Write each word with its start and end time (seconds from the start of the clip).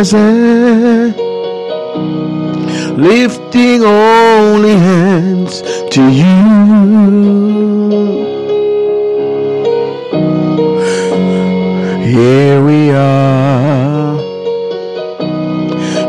presence, 0.00 1.14
lifting 2.96 3.82
only 3.82 4.70
hands 4.70 5.60
to 5.90 6.02
you. 6.10 6.30
Here 12.02 12.64
we 12.64 12.90
are, 12.92 14.16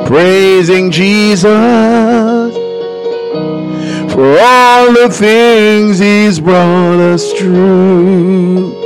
praising 0.06 0.90
Jesus 0.92 1.42
for 4.14 4.38
all 4.40 4.94
the 4.94 5.10
things 5.12 6.00
He's 6.00 6.40
brought 6.40 7.00
us 7.00 7.34
through. 7.34 8.81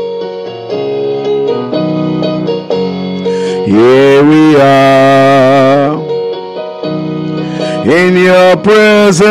Are 4.57 5.95
in 7.85 8.17
your 8.17 8.57
presence, 8.57 9.27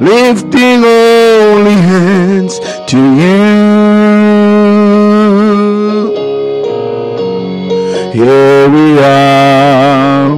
lifting 0.00 0.84
only 0.84 1.74
hands 1.74 2.58
to 2.88 2.98
you. 3.22 3.36
Here 8.12 8.68
we 8.68 8.98
are, 8.98 10.28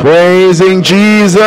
praising 0.00 0.82
Jesus 0.82 1.42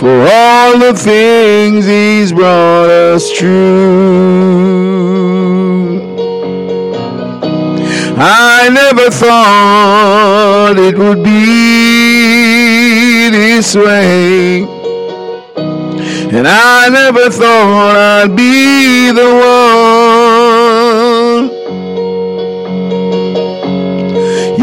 for 0.00 0.26
all 0.30 0.78
the 0.78 0.94
things 0.94 1.84
He's 1.84 2.32
brought 2.32 2.88
us 2.88 3.30
through. 3.32 3.77
Never 8.94 9.10
thought 9.10 10.76
it 10.78 10.96
would 10.96 11.22
be 11.22 13.28
this 13.28 13.74
way. 13.74 14.62
And 16.32 16.48
I 16.48 16.88
never 16.88 17.28
thought 17.28 17.96
I'd 17.96 18.34
be 18.34 19.10
the 19.10 19.28
one. 19.52 21.50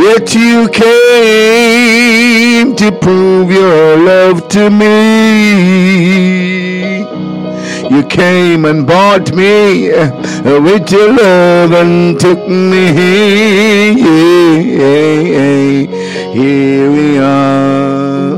Yet 0.03 0.33
you 0.33 0.67
came 0.69 2.75
to 2.77 2.91
prove 2.91 3.51
your 3.51 3.97
love 3.97 4.47
to 4.49 4.71
me. 4.71 4.95
You 7.91 8.03
came 8.07 8.65
and 8.65 8.87
bought 8.87 9.35
me 9.35 9.91
with 10.45 10.91
your 10.91 11.11
love 11.11 11.71
and 11.71 12.19
took 12.19 12.47
me. 12.47 12.93
Here 16.33 16.91
we 16.91 17.17
are 17.17 18.35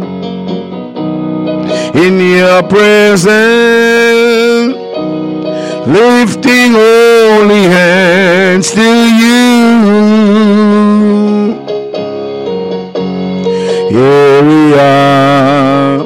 in 1.95 2.19
your 2.19 2.63
presence, 2.63 3.35
lifting 5.85 6.71
holy 6.71 7.63
hands 7.63 8.71
to 8.71 8.81
you. 8.81 9.37
Here 13.89 14.41
we 14.43 14.73
are, 14.79 16.03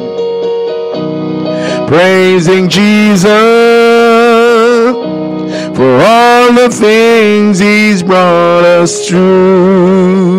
praising 1.87 2.69
Jesus 2.69 4.10
for 5.81 5.97
all 5.99 6.53
the 6.53 6.69
things 6.69 7.57
He's 7.57 8.03
brought 8.03 8.63
us 8.63 9.07
through. 9.07 10.29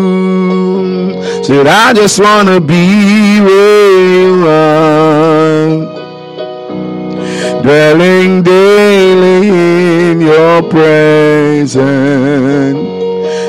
Said, 1.43 1.67
I 1.67 1.91
just 1.93 2.17
want 2.17 2.47
to 2.47 2.61
be 2.61 3.41
where 3.41 3.91
you 4.21 4.47
are, 4.47 5.67
dwelling 7.61 8.41
daily 8.43 9.49
in 10.11 10.21
your 10.21 10.63
presence. 10.69 11.77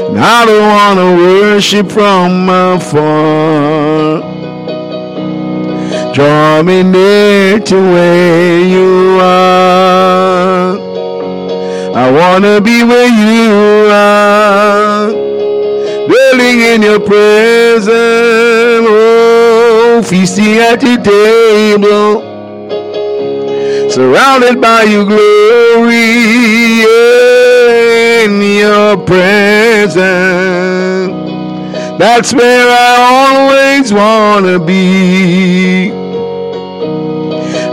And 0.09 0.19
I 0.19 0.47
don't 0.47 0.69
want 0.77 0.99
to 0.99 1.15
worship 1.17 1.93
from 1.93 2.49
afar. 2.49 4.21
Draw 6.13 6.63
me 6.65 6.83
near 6.83 7.61
to 7.61 7.77
where 7.77 8.61
you 8.67 9.21
are. 9.21 10.94
I 11.97 12.11
want 12.11 12.43
to 12.43 12.61
be 12.61 12.83
where 12.83 13.07
you 13.07 13.89
are. 13.89 15.13
Dwelling 16.09 16.61
in 16.61 16.83
your 16.83 16.99
presence. 16.99 17.87
Oh, 17.89 20.03
feasting 20.05 20.59
at 20.59 20.83
your 20.83 21.01
table. 21.01 22.21
Surrounded 23.89 24.61
by 24.61 24.83
your 24.83 25.05
glory. 25.05 25.93
In 28.25 28.43
your 28.43 28.97
presence. 28.97 29.95
That's 31.97 32.35
where 32.35 32.67
I 32.69 33.77
always 33.79 33.93
want 33.93 34.47
to 34.47 34.59
be. 34.59 35.93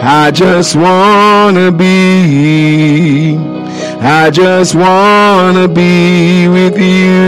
I 0.04 0.30
just 0.30 0.76
want 0.76 1.58
to 1.58 1.72
be. 1.72 3.61
I 4.04 4.32
just 4.32 4.74
want 4.74 5.58
to 5.58 5.68
be 5.68 6.48
with 6.48 6.76
you. 6.76 7.22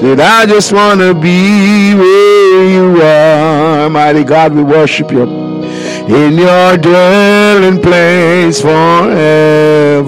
That 0.00 0.20
I 0.20 0.46
just 0.46 0.72
want 0.72 1.00
to 1.00 1.12
be 1.12 1.92
where 1.96 2.70
you 2.70 3.02
are. 3.02 3.90
Mighty 3.90 4.22
God, 4.22 4.54
we 4.54 4.62
worship 4.62 5.10
you. 5.10 5.22
In 5.22 6.38
your 6.38 6.76
dwelling 6.76 7.82
place 7.82 8.60
forever. 8.62 10.06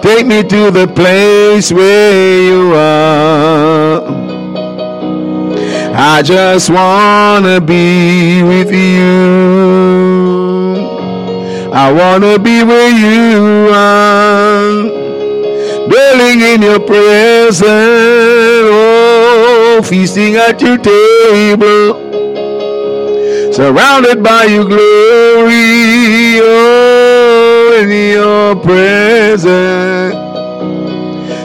Take 0.00 0.24
me 0.24 0.44
to 0.44 0.70
the 0.70 0.86
place 0.94 1.72
where 1.72 2.42
you 2.44 2.72
are. 2.72 4.04
I 5.92 6.22
just 6.22 6.70
want 6.70 7.46
to 7.46 7.60
be 7.60 8.44
with 8.44 8.72
you. 8.72 10.57
I 11.72 11.92
want 11.92 12.24
to 12.24 12.38
be 12.38 12.62
where 12.64 12.90
you 12.90 13.68
are. 13.72 14.82
Dwelling 15.88 16.40
in 16.40 16.62
your 16.62 16.80
presence. 16.80 17.62
Oh, 17.62 19.82
feasting 19.84 20.36
at 20.36 20.60
your 20.62 20.78
table. 20.78 22.08
Surrounded 23.52 24.22
by 24.22 24.44
your 24.44 24.64
glory. 24.64 26.40
Oh, 26.40 27.78
in 27.82 27.90
your 27.90 28.56
presence. 28.56 30.14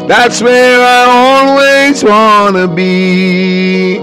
That's 0.08 0.42
where 0.42 0.82
I 0.82 1.06
always 1.10 2.04
want 2.04 2.56
to 2.56 2.68
be. 2.68 4.00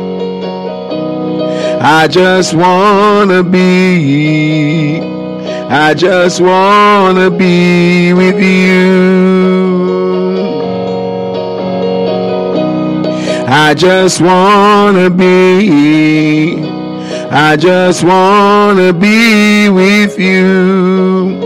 I 1.82 2.06
just 2.08 2.52
want 2.54 3.30
to 3.30 3.42
be. 3.42 5.19
I 5.72 5.94
just 5.94 6.40
want 6.40 7.18
to 7.18 7.30
be 7.30 8.12
with 8.12 8.40
you. 8.40 9.70
I 13.46 13.74
just 13.74 14.20
want 14.20 14.96
to 14.96 15.10
be. 15.10 16.56
I 17.30 17.56
just 17.56 18.02
want 18.02 18.78
to 18.78 18.92
be 18.92 19.68
with 19.68 20.18
you. 20.18 21.38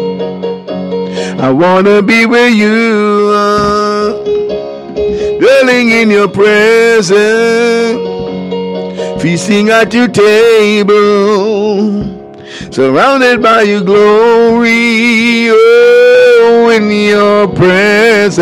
I 1.39 1.51
want 1.51 1.87
to 1.87 2.03
be 2.03 2.25
where 2.25 2.49
you. 2.49 3.29
Dwelling 5.39 5.91
in 5.91 6.11
your 6.11 6.29
presence. 6.29 7.13
Feasting 9.23 9.69
at 9.69 9.93
your 9.93 10.09
table 10.09 12.14
surrounded 12.75 13.41
by 13.41 13.63
your 13.63 13.85
glory, 13.85 15.49
oh, 15.49 16.73
in 16.75 16.91
your 16.91 17.47
presence. 17.47 18.41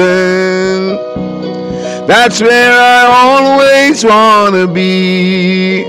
That's 2.08 2.40
where 2.40 2.72
I 2.72 3.04
always 3.28 4.02
want 4.02 4.54
to 4.54 4.66
be. 4.66 5.84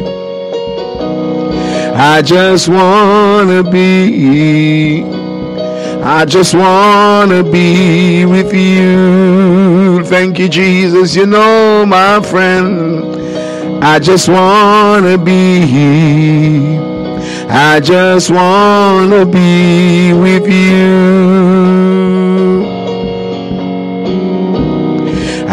I 1.96 2.22
just 2.22 2.68
want 2.68 3.50
to 3.50 3.64
be. 3.72 5.04
I 6.04 6.26
just 6.26 6.54
want 6.54 7.32
to 7.32 7.50
be 7.50 8.26
with 8.26 8.54
you. 8.54 10.04
Thank 10.04 10.38
you, 10.38 10.50
Jesus. 10.50 11.16
You 11.16 11.28
know, 11.28 11.86
my 11.86 12.22
friend, 12.22 13.06
I 13.82 14.00
just 14.00 14.28
want 14.28 15.06
to 15.06 15.18
be. 15.18 17.03
I 17.50 17.80
just 17.80 18.32
want 18.32 19.12
to 19.12 19.26
be 19.26 20.14
with 20.14 20.48
you. 20.48 21.84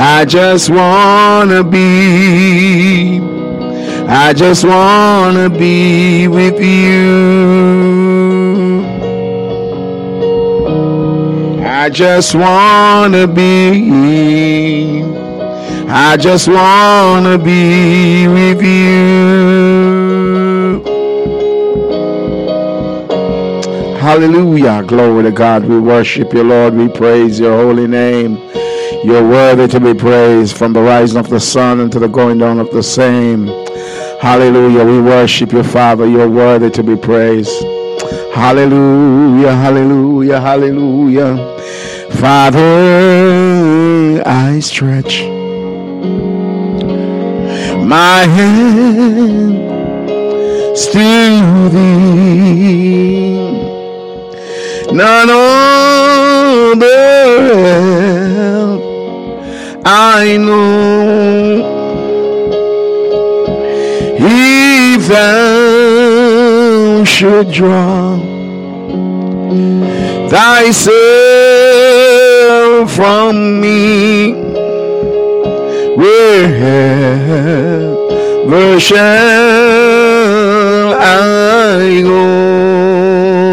I 0.03 0.25
just 0.25 0.71
wanna 0.71 1.63
be, 1.63 3.21
I 4.09 4.33
just 4.33 4.65
wanna 4.65 5.51
be 5.51 6.27
with 6.27 6.59
you. 6.61 7.11
I 11.65 11.91
just 11.91 12.35
wanna 12.35 13.27
be, 13.27 15.03
I 15.89 16.17
just 16.17 16.49
wanna 16.49 17.37
be 17.39 18.27
with 18.29 18.63
you. 18.63 19.90
Hallelujah. 24.11 24.83
Glory 24.83 25.23
to 25.23 25.31
God. 25.31 25.65
We 25.67 25.79
worship 25.79 26.35
you, 26.35 26.43
Lord. 26.43 26.75
We 26.75 26.89
praise 26.89 27.39
your 27.39 27.57
holy 27.57 27.87
name. 27.87 28.39
You're 29.05 29.23
worthy 29.23 29.69
to 29.69 29.79
be 29.79 29.95
praised 29.95 30.57
from 30.57 30.73
the 30.73 30.83
rising 30.83 31.17
of 31.17 31.29
the 31.29 31.39
sun 31.39 31.79
until 31.79 32.01
the 32.01 32.09
going 32.09 32.39
down 32.39 32.59
of 32.59 32.73
the 32.73 32.83
same. 32.83 33.47
Hallelujah. 34.21 34.85
We 34.85 35.01
worship 35.01 35.53
you, 35.53 35.63
Father. 35.63 36.09
You're 36.09 36.29
worthy 36.29 36.71
to 36.71 36.83
be 36.83 36.97
praised. 36.97 37.53
Hallelujah, 38.35 39.55
hallelujah, 39.55 40.41
hallelujah. 40.41 41.37
Father, 42.15 42.59
I 44.27 44.59
stretch 44.59 45.23
my 47.87 48.27
hand 48.27 49.69
to 50.93 51.69
thee. 51.69 53.60
None 54.93 55.31
other 55.31 56.81
I 59.87 60.37
know 60.37 61.81
if 64.19 65.07
thou 65.09 67.05
should 67.05 67.53
draw 67.53 68.19
thyself 70.29 70.91
from 72.93 73.61
me, 73.61 74.33
wherever 75.97 77.31
shall 78.81 78.99
I 80.95 82.03
go? 82.03 83.50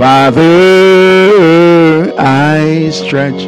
Father, 0.00 0.40
I 2.16 2.88
stretch 2.88 3.44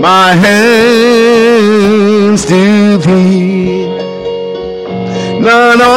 my 0.00 0.30
hands 0.46 2.44
to 2.44 2.98
thee. 2.98 3.88
None 5.40 5.80
other 5.82 5.88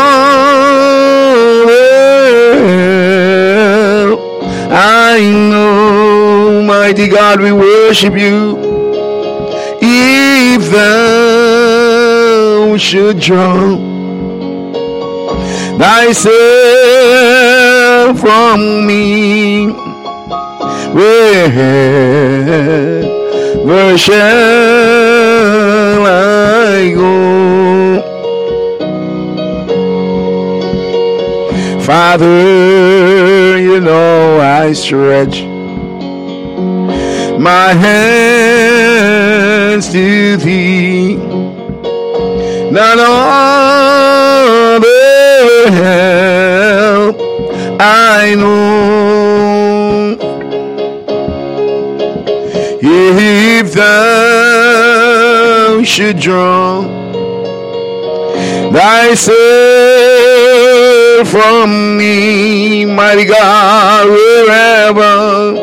I 4.74 5.20
know, 5.52 6.64
mighty 6.64 7.10
God, 7.10 7.40
we 7.40 7.52
worship 7.52 8.18
you. 8.18 8.58
If 9.80 10.72
thou 10.72 12.76
should 12.78 13.20
draw 13.20 13.78
thyself 15.78 17.77
from 18.16 18.86
me. 18.86 19.68
Where 23.66 23.98
shall 23.98 24.18
I 26.06 26.92
go? 26.96 27.18
Father, 31.82 33.58
you 33.58 33.80
know 33.80 34.40
I 34.40 34.74
stretch 34.74 35.42
my 37.40 37.74
hands 37.74 39.08
to 39.92 40.38
thee. 40.38 41.16
None 42.72 43.00
other 43.00 44.82
help 45.72 46.17
I 47.80 48.34
know. 48.36 50.18
If 52.82 53.74
thou 53.74 55.18
should 55.84 56.20
draw 56.20 56.82
thyself 58.72 59.38
from 61.28 61.98
me, 61.98 62.86
mighty 62.86 63.26
God, 63.26 64.10
wherever, 64.10 65.54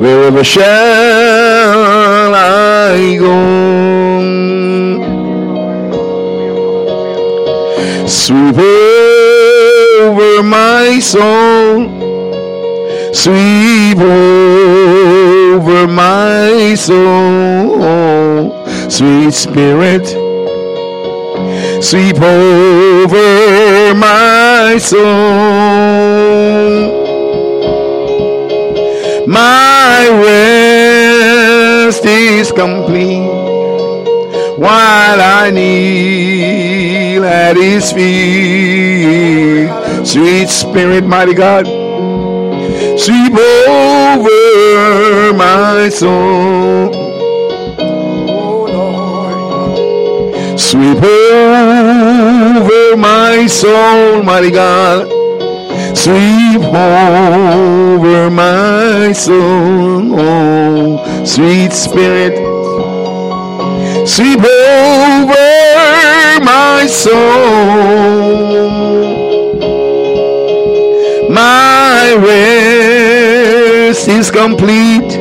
wherever 0.00 0.44
shall 0.44 0.64
I 2.34 3.16
go? 3.18 3.34
Sweep 8.06 8.56
over 10.00 10.42
my 10.42 10.98
soul, 10.98 11.88
sweep 13.12 13.98
over 13.98 15.86
my 15.86 16.74
soul, 16.74 18.50
sweet 18.90 19.32
spirit, 19.32 20.06
sweep 21.82 22.20
over 22.20 23.94
my 23.94 24.78
soul. 24.78 25.04
My 29.26 30.08
rest 30.26 32.04
is 32.04 32.52
complete 32.52 33.44
while 34.58 35.20
I 35.20 35.50
kneel 35.50 37.24
at 37.24 37.56
his 37.56 37.92
feet. 37.92 39.83
Sweet 40.04 40.48
Spirit, 40.48 41.04
mighty 41.04 41.32
God, 41.34 41.66
sweep 42.98 43.32
over 43.68 45.32
my 45.32 45.88
soul. 45.88 46.92
Sweep 50.58 51.02
over 51.02 52.96
my 52.96 53.46
soul, 53.46 54.22
mighty 54.22 54.50
God. 54.50 55.08
Sweep 55.96 56.62
over 56.62 58.30
my 58.30 59.12
soul, 59.12 60.20
oh, 60.20 61.24
sweet 61.24 61.72
Spirit. 61.72 62.36
Sweep 64.06 64.44
over 64.44 66.40
my 66.44 66.86
soul. 66.86 68.34
Rest 72.16 74.08
is 74.08 74.30
complete 74.30 75.18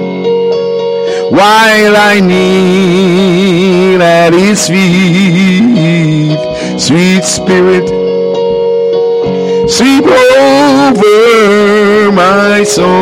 while 1.32 1.96
I 1.98 2.20
kneel 2.20 4.02
at 4.02 4.34
his 4.34 4.68
feet. 4.68 6.38
Sweet 6.80 7.24
Spirit, 7.24 7.88
sweep 9.68 10.06
over 10.06 12.12
my 12.12 12.64
soul. 12.64 12.94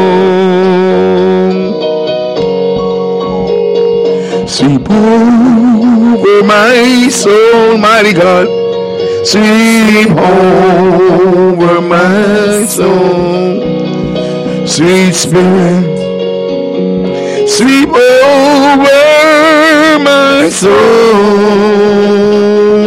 Sweep 4.48 4.90
over 4.90 6.44
my 6.44 7.10
soul, 7.10 7.78
mighty 7.78 8.14
God. 8.14 8.48
Sweep 9.26 10.12
over 10.12 11.82
my 11.82 12.66
soul. 12.66 13.81
Sweet 14.72 15.14
Spirit, 15.14 15.84
sweep 17.50 17.90
over 17.90 18.80
my 20.00 20.48
soul. 20.50 20.72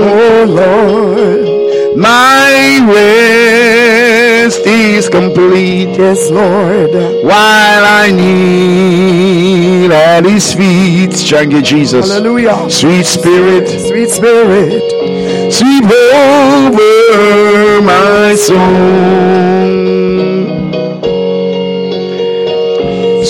Oh 0.02 0.44
Lord, 0.48 1.98
my 1.98 2.80
rest 2.88 4.66
is 4.66 5.10
complete. 5.10 5.98
Yes, 5.98 6.30
Lord. 6.30 6.94
While 7.22 7.84
I 7.84 8.10
kneel 8.10 9.92
at 9.92 10.24
his 10.24 10.54
feet, 10.54 11.12
thank 11.12 11.52
you, 11.52 11.60
Jesus. 11.60 12.08
Hallelujah. 12.10 12.70
Sweet 12.70 13.04
Spirit, 13.04 13.68
Sweet 13.68 14.08
Spirit. 14.08 15.52
sweep 15.52 15.84
over 15.84 17.82
my 17.82 18.34
soul. 18.36 19.93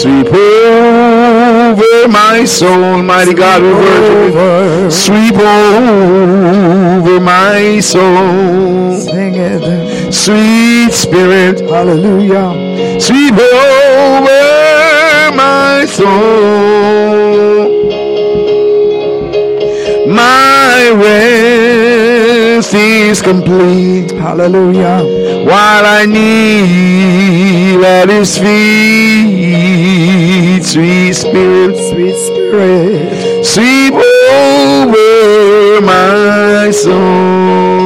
Sweep 0.05 0.27
over 0.35 2.09
my 2.09 2.45
soul, 2.45 3.03
mighty 3.03 3.33
God, 3.33 3.63
we 3.63 3.73
worship 3.73 4.35
you. 4.35 4.91
Sweep 4.91 5.35
over 5.39 7.21
my 7.21 7.81
soul, 7.81 9.01
Sing 9.01 9.35
it. 9.35 10.13
sweet 10.13 10.93
spirit, 10.93 11.61
Hallelujah. 11.61 13.01
sweep 13.01 13.33
over 13.33 15.33
my 15.35 15.87
soul. 15.89 17.71
My 20.07 20.91
rest 21.03 22.75
is 22.75 23.23
complete 23.23 24.11
Hallelujah. 24.11 25.24
While 25.45 25.85
I 25.85 26.07
kneel 26.07 27.85
at 27.85 28.09
his 28.09 28.39
feet, 28.39 29.85
sweet 30.65 31.13
spirit, 31.13 31.77
Sweet 31.77 32.17
Spirit. 32.17 33.45
sweep 33.45 33.95
over 33.95 35.81
my 35.85 36.71
soul. 36.71 37.85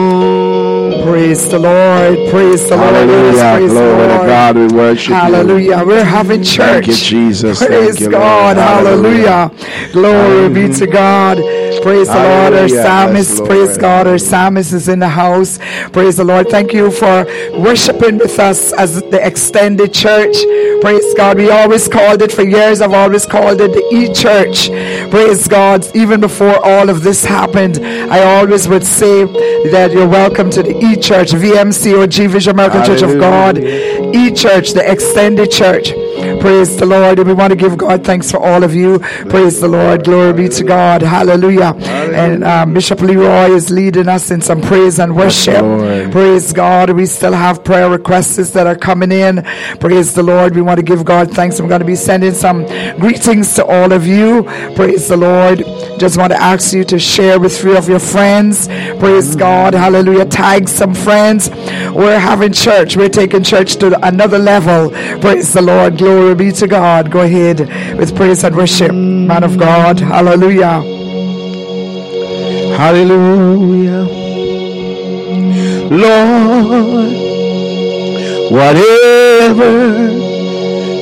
Praise 1.04 1.48
the 1.48 1.58
Lord. 1.58 2.30
Praise 2.30 2.68
the 2.68 2.76
Lord. 2.76 2.94
Hallelujah. 2.94 3.56
Praise 3.56 3.72
Glory 3.72 4.06
to 4.06 4.14
Lord. 4.14 4.26
God. 4.26 4.56
We 4.56 4.66
worship 4.68 5.08
you. 5.08 5.14
Hallelujah. 5.14 5.84
We're 5.84 6.04
having 6.04 6.42
church. 6.42 6.84
Thank 6.84 6.86
you, 6.86 6.94
Jesus. 6.94 7.58
Praise 7.64 8.00
you. 8.00 8.10
God. 8.10 8.56
Hallelujah. 8.56 9.50
Glory 9.92 10.48
be 10.48 10.68
to 10.68 10.84
mm-hmm. 10.84 10.92
God. 10.92 11.38
Praise 11.82 12.08
the 12.08 12.14
Lord. 12.14 12.54
Our 12.54 12.68
psalmist. 12.68 13.38
Yes, 13.38 13.48
Praise 13.48 13.78
God. 13.78 14.06
Our 14.06 14.18
psalmist 14.18 14.72
is 14.72 14.88
in 14.88 14.98
the 14.98 15.08
house. 15.08 15.58
Praise 15.92 16.16
the 16.16 16.24
Lord. 16.24 16.48
Thank 16.48 16.72
you 16.72 16.90
for 16.90 17.24
worshiping 17.58 18.18
with 18.18 18.38
us 18.38 18.72
as 18.72 19.00
the 19.02 19.24
extended 19.24 19.92
church. 19.92 20.36
Praise 20.80 21.14
God. 21.14 21.38
We 21.38 21.50
always 21.50 21.88
called 21.88 22.22
it 22.22 22.32
for 22.32 22.42
years. 22.42 22.80
I've 22.80 22.92
always 22.92 23.26
called 23.26 23.60
it 23.60 23.72
the 23.72 23.84
E 23.94 24.12
Church. 24.12 24.68
Praise 25.10 25.46
God. 25.48 25.86
Even 25.94 26.20
before 26.20 26.64
all 26.64 26.88
of 26.88 27.02
this 27.02 27.24
happened, 27.24 27.78
I 27.78 28.38
always 28.38 28.68
would 28.68 28.84
say 28.84 29.24
that 29.70 29.90
you're 29.92 30.08
welcome 30.08 30.50
to 30.50 30.62
the 30.62 30.76
E 30.84 30.96
Church, 30.96 31.30
VMC 31.30 31.98
or 31.98 32.06
G 32.06 32.26
Vision 32.26 32.52
American 32.52 32.84
Church 32.84 33.02
of 33.02 33.18
God. 33.18 33.58
E 33.58 34.30
Church, 34.32 34.72
the 34.72 34.84
extended 34.90 35.50
church. 35.50 35.92
Praise 36.40 36.76
the 36.76 36.86
Lord. 36.86 37.18
And 37.18 37.28
we 37.28 37.34
want 37.34 37.50
to 37.50 37.56
give 37.56 37.76
God 37.76 38.04
thanks 38.04 38.30
for 38.30 38.38
all 38.38 38.62
of 38.62 38.74
you. 38.74 38.98
Praise 39.28 39.60
the 39.60 39.68
Lord. 39.68 40.04
Glory 40.04 40.32
be 40.32 40.48
to 40.48 40.64
God. 40.64 41.02
Hallelujah. 41.02 41.74
And 42.14 42.44
um, 42.44 42.74
Bishop 42.74 43.00
Leroy 43.00 43.50
is 43.52 43.70
leading 43.70 44.08
us 44.08 44.30
in 44.30 44.40
some 44.40 44.60
praise 44.60 44.98
and 44.98 45.16
worship. 45.16 45.56
Praise 46.12 46.52
God. 46.52 46.90
We 46.90 47.06
still 47.06 47.32
have 47.32 47.64
prayer 47.64 47.90
requests 47.90 48.50
that 48.52 48.66
are 48.66 48.76
coming 48.76 49.12
in. 49.12 49.42
Praise 49.80 50.14
the 50.14 50.22
Lord. 50.22 50.54
We 50.54 50.62
want 50.62 50.78
to 50.78 50.82
give 50.84 51.04
God 51.04 51.30
thanks. 51.32 51.58
I'm 51.58 51.68
going 51.68 51.80
to 51.80 51.86
be 51.86 51.96
sending 51.96 52.34
some 52.34 52.64
greetings 52.98 53.54
to 53.54 53.64
all 53.64 53.92
of 53.92 54.06
you. 54.06 54.44
Praise 54.76 55.08
the 55.08 55.16
Lord. 55.16 55.58
Just 55.98 56.16
want 56.16 56.32
to 56.32 56.40
ask 56.40 56.72
you 56.72 56.84
to 56.84 56.98
share 56.98 57.38
with 57.40 57.58
three 57.58 57.76
of 57.76 57.88
your 57.88 57.98
friends. 57.98 58.68
Praise 58.98 59.34
God. 59.36 59.74
Hallelujah. 59.74 60.26
Tag 60.26 60.68
some 60.68 60.94
friends. 60.94 61.50
We're 61.50 62.18
having 62.18 62.52
church. 62.52 62.96
We're 62.96 63.08
taking 63.08 63.42
church 63.42 63.76
to 63.76 63.98
another 64.06 64.38
level. 64.38 64.90
Praise 65.20 65.52
the 65.52 65.62
Lord. 65.62 65.96
Glory 66.28 66.50
be 66.50 66.52
to 66.58 66.66
God. 66.66 67.10
Go 67.10 67.20
ahead 67.22 67.60
with 67.96 68.14
praise 68.14 68.44
and 68.44 68.54
worship. 68.54 68.92
Man 68.92 69.42
of 69.44 69.56
God. 69.56 69.98
Hallelujah. 69.98 70.82
Hallelujah. 72.76 74.04
Lord, 75.88 77.12
whatever 78.52 79.70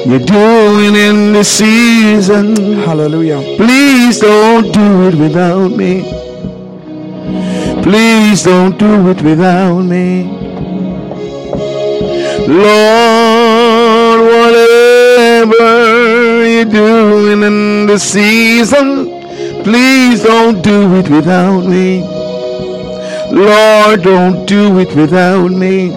you're 0.08 0.20
doing 0.20 0.94
in 0.94 1.32
this 1.32 1.58
season, 1.58 2.54
Hallelujah. 2.84 3.56
please 3.56 4.20
don't 4.20 4.72
do 4.72 5.08
it 5.08 5.16
without 5.16 5.72
me. 5.72 6.04
Please 7.82 8.44
don't 8.44 8.78
do 8.78 9.10
it 9.10 9.20
without 9.22 9.82
me. 9.82 10.22
Lord, 12.46 13.35
whatever 15.48 16.48
you're 16.48 16.64
doing 16.64 17.42
in 17.42 17.86
the 17.86 17.98
season, 17.98 19.06
please 19.64 20.22
don't 20.22 20.62
do 20.62 20.94
it 20.96 21.08
without 21.08 21.62
me. 21.66 22.02
Lord, 23.32 24.02
don't 24.02 24.46
do 24.46 24.78
it 24.78 24.94
without 24.94 25.50
me. 25.50 25.90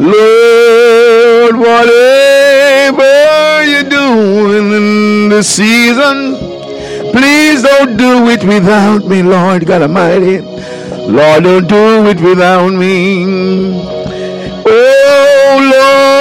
Lord, 0.00 1.56
whatever 1.56 3.04
you're 3.64 3.90
doing 3.90 4.72
in 4.72 5.28
the 5.28 5.42
season, 5.42 6.36
please 7.12 7.62
don't 7.62 7.96
do 7.96 8.28
it 8.28 8.42
without 8.44 9.04
me, 9.06 9.22
Lord 9.22 9.66
God 9.66 9.82
Almighty. 9.82 10.38
Lord, 10.38 11.44
don't 11.44 11.68
do 11.68 12.06
it 12.06 12.20
without 12.20 12.68
me. 12.72 13.24
Oh 14.72 15.58
Lord, 15.72 16.19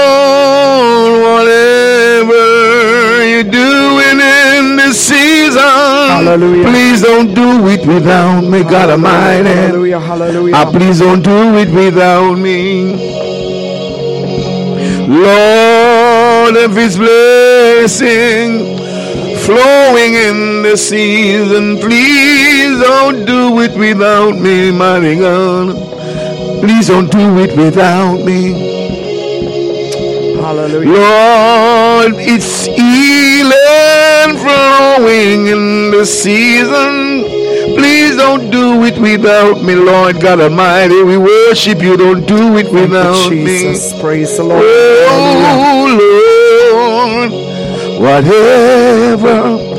you're 3.43 3.51
doing 3.51 4.19
in 4.19 4.75
this 4.75 4.99
season, 5.07 5.61
Hallelujah. 5.61 6.65
please 6.65 7.01
don't 7.01 7.33
do 7.33 7.67
it 7.67 7.85
without 7.87 8.41
me, 8.41 8.63
God 8.63 8.89
Almighty. 8.89 9.49
Hallelujah. 9.49 9.99
Hallelujah. 9.99 10.55
Ah, 10.55 10.69
please 10.69 10.99
don't 10.99 11.21
do 11.21 11.55
it 11.57 11.69
without 11.69 12.35
me. 12.35 12.91
Lord, 15.07 16.55
if 16.57 16.71
His 16.71 16.97
blessing 16.97 18.77
flowing 19.45 20.13
in 20.15 20.61
the 20.63 20.75
season, 20.75 21.77
please 21.77 22.77
don't 22.81 23.25
do 23.25 23.61
it 23.61 23.73
without 23.77 24.35
me, 24.37 24.71
mighty 24.71 25.17
God. 25.17 25.75
Please 26.61 26.87
don't 26.87 27.09
do 27.09 27.39
it 27.39 27.55
without 27.55 28.17
me. 28.25 28.78
Hallelujah. 30.41 30.89
Lord, 30.89 32.13
it's 32.17 32.65
healing 32.65 34.37
flowing 34.37 35.47
in 35.47 35.91
the 35.91 36.05
season. 36.05 37.23
Please 37.75 38.15
don't 38.15 38.49
do 38.49 38.83
it 38.83 38.97
without 38.99 39.61
me, 39.63 39.75
Lord 39.75 40.19
God 40.21 40.39
Almighty. 40.39 41.03
We 41.03 41.17
worship 41.17 41.81
you. 41.81 41.97
Don't 41.97 42.25
do 42.25 42.57
it 42.57 42.71
without 42.71 43.29
me. 43.29 43.45
Jesus. 43.45 43.99
Praise 44.01 44.37
the 44.37 44.43
Lord. 44.43 44.63
Hallelujah. 44.63 45.49
Oh 45.51 47.29
Lord, 47.29 47.31
whatever 48.01 49.69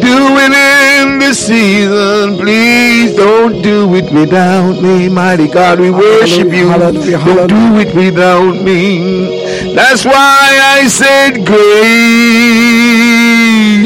doing 0.00 0.52
in 0.54 1.18
this 1.18 1.46
season, 1.46 2.36
please 2.38 3.14
don't 3.16 3.60
do 3.62 3.94
it 3.94 4.12
without 4.12 4.80
me, 4.80 5.08
mighty 5.08 5.48
God. 5.48 5.80
We 5.80 5.90
worship 5.90 6.52
you. 6.52 6.68
hallelujah, 6.68 7.18
Don't 7.18 7.48
do 7.48 7.78
it 7.78 7.94
without 7.94 8.62
me. 8.62 9.47
That's 9.78 10.04
why 10.04 10.58
I 10.76 10.88
said 10.88 11.46
grace, 11.46 11.94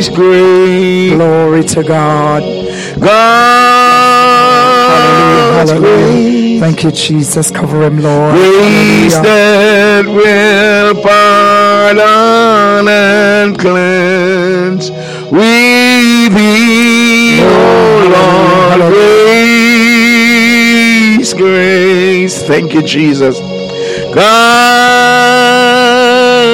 grace, 0.09 1.13
Glory 1.13 1.63
to 1.65 1.83
God. 1.83 2.43
God's 2.99 3.11
Hallelujah. 5.71 6.07
grace. 6.07 6.61
Thank 6.61 6.85
you, 6.85 6.93
Jesus. 6.93 7.51
Cover 7.51 7.83
him, 7.83 8.01
Lord. 8.03 8.35
Grace 8.35 9.15
Hallelujah. 9.17 9.23
that 9.23 10.07
will 10.07 10.95
pardon 11.03 12.89
and 12.89 13.59
cleanse. 13.59 14.91
We 15.31 16.31
thee, 16.31 17.41
oh 17.43 18.09
Lord, 18.17 18.81
grace, 21.19 21.33
grace. 21.35 22.43
Thank 22.45 22.73
you, 22.73 22.81
Jesus. 22.81 23.39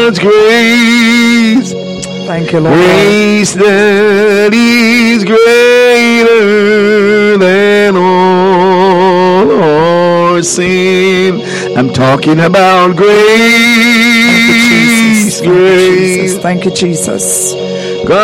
God's 0.08 0.20
grace, 0.20 1.72
Thank 2.26 2.52
you, 2.52 2.60
Lord. 2.60 2.74
grace 2.74 3.52
that 3.52 4.54
is 4.54 5.22
greater 5.22 6.36
than 7.36 7.94
all 7.94 9.52
our 9.62 10.42
sin. 10.42 11.42
I'm 11.76 11.92
talking 11.92 12.40
about 12.40 12.96
grace, 12.96 13.12
grace, 15.42 16.38
Thank 16.38 16.64
you, 16.64 16.70
Jesus. 16.70 17.67
God's 18.08 18.16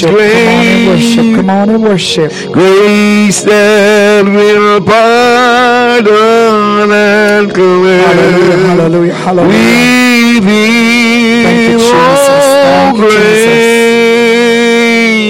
Come 0.00 0.10
on 0.10 0.14
and 0.28 0.88
worship. 0.88 1.36
Come 1.36 1.50
on 1.50 1.68
and 1.68 1.82
worship. 1.82 2.32
grace, 2.32 2.46
Come 2.50 2.50
on 2.50 2.50
and 2.50 2.52
worship. 2.52 2.52
grace 2.52 3.42
that 3.44 4.24
will 4.26 4.80
pardon 4.84 6.90
and 6.90 7.54
cleanse. 7.54 8.66
Hallelujah. 8.66 9.14
Hallelujah. 9.14 9.48
We 9.48 10.40
thee, 10.40 11.44
Thank 11.44 11.70
you, 11.70 11.78
Jesus. 11.78 12.44
Thank 12.66 12.96
you, 12.98 13.04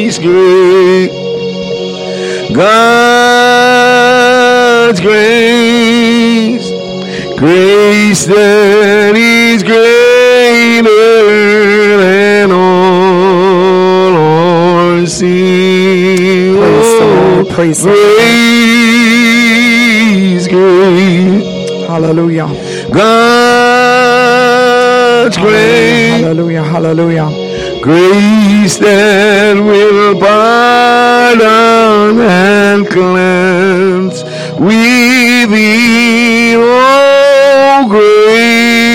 grace, 0.09 0.19
grace, 0.19 1.13
God's 3.65 5.01
grace, 5.01 6.69
grace 7.39 8.27
that 8.27 9.15
is 9.17 9.63
greater 9.63 10.91
Praise 17.55 17.83
Grace, 17.85 17.95
grace. 20.49 21.87
Hallelujah. 21.87 22.49
God's 22.91 22.97
grace. 25.37 26.21
Hallelujah. 26.21 26.65
Hallelujah. 26.65 27.29
Grace 27.81 28.77
that 28.79 29.55
will 29.57 30.19
pardon 30.19 32.19
and 32.21 32.89
cleanse 32.89 34.25
within. 34.59 36.59
Oh, 36.59 37.87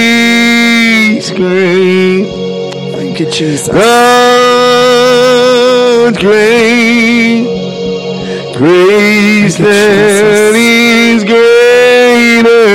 grace, 0.04 1.32
grace. 1.32 2.28
Thank 2.94 3.20
you, 3.22 3.30
Jesus. 3.32 3.70
God's 3.70 3.88
grace, 6.18 7.39
grace 8.60 9.56
Thank 9.56 9.70
that 9.70 10.54
is 10.56 11.24
greater 11.24 12.66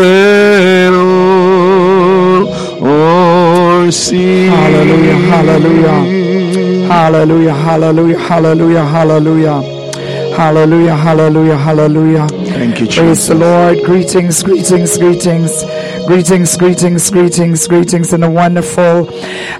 than 0.00 0.92
all 0.94 2.48
our 2.84 3.90
sin. 3.92 4.50
Hallelujah, 4.50 5.18
hallelujah. 5.32 5.98
Hallelujah. 6.90 7.54
Hallelujah. 7.54 8.18
Hallelujah. 8.18 8.84
Hallelujah. 8.84 9.58
Hallelujah. 10.40 10.96
Hallelujah. 10.96 11.56
Hallelujah. 11.56 12.26
Thank 12.28 12.80
you, 12.80 12.86
Praise 12.86 13.18
Jesus. 13.18 13.28
the 13.28 13.34
Lord. 13.34 13.84
Greetings, 13.84 14.42
greetings, 14.42 14.98
greetings. 14.98 15.62
Greetings, 16.10 16.56
greetings, 16.56 17.08
greetings, 17.08 17.68
greetings 17.68 18.12
in 18.12 18.22
the 18.22 18.28
wonderful 18.28 19.08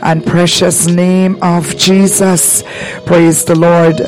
and 0.03 0.27
precious 0.27 0.89
name 0.89 1.41
of 1.43 1.77
Jesus. 1.77 2.65
Praise 3.07 3.45
the 3.45 3.55
Lord. 3.55 3.99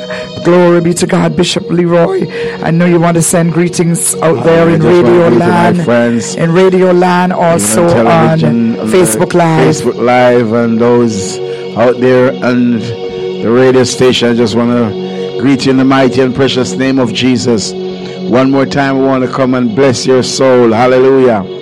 Glory 0.45 0.81
be 0.81 0.93
to 0.95 1.07
God, 1.07 1.37
Bishop 1.37 1.71
Leroy. 1.71 2.27
I 2.61 2.73
know 2.73 2.85
you 2.85 2.99
want 2.99 3.15
to 3.15 3.23
send 3.23 3.53
greetings 3.53 4.17
out 4.17 4.43
there 4.43 4.69
I 4.69 4.75
in 4.75 4.83
Radio 4.83 5.29
Land, 5.29 5.85
friends. 5.85 6.35
in 6.35 6.51
Radio 6.51 6.91
Land, 6.91 7.33
also 7.33 7.85
on 7.85 8.41
the 8.41 8.81
uh, 8.81 8.87
Facebook 8.87 9.35
Live. 9.35 9.77
Facebook 9.77 10.05
Live, 10.05 10.53
and 10.53 10.81
those 10.81 11.39
out 11.77 12.01
there 12.01 12.33
and 12.45 12.83
the 12.83 13.53
radio 13.53 13.85
station. 13.85 14.31
I 14.31 14.35
just 14.35 14.57
want 14.57 14.71
to 14.71 15.39
greet 15.41 15.67
you 15.67 15.71
in 15.71 15.77
the 15.77 15.85
mighty 15.85 16.21
and 16.21 16.35
precious 16.35 16.73
name 16.73 16.99
of 16.99 17.13
Jesus. 17.13 17.73
One 17.73 18.51
more 18.51 18.67
time, 18.67 18.99
we 18.99 19.05
want 19.05 19.25
to 19.25 19.31
come 19.31 19.55
and 19.55 19.77
bless 19.77 20.07
your 20.07 20.25
soul. 20.25 20.73
Hallelujah. 20.73 21.62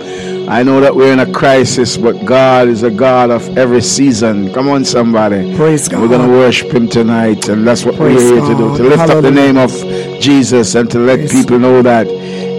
I 0.51 0.65
know 0.65 0.81
that 0.81 0.97
we're 0.97 1.13
in 1.13 1.21
a 1.21 1.33
crisis, 1.33 1.97
but 1.97 2.25
God 2.25 2.67
is 2.67 2.83
a 2.83 2.91
God 2.91 3.31
of 3.31 3.57
every 3.57 3.81
season. 3.81 4.53
Come 4.53 4.69
on, 4.69 4.85
somebody. 4.85 5.55
Praise 5.55 5.87
God. 5.87 6.03
We're 6.03 6.09
going 6.09 6.29
to 6.29 6.37
worship 6.37 6.75
Him 6.75 6.89
tonight, 6.89 7.49
and 7.49 7.65
that's 7.65 7.85
what 7.85 7.95
Praise 7.95 8.17
we're 8.17 8.41
here 8.41 8.41
to 8.41 8.57
do 8.57 8.77
to 8.77 8.83
lift 8.83 9.09
up 9.09 9.23
the 9.23 9.31
name 9.31 9.57
of 9.57 9.71
Jesus 10.21 10.75
and 10.75 10.91
to 10.91 10.99
let 10.99 11.21
Praise 11.21 11.33
people 11.33 11.61
know 11.61 11.83
that 11.83 12.09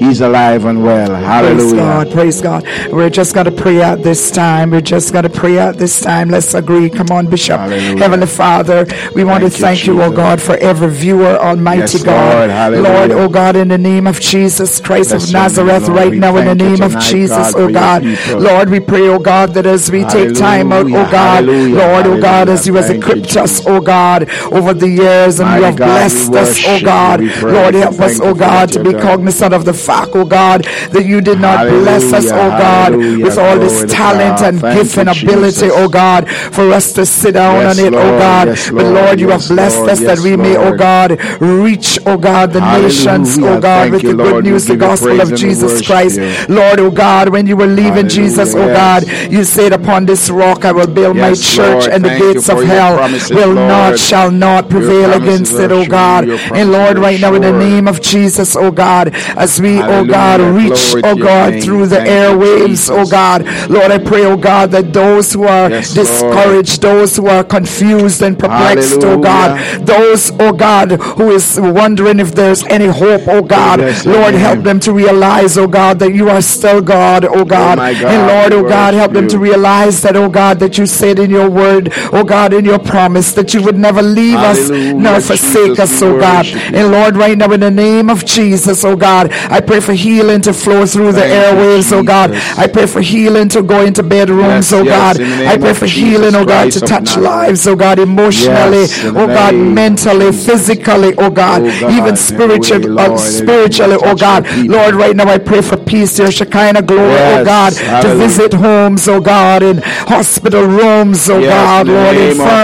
He's 0.01 0.20
alive 0.20 0.65
and 0.65 0.84
well. 0.84 1.13
Hallelujah. 1.13 2.12
Praise 2.12 2.41
God, 2.41 2.63
praise 2.63 2.65
God. 2.65 2.91
We're 2.91 3.10
just 3.12 3.36
going 3.36 3.46
to 3.46 3.51
pray 3.51 3.81
at 3.81 4.01
this 4.01 4.31
time. 4.31 4.72
We're 4.72 4.81
just 4.81 5.13
going 5.13 5.24
to 5.24 5.29
pray 5.29 5.60
at 5.60 5.77
this 5.77 6.01
time. 6.01 6.29
Let's 6.29 6.53
agree. 6.55 6.89
Come 6.89 7.10
on, 7.12 7.27
Bishop. 7.29 7.60
Hallelujah. 7.60 7.98
Heavenly 7.98 8.25
Father, 8.27 8.88
we 9.15 9.24
want 9.24 9.41
Thank 9.43 9.53
to 9.53 9.60
thank 9.60 9.86
you, 9.86 10.01
oh 10.01 10.12
God, 10.12 10.42
for 10.42 10.57
every 10.57 10.90
viewer, 10.90 11.37
Almighty 11.37 11.81
Yes, 11.81 12.03
God. 12.03 12.35
Lord. 12.35 12.50
Hallelujah. 12.50 12.90
Lord, 12.90 13.11
oh 13.11 13.29
God, 13.29 13.55
in 13.55 13.68
the 13.68 13.77
name 13.77 14.07
of 14.07 14.20
Jesus 14.20 14.79
Christ 14.79 15.11
Bless 15.11 15.27
of 15.27 15.33
Nazareth, 15.33 15.87
Lord. 15.87 15.98
right 15.98 16.14
now, 16.14 16.35
in 16.37 16.46
the 16.57 16.64
you 16.66 16.72
name 16.72 16.81
of 16.81 17.00
Jesus, 17.00 17.53
God, 17.53 17.61
oh 17.61 17.72
God. 17.72 18.03
Lord, 18.42 18.70
we 18.70 18.79
pray, 18.79 19.07
oh 19.07 19.20
God, 19.20 19.53
that 19.53 19.68
as 19.68 19.92
we 19.92 20.03
take 20.05 20.33
time 20.35 20.72
out, 20.72 20.87
oh 20.87 20.90
God, 20.90 21.44
Hallelujah. 21.46 21.75
Lord, 21.75 22.07
oh 22.07 22.22
God, 22.22 22.50
as 22.50 22.66
you 22.66 22.75
you, 22.75 22.83
equipped 22.96 23.37
us, 23.37 23.66
oh 23.68 23.79
God, 23.79 24.29
over 24.51 24.74
the 24.74 24.90
years, 24.90 25.40
and 25.40 25.50
you 25.59 25.64
have 25.64 25.75
God, 25.75 25.85
blessed 25.85 26.33
us, 26.33 26.59
oh. 26.66 26.81
God. 26.81 27.20
Lord, 27.44 27.75
help 27.75 28.00
us, 28.00 28.20
oh 28.20 28.33
God, 28.33 28.72
to 28.72 28.83
be 28.83 28.94
cognizant 28.94 29.53
of 29.53 29.66
the 29.66 29.74
fact, 29.74 29.91
oh 30.14 30.25
God, 30.25 30.64
that 30.64 31.06
you 31.06 31.22
did 31.22 31.40
not 31.40 31.68
bless 31.68 32.04
us, 32.14 32.30
Hallelujah, 32.30 32.34
oh 32.34 32.50
God, 32.50 32.92
hallelujah. 32.94 33.25
with 33.25 33.38
all 33.38 33.60
this 33.60 33.94
talent 33.94 34.42
and 34.42 34.60
Thank 34.60 34.77
gift 34.82 34.98
and 34.98 35.10
ability, 35.10 35.51
Jesus. 35.51 35.72
oh 35.74 35.88
God, 35.90 36.30
for 36.30 36.72
us 36.72 36.94
to 36.94 37.06
sit 37.06 37.34
down 37.34 37.56
Yes, 37.62 37.80
on 37.80 37.86
it, 37.86 37.94
oh 37.94 38.18
God. 38.18 38.48
Yes, 38.48 38.70
but 38.72 38.84
Lord. 38.84 38.96
Lord, 38.96 39.20
you 39.20 39.30
Yes, 39.30 39.48
have 39.48 39.56
blessed 39.56 39.77
Lord. 39.77 39.90
us 39.90 40.00
that 40.00 40.20
we 40.20 40.38
may, 40.38 40.58
oh 40.58 40.75
God, 40.75 41.20
reach, 41.42 42.00
oh 42.06 42.18
God, 42.18 42.54
the 42.54 42.62
nations, 42.82 43.38
oh 43.38 43.60
God, 43.60 43.62
Thank 43.62 43.94
with 43.94 44.04
you, 44.04 44.14
the 44.16 44.24
good 44.24 44.32
Lord. 44.32 44.46
News, 44.46 44.66
the 44.66 44.75
gospel 44.77 45.22
of 45.22 45.36
Jesus 45.36 45.86
Christ. 45.86 46.18
you. 46.18 46.56
Lord, 46.56 46.80
oh 46.80 46.92
God, 46.92 47.30
when 47.30 47.48
you 47.48 47.56
were 47.56 47.68
leaving 47.68 48.08
Jesus, 48.10 48.56
oh 48.56 48.60
Hallelujah, 48.60 48.74
God, 49.08 49.32
you 49.32 49.44
said, 49.44 49.74
Upon 49.74 50.06
this 50.06 50.30
rock 50.30 50.66
I 50.66 50.72
will 50.72 50.88
build 50.88 51.18
my 51.18 51.34
church, 51.34 51.58
Lord. 51.86 51.92
and 51.92 52.04
the 52.04 52.10
Thank 52.10 52.24
you 52.24 52.34
gates 52.34 52.50
of 52.50 52.64
hell 52.64 52.98
promises, 52.98 53.32
will 53.32 53.54
not, 53.54 53.98
shall 54.00 54.32
not 54.32 54.70
prevail 54.70 55.14
against 55.14 55.54
it, 55.54 55.72
oh. 55.72 55.86
God. 55.86 56.30
And 56.30 56.72
Lord, 56.72 56.98
right 56.98 57.20
now, 57.20 57.34
in 57.36 57.42
the 57.42 57.51
name 57.51 57.88
of 57.88 58.01
Jesus, 58.01 58.56
oh 58.56 58.72
God, 58.72 59.14
as 59.36 59.60
we, 59.60 59.80
oh 59.89 60.05
God, 60.05 60.39
reach, 60.55 61.03
oh 61.03 61.15
God, 61.15 61.63
through 61.63 61.87
the 61.87 61.98
airwaves, 61.98 62.89
oh 62.91 63.05
God. 63.09 63.46
Lord, 63.70 63.91
I 63.91 63.98
pray, 63.98 64.25
oh 64.25 64.37
God, 64.37 64.72
that 64.72 64.94
those 64.94 65.33
who 65.33 65.44
are 65.44 65.70
discouraged, 65.70 66.81
those 66.81 67.15
who 67.15 67.27
are 67.27 67.44
confused 67.44 68.22
and 68.22 68.37
perplexed, 68.37 69.00
oh 69.03 69.20
God, 69.20 69.59
those, 69.85 70.31
oh 70.39 70.53
God, 70.53 70.91
who 70.91 71.31
is 71.31 71.59
wondering 71.59 72.20
if 72.20 72.33
there's 72.35 72.63
any 72.65 72.87
hope, 72.87 73.22
oh 73.27 73.41
God, 73.41 73.77
bless 73.79 74.05
Lord, 74.05 74.33
help 74.33 74.63
them 74.63 74.79
to 74.81 74.94
realize, 74.94 75.57
oh 75.57 75.67
God, 75.67 76.00
that 76.00 76.13
you 76.13 76.29
are 76.29 76.41
still 76.41 76.81
God, 76.81 77.25
oh 77.25 77.46
God. 77.46 77.77
my 77.77 77.94
God, 77.94 78.03
and 78.11 78.27
Lord, 78.27 78.53
oh 78.65 78.70
God, 78.70 78.94
help 78.94 79.13
them 79.13 79.27
to 79.29 79.37
realize 79.39 80.01
that, 80.01 80.15
oh 80.15 80.29
God, 80.29 80.59
that 80.59 80.77
you 80.77 80.85
said 80.85 81.20
in 81.20 81.29
your 81.29 81.50
word, 81.50 81.89
oh 82.11 82.24
God, 82.24 82.53
in 82.53 82.65
your 82.65 82.79
promise, 82.79 83.33
that 83.33 83.53
you 83.53 83.61
would 83.63 83.77
never 83.77 84.01
leave 84.01 84.37
us 84.37 84.70
nor 84.70 85.20
forsake 85.22 85.79
us, 85.79 86.01
oh 86.01 86.20
God. 86.20 86.46
And 86.74 86.91
Lord, 86.91 87.15
right 87.15 87.37
now, 87.37 87.51
in 87.51 87.59
the 87.61 87.72
name 87.72 88.09
of 88.09 88.25
Jesus, 88.25 88.83
oh 88.83 88.96
God, 88.96 89.31
I 89.31 89.61
pray 89.62 89.80
for 89.80 89.94
healing 89.94 90.42
to 90.42 90.54
flow 90.54 90.86
through 90.86 91.14
the 91.14 91.22
airwaves, 91.22 91.92
oh 91.94 92.04
God. 92.04 92.32
I 92.58 92.68
pray 92.68 92.86
for 92.88 93.02
healing 93.02 93.50
to 93.50 93.62
go 93.64 93.82
into 93.82 94.04
bedrooms, 94.04 94.72
oh 94.74 94.84
God. 94.86 95.18
I 95.48 95.58
pray 95.58 95.74
for 95.74 95.86
healing, 95.86 96.36
oh 96.36 96.46
God, 96.46 96.72
to 96.74 96.80
touch 96.88 97.18
lives, 97.24 97.68
oh 97.68 97.76
God, 97.76 98.00
emotionally, 98.00 98.86
oh 99.18 99.28
God, 99.28 99.54
mentally, 99.56 100.32
physically, 100.32 101.14
oh 101.18 101.30
God, 101.30 101.62
Oh 101.64 101.90
even 101.90 102.16
spiritually, 102.18 102.88
uh, 103.00 103.18
spiritually, 103.18 103.98
oh 104.04 104.16
God. 104.16 104.46
Lord, 104.68 104.96
right 104.96 105.16
now 105.16 105.28
I 105.28 105.38
pray 105.38 105.62
for 105.62 105.78
peace, 105.78 106.18
your 106.20 106.32
Shekinah 106.32 106.82
glory, 106.84 107.02
oh 107.40 107.44
God, 107.46 107.74
to 108.02 108.16
visit 108.16 108.54
homes, 108.54 109.08
oh 109.08 109.22
God, 109.22 109.64
in 109.64 109.78
hospital 109.84 110.66
rooms, 110.66 111.30
oh 111.30 111.40
God, 111.42 111.88
in 111.88 111.94
Lord, 111.94 112.16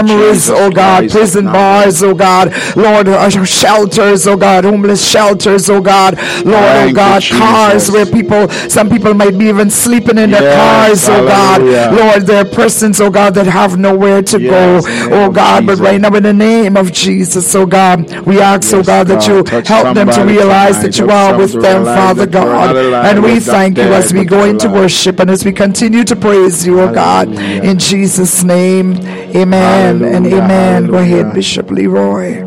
infirmaries, 0.08 0.50
oh 0.50 0.70
God, 0.70 1.10
prison 1.10 1.44
bars, 1.46 2.02
oh 2.02 2.14
God, 2.14 2.52
Lord, 2.76 3.08
uh, 3.08 3.28
shelters, 3.44 4.26
oh 4.26 4.36
God, 4.36 4.64
homeless 4.64 5.04
shelters, 5.06 5.68
oh 5.70 5.80
God, 5.80 6.14
Lord, 6.44 6.87
oh 6.88 6.90
you, 6.90 6.94
God, 6.96 7.22
cars 7.22 7.90
where 7.90 8.06
people, 8.06 8.48
some 8.68 8.88
people 8.88 9.14
might 9.14 9.38
be 9.38 9.46
even 9.46 9.70
sleeping 9.70 10.18
in 10.18 10.30
their 10.30 10.42
Yes, 10.42 11.06
cars, 11.06 11.08
oh 11.08 11.26
God. 11.26 11.62
Lord, 11.94 12.22
there 12.26 12.42
are 12.44 12.48
persons, 12.48 13.00
oh 13.00 13.10
God, 13.10 13.34
that 13.34 13.46
have 13.46 13.78
nowhere 13.78 14.22
to 14.22 14.40
Yes, 14.40 14.50
go, 14.84 14.90
in 14.90 14.98
the 14.98 15.10
name 15.10 15.12
oh 15.12 15.30
God, 15.32 15.66
but 15.66 15.78
right 15.78 16.00
now 16.00 16.14
in 16.14 16.22
the 16.22 16.32
name 16.32 16.76
of 16.76 16.92
Jesus, 16.92 17.54
oh 17.54 17.66
God, 17.66 18.10
we 18.26 18.40
ask, 18.40 18.72
oh 18.74 18.78
Yes, 18.78 18.86
God, 18.86 19.06
that 19.08 19.26
you 19.28 19.44
help 19.64 19.94
them 19.94 20.10
to 20.10 20.24
realize 20.24 20.76
tonight. 20.76 20.82
that 20.86 20.98
you 20.98 21.08
Help 21.08 21.32
are 21.34 21.38
with 21.38 21.52
them, 21.62 21.84
Father 21.84 22.26
God, 22.26 22.76
and 22.76 23.22
we 23.22 23.40
thank 23.40 23.76
you 23.78 23.92
as 23.92 24.12
we 24.12 24.24
go 24.24 24.44
into 24.44 24.68
worship 24.68 25.20
and 25.20 25.30
as 25.30 25.44
we 25.44 25.52
continue 25.52 26.04
to 26.04 26.16
praise 26.16 26.66
you, 26.66 26.80
oh 26.80 26.92
God, 26.92 27.28
in 27.28 27.78
Jesus' 27.78 28.42
name, 28.44 28.96
amen 29.36 30.02
and 30.04 30.26
amen. 30.26 30.86
Go 30.86 30.98
ahead. 30.98 31.34
Bishop 31.34 31.70
Leroy. 31.70 32.42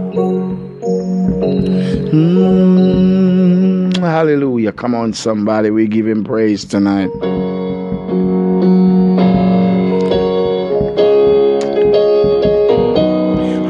Mm, 2.11 3.10
hallelujah. 4.11 4.73
Come 4.73 4.93
on, 4.93 5.13
somebody. 5.13 5.71
We 5.71 5.87
give 5.87 6.05
him 6.05 6.23
praise 6.23 6.65
tonight. 6.65 7.09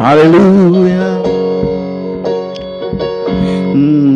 Hallelujah. 0.02 1.22
Mm. 3.76 4.11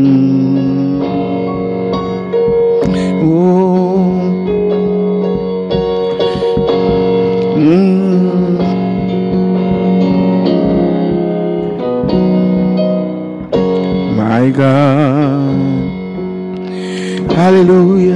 Hallelujah. 17.55 18.14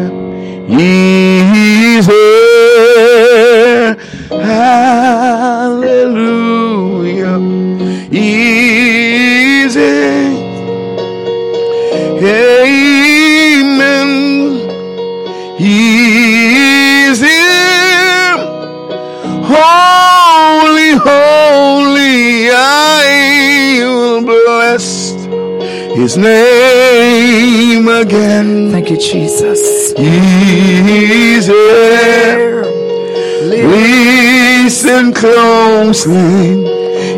Closely. 35.90 36.70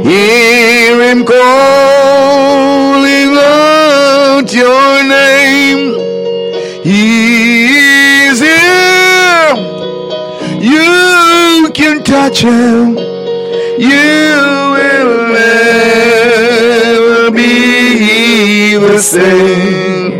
Hear 0.03 1.01
him 1.01 1.25
calling 1.25 2.61
out 3.35 4.47
your 4.53 5.03
name. 5.03 5.83
He's 6.81 8.39
here. 8.39 9.55
You 10.61 11.69
can 11.73 12.01
touch 12.03 12.43
him. 12.43 12.97
You 13.89 14.39
will 14.75 15.33
never 15.33 17.31
be 17.31 18.77
the 18.77 18.99
same. 18.99 20.11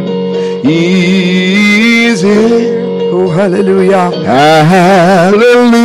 He's 0.62 2.20
here. 2.22 2.82
Oh, 3.14 3.30
hallelujah. 3.30 4.12
Hallelujah. 4.26 5.81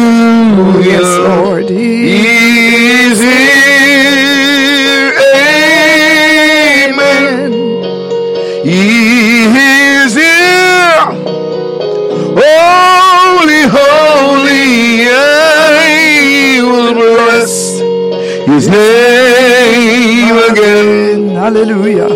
Hallelujah. 21.56 22.12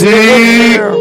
Here. 0.00 0.92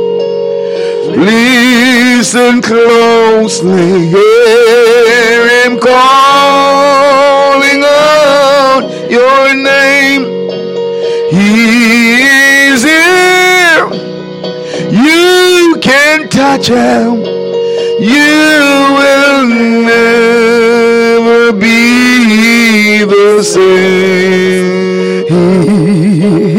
Listen 1.15 2.61
closely, 2.61 4.09
hear 4.09 5.47
him 5.63 5.79
calling 5.79 7.81
out 7.81 8.83
your 9.09 9.55
name. 9.55 10.25
He 11.31 12.27
is 12.67 12.83
here. 12.83 13.87
You 14.91 15.77
can 15.81 16.27
touch 16.27 16.67
him. 16.67 17.23
You 18.01 18.91
will 18.99 19.47
never 19.85 21.53
be 21.53 23.05
the 23.05 23.41
same. 23.43 24.24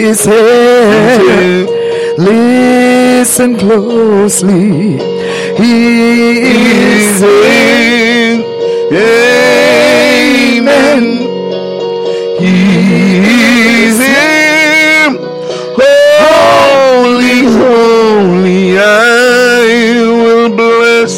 He 0.07 0.13
is. 0.13 1.67
Listen 2.17 3.59
closely. 3.59 4.99
He 5.57 5.75
is 6.43 7.23
in. 7.23 8.45
Amen. 10.53 11.03
He's 12.39 13.99
in. 13.99 15.19
Holy, 15.77 17.39
holy, 17.59 18.79
I 18.79 18.87
will 20.23 20.51
bless 20.55 21.15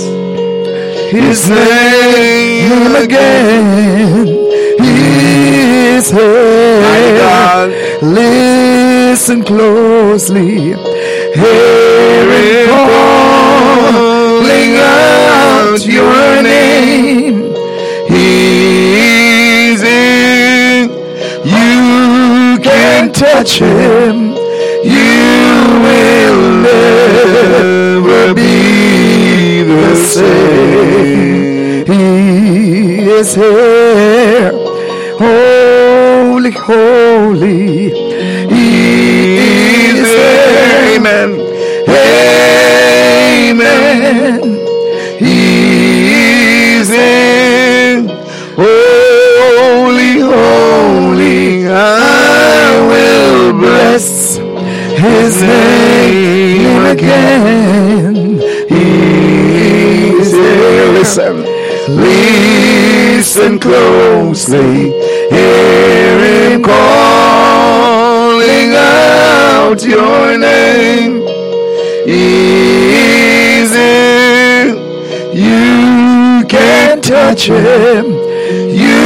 his 1.12 1.40
name 1.50 2.96
again. 2.96 4.26
He 4.80 4.92
is 5.96 6.10
My 6.10 6.18
here. 8.00 8.57
Listen 9.28 9.44
closely. 9.44 10.58
Hear 10.58 10.74
him 12.32 12.68
calling 12.70 14.76
out 14.78 15.84
your 15.84 16.42
name. 16.42 17.52
He's 18.08 19.82
in. 19.82 20.88
You 21.44 22.58
can 22.62 23.12
touch 23.12 23.58
him. 23.58 24.32
You 24.82 25.76
will 25.84 26.62
never 26.62 28.32
be 28.32 29.62
the 29.62 29.94
same. 29.94 31.84
He 31.84 33.10
is 33.10 33.34
here. 33.34 34.52
Holy, 35.18 36.52
holy. 36.52 38.07
He 40.48 40.54
is 40.54 40.60
here. 40.60 40.96
Amen. 40.96 41.30
Amen. 43.50 44.42
He's 45.18 46.90
in. 46.90 48.08
Holy, 48.56 50.20
holy, 50.20 51.68
I 51.68 52.80
will 52.88 53.52
bless 53.52 54.36
his 54.96 55.42
name 55.42 56.84
again. 56.86 58.14
He's 58.68 60.30
here. 60.32 60.92
Listen. 60.92 61.44
Listen 61.88 63.58
closely. 63.58 64.92
Hear 65.30 66.18
him 66.50 66.62
calling 66.62 67.17
out 69.68 69.84
your 69.84 70.38
name. 70.38 71.20
He's 72.06 73.72
in. 73.76 74.68
You 75.36 76.46
can 76.48 77.02
touch 77.02 77.48
him. 77.48 78.06
You 78.84 79.04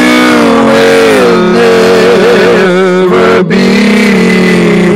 will 0.70 1.52
never 1.62 3.42
be 3.42 3.66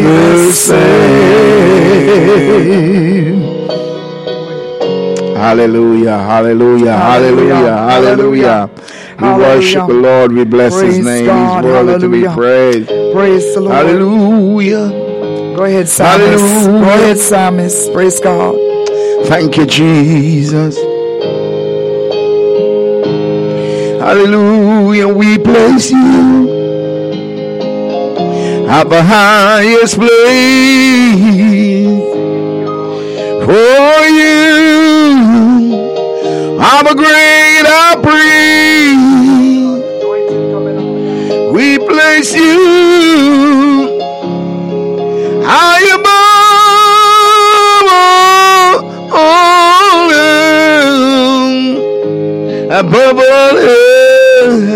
the 0.05 0.53
same. 0.53 0.87
Hallelujah, 5.37 6.19
hallelujah, 6.19 6.93
hallelujah, 6.93 7.77
hallelujah. 7.91 8.71
We 9.21 9.29
worship 9.29 9.87
the 9.89 9.95
Lord, 9.95 10.33
we 10.33 10.45
bless 10.45 10.81
his 10.81 11.05
name. 11.05 11.27
God, 11.27 11.65
He's 11.65 11.73
worthy 11.73 12.01
to 12.01 12.09
be 12.09 12.23
praised. 12.35 12.89
Praise 13.13 13.55
the 13.55 13.61
Lord. 13.63 13.75
Hallelujah. 13.75 15.06
Go 15.57 15.65
ahead, 15.65 15.89
psalmist. 15.89 16.45
Hallelujah. 16.45 16.85
Go 16.85 16.89
ahead, 16.91 17.17
psalmist. 17.17 17.91
Praise 17.95 18.21
God. 18.21 18.55
Thank 19.27 19.57
you, 19.57 19.65
Jesus. 19.65 20.77
Hallelujah. 23.99 25.09
We 25.09 25.39
place 25.39 25.91
you 25.91 26.51
at 28.69 28.85
the 28.91 29.03
highest 29.03 29.97
place. 29.97 30.11
For 33.47 34.09
you 34.13 34.61
are 36.61 36.85
the 36.85 36.95
great 36.95 37.65
I 37.67 37.97
praise. 38.03 39.11
We 41.51 41.79
place 41.79 42.35
you 42.37 43.66
high 45.49 45.87
above 45.99 46.27
all, 49.13 50.11
else, 50.13 51.07
above 52.83 53.19
all 53.19 53.57
else, 53.59 54.71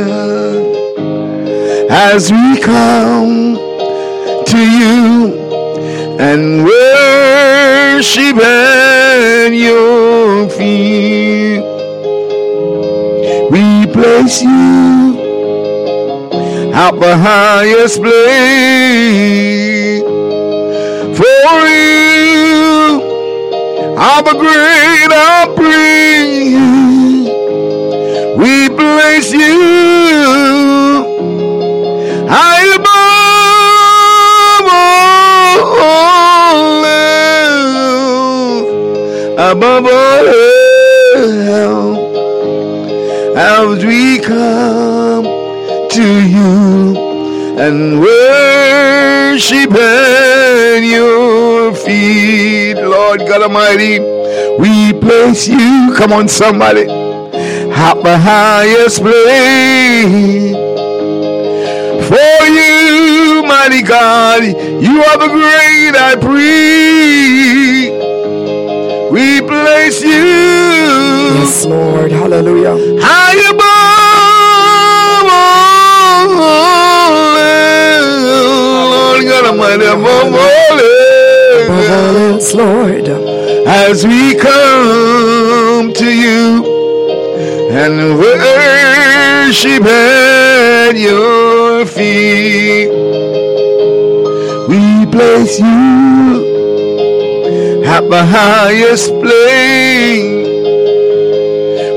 as 1.91 2.31
we 2.31 2.61
come 2.61 3.59
to 4.47 4.59
you 4.59 5.41
and 6.21 6.65
worship 6.65 8.37
at 8.37 9.49
your 9.49 10.49
feet. 10.51 11.65
We 13.51 13.87
place 13.93 14.43
you 14.43 15.19
at 16.73 16.93
the 17.01 17.17
highest 17.19 18.01
place. 18.01 19.80
For 21.21 21.57
you. 21.69 23.11
The 24.31 24.35
great 24.39 25.11
I 25.11 25.47
praise. 25.57 26.55
We 28.39 28.69
place 28.69 29.33
you. 29.33 29.61
High 32.29 32.75
above 39.51 39.87
all 39.87 40.31
as 43.37 43.85
we 43.85 44.21
come 44.21 45.25
to 45.89 46.07
you 46.37 46.97
and 47.59 48.01
worship 48.01 49.71
at 50.61 50.83
your 50.83 51.75
feet, 51.75 52.75
Lord 52.75 53.21
God 53.21 53.43
Almighty. 53.43 53.99
We 54.59 54.93
place 54.93 55.49
you, 55.49 55.95
come 55.97 56.13
on, 56.13 56.29
somebody, 56.29 56.83
at 56.83 57.95
the 58.03 58.19
highest 58.19 59.01
place. 59.01 60.55
For 62.11 62.47
you, 62.59 63.43
mighty 63.47 63.83
God, 63.83 64.43
you 64.45 65.03
are 65.09 65.19
the 65.25 65.29
great 65.39 65.95
I 65.97 66.15
priest. 66.27 67.93
We 69.13 69.41
place 69.41 70.03
you. 70.03 70.11
Yes, 71.41 71.65
Lord. 71.65 72.13
Hallelujah. 72.13 72.77
High 73.01 73.51
above 73.51 73.70
Lord 79.59 79.81
God 79.81 79.83
all 79.83 79.99
Above 79.99 80.33
Lord. 82.55 83.09
as 83.67 84.07
we 84.07 84.35
come 84.37 85.93
to 85.93 86.07
you 86.07 86.65
and 87.73 88.19
worship 88.19 89.85
at 89.85 90.97
your 90.97 91.85
feet. 91.87 92.91
We 94.69 95.07
place 95.07 95.59
you 95.59 96.47
at 97.85 98.09
the 98.09 98.25
highest 98.25 99.09
place. 99.21 100.49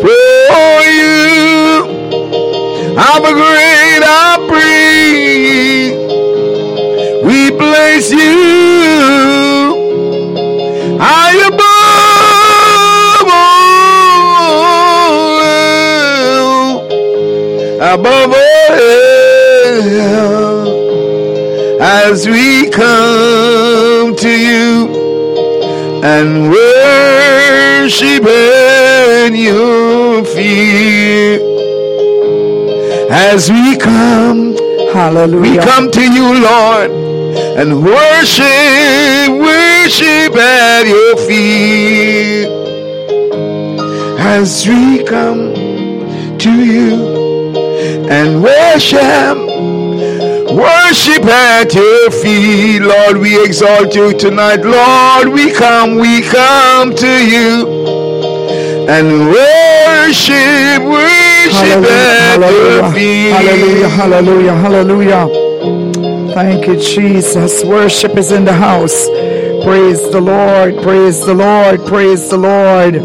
For 0.01 0.81
you, 0.97 1.85
I'm 2.97 3.23
a 3.23 3.33
great 3.33 4.01
I 4.03 4.37
breathe. 4.49 4.82
Place 7.83 8.11
you 8.11 8.17
high 11.01 11.35
above 11.49 13.27
all, 16.23 16.87
above 17.93 18.31
all, 18.33 19.43
as 21.81 22.25
we 22.25 22.69
come 22.69 24.15
to 24.15 24.29
you 24.29 24.87
and 26.05 26.49
worship 26.51 28.23
at 28.25 29.35
your 29.35 30.23
feet. 30.23 31.41
As 33.11 33.51
we 33.51 33.75
come, 33.75 34.55
Hallelujah. 34.93 35.41
we 35.41 35.57
come 35.57 35.91
to 35.91 36.01
you, 36.01 36.33
Lord, 36.41 36.91
and 37.55 37.83
worship, 37.83 39.29
worship 39.29 40.35
at 40.35 40.87
your 40.87 41.17
feet. 41.17 42.47
As 44.19 44.67
we 44.67 45.03
come 45.03 45.53
to 46.39 46.51
you 46.51 47.55
and 48.09 48.41
worship, 48.41 49.37
worship 50.57 51.25
at 51.25 51.73
your 51.75 52.09
feet, 52.09 52.79
Lord, 52.79 53.17
we 53.17 53.43
exalt 53.43 53.93
you 53.95 54.17
tonight, 54.17 54.61
Lord. 54.65 55.29
We 55.29 55.53
come, 55.53 55.95
we 55.97 56.21
come 56.23 56.95
to 56.95 57.25
you 57.25 57.67
and 58.89 59.27
worship, 59.27 60.81
worship 60.83 61.85
at 61.85 62.39
your 62.39 62.83
Hallelujah. 62.83 62.93
feet. 62.93 63.31
Hallelujah. 63.31 63.89
Hallelujah. 63.89 64.55
Hallelujah. 64.55 65.42
Thank 66.33 66.67
you, 66.67 66.79
Jesus. 66.79 67.63
Worship 67.63 68.17
is 68.17 68.31
in 68.31 68.43
the 68.43 68.53
house. 68.53 69.07
Praise 69.63 70.01
the 70.09 70.19
Lord. 70.19 70.81
Praise 70.81 71.23
the 71.25 71.33
Lord. 71.33 71.85
Praise 71.85 72.29
the 72.29 72.37
Lord. 72.37 72.95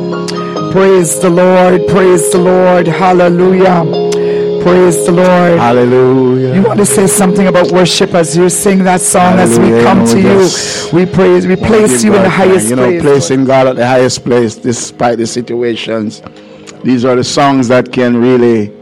Praise 0.72 1.20
the 1.20 1.28
Lord. 1.28 1.86
Praise 1.88 2.32
the 2.32 2.38
Lord. 2.38 2.86
Hallelujah. 2.86 3.84
Praise 4.62 5.04
the 5.06 5.12
Lord. 5.12 5.58
Hallelujah. 5.58 6.54
You 6.54 6.62
want 6.62 6.78
to 6.78 6.86
say 6.86 7.06
something 7.06 7.46
about 7.46 7.70
worship 7.70 8.14
as 8.14 8.36
you 8.36 8.48
sing 8.48 8.82
that 8.84 9.00
song 9.00 9.38
as 9.38 9.58
we 9.58 9.70
come 9.82 10.06
to 10.06 10.18
You 10.18 10.40
you. 10.40 11.06
We 11.06 11.06
praise, 11.06 11.46
we 11.46 11.56
place 11.56 12.02
you 12.02 12.14
in 12.14 12.22
the 12.22 12.30
highest 12.30 12.68
thanks. 12.68 12.70
You 12.70 12.76
know, 12.76 12.88
place. 12.88 13.02
placing 13.02 13.44
God 13.44 13.66
at 13.66 13.76
the 13.76 13.86
highest 13.86 14.24
place 14.24 14.56
despite 14.56 15.18
the 15.18 15.26
situations. 15.26 16.22
These 16.82 17.04
are 17.04 17.14
the 17.14 17.24
songs 17.24 17.68
that 17.68 17.92
can 17.92 18.16
really 18.16 18.72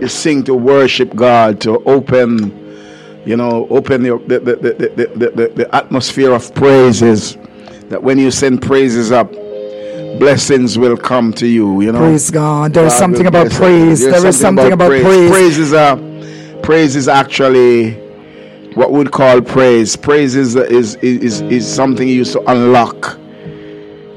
you 0.00 0.08
sing 0.08 0.44
to 0.44 0.54
worship 0.54 1.14
God, 1.14 1.60
to 1.62 1.82
open, 1.84 2.67
you 3.28 3.36
know, 3.36 3.68
open 3.68 4.02
the, 4.02 4.16
the, 4.26 4.40
the, 4.40 4.56
the, 4.56 5.06
the, 5.14 5.30
the, 5.30 5.48
the 5.54 5.76
atmosphere 5.76 6.32
of 6.32 6.54
praises. 6.54 7.36
That 7.90 8.02
when 8.02 8.18
you 8.18 8.30
send 8.30 8.62
praises 8.62 9.12
up, 9.12 9.30
blessings 10.18 10.78
will 10.78 10.96
come 10.96 11.34
to 11.34 11.46
you, 11.46 11.82
you 11.82 11.92
know. 11.92 11.98
Praise 11.98 12.30
God. 12.30 12.72
There's 12.72 12.92
God 12.92 12.98
something 12.98 13.26
about 13.26 13.48
bless 13.48 13.52
us. 13.52 13.58
praise. 13.58 14.00
There's 14.00 14.40
something 14.40 14.72
about 14.72 14.88
praise. 14.88 15.30
Praise 15.30 15.58
is 15.58 15.72
a 15.74 16.60
praise 16.62 16.96
is 16.96 17.06
actually 17.06 17.92
what 18.74 18.92
we'd 18.92 19.12
call 19.12 19.42
praise. 19.42 19.94
Praise 19.94 20.34
is 20.34 20.56
is 20.56 20.96
is, 20.96 21.42
is 21.42 21.66
something 21.70 22.08
you 22.08 22.14
use 22.14 22.32
to 22.32 22.40
unlock. 22.50 23.18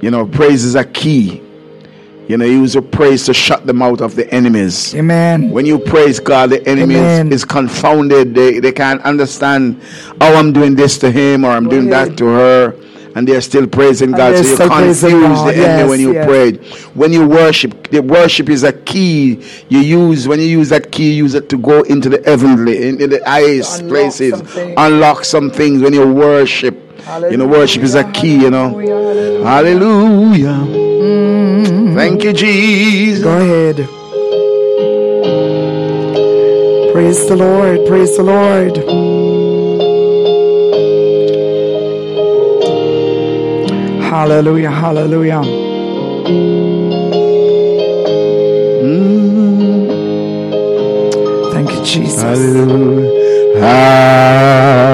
You 0.01 0.09
know, 0.09 0.25
praise 0.25 0.63
is 0.63 0.75
a 0.75 0.85
key. 0.85 1.41
You 2.31 2.37
know, 2.37 2.45
you 2.45 2.61
use 2.61 2.75
your 2.75 2.83
praise 2.83 3.25
to 3.25 3.33
shut 3.33 3.65
them 3.67 3.81
out 3.81 3.99
of 3.99 4.15
the 4.15 4.25
enemies. 4.33 4.95
Amen. 4.95 5.49
When 5.49 5.65
you 5.65 5.77
praise 5.77 6.17
God, 6.21 6.51
the 6.51 6.65
enemy 6.65 6.95
Amen. 6.95 7.33
is, 7.33 7.43
confounded. 7.43 8.33
They, 8.33 8.61
they 8.61 8.71
can't 8.71 9.01
understand, 9.01 9.81
oh, 10.21 10.37
I'm 10.37 10.53
doing 10.53 10.73
this 10.75 10.97
to 10.99 11.11
him 11.11 11.43
or 11.43 11.49
I'm 11.49 11.67
doing 11.67 11.89
that 11.89 12.17
to 12.19 12.25
her. 12.27 12.75
And 13.15 13.27
they're 13.27 13.41
still 13.41 13.67
praising 13.67 14.11
God. 14.11 14.37
So 14.45 14.49
you 14.49 14.55
confuse 14.55 15.01
the 15.01 15.09
God. 15.09 15.55
enemy 15.55 15.59
Yes, 15.59 15.89
when 15.89 15.99
you 15.99 16.13
yes. 16.13 16.25
pray. 16.25 16.53
When 16.93 17.11
you 17.11 17.27
worship, 17.27 17.89
the 17.89 18.01
worship 18.01 18.47
is 18.47 18.63
a 18.63 18.71
key 18.71 19.45
you 19.67 19.79
use. 19.79 20.25
When 20.25 20.39
you 20.39 20.45
use 20.45 20.69
that 20.69 20.89
key, 20.89 21.11
use 21.11 21.33
it 21.33 21.49
to 21.49 21.57
go 21.57 21.81
into 21.81 22.07
the 22.07 22.23
heavenly, 22.23 22.87
into 22.87 23.07
the 23.07 23.21
highest 23.25 23.81
Unlock 23.81 23.91
places. 23.91 24.37
some 24.37 24.45
things. 24.47 24.75
Unlock 24.77 25.25
some 25.25 25.49
things 25.49 25.81
when 25.81 25.91
you 25.91 26.09
worship. 26.09 26.77
You 27.29 27.35
know, 27.35 27.45
worship 27.47 27.83
is 27.83 27.95
a 27.95 28.09
key, 28.13 28.39
you 28.43 28.49
know. 28.49 28.69
Hallelujah. 29.43 30.47
Mm. 30.47 31.50
Thank 31.95 32.23
you, 32.23 32.33
Jesus. 32.33 33.23
Go 33.23 33.37
ahead. 33.37 33.75
Praise 36.93 37.27
the 37.27 37.35
Lord. 37.35 37.85
Praise 37.87 38.17
the 38.17 38.23
Lord. 38.23 38.77
Hallelujah. 44.03 44.71
Hallelujah. 44.71 45.41
Mm. 48.83 49.31
Thank 51.53 51.71
you, 51.71 51.83
Jesus. 51.83 52.21
Hallelujah. 52.21 53.09
Hallelujah. 53.59 54.91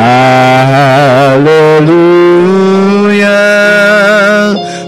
Hallelujah. 0.00 1.76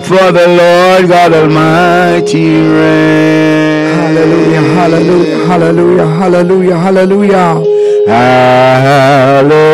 For 0.08 0.26
the 0.32 0.46
Lord 0.60 1.08
God 1.08 1.32
Almighty 1.32 2.46
reigns. 2.78 3.96
Hallelujah. 4.00 4.62
Hallelujah. 4.78 5.46
Hallelujah. 5.46 6.06
Hallelujah. 6.06 6.78
Hallelujah. 6.78 7.62
Hallelujah. 9.32 9.72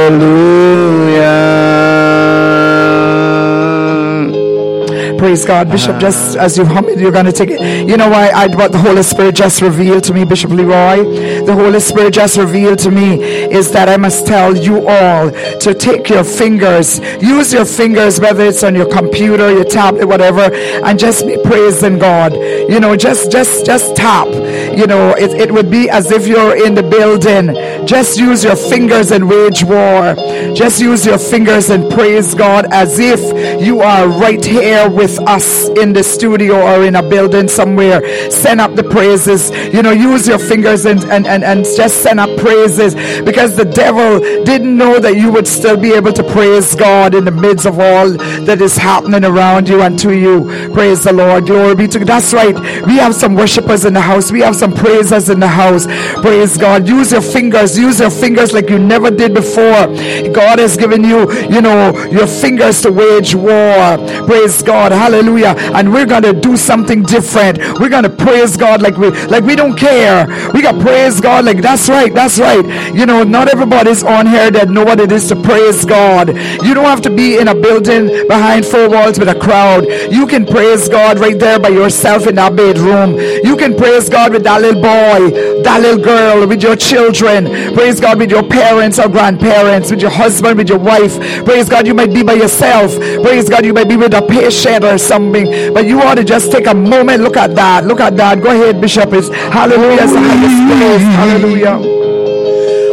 Praise 5.18 5.44
God, 5.44 5.70
Bishop. 5.70 5.90
Uh-huh. 5.90 6.00
Just 6.00 6.36
as 6.36 6.56
you 6.56 6.64
hum 6.64 6.88
it, 6.88 6.98
you're 6.98 7.12
going 7.12 7.26
to 7.26 7.32
take 7.32 7.50
it. 7.50 7.88
You 7.88 7.96
know 7.96 8.08
why? 8.08 8.28
I 8.28 8.46
what 8.46 8.72
the 8.72 8.78
Holy 8.78 9.02
Spirit 9.02 9.34
just 9.34 9.60
revealed 9.60 10.04
to 10.04 10.14
me, 10.14 10.24
Bishop 10.24 10.50
Leroy. 10.50 11.44
The 11.44 11.54
Holy 11.54 11.80
Spirit 11.80 12.14
just 12.14 12.36
revealed 12.36 12.78
to 12.80 12.90
me 12.90 13.20
is 13.22 13.72
that 13.72 13.88
I 13.88 13.96
must 13.96 14.26
tell 14.26 14.56
you 14.56 14.86
all 14.88 15.30
to 15.30 15.74
take 15.74 16.08
your 16.08 16.24
fingers, 16.24 17.00
use 17.20 17.52
your 17.52 17.64
fingers, 17.64 18.20
whether 18.20 18.44
it's 18.44 18.62
on 18.62 18.74
your 18.74 18.88
computer, 18.88 19.50
your 19.50 19.64
tablet, 19.64 20.06
whatever, 20.06 20.54
and 20.84 20.98
just 20.98 21.26
be 21.26 21.36
praising 21.44 21.98
God. 21.98 22.34
You 22.34 22.78
know, 22.78 22.96
just 22.96 23.32
just 23.32 23.66
just 23.66 23.96
tap. 23.96 24.28
You 24.28 24.86
know, 24.86 25.14
it, 25.18 25.32
it 25.32 25.52
would 25.52 25.70
be 25.70 25.90
as 25.90 26.10
if 26.12 26.26
you're 26.26 26.56
in 26.64 26.74
the 26.74 26.82
building. 26.82 27.48
Just 27.88 28.18
use 28.18 28.44
your 28.44 28.54
fingers 28.54 29.12
and 29.12 29.26
wage 29.30 29.64
war. 29.64 30.14
Just 30.54 30.78
use 30.78 31.06
your 31.06 31.16
fingers 31.16 31.70
and 31.70 31.90
praise 31.90 32.34
God 32.34 32.66
as 32.70 32.98
if 32.98 33.18
you 33.62 33.80
are 33.80 34.06
right 34.08 34.44
here 34.44 34.90
with 34.90 35.18
us 35.26 35.70
in 35.70 35.94
the 35.94 36.02
studio 36.02 36.60
or 36.60 36.84
in 36.84 36.96
a 36.96 37.02
building 37.02 37.48
somewhere. 37.48 38.30
Send 38.30 38.60
up 38.60 38.74
the 38.74 38.84
praises. 38.84 39.50
You 39.72 39.82
know, 39.82 39.92
use 39.92 40.28
your 40.28 40.38
fingers 40.38 40.84
and, 40.84 41.02
and, 41.04 41.26
and, 41.26 41.42
and 41.42 41.64
just 41.64 42.02
send 42.02 42.20
up 42.20 42.28
praises 42.38 42.94
because 43.22 43.56
the 43.56 43.64
devil 43.64 44.20
didn't 44.44 44.76
know 44.76 45.00
that 45.00 45.16
you 45.16 45.32
would 45.32 45.48
still 45.48 45.78
be 45.78 45.92
able 45.94 46.12
to 46.12 46.22
praise 46.22 46.74
God 46.74 47.14
in 47.14 47.24
the 47.24 47.30
midst 47.30 47.64
of 47.64 47.78
all 47.80 48.10
that 48.10 48.60
is 48.60 48.76
happening 48.76 49.24
around 49.24 49.66
you 49.66 49.80
and 49.80 49.98
to 50.00 50.14
you. 50.14 50.44
Praise 50.74 51.04
the 51.04 51.12
Lord. 51.14 51.46
Glory 51.46 51.74
be 51.74 51.88
to. 51.88 52.04
That's 52.04 52.34
right. 52.34 52.54
We 52.84 52.96
have 52.98 53.14
some 53.14 53.34
worshipers 53.34 53.86
in 53.86 53.94
the 53.94 54.02
house. 54.02 54.30
We 54.30 54.40
have 54.42 54.56
some 54.56 54.74
praisers 54.74 55.30
in 55.30 55.40
the 55.40 55.48
house. 55.48 55.86
Praise 56.20 56.58
God. 56.58 56.86
Use 56.86 57.12
your 57.12 57.22
fingers. 57.22 57.77
Use 57.78 58.00
your 58.00 58.10
fingers 58.10 58.52
like 58.52 58.68
you 58.68 58.78
never 58.78 59.10
did 59.10 59.34
before. 59.34 59.86
God 60.32 60.58
has 60.58 60.76
given 60.76 61.04
you, 61.04 61.30
you 61.48 61.60
know, 61.60 61.92
your 62.10 62.26
fingers 62.26 62.82
to 62.82 62.92
wage 62.92 63.34
war. 63.34 63.96
Praise 64.26 64.62
God. 64.62 64.92
Hallelujah. 64.92 65.54
And 65.74 65.92
we're 65.92 66.06
going 66.06 66.22
to 66.24 66.32
do 66.32 66.56
something 66.56 67.02
different. 67.02 67.58
We're 67.78 67.88
going 67.88 68.02
to 68.04 68.10
praise 68.10 68.56
God 68.56 68.82
like 68.82 68.96
we 68.96 69.10
like 69.26 69.44
we 69.44 69.56
don't 69.56 69.76
care. 69.76 70.26
We 70.52 70.62
got 70.62 70.80
praise 70.80 71.20
God 71.20 71.44
like 71.44 71.62
that's 71.62 71.88
right. 71.88 72.12
That's 72.12 72.38
right. 72.38 72.64
You 72.94 73.06
know, 73.06 73.22
not 73.22 73.48
everybody's 73.48 74.02
on 74.02 74.26
here 74.26 74.50
that 74.50 74.68
know 74.68 74.84
what 74.84 75.00
it 75.00 75.12
is 75.12 75.28
to 75.28 75.36
praise 75.36 75.84
God. 75.84 76.28
You 76.28 76.74
don't 76.74 76.84
have 76.84 77.02
to 77.02 77.10
be 77.10 77.38
in 77.38 77.48
a 77.48 77.54
building 77.54 78.26
behind 78.28 78.66
four 78.66 78.88
walls 78.88 79.18
with 79.18 79.28
a 79.28 79.38
crowd. 79.38 79.86
You 80.10 80.26
can 80.26 80.46
praise 80.46 80.88
God 80.88 81.18
right 81.18 81.38
there 81.38 81.58
by 81.58 81.68
yourself 81.68 82.26
in 82.26 82.34
that 82.36 82.56
bedroom. 82.56 83.18
You 83.18 83.56
can 83.56 83.76
praise 83.76 84.08
God 84.08 84.32
with 84.32 84.44
that 84.44 84.60
little 84.60 84.80
boy, 84.80 85.62
that 85.62 85.80
little 85.80 86.02
girl, 86.02 86.46
with 86.46 86.62
your 86.62 86.76
children. 86.76 87.46
Praise 87.74 88.00
God 88.00 88.18
with 88.18 88.30
your 88.30 88.42
parents 88.42 88.98
or 88.98 89.08
grandparents, 89.08 89.90
with 89.90 90.00
your 90.00 90.10
husband, 90.10 90.58
with 90.58 90.68
your 90.68 90.78
wife. 90.78 91.18
Praise 91.44 91.68
God, 91.68 91.86
you 91.86 91.94
might 91.94 92.12
be 92.12 92.22
by 92.22 92.34
yourself. 92.34 92.94
Praise 93.22 93.48
God, 93.48 93.64
you 93.64 93.72
might 93.72 93.88
be 93.88 93.96
with 93.96 94.14
a 94.14 94.22
patient 94.22 94.84
or 94.84 94.98
something. 94.98 95.72
But 95.72 95.86
you 95.86 96.00
ought 96.00 96.16
to 96.16 96.24
just 96.24 96.50
take 96.52 96.66
a 96.66 96.74
moment. 96.74 97.22
Look 97.22 97.36
at 97.36 97.54
that. 97.54 97.84
Look 97.84 98.00
at 98.00 98.16
that. 98.16 98.42
Go 98.42 98.50
ahead, 98.50 98.80
Bishop. 98.80 99.12
It's 99.12 99.28
hallelujah. 99.28 100.02
It's 100.02 100.12
the 100.12 100.20
highest 100.20 100.60
praise. 100.68 101.02
Hallelujah. 101.18 101.78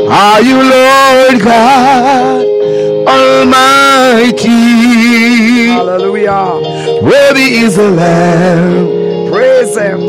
Are 0.07 0.41
you 0.41 0.57
Lord 0.57 1.41
God 1.41 2.45
Almighty? 3.07 4.49
Hallelujah. 5.73 7.01
Worthy 7.01 7.57
is 7.65 7.75
the 7.75 7.89
Lamb. 7.89 9.31
Praise 9.31 9.75
Him. 9.77 9.99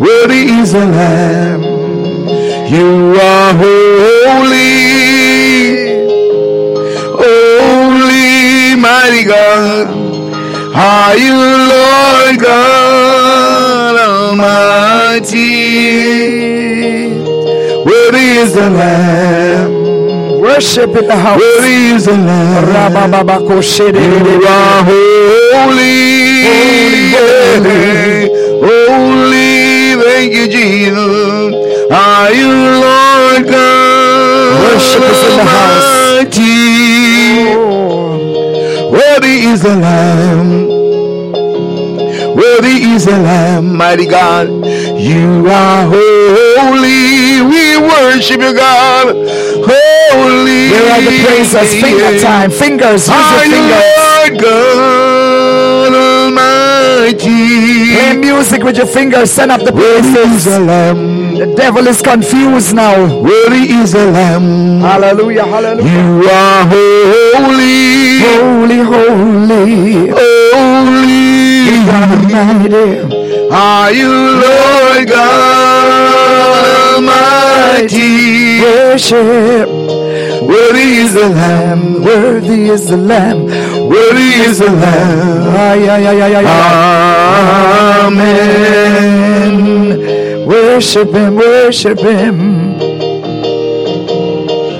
Worthy 0.00 0.46
is 0.60 0.72
the 0.72 0.80
Lamb. 0.86 1.75
You 2.68 3.14
are 3.20 3.54
holy. 3.54 4.66
Holy, 7.14 8.74
mighty 8.74 9.24
God. 9.24 9.86
Are 10.74 11.16
you 11.16 11.36
Lord 11.72 12.40
God 12.40 13.96
Almighty? 14.00 15.46
Worthy 17.84 18.28
is 18.42 18.52
the 18.52 18.68
Lamb. 18.68 19.72
Worship 20.40 20.90
in 20.90 21.06
the 21.06 21.16
house. 21.16 21.40
Worthy 21.40 21.94
is 21.94 22.04
the 22.06 22.12
Lamb. 22.12 22.66
You 24.26 24.44
are 24.44 24.82
holy, 24.84 25.94
holy, 27.22 27.86
holy. 28.66 30.02
Thank 30.02 30.32
you, 30.34 30.48
Jesus. 30.48 31.65
Are 31.90 32.32
you 32.32 32.48
Lord 32.48 33.46
God? 33.48 34.60
Worship 34.64 35.02
is 35.02 35.20
in 35.28 35.36
the 35.38 35.44
house. 35.56 35.92
Worthy 38.92 39.36
is 39.52 39.60
the 39.62 39.76
Lamb. 39.76 40.48
Worthy 42.36 42.76
is 42.94 43.04
the 43.04 43.12
Lamb, 43.12 43.76
mighty 43.76 44.06
God. 44.06 44.48
You 44.98 45.46
are 45.48 45.84
holy. 45.86 47.42
We 47.42 47.76
worship 47.78 48.40
you, 48.40 48.52
God. 48.54 49.06
Holy. 49.68 50.70
Where 50.70 50.92
are 50.92 51.00
the 51.02 51.14
praisers? 51.24 51.70
Finger 51.80 52.18
time. 52.20 52.50
Fingers. 52.50 53.06
Use 53.08 53.14
your 53.14 53.16
Are 53.16 53.44
you 53.46 53.52
fingers. 53.52 53.84
Lord 53.96 54.32
God 54.42 55.92
Almighty? 55.94 57.40
Play 57.94 58.16
music 58.16 58.62
with 58.64 58.76
your 58.76 58.86
fingers. 58.86 59.30
Send 59.30 59.50
up 59.52 59.60
the 59.62 59.72
Worthy 59.72 60.08
is 60.08 60.12
praises. 60.14 60.44
the 60.44 60.60
Lamb. 60.60 61.05
The 61.38 61.46
devil 61.54 61.86
is 61.86 62.00
confused 62.00 62.74
now. 62.74 62.96
Worthy 63.22 63.68
is 63.82 63.92
the 63.92 64.06
Lamb. 64.10 64.80
Hallelujah. 64.80 65.44
Hallelujah. 65.44 65.84
You 65.84 66.28
are 66.30 66.64
holy. 66.72 68.20
Holy, 68.24 68.80
holy. 68.80 70.08
Holy. 70.16 71.76
Almighty. 71.76 73.04
Are 73.52 73.92
you 73.92 74.08
Lord 74.08 75.08
God 75.08 76.96
Almighty? 76.96 78.60
Worship. 78.62 79.68
Worthy 80.48 80.88
is 81.04 81.12
the 81.14 81.28
Lamb. 81.28 82.02
Worthy 82.02 82.70
is 82.70 82.86
the 82.88 82.96
Lamb. 82.96 83.44
Worthy 83.88 84.40
is 84.48 84.58
the 84.58 84.70
Lamb. 84.70 85.54
Ay, 85.54 85.88
ay, 85.88 86.06
ay, 86.06 86.22
ay, 86.22 86.34
ay, 86.34 86.46
ay. 86.46 86.48
Amen. 88.06 90.15
Worship 90.46 91.12
Him. 91.12 91.34
Worship 91.36 91.98
Him. 91.98 92.76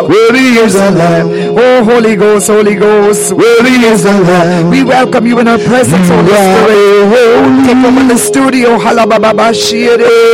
Worthy 0.09 0.59
is 0.65 0.73
the 0.75 0.91
Lamb. 0.91 1.29
Oh, 1.57 1.85
Holy 1.85 2.17
Ghost, 2.17 2.47
Holy 2.49 2.75
Ghost. 2.75 3.33
Worthy 3.33 3.85
is 3.87 4.03
the 4.03 4.13
Lamb. 4.13 4.71
We 4.71 4.83
welcome 4.85 5.27
you 5.27 5.39
in 5.39 5.47
our 5.49 5.59
presence, 5.59 6.09
Holy 6.09 6.33
Spirit. 6.33 7.67
Take 7.67 7.85
over 7.85 8.05
the 8.09 8.17
studio. 8.19 8.79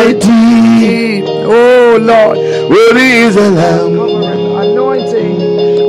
Almighty? 0.04 1.33
Oh, 1.46 1.98
Lord. 2.00 2.38
Worthy 2.70 3.10
is 3.26 3.34
the 3.34 3.50
Lamb. 3.50 3.92
Anointing. 4.56 5.38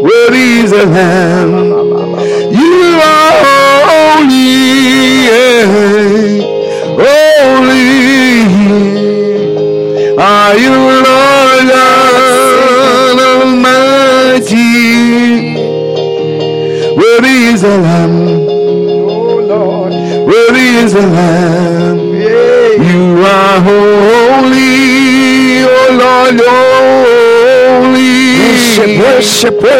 Worthy 0.03 0.47
is 0.63 0.71
the 0.71 0.85
Lamb. 0.85 1.53
You 2.51 2.99
are 3.01 3.31
holy, 3.45 5.04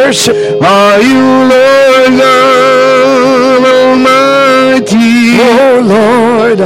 worship, 0.05 0.35
worship. 0.35 0.61
Are 0.61 1.01
you 1.01 1.19
Lord 1.49 2.19
God 2.19 3.65
Almighty? 3.65 5.37
Oh, 5.39 5.81
Lord. 5.83 6.59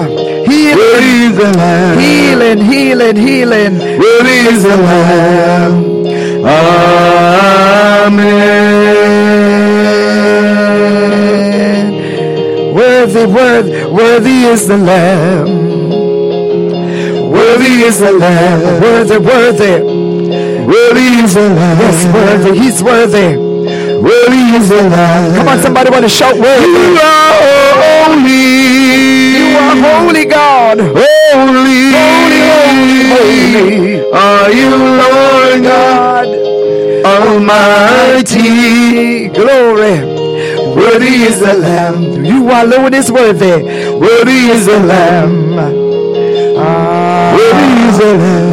Heal 0.49 0.77
Worthy 0.77 1.25
is 1.25 1.35
the 1.37 1.51
Lamb. 1.57 1.99
Healing, 1.99 2.59
healing, 2.59 3.15
healing. 3.15 3.79
Worthy 3.79 4.39
is 4.53 4.63
the 4.63 4.77
Lamb. 4.77 5.73
Amen. 7.99 8.35
Worthy, 12.73 13.25
worthy, 13.25 13.85
worthy 13.85 14.43
is 14.45 14.67
the 14.67 14.77
Lamb. 14.77 15.47
Worthy 17.31 17.83
is 17.83 17.99
the 17.99 18.11
Lamb. 18.11 18.81
Worthy, 18.81 19.17
worthy. 19.17 19.98
Worthy 20.69 21.07
is 21.25 21.33
the 21.33 21.49
Lamb. 21.49 21.79
Yes, 21.79 22.05
worthy. 22.13 22.59
He's 22.59 22.83
worthy. 22.83 23.29
Worthy 24.05 24.43
is 24.57 24.69
the 24.69 24.81
Lamb. 24.89 25.35
Come 25.35 25.47
on, 25.47 25.59
somebody 25.59 25.89
want 25.89 26.03
to 26.03 26.09
shout 26.09 26.35
You 26.35 26.43
are 26.43 27.33
holy. 27.81 29.39
You 29.39 29.47
are 29.57 29.75
holy 29.81 30.25
God. 30.25 30.77
Holy, 30.79 31.91
holy, 31.97 32.41
holy, 33.09 34.11
are 34.13 34.51
you, 34.51 34.69
Lord 35.01 35.63
God 35.63 36.27
Almighty. 37.05 38.49
Glory. 39.29 39.95
Worthy 40.75 41.23
is 41.29 41.39
the 41.39 41.53
Lamb. 41.55 42.23
You 42.23 42.43
alone 42.51 42.93
is 42.93 43.11
worthy. 43.11 43.63
Worthy 43.93 44.49
is 44.53 44.65
the 44.67 44.79
Lamb. 44.79 45.57
Ah, 46.57 47.33
Worthy 47.35 47.69
is 47.89 47.97
the 47.97 48.13
Lamb. 48.17 48.48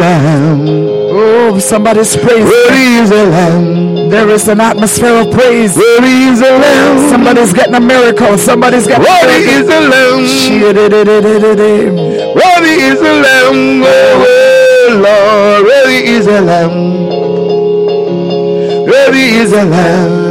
Lamb. 0.00 0.66
oh, 1.12 1.58
somebody's 1.58 2.16
praise. 2.16 2.44
Worthy 2.44 2.86
is 3.02 3.10
the 3.10 3.26
Lamb. 3.26 4.08
There 4.10 4.28
is 4.30 4.48
an 4.48 4.60
atmosphere 4.60 5.14
of 5.22 5.30
praise. 5.30 5.76
Worthy 5.76 6.32
is 6.32 6.40
the 6.40 6.50
Lamb. 6.50 7.10
Somebody's 7.10 7.52
getting 7.52 7.74
a 7.74 7.80
miracle. 7.80 8.36
Somebody's 8.38 8.86
getting 8.86 9.04
miracle. 9.04 9.28
is 9.60 9.66
the 9.68 9.80
Lamb. 9.92 10.22
Worthy 12.34 12.76
is 12.90 12.98
the 12.98 13.14
Lamb. 13.24 13.82
Oh, 13.84 13.88
oh, 14.26 14.88
Lord. 15.04 15.64
Worthy 15.66 16.00
is 16.16 16.24
the 16.26 16.40
Lamb. 16.40 16.74
Worthy 18.86 19.26
is 19.42 19.50
the 19.52 19.64
Lamb. 19.64 20.30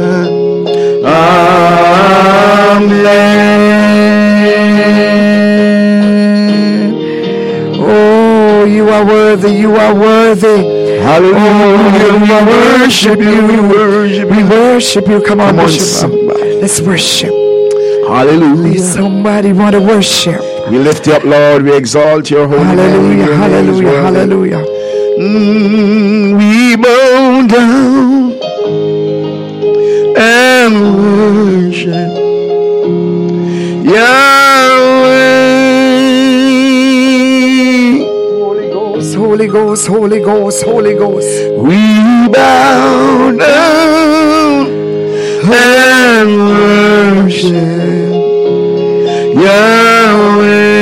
Amen. 1.06 1.90
You 8.70 8.88
are 8.88 9.04
worthy. 9.04 9.52
You 9.54 9.74
are 9.76 9.94
worthy. 9.94 10.58
Hallelujah. 11.00 12.18
We 12.20 12.30
worship 12.52 13.18
you. 13.18 13.46
We 13.46 13.60
worship 13.60 14.30
We 14.30 14.38
you. 14.38 14.48
worship 14.48 15.08
you. 15.08 15.20
Come 15.22 15.40
on, 15.40 15.48
Come 15.50 15.58
on, 15.60 15.64
worship. 15.66 15.80
somebody. 15.82 16.60
Let's 16.60 16.80
worship. 16.80 17.30
Hallelujah. 18.08 18.80
Somebody 18.80 19.52
want 19.52 19.74
to 19.76 19.80
worship. 19.80 20.40
We 20.70 20.78
lift 20.78 21.06
you 21.06 21.14
up, 21.14 21.24
Lord. 21.24 21.62
We 21.62 21.74
exalt 21.76 22.30
your 22.30 22.46
holy 22.48 22.64
name. 22.64 22.76
Hallelujah. 22.76 23.26
Name 23.26 23.38
Hallelujah. 23.42 23.84
worthy. 23.84 24.04
Hallelujah. 24.06 24.64
Mm, 25.20 26.38
we 26.38 26.76
bow 26.76 27.46
down 27.46 28.32
and 30.16 30.74
worship 30.96 32.10
Yahweh. 33.94 34.59
Holy 39.40 39.52
Ghost, 39.52 39.86
Holy 39.86 40.20
Ghost, 40.20 40.64
Holy 40.64 40.94
Ghost. 40.94 41.50
We 41.56 42.28
bow 42.28 43.34
down 43.38 44.66
and 45.50 46.36
worship 47.26 47.54
Yahweh. 49.34 50.79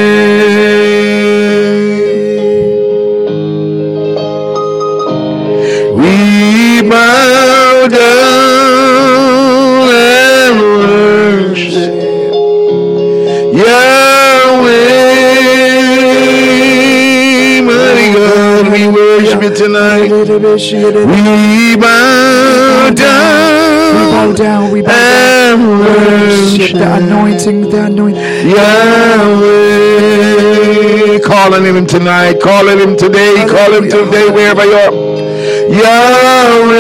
We 20.49 20.55
We 20.57 21.77
bow 21.77 22.89
bow 22.89 22.95
down 22.95 24.35
down, 24.35 24.71
we 24.73 24.81
bow 24.81 24.89
down. 24.89 25.61
and 25.61 25.81
Worship 25.81 26.73
the 26.73 26.95
anointing, 26.95 27.69
the 27.69 27.85
anointing. 27.85 28.49
Yahweh. 28.49 29.59
Calling 31.21 31.65
him 31.65 31.87
tonight, 31.87 32.41
calling 32.41 32.79
him 32.79 32.97
today, 32.97 33.45
call 33.47 33.75
him 33.75 33.91
today 33.91 34.31
wherever 34.31 34.65
you 34.65 34.73
are. 34.73 34.93
Yahweh. 35.83 36.79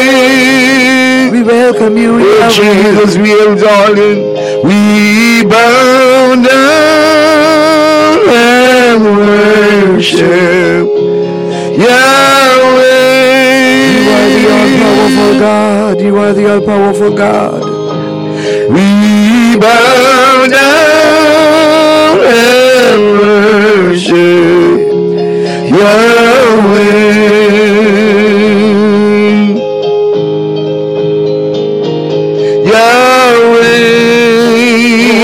Yahweh. 0.00 1.30
We 1.32 1.40
welcome 1.42 1.96
you, 1.96 2.14
Oh, 2.14 2.18
Yahweh. 2.18 2.50
Jesus, 2.50 3.16
we 3.18 3.30
exalt 3.48 3.96
you. 3.96 4.14
We 4.64 5.44
bow 5.44 6.34
down 6.34 8.18
and 8.28 9.02
worship 9.16 10.86
Yahweh. 11.86 12.88
You 13.94 14.02
are 14.10 14.28
the 14.36 14.44
all-powerful 14.56 15.32
God. 15.40 16.00
You 16.00 16.16
are 16.18 16.32
the 16.32 16.46
all-powerful 16.54 17.12
God. 17.16 17.69
Worship 24.08 24.80
Yahweh. 25.70 27.20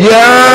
Yahweh, 0.00 0.49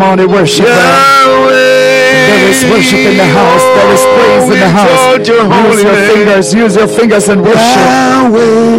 Come 0.00 0.12
on 0.12 0.20
and 0.20 0.32
worship. 0.32 0.64
Yahweh. 0.64 1.50
There 1.52 2.48
is 2.48 2.64
worship 2.72 3.00
in 3.00 3.18
the 3.18 3.26
house. 3.26 3.60
There 3.60 3.92
is 3.92 4.00
praise 4.16 4.44
in 4.44 4.60
the 4.60 4.68
house. 4.70 4.88
exalt 4.88 5.28
your 5.28 5.44
holy 5.44 5.76
Use 5.76 5.82
your 5.84 5.94
fingers. 6.08 6.54
Use 6.54 6.76
your 6.76 6.88
fingers 6.88 7.28
and 7.28 7.42
worship. 7.42 7.60
Yahweh, 7.60 8.78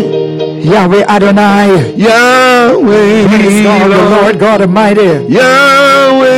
Yahweh 0.66 1.04
Adonai. 1.08 1.94
Yahweh, 1.96 3.28
Praise 3.28 3.64
God, 3.64 3.92
the 3.92 4.10
Lord 4.16 4.40
God 4.40 4.62
Almighty. 4.62 5.02
Yahweh. 5.32 6.32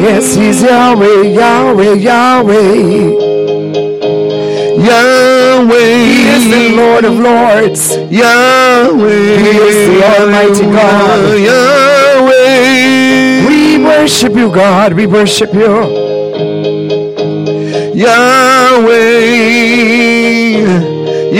Yes, 0.00 0.34
He's 0.34 0.62
Yahweh, 0.62 1.22
Yahweh, 1.36 1.92
Yahweh. 1.96 3.28
Yahweh. 4.80 5.94
He 6.08 6.28
is 6.36 6.44
the 6.48 6.74
Lord 6.74 7.04
of 7.04 7.18
Lords. 7.18 7.96
Yahweh. 8.10 9.36
He 9.44 9.50
is 9.68 9.76
the 9.90 10.00
Almighty 10.22 10.64
God. 10.72 11.38
Yahweh. 11.38 12.89
Worship 13.90 14.34
you, 14.34 14.48
God. 14.52 14.92
We 14.92 15.06
worship 15.06 15.52
you. 15.52 15.66
Yahweh. 17.92 18.94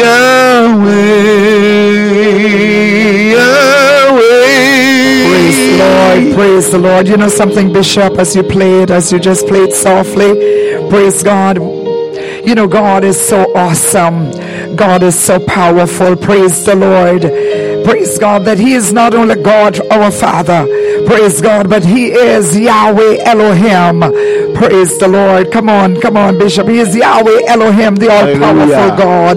Yahweh. 0.00 0.90
Yahweh. 3.36 4.50
Praise 5.30 5.58
the 5.68 5.78
Lord. 5.78 6.34
Praise 6.34 6.70
the 6.72 6.78
Lord. 6.78 7.08
You 7.08 7.16
know 7.18 7.28
something, 7.28 7.72
Bishop, 7.72 8.18
as 8.18 8.34
you 8.34 8.42
played, 8.42 8.90
as 8.90 9.12
you 9.12 9.20
just 9.20 9.46
played 9.46 9.72
softly. 9.72 10.34
Praise 10.90 11.22
God. 11.22 11.56
You 11.58 12.56
know, 12.56 12.66
God 12.66 13.04
is 13.04 13.18
so 13.28 13.54
awesome. 13.54 14.32
God 14.74 15.04
is 15.04 15.16
so 15.16 15.38
powerful. 15.38 16.16
Praise 16.16 16.64
the 16.64 16.74
Lord. 16.74 17.22
Praise 17.84 18.18
God 18.18 18.44
that 18.46 18.58
He 18.58 18.74
is 18.74 18.92
not 18.92 19.14
only 19.14 19.40
God, 19.40 19.80
our 19.92 20.10
Father. 20.10 20.79
Praise 21.10 21.40
God, 21.40 21.68
but 21.68 21.84
He 21.84 22.12
is 22.12 22.56
Yahweh 22.56 23.16
Elohim. 23.24 23.98
Praise 24.54 24.96
the 24.96 25.08
Lord. 25.08 25.50
Come 25.50 25.68
on, 25.68 26.00
come 26.00 26.16
on, 26.16 26.38
Bishop. 26.38 26.68
He 26.68 26.78
is 26.78 26.94
Yahweh 26.94 27.46
Elohim, 27.48 27.96
the 27.96 28.08
all 28.08 28.32
powerful 28.38 28.96
God. 28.96 29.36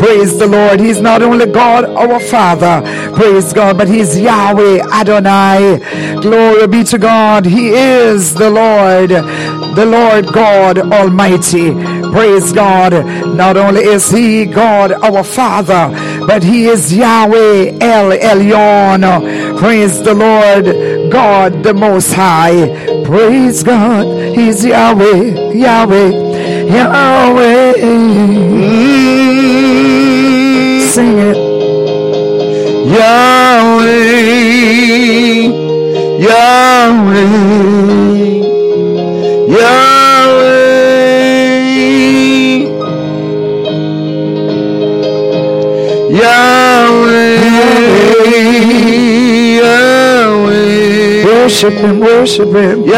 Praise 0.00 0.36
the 0.38 0.48
Lord. 0.48 0.80
He's 0.80 1.00
not 1.00 1.22
only 1.22 1.46
God, 1.46 1.84
our 1.84 2.18
Father. 2.18 2.82
Praise 3.14 3.52
God, 3.52 3.78
but 3.78 3.86
He's 3.86 4.18
Yahweh 4.18 4.82
Adonai. 4.92 5.78
Glory 6.20 6.66
be 6.66 6.82
to 6.82 6.98
God. 6.98 7.46
He 7.46 7.68
is 7.68 8.34
the 8.34 8.50
Lord, 8.50 9.10
the 9.10 9.86
Lord 9.86 10.26
God 10.32 10.78
Almighty. 10.78 11.72
Praise 12.10 12.52
God. 12.52 12.92
Not 13.36 13.56
only 13.56 13.82
is 13.82 14.10
He 14.10 14.46
God, 14.46 14.90
our 14.92 15.22
Father, 15.22 15.90
but 16.26 16.42
He 16.42 16.66
is 16.66 16.92
Yahweh 16.92 17.78
El 17.80 18.10
Elyon. 18.10 19.58
Praise 19.58 20.02
the 20.02 20.14
Lord, 20.14 20.66
God 21.14 21.62
the 21.62 21.72
Most 21.72 22.12
High. 22.12 22.74
Praise 23.04 23.62
God. 23.62 24.34
He's 24.36 24.64
Yahweh, 24.64 25.52
Yahweh, 25.54 26.10
Yahweh. 26.74 27.72
Mm. 27.74 28.64
Sing 30.92 31.18
it. 31.30 31.36
Yahweh, 32.96 33.94
Yahweh, 36.26 37.22
Yahweh, 39.56 40.64
Yahweh, 46.10 46.83
Worship 51.44 51.74
Him, 51.74 52.00
worship 52.00 52.48
Him. 52.48 52.84
Yahweh, 52.84 52.94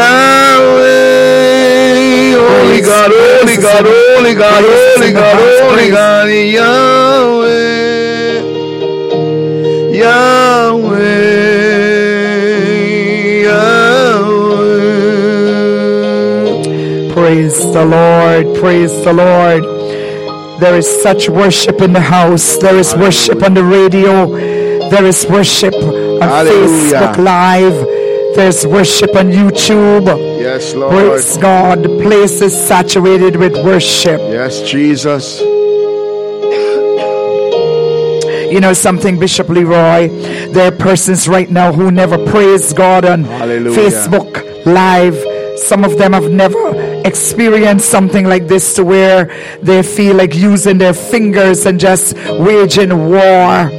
Holy 2.31 2.79
God, 2.79 3.11
Holy 3.13 3.57
God, 3.57 3.85
Holy 3.85 4.33
God, 4.35 4.63
Holy 4.63 5.11
God, 5.11 5.35
Holy 5.67 5.89
God, 5.91 6.29
Yahweh, 6.29 7.57
Yahweh, 9.91 11.27
Yahweh. 16.47 17.13
Praise 17.13 17.59
the 17.73 17.83
Lord, 17.83 18.55
praise 18.61 18.93
the 19.03 19.11
Lord. 19.11 19.63
There 20.61 20.77
is 20.77 20.87
such 21.03 21.27
worship 21.27 21.81
in 21.81 21.91
the 21.91 21.99
house. 21.99 22.55
There 22.59 22.77
is 22.77 22.95
worship 22.95 23.43
on 23.43 23.55
the 23.55 23.63
radio. 23.65 24.29
There 24.89 25.03
is 25.05 25.25
worship 25.27 25.73
on 25.73 26.21
Hallelujah. 26.21 26.93
Facebook 26.93 27.17
Live. 27.17 27.96
There's 28.37 28.67
worship 28.67 29.15
on 29.15 29.31
YouTube. 29.31 30.05
Yes, 30.39 30.75
Lord. 30.75 30.93
Praise 30.93 31.37
God. 31.37 31.81
The 31.81 31.99
place 32.03 32.39
is 32.39 32.55
saturated 32.55 33.35
with 33.35 33.53
worship. 33.65 34.19
Yes, 34.19 34.61
Jesus. 34.61 35.41
You 38.53 38.59
know 38.61 38.73
something, 38.73 39.17
Bishop 39.17 39.49
Leroy? 39.49 40.09
There 40.53 40.71
are 40.71 40.75
persons 40.75 41.27
right 41.27 41.49
now 41.49 41.73
who 41.73 41.89
never 41.89 42.23
praise 42.27 42.73
God 42.73 43.05
on 43.05 43.23
Hallelujah. 43.23 43.75
Facebook 43.75 44.65
Live. 44.67 45.17
Some 45.57 45.83
of 45.83 45.97
them 45.97 46.13
have 46.13 46.29
never 46.29 47.01
experienced 47.05 47.89
something 47.89 48.25
like 48.25 48.47
this 48.47 48.75
to 48.75 48.85
where 48.85 49.25
they 49.63 49.81
feel 49.81 50.15
like 50.15 50.35
using 50.35 50.77
their 50.77 50.93
fingers 50.93 51.65
and 51.65 51.79
just 51.79 52.15
waging 52.39 53.09
war. 53.09 53.71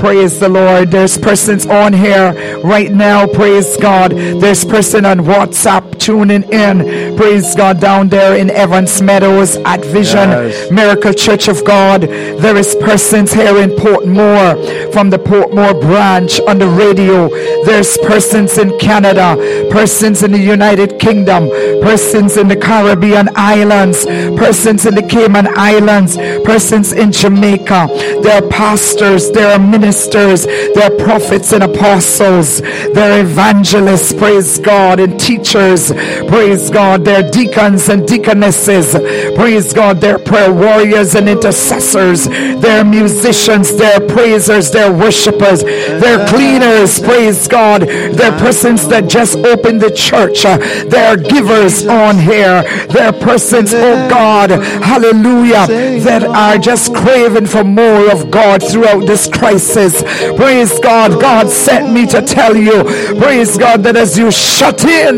Praise 0.00 0.40
the 0.40 0.48
Lord. 0.48 0.90
There's 0.90 1.18
persons 1.18 1.66
on 1.66 1.92
here 1.92 2.32
right 2.64 2.90
now. 2.90 3.26
Praise 3.26 3.76
God. 3.76 4.12
There's 4.12 4.64
person 4.64 5.04
on 5.04 5.18
WhatsApp 5.18 5.98
tuning 6.00 6.42
in. 6.50 7.16
Praise 7.18 7.54
God 7.54 7.80
down 7.80 8.08
there 8.08 8.34
in 8.34 8.48
Evans 8.48 9.02
Meadows 9.02 9.56
at 9.58 9.84
Vision 9.84 10.30
Yes. 10.30 10.70
Miracle 10.70 11.12
Church 11.12 11.48
of 11.48 11.62
God. 11.66 12.00
There 12.00 12.56
is 12.56 12.74
persons 12.76 13.34
here 13.34 13.58
in 13.58 13.70
Portmore 13.72 14.90
from 14.90 15.10
the 15.10 15.18
Portmore 15.18 15.78
branch 15.78 16.40
on 16.48 16.58
the 16.58 16.68
radio. 16.68 17.28
There's 17.66 17.98
persons 17.98 18.56
in 18.56 18.78
Canada, 18.78 19.36
persons 19.70 20.22
in 20.22 20.32
the 20.32 20.38
United 20.40 20.98
Kingdom, 20.98 21.50
persons 21.82 22.38
in 22.38 22.48
the 22.48 22.56
Caribbean 22.56 23.28
islands, 23.36 24.06
persons 24.06 24.86
in 24.86 24.94
the 24.94 25.02
Cayman 25.02 25.46
Islands, 25.58 26.16
persons 26.46 26.94
in 26.94 27.12
Jamaica. 27.12 27.88
There 28.22 28.42
are 28.42 28.48
pastors, 28.48 29.30
there 29.32 29.52
are 29.52 29.58
ministers, 29.58 29.89
there 29.90 30.84
are 30.84 30.96
prophets 31.04 31.52
and 31.52 31.64
apostles, 31.64 32.60
their 32.60 33.22
evangelists, 33.22 34.12
praise 34.12 34.58
God, 34.58 35.00
and 35.00 35.18
teachers, 35.18 35.92
praise 36.28 36.70
God. 36.70 37.04
their 37.04 37.28
deacons 37.30 37.88
and 37.88 38.06
deaconesses, 38.06 38.94
praise 39.40 39.72
God. 39.72 40.02
There 40.02 40.16
are 40.16 40.18
prayer 40.18 40.52
warriors 40.52 41.14
and 41.14 41.26
intercessors, 41.26 42.28
there 42.28 42.82
are 42.82 42.84
musicians, 42.84 43.74
there 43.74 43.96
are 43.96 44.06
praisers, 44.06 44.70
there 44.70 44.92
are 44.92 44.92
worshipers, 44.92 45.62
there 45.62 46.20
are 46.20 46.28
cleaners, 46.28 47.00
praise 47.00 47.48
God. 47.48 47.80
There 47.88 48.30
are 48.32 48.38
persons 48.38 48.86
that 48.88 49.08
just 49.08 49.38
open 49.38 49.78
the 49.78 49.90
church, 49.90 50.44
are 50.44 51.16
givers 51.16 51.86
on 51.86 52.18
here, 52.18 52.62
there 52.88 53.06
are 53.08 53.12
persons, 53.14 53.72
oh 53.72 54.08
God, 54.10 54.50
hallelujah, 54.50 55.66
that 56.04 56.22
are 56.22 56.58
just 56.58 56.94
craving 56.94 57.46
for 57.46 57.64
more 57.64 58.10
of 58.12 58.30
God 58.30 58.62
throughout 58.62 59.06
this 59.06 59.26
crisis. 59.26 60.02
Praise 60.36 60.78
God. 60.80 61.18
God 61.18 61.48
sent 61.48 61.90
me 61.94 62.06
to 62.08 62.20
tell 62.20 62.54
you, 62.54 62.84
praise 63.18 63.56
God, 63.56 63.82
that 63.84 63.96
as 63.96 64.18
you 64.18 64.30
shut 64.30 64.84
in, 64.84 65.16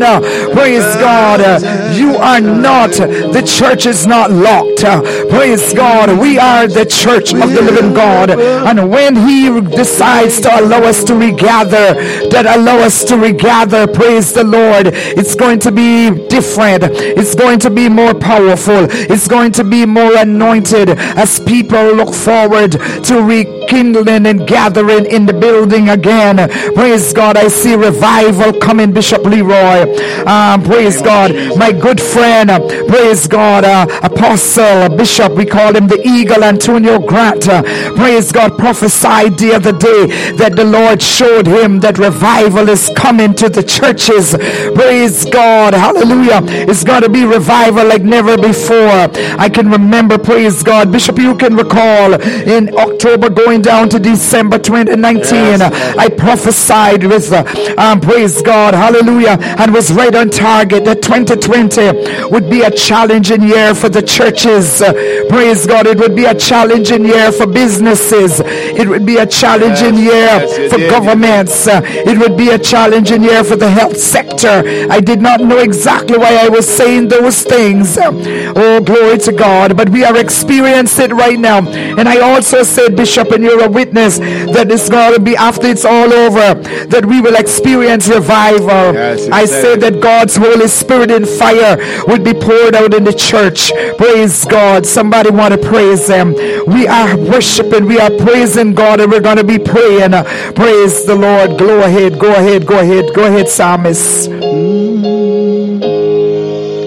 praise 0.53 0.95
God, 0.95 1.61
you 1.97 2.15
are 2.15 2.39
not, 2.39 2.91
the 2.91 3.43
church 3.45 3.85
is 3.85 4.07
not 4.07 4.12
locked. 4.31 4.83
Uh, 4.83 5.01
Praise 5.29 5.73
God. 5.73 6.19
We 6.19 6.37
are 6.39 6.67
the 6.67 6.85
church 6.85 7.33
of 7.33 7.49
the 7.51 7.61
living 7.61 7.93
God. 7.93 8.29
And 8.31 8.89
when 8.89 9.15
He 9.15 9.49
decides 9.61 10.39
to 10.41 10.59
allow 10.59 10.81
us 10.83 11.03
to 11.05 11.15
regather, 11.15 11.93
that 12.29 12.45
allow 12.45 12.77
us 12.79 13.03
to 13.05 13.17
regather, 13.17 13.87
praise 13.87 14.33
the 14.33 14.43
Lord, 14.43 14.87
it's 14.93 15.35
going 15.35 15.59
to 15.59 15.71
be 15.71 16.09
different. 16.27 16.83
It's 16.83 17.35
going 17.35 17.59
to 17.59 17.69
be 17.69 17.89
more 17.89 18.13
powerful. 18.13 18.87
It's 18.89 19.27
going 19.27 19.51
to 19.53 19.63
be 19.63 19.85
more 19.85 20.15
anointed 20.15 20.89
as 20.89 21.39
people 21.39 21.93
look 21.93 22.13
forward 22.13 22.71
to 22.73 23.21
rekindling 23.21 24.25
and 24.25 24.47
gathering 24.47 25.05
in 25.05 25.25
the 25.25 25.33
building 25.33 25.89
again. 25.89 26.37
Praise 26.75 27.13
God. 27.13 27.37
I 27.37 27.47
see 27.47 27.75
revival 27.75 28.53
coming, 28.59 28.93
Bishop 28.93 29.23
Leroy. 29.23 29.81
Um, 30.25 30.63
praise 30.63 31.01
God. 31.01 31.31
My 31.57 31.71
good 31.71 31.99
friend, 32.01 32.49
praise 32.87 33.27
God, 33.27 33.63
uh, 33.63 33.85
Apostle, 34.01 34.89
Bishop, 34.95 35.33
we 35.33 35.45
call 35.45 35.75
him 35.75 35.87
the 35.87 36.01
Eagle, 36.05 36.43
Antonio 36.43 36.99
Grant. 36.99 37.47
Uh, 37.47 37.61
praise 37.95 38.31
God, 38.31 38.57
prophesied 38.57 39.37
the 39.37 39.53
other 39.53 39.71
day 39.71 40.33
that 40.37 40.55
the 40.55 40.63
Lord 40.63 41.01
showed 41.01 41.47
him 41.47 41.79
that 41.81 41.97
revival 41.97 42.69
is 42.69 42.89
coming 42.95 43.33
to 43.35 43.49
the 43.49 43.63
churches. 43.63 44.35
Praise 44.75 45.25
God. 45.25 45.73
Hallelujah. 45.73 46.41
It's 46.69 46.83
going 46.83 47.03
to 47.03 47.09
be 47.09 47.25
revival 47.25 47.85
like 47.87 48.03
never 48.03 48.37
before. 48.37 49.09
I 49.39 49.49
can 49.49 49.69
remember, 49.69 50.17
praise 50.17 50.63
God. 50.63 50.91
Bishop, 50.91 51.17
you 51.17 51.35
can 51.35 51.55
recall 51.55 52.13
in 52.21 52.75
October 52.77 53.29
going 53.29 53.61
down 53.61 53.89
to 53.89 53.99
December 53.99 54.57
2019, 54.57 55.61
uh, 55.61 55.69
I 55.97 56.09
prophesied 56.09 57.03
with, 57.03 57.31
uh, 57.31 57.43
um, 57.77 57.99
praise 57.99 58.41
God, 58.41 58.73
hallelujah, 58.73 59.37
and 59.39 59.73
was 59.73 59.91
right 59.91 60.13
on 60.15 60.29
target 60.29 60.85
that 60.85 61.01
2020 61.01 62.29
would 62.29 62.49
be 62.49 62.61
a 62.61 62.71
challenging 62.71 63.43
year 63.43 63.73
for 63.83 63.89
the 63.89 64.01
churches. 64.01 64.81
Uh, 64.81 64.93
praise 65.27 65.67
God. 65.67 65.85
It 65.87 65.97
would 65.97 66.15
be 66.15 66.23
a 66.23 66.33
challenging 66.33 67.03
year 67.03 67.33
for 67.33 67.45
businesses. 67.45 68.39
It 68.81 68.87
would 68.87 69.05
be 69.05 69.17
a 69.17 69.25
challenging 69.27 69.95
year 69.97 70.39
for 70.69 70.79
governments. 70.95 71.67
Uh, 71.67 71.81
it 71.83 72.17
would 72.17 72.37
be 72.37 72.51
a 72.51 72.57
challenging 72.57 73.23
year 73.23 73.43
for 73.43 73.57
the 73.57 73.69
health 73.69 73.97
sector. 73.97 74.63
I 74.89 75.01
did 75.01 75.21
not 75.21 75.41
know 75.41 75.57
exactly 75.57 76.17
why 76.17 76.33
I 76.45 76.47
was 76.47 76.65
saying 76.65 77.09
those 77.09 77.43
things. 77.43 77.97
Uh, 77.97 78.11
oh, 78.55 78.79
glory 78.79 79.17
to 79.17 79.33
God. 79.33 79.75
But 79.75 79.89
we 79.89 80.05
are 80.05 80.17
experiencing 80.17 81.03
it 81.03 81.13
right 81.13 81.37
now. 81.39 81.57
And 81.99 82.07
I 82.07 82.19
also 82.19 82.63
said, 82.63 82.95
Bishop, 82.95 83.31
and 83.31 83.43
you're 83.43 83.65
a 83.65 83.69
witness 83.69 84.19
that 84.55 84.71
it's 84.71 84.87
going 84.87 85.13
to 85.15 85.19
be 85.19 85.35
after 85.35 85.67
it's 85.67 85.83
all 85.83 86.13
over 86.13 86.53
that 86.87 87.05
we 87.05 87.19
will 87.19 87.35
experience 87.35 88.07
revival. 88.07 88.93
Yes, 88.93 89.27
I 89.29 89.43
said 89.43 89.81
that 89.81 89.99
God's 89.99 90.37
Holy 90.37 90.69
Spirit 90.69 91.11
in 91.11 91.25
fire 91.25 91.75
would 92.07 92.23
be 92.23 92.33
poured 92.33 92.75
out 92.75 92.93
in 92.93 93.03
the 93.03 93.11
church. 93.13 93.72
Praise 93.97 94.45
God. 94.45 94.85
Somebody 94.85 95.31
want 95.31 95.53
to 95.53 95.59
praise 95.59 96.07
Him. 96.07 96.33
We 96.67 96.87
are 96.87 97.17
worshiping, 97.17 97.85
we 97.85 97.99
are 97.99 98.11
praising 98.17 98.73
God, 98.73 98.99
and 98.99 99.11
we're 99.11 99.21
going 99.21 99.37
to 99.37 99.43
be 99.43 99.59
praying. 99.59 100.11
Praise 100.53 101.05
the 101.05 101.15
Lord. 101.15 101.59
Go 101.59 101.83
ahead, 101.83 102.19
go 102.19 102.31
ahead, 102.31 102.65
go 102.65 102.79
ahead, 102.79 103.13
go 103.15 103.25
ahead, 103.25 103.47
psalmist. 103.49 104.29
Mm. 104.29 105.83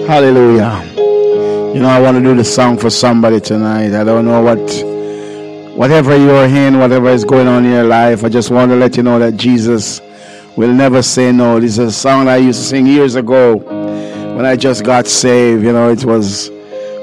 Hallelujah. 0.07 0.83
You 1.75 1.81
know, 1.81 1.89
I 1.89 1.99
want 1.99 2.17
to 2.17 2.23
do 2.23 2.33
the 2.33 2.43
song 2.43 2.77
for 2.77 2.89
somebody 2.89 3.41
tonight. 3.41 3.93
I 3.93 4.03
don't 4.03 4.25
know 4.25 4.41
what, 4.41 4.57
whatever 5.77 6.15
you're 6.17 6.45
in, 6.45 6.79
whatever 6.79 7.09
is 7.09 7.25
going 7.25 7.47
on 7.47 7.65
in 7.65 7.71
your 7.71 7.83
life, 7.83 8.23
I 8.23 8.29
just 8.29 8.49
want 8.49 8.71
to 8.71 8.77
let 8.77 8.95
you 8.97 9.03
know 9.03 9.19
that 9.19 9.35
Jesus 9.35 10.01
will 10.55 10.73
never 10.73 11.03
say 11.03 11.31
no. 11.31 11.59
This 11.59 11.77
is 11.77 11.79
a 11.79 11.91
song 11.91 12.27
I 12.27 12.37
used 12.37 12.59
to 12.61 12.65
sing 12.65 12.87
years 12.87 13.15
ago 13.15 13.57
when 13.57 14.45
I 14.45 14.55
just 14.55 14.83
got 14.85 15.07
saved. 15.07 15.63
You 15.63 15.73
know, 15.73 15.89
it 15.91 16.05
was 16.05 16.49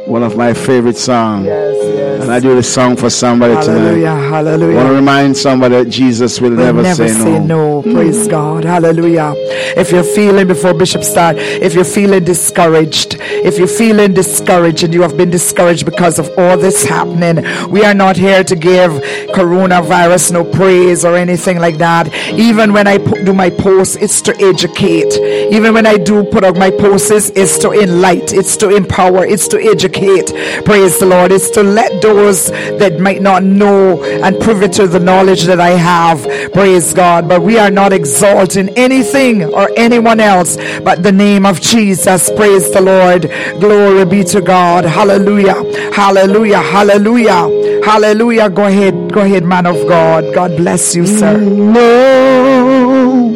one 0.06 0.22
of 0.22 0.36
my 0.36 0.52
favorite 0.54 0.96
songs. 0.96 1.46
Yes. 1.46 1.93
And 2.22 2.32
I 2.32 2.40
do 2.40 2.54
this 2.54 2.72
song 2.72 2.96
for 2.96 3.08
somebody 3.08 3.54
hallelujah, 3.54 4.06
tonight. 4.06 4.28
Hallelujah. 4.28 4.72
I 4.72 4.76
want 4.76 4.88
to 4.88 4.94
remind 4.94 5.36
somebody 5.36 5.76
that 5.76 5.88
Jesus 5.88 6.40
will, 6.40 6.50
we'll 6.50 6.58
never, 6.58 6.82
never, 6.82 7.08
say, 7.08 7.14
say 7.14 7.38
no. 7.38 7.80
no. 7.80 7.82
Praise 7.82 8.26
mm. 8.26 8.30
God. 8.30 8.64
Hallelujah. 8.64 9.32
If 9.76 9.92
you're 9.92 10.02
feeling 10.02 10.48
before 10.48 10.74
Bishop 10.74 11.04
start, 11.04 11.36
if 11.38 11.74
you're 11.74 11.84
feeling 11.84 12.24
discouraged, 12.24 13.16
if 13.20 13.58
you're 13.58 13.68
feeling 13.68 14.14
discouraged 14.14 14.82
and 14.82 14.92
you 14.92 15.02
have 15.02 15.16
been 15.16 15.30
discouraged 15.30 15.84
because 15.84 16.18
of 16.18 16.28
all 16.36 16.56
this 16.56 16.84
happening, 16.84 17.44
we 17.70 17.84
are 17.84 17.94
not 17.94 18.16
here 18.16 18.42
to 18.44 18.56
give 18.56 18.90
coronavirus 19.32 20.32
no 20.32 20.44
praise 20.44 21.04
or 21.04 21.16
anything 21.16 21.58
like 21.58 21.78
that. 21.78 22.12
Even 22.32 22.72
when 22.72 22.86
I 22.86 22.98
do 22.98 23.32
my 23.32 23.50
posts, 23.50 23.96
it's 23.96 24.20
to 24.22 24.36
educate. 24.40 25.14
Even 25.52 25.72
when 25.74 25.86
I 25.86 25.96
do 25.96 26.24
put 26.24 26.42
up 26.44 26.56
my 26.56 26.70
posts, 26.70 27.10
it's 27.10 27.58
to 27.58 27.70
enlighten, 27.72 28.38
it's 28.38 28.56
to 28.58 28.74
empower, 28.74 29.24
it's 29.24 29.46
to 29.48 29.58
educate 29.58 29.84
educate. 29.84 30.32
Praise 30.64 30.98
the 30.98 31.06
Lord. 31.06 31.32
It's 31.32 31.50
to 31.50 31.62
let 31.62 32.00
those 32.04 32.50
that 32.80 33.00
might 33.00 33.22
not 33.22 33.42
know 33.42 34.04
and 34.04 34.38
privy 34.38 34.68
to 34.68 34.86
the 34.86 35.00
knowledge 35.00 35.44
that 35.44 35.58
I 35.58 35.70
have. 35.70 36.22
Praise 36.52 36.92
God. 36.92 37.26
But 37.28 37.40
we 37.40 37.58
are 37.58 37.70
not 37.70 37.94
exalting 37.94 38.68
anything 38.76 39.42
or 39.42 39.70
anyone 39.76 40.20
else 40.20 40.58
but 40.80 41.02
the 41.02 41.12
name 41.12 41.46
of 41.46 41.62
Jesus. 41.62 42.30
Praise 42.36 42.70
the 42.70 42.82
Lord. 42.82 43.22
Glory 43.58 44.04
be 44.04 44.22
to 44.24 44.42
God. 44.42 44.84
Hallelujah. 44.84 45.56
Hallelujah. 45.94 46.60
Hallelujah. 46.60 47.82
Hallelujah. 47.82 48.50
Go 48.50 48.66
ahead. 48.66 49.10
Go 49.10 49.22
ahead, 49.22 49.44
man 49.44 49.64
of 49.66 49.88
God. 49.88 50.34
God 50.34 50.56
bless 50.58 50.94
you, 50.94 51.06
sir. 51.06 51.38
No. 51.38 53.30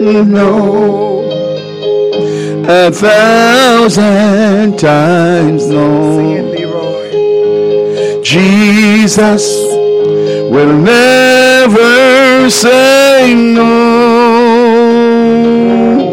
No 0.00 1.12
a 2.64 2.90
thousand 2.92 4.78
times 4.78 5.66
no. 5.66 6.51
Jesus 8.32 9.44
will 10.50 10.72
never 10.72 12.48
say 12.48 13.34
no. 13.34 13.68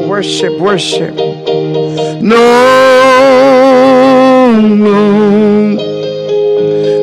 Worship, 0.05 0.59
worship. 0.59 1.15
No, 2.21 2.35
no. 4.59 5.77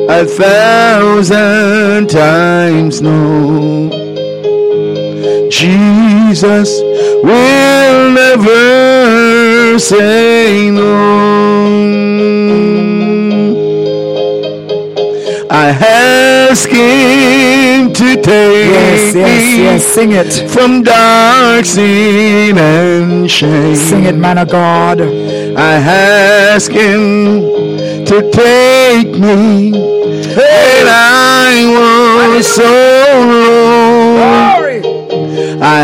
A 0.07 0.23
thousand 0.23 2.11
times 2.11 3.01
no. 3.01 3.89
Jesus 5.49 6.79
will 7.23 8.11
never 8.11 9.79
say 9.79 10.69
no. 10.69 12.46
I 15.59 15.69
ask 15.69 16.69
Him 16.69 17.91
to 17.91 18.15
take 18.21 18.69
yes, 18.77 19.15
yes, 19.15 19.25
me 19.25 19.63
yes. 19.63 19.85
Sing 19.87 20.11
it 20.11 20.31
from 20.51 20.83
dark 20.83 21.65
sin 21.65 22.59
and 22.59 23.29
shame. 23.29 23.75
Sing 23.75 24.03
it, 24.03 24.15
man 24.15 24.37
of 24.37 24.51
God. 24.51 25.01
I 25.01 25.73
ask 25.79 26.71
Him 26.71 27.41
to 28.05 28.29
take 28.31 29.17
me, 29.17 29.73
and 29.73 30.87
I 30.87 31.49
was 32.35 32.45
so 32.45 32.71
low. 33.33 34.17
I 35.59 35.79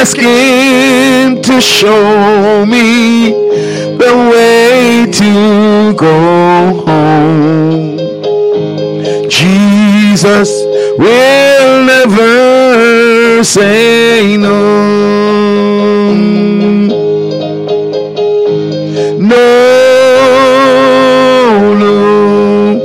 ask 0.00 0.16
Him 0.16 1.42
to 1.42 1.60
show 1.60 2.64
me 2.64 3.30
the 3.98 4.12
way 4.32 5.12
to 5.12 5.94
go 5.98 6.82
home. 6.86 7.85
Jesus 9.28 10.50
will 10.98 11.84
never 11.84 13.42
say 13.44 14.36
no. 14.36 16.14
No, 19.18 19.44
no, 21.74 22.78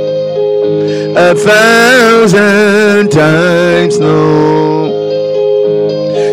a 1.16 1.34
thousand 1.34 3.10
times 3.10 3.98
no. 3.98 4.20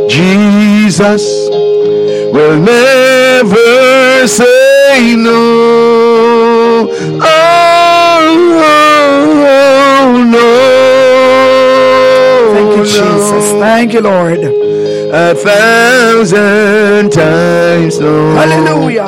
Jesus 0.10 1.24
will 2.34 2.58
never 2.60 4.28
say 4.28 5.16
no. 5.16 6.88
Oh, 7.22 7.39
Thank 13.80 13.94
you, 13.94 14.02
Lord. 14.02 14.40
A 14.40 15.34
thousand 15.34 17.14
times 17.14 17.98
no. 17.98 18.36
Hallelujah. 18.36 19.08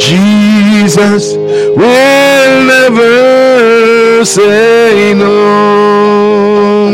Jesus 0.00 1.34
will 1.36 2.64
never 2.66 4.24
say 4.24 5.14
no. 5.14 6.88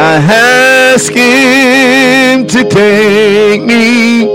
I 0.00 0.16
ask 0.16 1.12
Him 1.12 2.48
to 2.48 2.68
take 2.68 3.62
me 3.62 4.26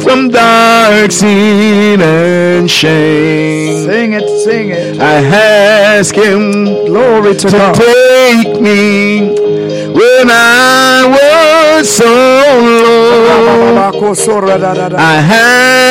from 0.00 0.30
dark 0.30 1.12
sin 1.12 2.00
and 2.00 2.70
shame. 2.70 3.84
Sing 3.84 4.12
it, 4.14 4.44
sing 4.44 4.70
it. 4.70 4.98
I 4.98 5.16
ask 5.98 6.14
Him, 6.14 6.64
glory 6.86 7.34
to, 7.34 7.48
to 7.50 7.50
God. 7.50 7.95
Take 8.06 8.60
me 8.60 9.20
when 9.92 10.26
I 10.30 11.06
was 11.16 11.88
so 11.88 12.04
low. 12.04 13.76
I 14.98 15.16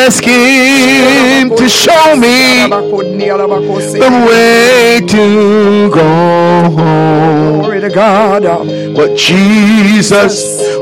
ask 0.06 0.24
Him 0.24 1.56
to 1.56 1.70
show 1.70 2.16
me 2.16 2.68
the 2.70 4.12
way 4.28 5.02
to 5.08 5.90
go 5.90 6.10
home. 6.76 7.60
Glory 7.62 7.82
to 7.82 7.90
God. 7.90 8.44
But 8.96 9.18
Jesus 9.18 10.34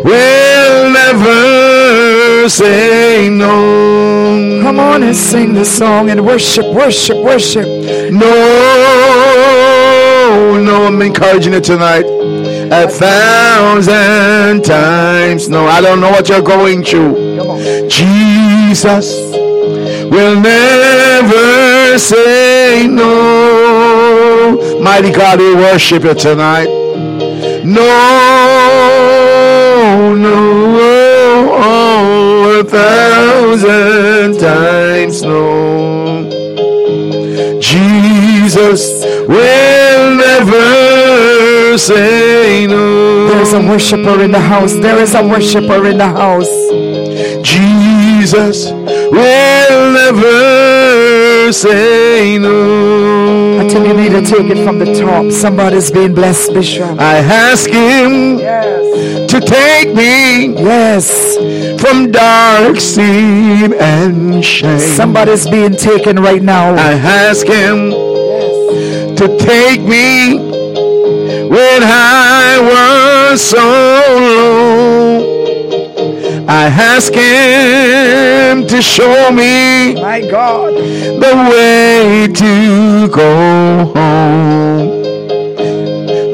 will 0.03 0.89
never 0.91 2.49
say 2.49 3.29
no. 3.29 4.61
Come 4.63 4.79
on 4.79 5.03
and 5.03 5.15
sing 5.15 5.53
the 5.53 5.65
song 5.65 6.09
and 6.09 6.25
worship, 6.25 6.65
worship, 6.73 7.17
worship. 7.17 7.67
No, 8.11 9.72
no, 10.63 10.85
I'm 10.87 11.01
encouraging 11.01 11.53
it 11.53 11.63
tonight 11.63 12.05
a 12.71 12.87
thousand 12.87 14.63
times. 14.63 15.49
No, 15.49 15.65
I 15.65 15.81
don't 15.81 15.99
know 15.99 16.09
what 16.11 16.29
you're 16.29 16.41
going 16.41 16.83
through. 16.83 17.15
Jesus 17.87 19.15
will 20.11 20.39
never 20.39 21.97
say 21.99 22.87
no. 22.87 24.79
Mighty 24.81 25.11
God, 25.11 25.39
we 25.39 25.55
worship 25.55 26.03
you 26.03 26.13
tonight. 26.13 26.69
No, 27.63 27.91
no, 30.15 31.49
oh, 31.53 32.59
a 32.59 32.63
thousand 32.63 34.39
times 34.39 35.21
no. 35.21 36.29
Jesus 37.59 39.12
will 39.27 40.15
never 40.15 41.77
say 41.77 42.67
no. 42.67 43.27
There's 43.29 43.53
a 43.53 43.59
worshiper 43.61 44.21
in 44.21 44.31
the 44.31 44.39
house. 44.39 44.73
There 44.73 44.97
is 44.99 45.13
a 45.15 45.23
worshiper 45.25 45.85
in 45.87 45.97
the 45.97 46.07
house. 46.07 46.49
Jesus 47.43 48.71
will 48.71 49.93
never 49.93 51.51
say 51.51 52.37
no. 52.37 53.59
I 53.61 53.69
think 53.69 53.87
you 53.87 53.93
need 53.93 54.09
to 54.11 54.21
take 54.21 54.49
it 54.51 54.63
from 54.65 54.79
the 54.79 54.93
top. 54.99 55.31
Somebody's 55.31 55.91
being 55.91 56.13
blessed, 56.13 56.53
Bishop. 56.53 56.99
I 56.99 57.17
ask 57.17 57.69
him 57.69 58.39
Yes. 58.39 59.31
to 59.31 59.39
take 59.39 59.93
me 59.95 60.53
Yes. 60.63 61.37
from 61.81 62.11
dark 62.11 62.79
sin 62.79 63.73
and 63.73 64.43
shame. 64.43 64.79
Somebody's 64.79 65.47
being 65.47 65.75
taken 65.75 66.19
right 66.19 66.41
now. 66.41 66.73
I 66.75 66.93
ask 66.93 67.45
him. 67.47 68.12
To 69.27 69.37
take 69.37 69.79
me 69.79 70.35
when 71.47 71.81
I 71.81 72.59
was 72.71 73.41
so 73.41 73.63
low. 74.27 75.23
I 76.49 76.65
ask 76.65 77.13
him 77.13 78.67
to 78.67 78.81
show 78.81 79.31
me 79.31 79.93
My 79.95 80.19
God. 80.29 80.73
the 80.73 81.33
way 81.51 82.27
to 82.33 83.07
go 83.07 83.85
home. 83.95 85.03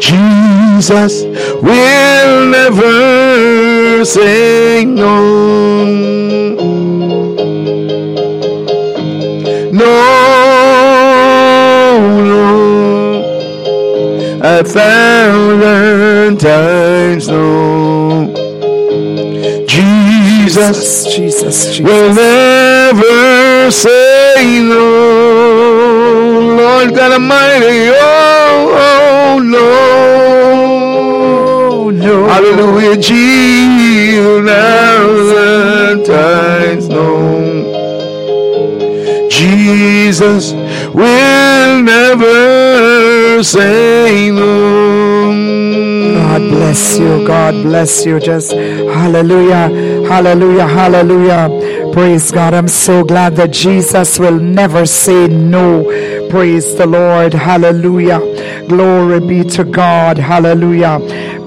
Jesus 0.01 1.25
will 1.61 2.49
never 2.49 4.03
say 4.03 4.83
no. 4.83 5.69
No, 9.71 10.38
a 14.41 14.63
thousand 14.63 16.39
times 16.39 17.27
no. 17.27 18.33
Jesus 19.67 21.05
Jesus, 21.05 21.15
Jesus, 21.15 21.79
will 21.79 22.13
never 22.13 23.71
say 23.71 24.61
no. 24.63 26.57
Lord 26.57 26.95
God 26.95 27.11
Almighty, 27.13 27.89
oh, 27.93 28.75
oh 28.77 29.39
no. 29.39 29.59
Oh, 31.71 31.89
no. 31.89 32.27
Hallelujah, 32.27 32.97
Jesus, 32.97 34.47
thousand 34.47 36.05
times 36.05 36.87
no. 36.89 37.69
Jesus 39.29 40.53
will 40.93 41.81
never 41.83 43.43
say 43.43 44.31
no. 44.31 45.31
God 46.15 46.41
bless 46.49 46.99
you. 46.99 47.27
God 47.27 47.53
bless 47.63 48.05
you. 48.05 48.19
Just 48.19 48.51
hallelujah. 48.51 49.69
Hallelujah. 50.07 50.67
Hallelujah. 50.67 51.91
Praise 51.93 52.31
God. 52.31 52.53
I'm 52.53 52.67
so 52.67 53.03
glad 53.03 53.35
that 53.37 53.51
Jesus 53.51 54.19
will 54.19 54.39
never 54.39 54.85
say 54.85 55.27
no. 55.27 55.83
Praise 56.29 56.75
the 56.75 56.85
Lord. 56.85 57.33
Hallelujah. 57.33 58.19
Glory 58.67 59.19
be 59.19 59.43
to 59.49 59.63
God. 59.63 60.17
Hallelujah. 60.17 60.99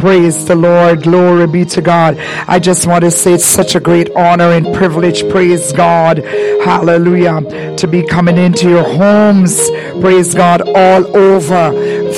Praise 0.03 0.47
the 0.47 0.57
Lord. 0.57 1.05
Glory 1.05 1.47
be 1.47 1.65
to 1.65 1.81
God. 1.81 2.19
I 2.49 2.59
just 2.59 2.89
want 2.89 3.05
to 3.05 3.11
say 3.13 3.35
it's 3.35 3.45
such 3.45 3.77
a 3.77 3.81
great 3.81 4.11
honor 4.17 4.51
and 4.51 4.75
privilege. 4.75 5.23
Praise 5.31 5.71
God. 5.71 6.19
Hallelujah. 6.19 7.77
To 7.77 7.87
be 7.87 8.05
coming 8.05 8.37
into 8.37 8.69
your 8.69 8.83
homes. 8.83 9.71
Praise 10.01 10.35
God. 10.35 10.63
All 10.75 11.17
over. 11.17 11.73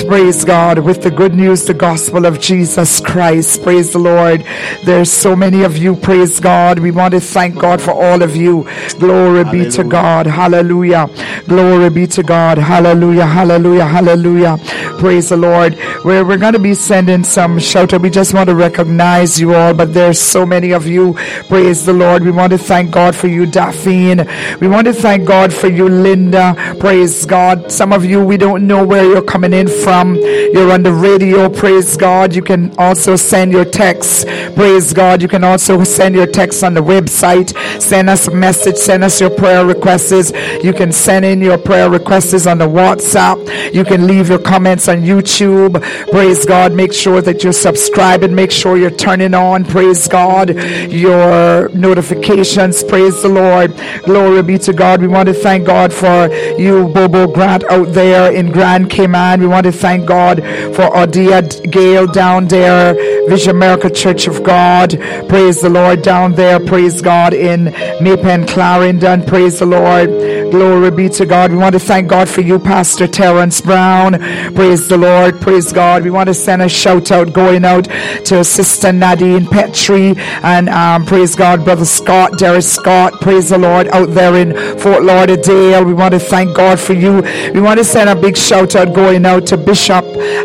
Praise 0.07 0.43
God. 0.45 0.79
With 0.79 1.03
the 1.03 1.11
good 1.11 1.33
news, 1.33 1.65
the 1.65 1.73
gospel 1.73 2.25
of 2.25 2.39
Jesus 2.39 2.99
Christ. 2.99 3.63
Praise 3.63 3.91
the 3.93 3.99
Lord. 3.99 4.43
There's 4.83 5.11
so 5.11 5.35
many 5.35 5.63
of 5.63 5.77
you. 5.77 5.95
Praise 5.95 6.39
God. 6.39 6.79
We 6.79 6.91
want 6.91 7.13
to 7.13 7.19
thank 7.19 7.57
God 7.57 7.81
for 7.81 7.91
all 7.91 8.21
of 8.21 8.35
you. 8.35 8.67
Glory 8.99 9.43
be 9.45 9.69
to 9.71 9.83
God. 9.83 10.27
Hallelujah. 10.27 11.09
Glory 11.47 11.89
be 11.89 12.07
to 12.07 12.23
God. 12.23 12.57
Hallelujah. 12.57 13.25
Hallelujah. 13.25 13.85
Hallelujah. 13.85 14.57
Praise 14.99 15.29
the 15.29 15.37
Lord. 15.37 15.75
We're, 16.03 16.25
we're 16.25 16.37
going 16.37 16.53
to 16.53 16.59
be 16.59 16.73
sending 16.73 17.23
some 17.23 17.59
shout 17.59 17.93
out. 17.93 18.01
We 18.01 18.09
just 18.09 18.33
want 18.33 18.49
to 18.49 18.55
recognize 18.55 19.39
you 19.39 19.53
all, 19.53 19.73
but 19.73 19.93
there's 19.93 20.19
so 20.19 20.45
many 20.45 20.71
of 20.71 20.87
you. 20.87 21.13
Praise 21.47 21.85
the 21.85 21.93
Lord. 21.93 22.23
We 22.23 22.31
want 22.31 22.51
to 22.51 22.57
thank 22.57 22.91
God 22.91 23.15
for 23.15 23.27
you, 23.27 23.45
Daphne. 23.45 24.23
We 24.59 24.67
want 24.67 24.87
to 24.87 24.93
thank 24.93 25.27
God 25.27 25.53
for 25.53 25.67
you, 25.67 25.87
Linda. 25.89 26.55
Praise 26.79 27.25
God. 27.25 27.64
Some 27.67 27.91
of 27.93 28.05
you, 28.05 28.23
we 28.23 28.37
don't 28.37 28.67
know 28.67 28.85
where 28.85 29.03
you're 29.03 29.21
coming 29.21 29.53
in 29.53 29.67
from. 29.67 30.15
You're 30.15 30.71
on 30.71 30.83
the 30.83 30.93
radio. 30.93 31.49
Praise 31.49 31.97
God. 31.97 32.35
You 32.35 32.41
can 32.41 32.73
also 32.77 33.15
send 33.15 33.51
your 33.51 33.65
texts. 33.65 34.25
Praise 34.55 34.93
God. 34.93 35.21
You 35.21 35.27
can 35.27 35.43
also 35.43 35.83
send 35.83 36.15
your 36.15 36.27
text 36.27 36.63
on 36.63 36.73
the 36.73 36.81
website. 36.81 37.55
Send 37.81 38.09
us 38.09 38.27
a 38.27 38.31
message. 38.31 38.77
Send 38.77 39.03
us 39.03 39.19
your 39.19 39.29
prayer 39.29 39.65
requests. 39.65 40.31
You 40.63 40.73
can 40.73 40.91
send 40.91 41.25
in 41.25 41.41
your 41.41 41.57
prayer 41.57 41.89
requests 41.89 42.45
on 42.45 42.57
the 42.57 42.67
WhatsApp. 42.67 43.73
You 43.73 43.83
can 43.83 44.07
leave 44.07 44.29
your 44.29 44.39
comments 44.39 44.87
on 44.87 45.01
YouTube. 45.01 45.81
Praise 46.11 46.45
God. 46.45 46.73
Make 46.73 46.93
sure 46.93 47.21
that 47.21 47.43
you're 47.43 47.53
subscribing. 47.53 48.35
Make 48.35 48.51
sure 48.51 48.77
you're 48.77 48.91
turning 48.91 49.33
on. 49.33 49.65
Praise 49.65 50.07
God. 50.07 50.55
Your 50.91 51.69
notifications. 51.69 52.83
Praise 52.83 53.21
the 53.21 53.29
Lord. 53.29 53.75
Glory 54.03 54.43
be 54.43 54.57
to 54.59 54.73
God. 54.73 55.01
We 55.01 55.07
want 55.07 55.27
to 55.27 55.33
thank 55.33 55.65
God 55.65 55.91
for 55.93 56.33
you, 56.57 56.87
Bobo 56.89 57.27
Grant, 57.27 57.54
out 57.63 57.93
there 57.93 58.31
in 58.31 58.51
Grand 58.51 58.89
Cayman. 58.89 59.39
We 59.39 59.47
want 59.47 59.65
to 59.65 59.71
thank 59.71 60.05
God 60.05 60.37
for 60.75 60.89
Odia 60.91 61.71
Gale 61.71 62.07
down 62.07 62.47
there, 62.47 62.93
Vision 63.27 63.51
America 63.51 63.89
Church 63.89 64.27
of 64.27 64.43
God. 64.43 64.99
Praise 65.29 65.61
the 65.61 65.69
Lord 65.69 66.01
down 66.01 66.33
there. 66.33 66.59
Praise 66.59 67.01
God 67.01 67.33
in 67.33 67.65
May 68.01 68.17
Pen 68.17 68.45
Clarendon. 68.45 69.23
Praise 69.23 69.59
the 69.59 69.65
Lord. 69.65 70.09
Glory 70.51 70.91
be 70.91 71.09
to 71.09 71.25
God. 71.25 71.51
We 71.51 71.57
want 71.57 71.73
to 71.73 71.79
thank 71.79 72.07
God 72.07 72.29
for 72.29 72.41
you, 72.41 72.59
Pastor 72.59 73.07
Terrence 73.07 73.61
Brown. 73.61 74.19
Praise 74.53 74.87
the 74.87 74.97
Lord. 74.97 75.41
Praise 75.41 75.71
God. 75.73 76.03
We 76.03 76.11
want 76.11 76.27
to 76.27 76.33
send 76.33 76.61
a 76.61 76.69
shout 76.69 77.11
out 77.11 77.33
going 77.33 77.65
out 77.65 77.85
to 78.25 78.43
Sister 78.43 78.91
Nadine 78.93 79.47
Petrie 79.47 80.15
and 80.43 80.69
um, 80.69 81.05
praise 81.05 81.35
God, 81.35 81.63
Brother 81.63 81.85
Scott, 81.85 82.37
Darius 82.37 82.71
Scott. 82.71 83.19
Praise 83.21 83.49
the 83.49 83.57
Lord 83.57 83.87
out 83.89 84.09
there 84.11 84.35
in 84.35 84.53
Fort 84.79 85.03
Lauderdale. 85.03 85.83
We 85.83 85.93
want 85.93 86.13
to 86.13 86.19
thank 86.19 86.55
God 86.55 86.79
for 86.79 86.93
you. 86.93 87.21
We 87.53 87.61
want 87.61 87.79
to 87.79 87.83
send 87.85 88.09
a 88.09 88.15
big 88.15 88.37
shout 88.37 88.75
out 88.75 88.93
going 88.93 89.25
out 89.25 89.45
to 89.47 89.57
Bishop 89.57 90.03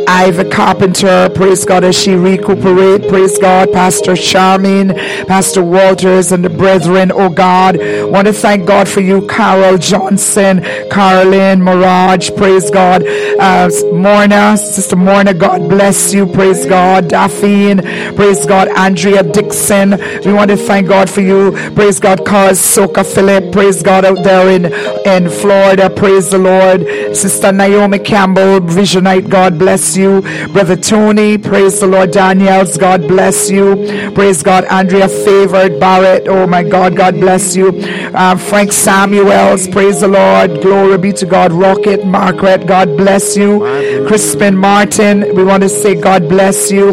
Ivy 0.08 0.48
Carpenter. 0.50 1.30
Praise 1.34 1.64
God 1.64 1.84
as 1.84 1.96
she 1.98 2.14
recuperate. 2.14 3.08
Praise 3.08 3.38
God, 3.38 3.72
Pastor 3.72 4.12
Charmaine, 4.12 4.94
Pastor 5.26 5.62
Walters, 5.62 6.32
and 6.32 6.44
the 6.44 6.50
brethren. 6.50 7.10
Oh 7.12 7.28
God, 7.28 7.78
want 8.10 8.26
to 8.26 8.32
thank 8.32 8.66
God 8.66 8.88
for 8.88 9.00
you, 9.00 9.26
Carol 9.26 9.78
Johnson, 9.78 10.62
Carolyn, 10.90 11.62
Mirage. 11.62 12.30
Praise 12.36 12.70
God, 12.70 13.02
uh, 13.02 13.68
Morna, 13.92 14.56
Sister 14.58 14.96
Morna. 14.96 15.34
God 15.34 15.68
bless 15.68 16.12
you. 16.12 16.26
Praise 16.26 16.66
God, 16.66 17.08
Daphne. 17.08 17.82
Praise 18.14 18.44
God, 18.46 18.68
Andrea 18.68 19.22
Dixon. 19.22 19.90
We 20.24 20.32
want 20.32 20.50
to 20.50 20.56
thank 20.56 20.88
God 20.88 21.08
for 21.08 21.20
you. 21.20 21.52
Praise 21.74 22.00
God, 22.00 22.24
Cause 22.26 22.60
Soka 22.60 23.04
Philip. 23.04 23.52
Praise 23.52 23.82
God 23.82 24.04
out 24.04 24.22
there 24.22 24.48
in 24.50 24.66
in 25.06 25.30
Florida. 25.30 25.90
Praise 25.90 26.30
the 26.30 26.38
Lord, 26.38 26.86
Sister 27.14 27.52
Naomi 27.52 27.98
Campbell, 27.98 28.60
Visionite. 28.60 29.28
God 29.28 29.58
bless 29.58 29.96
you, 29.96 30.22
Brother 30.52 30.76
Tony. 30.76 31.38
Praise 31.38 31.80
the 31.80 31.86
Lord, 31.86 32.12
Daniels. 32.12 32.76
God 32.76 33.06
bless 33.08 33.50
you. 33.50 34.12
Praise 34.14 34.42
God, 34.42 34.64
Andrea 34.64 35.08
Favored 35.08 35.78
Barrett. 35.80 36.28
Oh 36.28 36.46
my 36.46 36.62
God, 36.62 36.96
God 36.96 37.14
bless 37.14 37.56
you. 37.56 37.68
Uh, 38.14 38.36
Frank 38.36 38.72
Samuels. 38.72 39.68
Praise 39.68 40.00
the 40.00 40.08
Lord. 40.08 40.62
Glory 40.62 40.98
be 40.98 41.12
to 41.14 41.26
God. 41.26 41.52
Rocket 41.52 42.04
Margaret. 42.06 42.66
God 42.66 42.96
bless 42.96 43.36
you. 43.36 43.60
Crispin 44.06 44.56
Martin. 44.56 45.34
We 45.34 45.44
want 45.44 45.62
to 45.62 45.68
say 45.68 45.94
God 46.00 46.28
bless 46.28 46.70
you. 46.70 46.88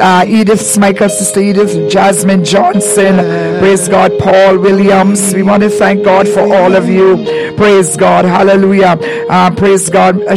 Uh, 0.00 0.24
Edith 0.26 0.60
Smichael, 0.60 1.10
Sister 1.10 1.40
Edith, 1.40 1.90
Jasmine 1.90 2.44
Johnson. 2.44 3.16
Praise 3.60 3.88
God. 3.88 4.12
Paul 4.18 4.58
Williams. 4.58 5.34
We 5.34 5.42
want 5.42 5.62
to 5.62 5.70
thank 5.70 6.04
God 6.04 6.28
for 6.28 6.40
all 6.54 6.74
of 6.74 6.88
you. 6.88 7.54
Praise 7.56 7.96
God. 7.96 8.24
Hallelujah. 8.24 8.98
Uh, 9.28 9.35
praise 9.56 9.88
God. 9.90 10.22
Uh, 10.26 10.36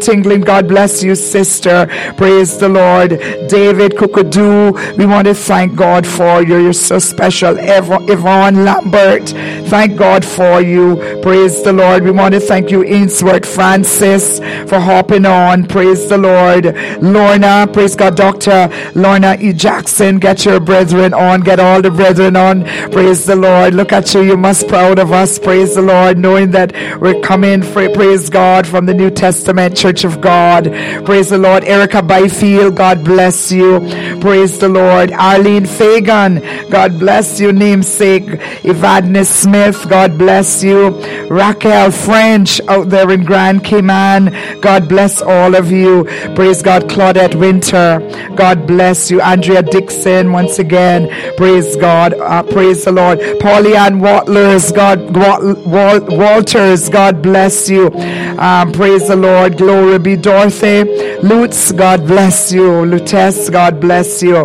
Tingling, 0.00 0.42
God 0.42 0.68
bless 0.68 1.02
you, 1.02 1.14
sister. 1.14 1.86
Praise 2.16 2.58
the 2.58 2.68
Lord. 2.68 3.10
David 3.48 3.92
Kukadu, 3.92 4.96
we 4.98 5.06
want 5.06 5.26
to 5.28 5.34
thank 5.34 5.76
God 5.76 6.06
for 6.06 6.42
you. 6.42 6.58
You're 6.58 6.72
so 6.72 6.98
special. 6.98 7.56
Yvonne 7.58 8.64
Lambert, 8.64 9.28
thank 9.68 9.96
God 9.96 10.24
for 10.24 10.60
you. 10.60 10.96
Praise 11.22 11.62
the 11.62 11.72
Lord. 11.72 12.04
We 12.04 12.10
want 12.10 12.34
to 12.34 12.40
thank 12.40 12.70
you, 12.70 12.84
Ainsworth 12.84 13.46
Francis, 13.46 14.38
for 14.68 14.80
hopping 14.80 15.26
on. 15.26 15.66
Praise 15.66 16.08
the 16.08 16.18
Lord. 16.18 16.66
Lorna, 17.02 17.68
praise 17.72 17.96
God. 17.96 18.16
Dr. 18.16 18.70
Lorna 18.94 19.36
E. 19.40 19.52
Jackson, 19.52 20.18
get 20.18 20.44
your 20.44 20.60
brethren 20.60 21.14
on. 21.14 21.40
Get 21.42 21.60
all 21.60 21.82
the 21.82 21.90
brethren 21.90 22.36
on. 22.36 22.64
Praise 22.92 23.26
the 23.26 23.36
Lord. 23.36 23.74
Look 23.74 23.92
at 23.92 24.12
you. 24.14 24.22
You 24.22 24.36
must 24.36 24.68
proud 24.68 24.98
of 24.98 25.12
us. 25.12 25.38
Praise 25.38 25.74
the 25.74 25.82
Lord, 25.82 26.18
knowing 26.18 26.50
that 26.52 26.72
we're 27.00 27.20
coming, 27.20 27.62
praise 27.62 28.30
God, 28.34 28.66
from 28.66 28.86
the 28.86 28.92
New 28.92 29.10
Testament 29.10 29.76
Church 29.76 30.02
of 30.02 30.20
God. 30.20 30.64
Praise 31.06 31.30
the 31.30 31.38
Lord. 31.38 31.62
Erica 31.62 32.02
Byfield, 32.02 32.74
God 32.76 33.04
bless 33.04 33.52
you. 33.52 33.78
Praise 34.20 34.58
the 34.58 34.68
Lord. 34.68 35.12
Arlene 35.12 35.66
Fagan, 35.66 36.42
God 36.68 36.98
bless 36.98 37.38
you. 37.38 37.52
Namesake. 37.52 38.24
Evadne 38.72 39.24
Smith, 39.24 39.88
God 39.88 40.18
bless 40.18 40.64
you. 40.64 40.90
Raquel 41.30 41.92
French 41.92 42.60
out 42.66 42.90
there 42.90 43.08
in 43.12 43.22
Grand 43.22 43.62
Cayman, 43.64 44.60
God 44.60 44.88
bless 44.88 45.22
all 45.22 45.54
of 45.54 45.70
you. 45.70 46.04
Praise 46.34 46.60
God. 46.60 46.88
Claudette 46.88 47.36
Winter, 47.36 48.00
God 48.34 48.66
bless 48.66 49.12
you. 49.12 49.20
Andrea 49.20 49.62
Dixon, 49.62 50.32
once 50.32 50.58
again, 50.58 51.08
praise 51.36 51.76
God. 51.76 52.14
Uh, 52.14 52.42
praise 52.42 52.84
the 52.84 52.90
Lord. 52.90 53.20
Paulianne 53.38 54.00
Watlers, 54.00 54.72
God, 54.72 54.98
Wal, 55.14 56.00
Walters, 56.18 56.88
God 56.88 57.22
bless 57.22 57.70
you. 57.70 57.90
Um, 58.38 58.72
praise 58.72 59.08
the 59.08 59.16
Lord. 59.16 59.58
Glory 59.58 59.98
be 59.98 60.16
Dorothy. 60.16 60.84
Lutz, 61.22 61.72
God 61.72 62.06
bless 62.06 62.52
you. 62.52 62.84
Lutess, 62.86 63.50
God 63.50 63.80
bless 63.80 64.22
you. 64.22 64.44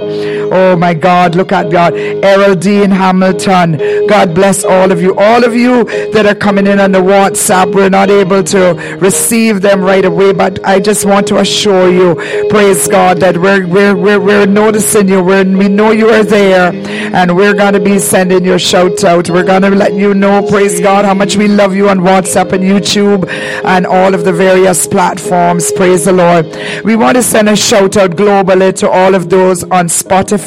Oh 0.51 0.75
my 0.75 0.93
God, 0.93 1.35
look 1.35 1.51
at 1.51 1.71
God. 1.71 1.93
Errol 1.95 2.55
Dean 2.55 2.91
Hamilton, 2.91 3.77
God 4.07 4.33
bless 4.33 4.63
all 4.63 4.91
of 4.91 5.01
you. 5.01 5.15
All 5.17 5.43
of 5.43 5.55
you 5.55 5.83
that 6.11 6.25
are 6.25 6.35
coming 6.35 6.67
in 6.67 6.79
on 6.79 6.91
the 6.91 6.99
WhatsApp, 6.99 7.73
we're 7.73 7.89
not 7.89 8.09
able 8.09 8.43
to 8.43 8.73
receive 8.99 9.61
them 9.61 9.81
right 9.81 10.05
away, 10.05 10.33
but 10.33 10.63
I 10.65 10.79
just 10.79 11.05
want 11.05 11.27
to 11.27 11.37
assure 11.37 11.89
you, 11.91 12.15
praise 12.49 12.87
God, 12.87 13.19
that 13.19 13.37
we're, 13.37 13.67
we're, 13.67 13.95
we're, 13.95 14.19
we're 14.19 14.45
noticing 14.45 15.07
you. 15.09 15.23
We're, 15.23 15.43
we 15.43 15.67
know 15.67 15.91
you 15.91 16.09
are 16.09 16.23
there, 16.23 16.73
and 16.73 17.35
we're 17.35 17.53
going 17.53 17.73
to 17.73 17.79
be 17.79 17.99
sending 17.99 18.43
your 18.43 18.59
shout 18.59 19.03
out. 19.03 19.29
We're 19.29 19.43
going 19.45 19.61
to 19.63 19.69
let 19.69 19.93
you 19.93 20.13
know, 20.13 20.47
praise 20.47 20.79
God, 20.79 21.05
how 21.05 21.13
much 21.13 21.35
we 21.35 21.47
love 21.47 21.75
you 21.75 21.89
on 21.89 21.99
WhatsApp 21.99 22.53
and 22.53 22.63
YouTube 22.63 23.29
and 23.63 23.85
all 23.85 24.13
of 24.13 24.25
the 24.25 24.33
various 24.33 24.87
platforms. 24.87 25.71
Praise 25.73 26.05
the 26.05 26.13
Lord. 26.13 26.45
We 26.83 26.95
want 26.95 27.17
to 27.17 27.23
send 27.23 27.49
a 27.49 27.55
shout 27.55 27.97
out 27.97 28.11
globally 28.11 28.75
to 28.77 28.89
all 28.89 29.15
of 29.15 29.29
those 29.29 29.63
on 29.63 29.87
Spotify. 29.87 30.38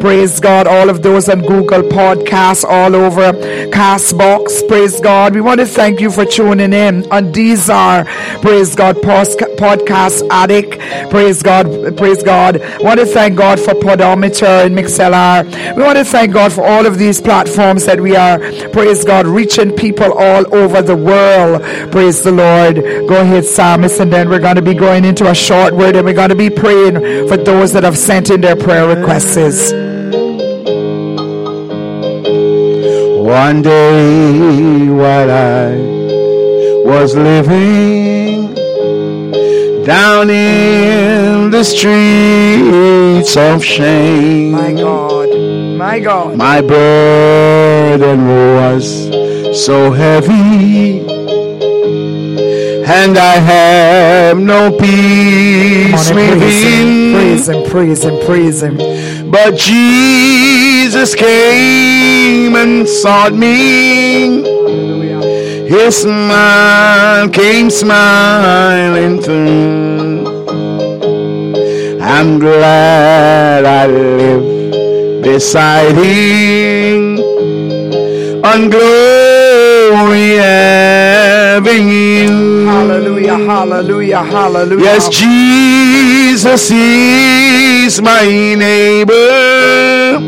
Praise 0.00 0.40
God. 0.40 0.66
All 0.66 0.90
of 0.90 1.02
those 1.02 1.28
on 1.28 1.40
Google 1.42 1.82
Podcasts, 1.82 2.64
all 2.64 2.94
over 2.94 3.32
Castbox. 3.70 4.66
Praise 4.68 5.00
God. 5.00 5.34
We 5.34 5.40
want 5.40 5.60
to 5.60 5.66
thank 5.66 6.00
you 6.00 6.10
for 6.10 6.24
tuning 6.24 6.72
in 6.72 7.10
on 7.12 7.32
Deezer. 7.32 8.06
Praise 8.42 8.74
God. 8.74 8.96
Podcast 9.56 10.26
Addict. 10.30 10.78
Praise 11.10 11.42
God. 11.42 11.96
Praise 11.96 12.22
God. 12.22 12.60
We 12.78 12.84
want 12.84 13.00
to 13.00 13.06
thank 13.06 13.36
God 13.36 13.58
for 13.58 13.74
Podometer 13.74 14.66
and 14.66 14.76
MixLR. 14.76 15.76
We 15.76 15.82
want 15.82 15.98
to 15.98 16.04
thank 16.04 16.32
God 16.32 16.52
for 16.52 16.64
all 16.64 16.86
of 16.86 16.98
these 16.98 17.20
platforms 17.20 17.86
that 17.86 18.00
we 18.00 18.16
are, 18.16 18.38
praise 18.70 19.04
God, 19.04 19.26
reaching 19.26 19.72
people 19.72 20.12
all 20.12 20.54
over 20.54 20.82
the 20.82 20.96
world. 20.96 21.62
Praise 21.92 22.22
the 22.22 22.32
Lord. 22.32 22.76
Go 23.08 23.20
ahead, 23.20 23.44
Psalmist, 23.44 24.00
and 24.00 24.12
then 24.12 24.28
we're 24.28 24.40
going 24.40 24.56
to 24.56 24.62
be 24.62 24.74
going 24.74 25.04
into 25.04 25.28
a 25.28 25.34
short 25.34 25.74
word 25.74 25.96
and 25.96 26.04
we're 26.06 26.14
going 26.14 26.30
to 26.30 26.34
be 26.34 26.50
praying 26.50 26.94
for 27.28 27.36
those 27.36 27.72
that 27.72 27.84
have 27.84 27.98
sent 27.98 28.30
in 28.30 28.40
their 28.40 28.56
prayer 28.56 28.86
requests. 28.88 29.72
One 33.26 33.62
day 33.62 34.88
while 34.88 35.30
I 35.30 35.74
was 36.84 37.16
living 37.16 38.25
down 39.86 40.28
in 40.30 41.48
the 41.50 41.62
streets 41.62 43.36
of 43.36 43.64
shame. 43.64 44.50
My 44.50 44.72
God, 44.72 45.28
my 45.78 46.00
God. 46.00 46.36
My 46.36 46.60
burden 46.60 48.26
was 48.26 49.64
so 49.64 49.92
heavy 49.92 51.06
and 52.84 53.16
I 53.16 53.36
have 53.36 54.38
no 54.38 54.76
peace 54.76 56.10
within. 56.10 57.12
Praise 57.14 57.48
him, 57.48 57.70
praise 57.70 58.02
him, 58.04 58.26
praise 58.26 58.62
him. 58.62 59.30
But 59.30 59.56
Jesus 59.56 61.14
came 61.14 62.56
and 62.56 62.88
sought 62.88 63.34
me. 63.34 64.65
His 65.68 66.02
smile 66.02 67.28
came 67.28 67.70
smiling 67.70 69.20
through. 69.20 70.26
I'm 72.00 72.38
glad 72.38 73.64
I 73.64 73.86
live 73.86 75.22
beside 75.22 75.96
him 75.96 77.18
on 78.44 78.70
glory 78.70 80.38
avenue. 80.38 81.56
Hallelujah, 82.64 83.36
hallelujah, 83.36 84.22
hallelujah. 84.22 84.84
Yes, 84.84 85.08
Jesus 85.08 86.70
is 86.70 88.00
my 88.00 88.24
neighbor, 88.54 90.20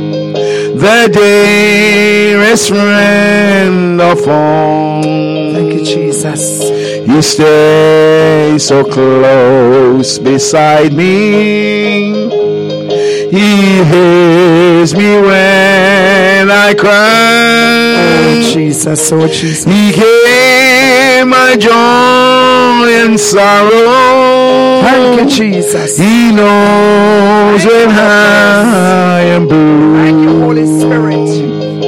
the 0.81 1.11
dearest 1.13 2.69
friend 2.69 4.01
of 4.01 4.29
all. 4.29 5.03
Thank 5.03 5.75
you, 5.75 5.85
Jesus. 5.85 6.71
You 7.09 7.23
stay 7.23 8.57
so 8.59 8.85
close 8.85 10.19
beside 10.19 10.93
me. 10.93 12.29
He 13.31 13.85
hears 13.85 14.95
me 14.95 15.21
when 15.21 16.51
I 16.51 16.75
cry. 16.75 17.99
Oh, 17.99 18.51
Jesus, 18.53 19.13
oh, 19.13 19.27
Jesus. 19.29 19.65
He 19.65 19.93
hears 19.93 21.27
my 21.27 21.57
joy 21.57 22.89
and 23.05 23.19
sorrow. 23.19 24.81
Thank 24.83 25.21
you, 25.21 25.27
Jesus. 25.29 25.99
He 25.99 26.33
knows 26.33 27.67
when 27.67 27.91
I 27.91 29.21
am 29.37 29.47
blue. 29.47 30.18
You, 30.59 30.67
Holy 30.67 30.81
Spirit. 30.81 31.29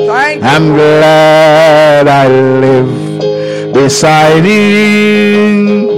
Thank 0.06 0.42
you. 0.42 0.48
I'm 0.48 0.74
glad 0.74 2.06
I 2.06 2.28
live 2.28 3.72
beside 3.74 4.44
him 4.44 5.88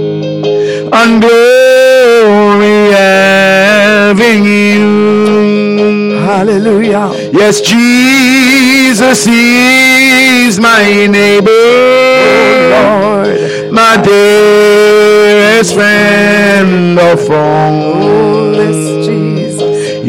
on 0.91 1.19
glory 1.19 2.93
avenue. 2.95 4.23
Hallelujah. 6.21 7.11
Yes, 7.31 7.61
Jesus 7.61 9.27
is 9.27 10.59
my 10.59 11.07
neighbor, 11.07 11.51
Lord. 12.71 13.71
my 13.71 13.97
dearest 14.03 15.73
friend 15.75 16.97
of 16.99 17.29
all. 17.29 18.52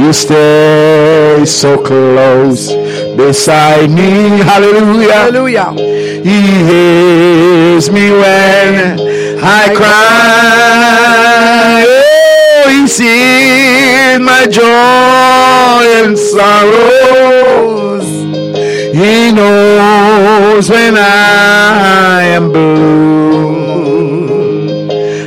You 0.05 0.13
stay 0.13 1.45
so 1.47 1.83
close 1.83 2.71
beside 3.17 3.89
me. 3.91 4.39
Hallelujah. 4.51 5.13
Hallelujah. 5.15 5.73
He 6.23 6.41
hears 6.69 7.91
me 7.91 8.11
when 8.11 9.01
I 9.43 9.75
cry. 9.75 11.05
Oh, 11.89 12.69
he 12.69 12.87
sees 12.87 14.21
my 14.21 14.47
joy 14.47 15.87
and 16.05 16.19
sorrows. 16.19 18.07
He 18.95 19.33
knows 19.33 20.69
when 20.69 20.99
I 20.99 22.25
am 22.25 22.53
blue. 22.53 23.55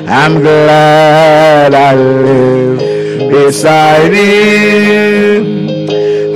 I'm 0.08 0.40
glad 0.40 1.74
I 1.74 1.96
live 1.96 2.67
beside 3.38 4.12
him 4.14 5.46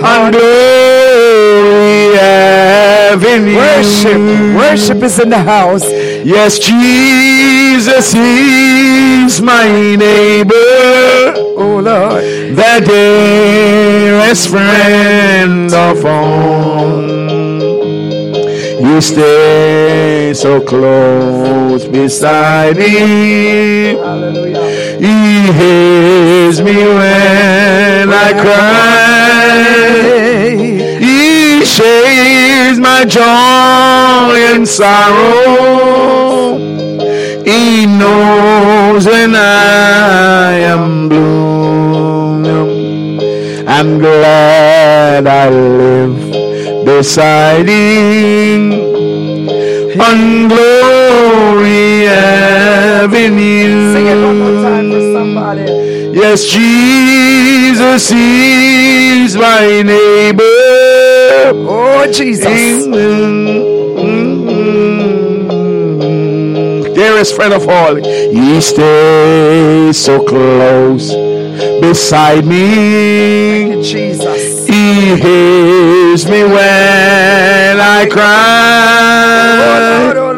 on 0.03 0.31
glory 0.31 2.17
avenue. 2.17 3.55
Worship. 3.55 4.21
Worship 4.55 5.03
is 5.03 5.19
in 5.19 5.29
the 5.29 5.39
house. 5.55 5.83
Yes, 6.23 6.59
Jesus 6.59 8.13
is 8.13 9.41
my 9.41 9.67
neighbor, 9.95 11.33
Oh, 11.57 11.79
Lord. 11.83 12.23
the 12.61 12.73
dearest 12.85 14.49
friend 14.49 15.73
of 15.73 16.05
all. 16.05 17.01
You 18.85 18.95
You 18.95 19.01
stay 19.01 20.33
so 20.35 20.59
close 20.61 21.85
beside 21.85 22.77
me. 22.77 24.50
He 25.01 25.51
hears 25.51 26.61
me 26.61 26.75
when 26.75 28.07
I 28.13 28.29
cry. 28.43 29.81
He 30.99 31.65
shares 31.65 32.77
my 32.79 33.03
joy 33.05 34.37
and 34.53 34.67
sorrow. 34.67 36.59
He 37.43 37.87
knows 37.87 39.07
when 39.07 39.33
I 39.35 40.59
am 40.73 41.09
blue. 41.09 42.45
I'm 43.67 43.97
glad 43.97 45.25
I 45.25 45.49
live 45.49 46.85
beside 46.85 47.67
him 47.67 48.71
on 49.99 50.47
Glory 50.47 52.05
Avenue. 52.07 53.93
Sing 53.93 54.05
it 54.05 54.19
one 54.23 54.37
more 54.37 54.61
time 54.61 54.80
somebody. 55.21 55.61
Yes, 56.17 56.45
Jesus 56.45 58.11
is 58.11 59.35
my 59.37 59.81
neighbor. 59.81 60.43
Oh, 61.67 62.11
Jesus. 62.11 62.85
Dearest 66.95 67.35
friend 67.35 67.53
of 67.53 67.67
all, 67.69 67.95
He 67.95 68.61
stays 68.61 69.97
so 69.97 70.23
close 70.25 71.13
beside 71.81 72.45
me. 72.45 73.81
Jesus. 73.83 74.67
He 74.67 75.15
hears 75.17 76.25
me 76.25 76.43
when 76.43 77.79
I 77.79 78.07
cry. 78.09 78.31
Lord, 79.61 79.83
oh, 79.83 80.03
Lord, 80.03 80.17
oh, 80.17 80.21
Lord. 80.25 80.30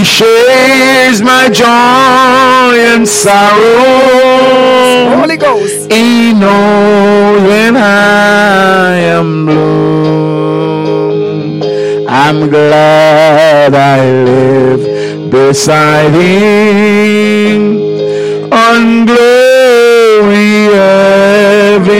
He 0.00 0.06
shares 0.06 1.20
my 1.20 1.50
joy 1.52 1.66
and 1.68 3.06
sorrow. 3.06 3.60
Holy 5.20 5.36
Ghost. 5.36 5.92
He 5.92 6.32
knows 6.32 7.42
when 7.42 7.76
I 7.76 8.96
am 8.96 9.44
blue. 9.44 10.46
I'm 12.08 12.48
glad 12.48 13.74
I 13.74 14.00
live 14.24 15.30
beside 15.30 16.14
him 16.14 17.82
on 18.50 19.04
Glory 19.04 20.72
Avenue. 20.78 21.90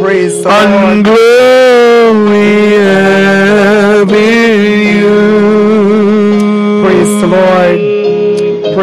Praise 0.00 0.44
the 0.44 0.50
On. 0.50 1.02
Glory 1.02 2.76
Avenue. 2.76 4.45
Lord. 7.26 7.85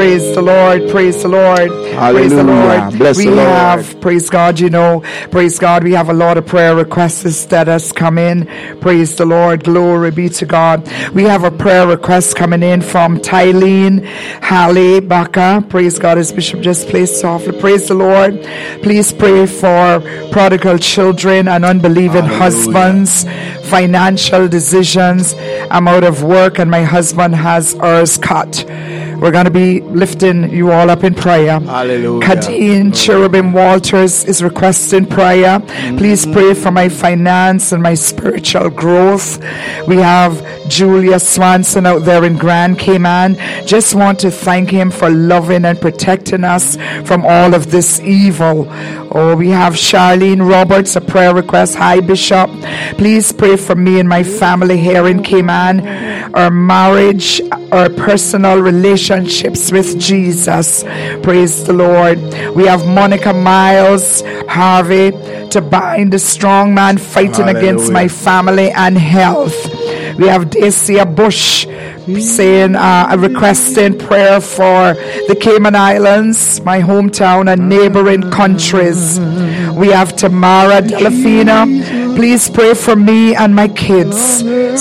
Praise 0.03 0.35
the 0.35 0.41
Lord. 0.41 0.89
Praise 0.91 1.21
the 1.21 1.29
Lord. 1.29 1.69
Praise 1.69 2.31
the 2.31 2.43
Lord. 2.43 2.97
Bless 2.97 3.15
we 3.15 3.23
the 3.23 3.35
Lord. 3.37 3.47
have, 3.47 4.01
praise 4.01 4.29
God, 4.29 4.59
you 4.59 4.69
know, 4.69 5.01
praise 5.31 5.57
God. 5.57 5.85
We 5.85 5.93
have 5.93 6.09
a 6.09 6.13
lot 6.13 6.37
of 6.37 6.45
prayer 6.45 6.75
requests 6.75 7.45
that 7.45 7.67
has 7.67 7.93
come 7.93 8.17
in. 8.17 8.45
Praise 8.81 9.15
the 9.15 9.23
Lord. 9.25 9.63
Glory 9.63 10.11
be 10.11 10.27
to 10.27 10.45
God. 10.45 10.85
We 11.13 11.23
have 11.23 11.45
a 11.45 11.51
prayer 11.51 11.87
request 11.87 12.35
coming 12.35 12.63
in 12.63 12.81
from 12.81 13.17
Tylene 13.19 14.03
Halle 14.43 14.99
Baka. 14.99 15.65
Praise 15.69 15.97
God, 15.97 16.17
as 16.17 16.33
Bishop 16.33 16.59
just 16.59 16.89
placed 16.89 17.21
softly. 17.21 17.57
Praise 17.57 17.87
the 17.87 17.93
Lord. 17.93 18.43
Please 18.81 19.13
pray 19.13 19.45
for 19.45 20.01
prodigal 20.33 20.79
children 20.79 21.47
and 21.47 21.63
unbelieving 21.63 22.25
husbands, 22.25 23.23
financial 23.69 24.49
decisions. 24.49 25.33
I'm 25.71 25.87
out 25.87 26.03
of 26.03 26.23
work 26.23 26.59
and 26.59 26.69
my 26.69 26.83
husband 26.83 27.35
has 27.35 27.73
ours 27.75 28.17
cut. 28.17 28.65
We're 29.23 29.31
going 29.31 29.45
to 29.45 29.51
be 29.51 29.79
lifting 29.79 30.49
you 30.49 30.69
all 30.69 30.89
up 30.89 31.05
in 31.05 31.15
prayer. 31.15 31.57
Hallelujah. 31.61 32.27
Kadeen 32.27 32.93
Cherubim 32.93 33.53
Walters 33.53 34.25
is 34.25 34.43
requesting 34.43 35.05
prayer. 35.05 35.59
Mm-hmm. 35.59 35.97
Please 35.97 36.25
pray 36.25 36.53
for 36.53 36.71
my 36.71 36.89
finance 36.89 37.71
and 37.71 37.81
my 37.81 37.93
spiritual 37.93 38.69
growth. 38.69 39.39
We 39.87 39.95
have 39.95 40.45
Julia 40.67 41.21
Swanson 41.21 41.85
out 41.85 41.99
there 41.99 42.25
in 42.25 42.37
Grand 42.37 42.79
Cayman. 42.79 43.37
Just 43.65 43.95
want 43.95 44.19
to 44.19 44.29
thank 44.29 44.69
him 44.69 44.91
for 44.91 45.09
loving 45.09 45.63
and 45.63 45.79
protecting 45.79 46.43
us 46.43 46.75
from 47.05 47.25
all 47.25 47.53
of 47.53 47.71
this 47.71 48.01
evil. 48.01 48.67
Oh, 49.15 49.35
we 49.37 49.49
have 49.49 49.73
Charlene 49.75 50.49
Roberts, 50.49 50.97
a 50.97 51.01
prayer 51.01 51.33
request. 51.33 51.75
Hi, 51.75 52.01
Bishop. 52.01 52.49
Please 52.97 53.31
pray 53.31 53.55
for 53.55 53.75
me 53.75 53.99
and 53.99 54.09
my 54.09 54.23
family 54.23 54.77
here 54.77 55.07
in 55.07 55.23
Cayman, 55.23 55.79
our 56.33 56.49
marriage, 56.51 57.41
our 57.71 57.89
personal 57.89 58.59
relationships 58.59 59.71
with 59.71 59.99
Jesus. 59.99 60.83
Praise 61.21 61.63
the 61.65 61.73
Lord. 61.73 62.19
We 62.55 62.65
have 62.65 62.85
Monica 62.87 63.33
Miles 63.33 64.21
Harvey 64.47 65.11
to 65.49 65.61
bind 65.61 66.13
the 66.13 66.19
strong 66.19 66.73
man 66.73 66.97
fighting 66.97 67.47
against 67.47 67.91
my 67.91 68.07
family 68.07 68.71
and 68.71 68.97
health. 68.97 69.55
We 70.17 70.27
have 70.27 70.49
Dacia 70.49 71.05
Bush 71.05 71.65
saying, 72.19 72.75
uh, 72.75 73.15
requesting 73.17 73.97
prayer 73.97 74.39
for 74.41 74.93
the 75.27 75.37
Cayman 75.39 75.75
Islands, 75.75 76.61
my 76.61 76.81
hometown, 76.81 77.51
and 77.51 77.69
neighboring 77.69 78.29
countries. 78.29 79.19
We 79.73 79.87
have 79.89 80.15
Tamara 80.15 80.81
Delafina. 80.81 82.02
Please 82.15 82.49
pray 82.49 82.73
for 82.73 82.95
me 82.95 83.35
and 83.35 83.55
my 83.55 83.67
kids. 83.67 84.17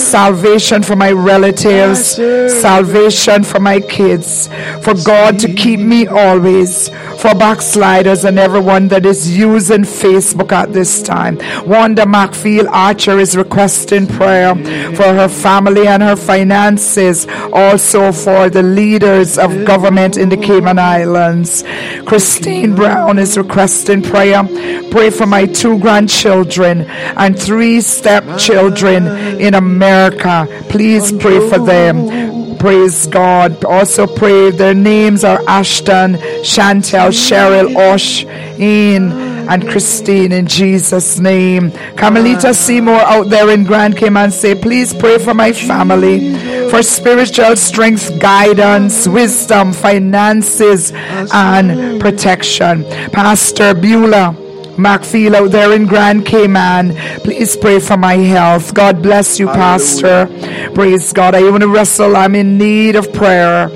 Salvation 0.00 0.82
for 0.82 0.96
my 0.96 1.10
relatives. 1.12 2.16
Salvation 2.60 3.42
for 3.42 3.58
my 3.60 3.80
kids. 3.80 4.48
For 4.82 4.94
God 5.04 5.38
to 5.40 5.52
keep 5.52 5.80
me 5.80 6.06
always. 6.06 6.88
For 7.20 7.34
backsliders 7.34 8.24
and 8.24 8.38
everyone 8.38 8.88
that 8.88 9.06
is 9.06 9.36
using 9.36 9.82
Facebook 9.82 10.52
at 10.52 10.72
this 10.72 11.02
time. 11.02 11.38
Wanda 11.66 12.02
McField 12.04 12.68
Archer 12.70 13.18
is 13.18 13.36
requesting 13.36 14.06
prayer 14.06 14.54
for 14.94 15.04
her 15.14 15.28
family 15.28 15.86
and 15.86 16.02
her 16.02 16.16
finances. 16.16 17.26
Also 17.52 18.12
for 18.12 18.50
the 18.50 18.62
leaders 18.62 19.38
of 19.38 19.64
government 19.64 20.16
in 20.16 20.28
the 20.28 20.36
Cayman 20.36 20.78
Islands. 20.78 21.64
Christine 22.06 22.74
Brown 22.74 23.18
is 23.18 23.36
requesting 23.38 24.02
prayer. 24.02 24.42
Pray 24.90 25.10
for 25.10 25.26
my 25.26 25.46
two 25.46 25.78
grandchildren 25.78 26.86
and 27.22 27.38
three 27.38 27.80
stepchildren 27.80 29.06
in 29.40 29.54
America. 29.54 30.46
Please 30.68 31.12
pray 31.12 31.38
for 31.48 31.58
them. 31.58 32.58
Praise 32.58 33.06
God. 33.06 33.64
Also 33.64 34.06
pray. 34.06 34.50
Their 34.50 34.74
names 34.74 35.24
are 35.24 35.40
Ashton, 35.48 36.14
Chantel, 36.42 37.10
Cheryl, 37.10 37.76
Osh, 37.76 38.24
Ian, 38.58 39.12
and 39.48 39.68
Christine 39.68 40.32
in 40.32 40.46
Jesus' 40.46 41.18
name. 41.18 41.72
Carmelita 41.96 42.54
Seymour 42.54 43.00
out 43.00 43.28
there 43.28 43.50
in 43.50 43.64
Grand 43.64 43.96
Cayman 43.96 44.30
say, 44.30 44.54
please 44.54 44.92
pray 44.94 45.18
for 45.18 45.34
my 45.34 45.52
family 45.52 46.38
for 46.70 46.82
spiritual 46.82 47.54
strength, 47.56 48.18
guidance, 48.20 49.06
wisdom, 49.06 49.72
finances, 49.72 50.92
and 51.32 52.00
protection. 52.00 52.84
Pastor 53.12 53.74
Beulah. 53.74 54.41
Macfield 54.78 55.34
out 55.34 55.50
there 55.50 55.72
in 55.72 55.86
Grand 55.86 56.24
Cayman. 56.26 56.94
Please 57.22 57.56
pray 57.56 57.78
for 57.78 57.96
my 57.96 58.14
health. 58.14 58.74
God 58.74 59.02
bless 59.02 59.38
you, 59.38 59.46
Pastor. 59.46 60.26
Praise 60.74 61.12
God. 61.12 61.34
I 61.34 61.48
want 61.50 61.62
to 61.62 61.68
wrestle. 61.68 62.16
I'm 62.16 62.34
in 62.34 62.58
need 62.58 62.96
of 62.96 63.12
prayer. 63.12 63.70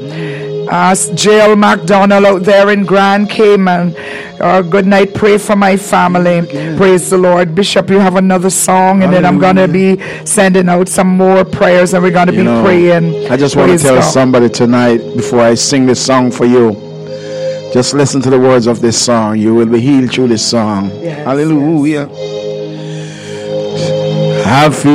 Ask 0.69 1.15
Jill 1.15 1.55
McDonald 1.55 2.25
out 2.25 2.43
there 2.43 2.71
in 2.71 2.85
Grand 2.85 3.31
Cayman. 3.31 3.95
Uh, 4.41 4.63
good 4.63 4.87
night. 4.87 5.15
Pray 5.15 5.39
for 5.39 5.55
my 5.55 5.77
family. 5.77 6.45
Praise 6.77 7.11
the 7.11 7.19
Lord. 7.19 7.55
Bishop, 7.55 7.89
you 7.89 8.01
have 8.01 8.17
another 8.17 8.51
song, 8.51 9.03
and 9.03 9.13
then 9.13 9.25
I'm 9.25 9.39
going 9.39 9.57
to 9.57 9.69
be 9.69 10.01
sending 10.25 10.69
out 10.69 10.89
some 10.89 11.09
more 11.09 11.45
prayers, 11.45 11.95
and 11.95 12.03
we're 12.03 12.11
going 12.11 12.27
to 12.27 12.33
be 12.33 12.43
know, 12.43 12.63
praying. 12.65 13.31
I 13.31 13.37
just 13.37 13.55
want 13.55 13.73
to 13.73 13.79
tell 13.79 13.95
God. 13.97 14.11
somebody 14.11 14.49
tonight 14.49 14.99
before 15.17 15.41
I 15.41 15.55
sing 15.55 15.87
this 15.87 16.05
song 16.05 16.31
for 16.31 16.47
you. 16.47 16.86
Just 17.73 17.95
listen 17.95 18.21
to 18.23 18.31
the 18.31 18.39
words 18.39 18.67
of 18.67 18.81
this 18.81 18.97
song. 19.05 19.39
You 19.39 19.55
will 19.55 19.67
be 19.67 19.81
healed 19.81 20.11
through 20.13 20.29
this 20.29 20.45
song. 20.49 20.91
Yes, 21.03 21.25
Hallelujah. 21.27 22.09
Have 24.45 24.75
fears 24.77 24.93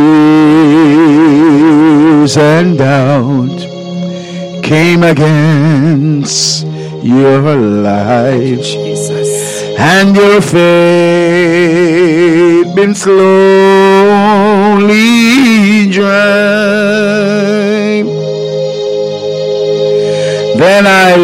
and 2.38 2.78
doubt 2.78 3.60
came 4.64 5.04
against 5.04 6.66
your 7.04 7.42
life 7.56 8.62
Jesus. 8.64 9.28
and 9.78 10.16
your 10.16 10.40
faith 10.42 10.62
been 12.76 12.96
slowly 12.96 13.22
dry. 15.92 16.10
Then 20.58 20.86
I 20.88 21.16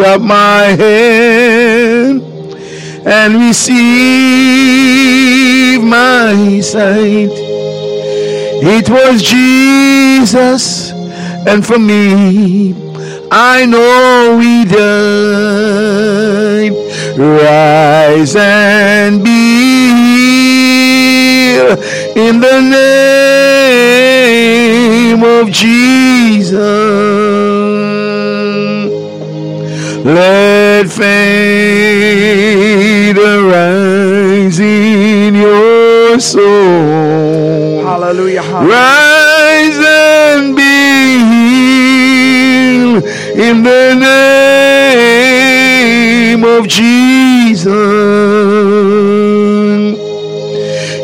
up 0.00 0.20
my 0.20 0.64
hand 0.64 2.22
and 3.06 3.34
receive 3.34 3.78
my 5.82 6.60
sight. 6.60 7.30
It 8.60 8.90
was 8.90 9.22
Jesus, 9.22 10.90
and 11.46 11.64
for 11.64 11.78
me, 11.78 12.74
I 13.30 13.66
know 13.66 14.38
He 14.40 14.64
died. 14.64 14.78
Rise 17.18 18.36
and 18.36 19.22
be 19.24 19.90
healed 21.58 21.78
in 22.16 22.40
the 22.40 22.60
name 24.70 25.22
of 25.22 25.50
Jesus. 25.50 26.58
Let 30.04 30.88
faith 30.90 31.08
arise 33.18 34.60
in 34.60 35.34
your 35.34 36.20
soul. 36.20 37.82
Hallelujah. 37.84 38.42
hallelujah. 38.42 38.70
Rise 38.72 39.78
and 39.78 40.54
be 40.56 41.18
healed 41.34 43.04
in 43.38 43.62
the 43.62 43.94
name 46.34 46.44
of 46.44 46.68
Jesus. 46.68 47.66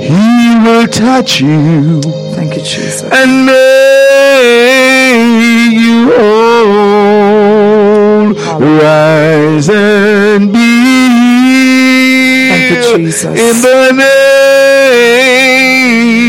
He 0.01 0.57
will 0.65 0.87
touch 0.87 1.41
you 1.41 2.01
Thank 2.35 2.55
you, 2.57 2.63
Jesus. 2.63 3.03
and 3.03 3.47
make 3.47 3.55
you 5.73 6.13
whole. 6.17 6.74
Rise 8.85 9.69
and 9.71 10.53
be 10.53 10.73
Thank 12.51 12.71
you, 12.71 12.81
Jesus. 12.99 13.25
in 13.25 13.55
the 13.63 13.93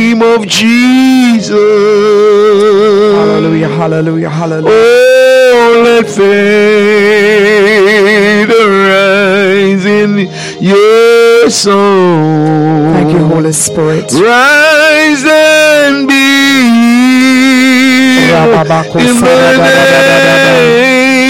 name 0.08 0.22
of 0.22 0.47
Jesus. 0.47 1.49
Hallelujah. 3.20 3.68
Hallelujah. 3.68 4.30
Hallelujah. 4.30 4.74
Oh, 4.74 5.82
let 5.84 6.08
faith 6.08 6.26
arise 8.49 9.86
in 9.86 10.30
your 10.62 11.49
soul. 11.49 12.93
Thank 12.93 13.12
you, 13.12 13.26
Holy 13.28 13.51
Spirit. 13.51 14.14
Rise 14.14 15.26
and 15.28 16.08
be 16.08 16.16
in 19.03 19.20
the 19.20 19.36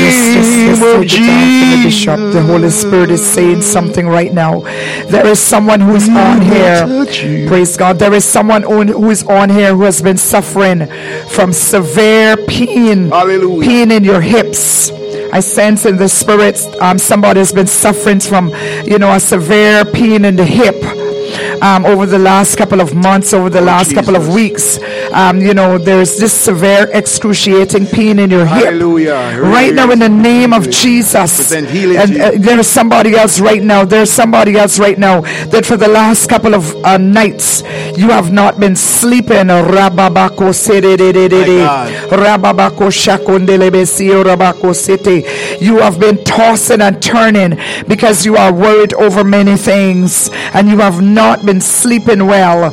yes, 0.05 0.44
name 0.79 1.01
of 1.01 1.07
take 1.07 1.19
it 1.19 1.27
down 1.27 1.61
for 1.61 1.77
the 1.77 1.83
bishop. 1.83 2.19
The 2.33 2.41
Holy 2.41 2.69
Spirit 2.69 3.11
is 3.11 3.25
saying 3.25 3.61
something 3.61 4.07
right 4.07 4.33
now. 4.33 4.61
There 5.09 5.27
is 5.27 5.39
someone 5.39 5.79
who 5.79 5.95
is 5.95 6.09
on 6.09 6.41
here. 6.41 7.47
Praise 7.47 7.77
God. 7.77 7.99
There 7.99 8.13
is 8.13 8.25
someone 8.25 8.63
on, 8.65 8.87
who 8.87 9.09
is 9.09 9.23
on 9.23 9.49
here 9.49 9.73
who 9.75 9.83
has 9.83 10.01
been 10.01 10.17
suffering 10.17 10.87
from 11.29 11.53
severe 11.53 12.37
pain. 12.37 13.09
Hallelujah. 13.09 13.67
Pain 13.67 13.91
in 13.91 14.03
your 14.03 14.21
hips. 14.21 14.91
I 15.33 15.41
sense 15.41 15.85
in 15.85 15.97
the 15.97 16.07
spirit 16.07 16.57
um, 16.79 16.97
somebody 16.97 17.39
has 17.39 17.51
been 17.51 17.67
suffering 17.67 18.21
from, 18.21 18.49
you 18.85 18.97
know, 18.97 19.11
a 19.13 19.19
severe 19.19 19.83
pain 19.83 20.23
in 20.23 20.35
the 20.35 20.45
hip. 20.45 20.75
Um, 21.61 21.85
over 21.85 22.05
the 22.05 22.19
last 22.19 22.55
couple 22.57 22.79
of 22.79 22.95
months, 22.95 23.33
over 23.33 23.49
the 23.49 23.59
last 23.59 23.93
couple 23.93 24.15
of 24.15 24.33
weeks, 24.33 24.77
um, 25.15 25.41
you 25.41 25.53
know, 25.53 25.77
there's 25.77 26.17
this 26.17 26.33
severe 26.33 26.89
excruciating 26.91 27.87
pain 27.87 28.19
in 28.19 28.29
your 28.29 28.45
hip. 28.45 28.65
Hallelujah. 28.65 29.39
Right 29.41 29.73
now, 29.73 29.89
in 29.91 29.99
the 29.99 30.09
name 30.09 30.51
of 30.51 30.69
Jesus, 30.69 31.51
and 31.53 31.67
uh, 31.67 32.31
there's 32.37 32.67
somebody 32.67 33.15
else 33.15 33.39
right 33.39 33.63
now. 33.63 33.85
There's 33.85 34.11
somebody 34.11 34.57
else 34.57 34.77
right 34.77 34.99
now 34.99 35.21
that 35.21 35.65
for 35.65 35.77
the 35.77 35.87
last 35.87 36.29
couple 36.29 36.53
of 36.53 36.75
uh, 36.83 36.97
nights 36.97 37.63
you 37.97 38.09
have 38.09 38.33
not 38.33 38.59
been 38.59 38.75
sleeping. 38.75 39.47
Rababako. 39.47 40.51
Rababako 42.09 42.91
shakondelebesio 42.91 44.23
rabako 44.23 44.75
sete. 44.75 45.63
You 45.63 45.79
have 45.79 45.97
been 45.97 46.23
tossing 46.25 46.81
and 46.81 47.01
turning 47.01 47.57
because 47.87 48.25
you 48.25 48.35
are 48.35 48.53
worried 48.53 48.93
over 48.95 49.23
many 49.23 49.55
things 49.55 50.29
and 50.53 50.67
you 50.67 50.79
have 50.79 51.01
not 51.01 51.45
been 51.45 51.61
sleeping 51.61 52.27
well. 52.27 52.71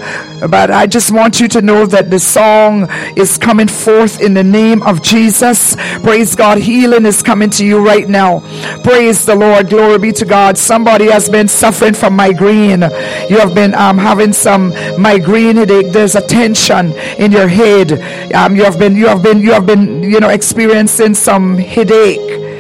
But 0.48 0.72
I 0.72 0.88
just 0.88 1.12
want 1.12 1.38
you 1.38 1.46
to 1.48 1.62
know 1.62 1.86
that 1.86 2.10
the 2.10 2.18
song 2.32 2.88
is 3.16 3.36
coming 3.36 3.68
forth 3.68 4.20
in 4.20 4.32
the 4.34 4.42
name 4.42 4.82
of 4.82 5.02
Jesus. 5.02 5.76
Praise 6.02 6.34
God. 6.34 6.58
Healing 6.58 7.04
is 7.04 7.22
coming 7.22 7.50
to 7.50 7.66
you 7.66 7.84
right 7.84 8.08
now. 8.08 8.40
Praise 8.82 9.26
the 9.26 9.34
Lord. 9.34 9.68
Glory 9.68 9.98
be 9.98 10.12
to 10.12 10.24
God. 10.24 10.56
Somebody 10.56 11.10
has 11.10 11.28
been 11.28 11.48
suffering 11.48 11.94
from 11.94 12.16
migraine. 12.16 12.82
You 13.28 13.38
have 13.38 13.54
been 13.54 13.74
um, 13.74 13.98
having 13.98 14.32
some 14.32 14.70
migraine 15.00 15.56
headache. 15.56 15.92
There's 15.92 16.14
a 16.14 16.26
tension 16.26 16.92
in 17.18 17.32
your 17.32 17.48
head. 17.48 17.92
Um, 18.34 18.56
you 18.56 18.64
have 18.64 18.78
been, 18.78 18.96
you 18.96 19.06
have 19.08 19.22
been, 19.22 19.40
you 19.40 19.52
have 19.52 19.66
been, 19.66 20.02
you 20.02 20.20
know, 20.20 20.30
experiencing 20.30 21.14
some 21.14 21.56
headache 21.58 22.51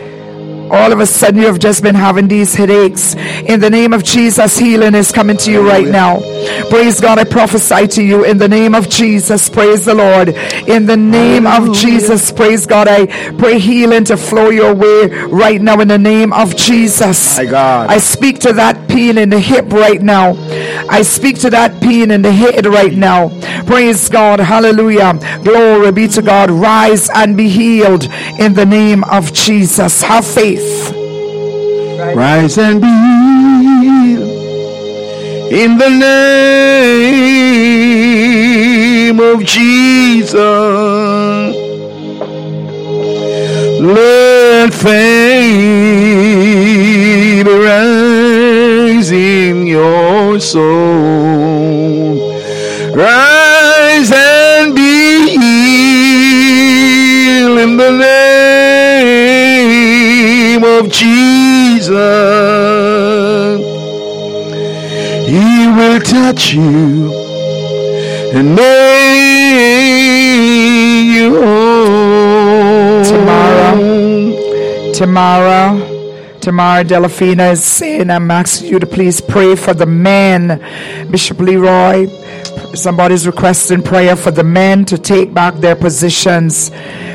all 0.72 0.90
of 0.90 1.00
a 1.00 1.06
sudden 1.06 1.38
you 1.38 1.46
have 1.46 1.58
just 1.58 1.82
been 1.82 1.94
having 1.94 2.28
these 2.28 2.54
headaches. 2.54 3.14
In 3.14 3.60
the 3.60 3.68
name 3.68 3.92
of 3.92 4.02
Jesus, 4.02 4.58
healing 4.58 4.94
is 4.94 5.12
coming 5.12 5.36
to 5.36 5.52
you 5.52 5.68
right 5.68 5.86
now. 5.86 6.20
Praise 6.70 6.98
God, 6.98 7.18
I 7.18 7.24
prophesy 7.24 7.86
to 7.88 8.02
you 8.02 8.24
in 8.24 8.38
the 8.38 8.48
name 8.48 8.74
of 8.74 8.88
Jesus. 8.88 9.50
Praise 9.50 9.84
the 9.84 9.94
Lord. 9.94 10.30
In 10.30 10.86
the 10.86 10.96
name 10.96 11.46
of 11.46 11.74
Jesus, 11.74 12.32
praise 12.32 12.64
God, 12.64 12.88
I 12.88 13.06
pray 13.36 13.58
healing 13.58 14.04
to 14.04 14.16
flow 14.16 14.48
your 14.48 14.74
way 14.74 15.08
right 15.26 15.60
now 15.60 15.78
in 15.80 15.88
the 15.88 15.98
name 15.98 16.32
of 16.32 16.56
Jesus. 16.56 17.36
My 17.36 17.44
God. 17.44 17.90
I 17.90 17.98
speak 17.98 18.38
to 18.40 18.54
that 18.54 18.88
pain 18.88 19.18
in 19.18 19.28
the 19.28 19.38
hip 19.38 19.70
right 19.70 20.00
now. 20.00 20.32
I 20.88 21.02
speak 21.02 21.38
to 21.40 21.50
that 21.50 21.80
pain 21.80 22.10
in 22.10 22.22
the 22.22 22.32
head 22.32 22.66
right 22.66 22.94
now. 22.94 23.28
Praise 23.66 24.08
God. 24.08 24.40
Hallelujah. 24.40 25.14
Glory 25.42 25.92
be 25.92 26.08
to 26.08 26.22
God. 26.22 26.50
Rise 26.50 27.10
and 27.14 27.36
be 27.36 27.48
healed 27.48 28.04
in 28.38 28.54
the 28.54 28.66
name 28.66 29.04
of 29.04 29.32
Jesus. 29.32 30.02
Have 30.02 30.26
faith. 30.26 30.92
Rise 32.14 32.58
and 32.58 32.80
be 32.80 32.86
healed 32.86 34.32
in 35.52 35.78
the 35.78 35.90
name 35.90 36.02
of 39.20 39.44
Jesus. 39.44 40.38
Let 43.80 44.72
faith 44.72 45.02
in 49.10 49.66
your 49.66 50.38
soul. 50.38 52.30
Rise 52.94 54.12
and 54.14 54.74
be 54.74 55.30
healed 55.30 57.58
in 57.58 57.76
the 57.76 57.90
name 60.52 60.64
of 60.64 60.88
Jesus. 60.88 61.92
He 65.26 65.66
will 65.76 66.00
touch 66.00 66.54
you 66.54 67.10
and 68.34 68.54
make 68.54 68.62
you 71.16 71.34
whole. 71.42 73.04
Tamara. 73.04 73.72
Tamara, 74.94 75.62
Tamara 76.42 76.82
Delafina 76.82 77.52
is 77.52 77.64
saying, 77.64 78.10
I'm 78.10 78.28
asking 78.28 78.68
you 78.68 78.80
to 78.80 78.86
please 78.86 79.20
pray 79.20 79.54
for 79.54 79.74
the 79.74 79.86
men. 79.86 80.58
Bishop 81.08 81.38
Leroy, 81.38 82.08
somebody's 82.74 83.26
requesting 83.26 83.82
prayer 83.82 84.16
for 84.16 84.30
the 84.30 84.44
men 84.44 84.84
to 84.86 84.98
take 84.98 85.32
back 85.32 85.54
their 85.56 85.76
positions 85.76 86.70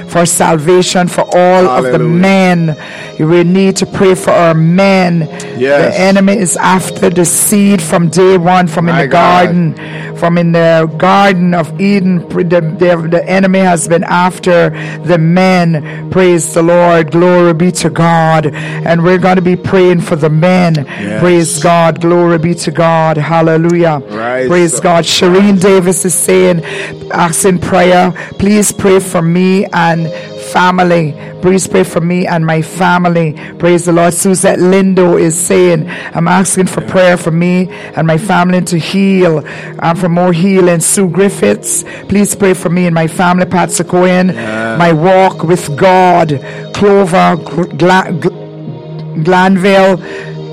for 0.07 0.25
salvation 0.25 1.07
for 1.07 1.25
all 1.35 1.67
of 1.67 1.83
the 1.91 1.99
men. 1.99 2.75
We 3.19 3.43
need 3.43 3.77
to 3.77 3.85
pray 3.85 4.15
for 4.15 4.31
our 4.31 4.53
men. 4.53 5.21
Yes. 5.57 5.95
The 5.95 6.01
enemy 6.01 6.37
is 6.37 6.55
after 6.57 7.09
the 7.09 7.25
seed 7.25 7.81
from 7.81 8.09
day 8.09 8.37
one, 8.37 8.67
from 8.67 8.89
in 8.89 8.95
the 8.95 9.07
God. 9.07 9.45
garden, 9.45 10.17
from 10.17 10.37
in 10.37 10.51
the 10.51 10.91
garden 10.97 11.53
of 11.53 11.79
Eden. 11.81 12.27
The, 12.29 12.61
the, 12.61 13.07
the 13.09 13.23
enemy 13.27 13.59
has 13.59 13.87
been 13.87 14.03
after 14.03 14.69
the 15.03 15.17
men. 15.17 16.09
Praise 16.11 16.53
the 16.53 16.61
Lord. 16.61 17.11
Glory 17.11 17.53
be 17.53 17.71
to 17.71 17.89
God. 17.89 18.47
And 18.47 19.03
we're 19.03 19.17
going 19.17 19.37
to 19.37 19.41
be 19.41 19.55
praying 19.55 20.01
for 20.01 20.15
the 20.15 20.29
men. 20.29 20.75
Yes. 20.75 21.19
Praise 21.21 21.61
God. 21.61 22.01
Glory 22.01 22.37
be 22.37 22.53
to 22.53 22.71
God. 22.71 23.17
Hallelujah. 23.17 23.99
Rise 24.09 24.47
Praise 24.47 24.75
up. 24.75 24.83
God. 24.83 25.05
Shireen 25.47 25.61
Davis 25.61 26.03
is 26.05 26.13
saying, 26.13 26.63
asking 27.11 27.59
prayer. 27.59 28.11
Please 28.37 28.71
pray 28.71 28.99
for 28.99 29.21
me 29.21 29.65
and 29.65 30.11
family. 30.51 31.13
Please 31.41 31.67
pray 31.67 31.83
for 31.83 32.01
me 32.01 32.27
and 32.27 32.45
my 32.45 32.61
family. 32.61 33.33
Praise 33.57 33.85
the 33.85 33.93
Lord. 33.93 34.13
Suzette 34.13 34.59
Lindo 34.59 35.19
is 35.19 35.39
saying, 35.39 35.87
I'm 35.89 36.27
asking 36.27 36.67
for 36.67 36.81
prayer 36.81 37.15
for 37.15 37.31
me 37.31 37.69
and 37.69 38.05
my 38.07 38.17
family 38.17 38.61
to 38.63 38.77
heal 38.77 39.39
and 39.45 39.97
for 39.99 40.09
more 40.09 40.33
healing. 40.33 40.79
Sue 40.81 41.09
Griffiths, 41.09 41.83
please 42.09 42.35
pray 42.35 42.53
for 42.53 42.69
me 42.69 42.85
and 42.85 42.95
my 42.95 43.07
family. 43.07 43.45
Pat 43.45 43.69
Sequoian, 43.69 44.35
my 44.77 44.91
walk 44.91 45.43
with 45.43 45.77
God. 45.77 46.29
Clover 46.73 47.35
Gla- 47.37 48.11
Gl- 48.11 49.23
Glanville, 49.23 49.97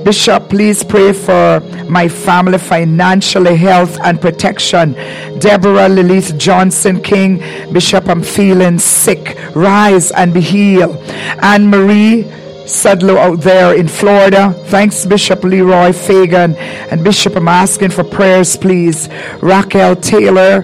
Bishop, 0.04 0.50
please 0.50 0.84
pray 0.84 1.12
for 1.12 1.60
my 1.88 2.08
family 2.08 2.58
financially, 2.58 3.56
health, 3.56 3.98
and 4.04 4.20
protection. 4.20 4.92
Deborah 5.38 5.88
Lilith 5.88 6.36
Johnson 6.38 7.02
King, 7.02 7.38
Bishop, 7.72 8.08
I'm 8.08 8.22
feeling 8.22 8.78
sick. 8.78 9.38
Rise 9.54 10.10
and 10.12 10.34
be 10.34 10.40
healed. 10.40 10.96
Anne 11.42 11.68
Marie 11.68 12.24
Sudlow 12.64 13.18
out 13.18 13.40
there 13.40 13.74
in 13.74 13.88
Florida. 13.88 14.52
Thanks, 14.68 15.04
Bishop 15.04 15.44
Leroy 15.44 15.92
Fagan. 15.92 16.54
And 16.56 17.04
Bishop, 17.04 17.36
I'm 17.36 17.48
asking 17.48 17.90
for 17.90 18.04
prayers, 18.04 18.56
please. 18.56 19.08
Raquel 19.42 19.96
Taylor, 19.96 20.62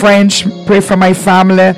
French, 0.00 0.44
pray 0.66 0.80
for 0.80 0.96
my 0.96 1.12
family. 1.12 1.74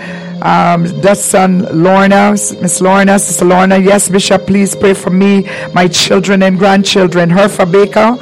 Um, 0.47 0.86
son 1.16 1.66
Lorna, 1.73 2.31
Miss 2.31 2.81
Lorna, 2.81 3.18
Sister 3.18 3.44
Lorna. 3.44 3.78
Yes, 3.78 4.09
Bishop, 4.09 4.47
please 4.47 4.77
pray 4.77 4.94
for 4.94 5.10
me, 5.10 5.44
my 5.74 5.89
children 5.89 6.40
and 6.44 6.56
grandchildren. 6.56 7.31
Herfa 7.31 7.66
Baker. 7.70 8.16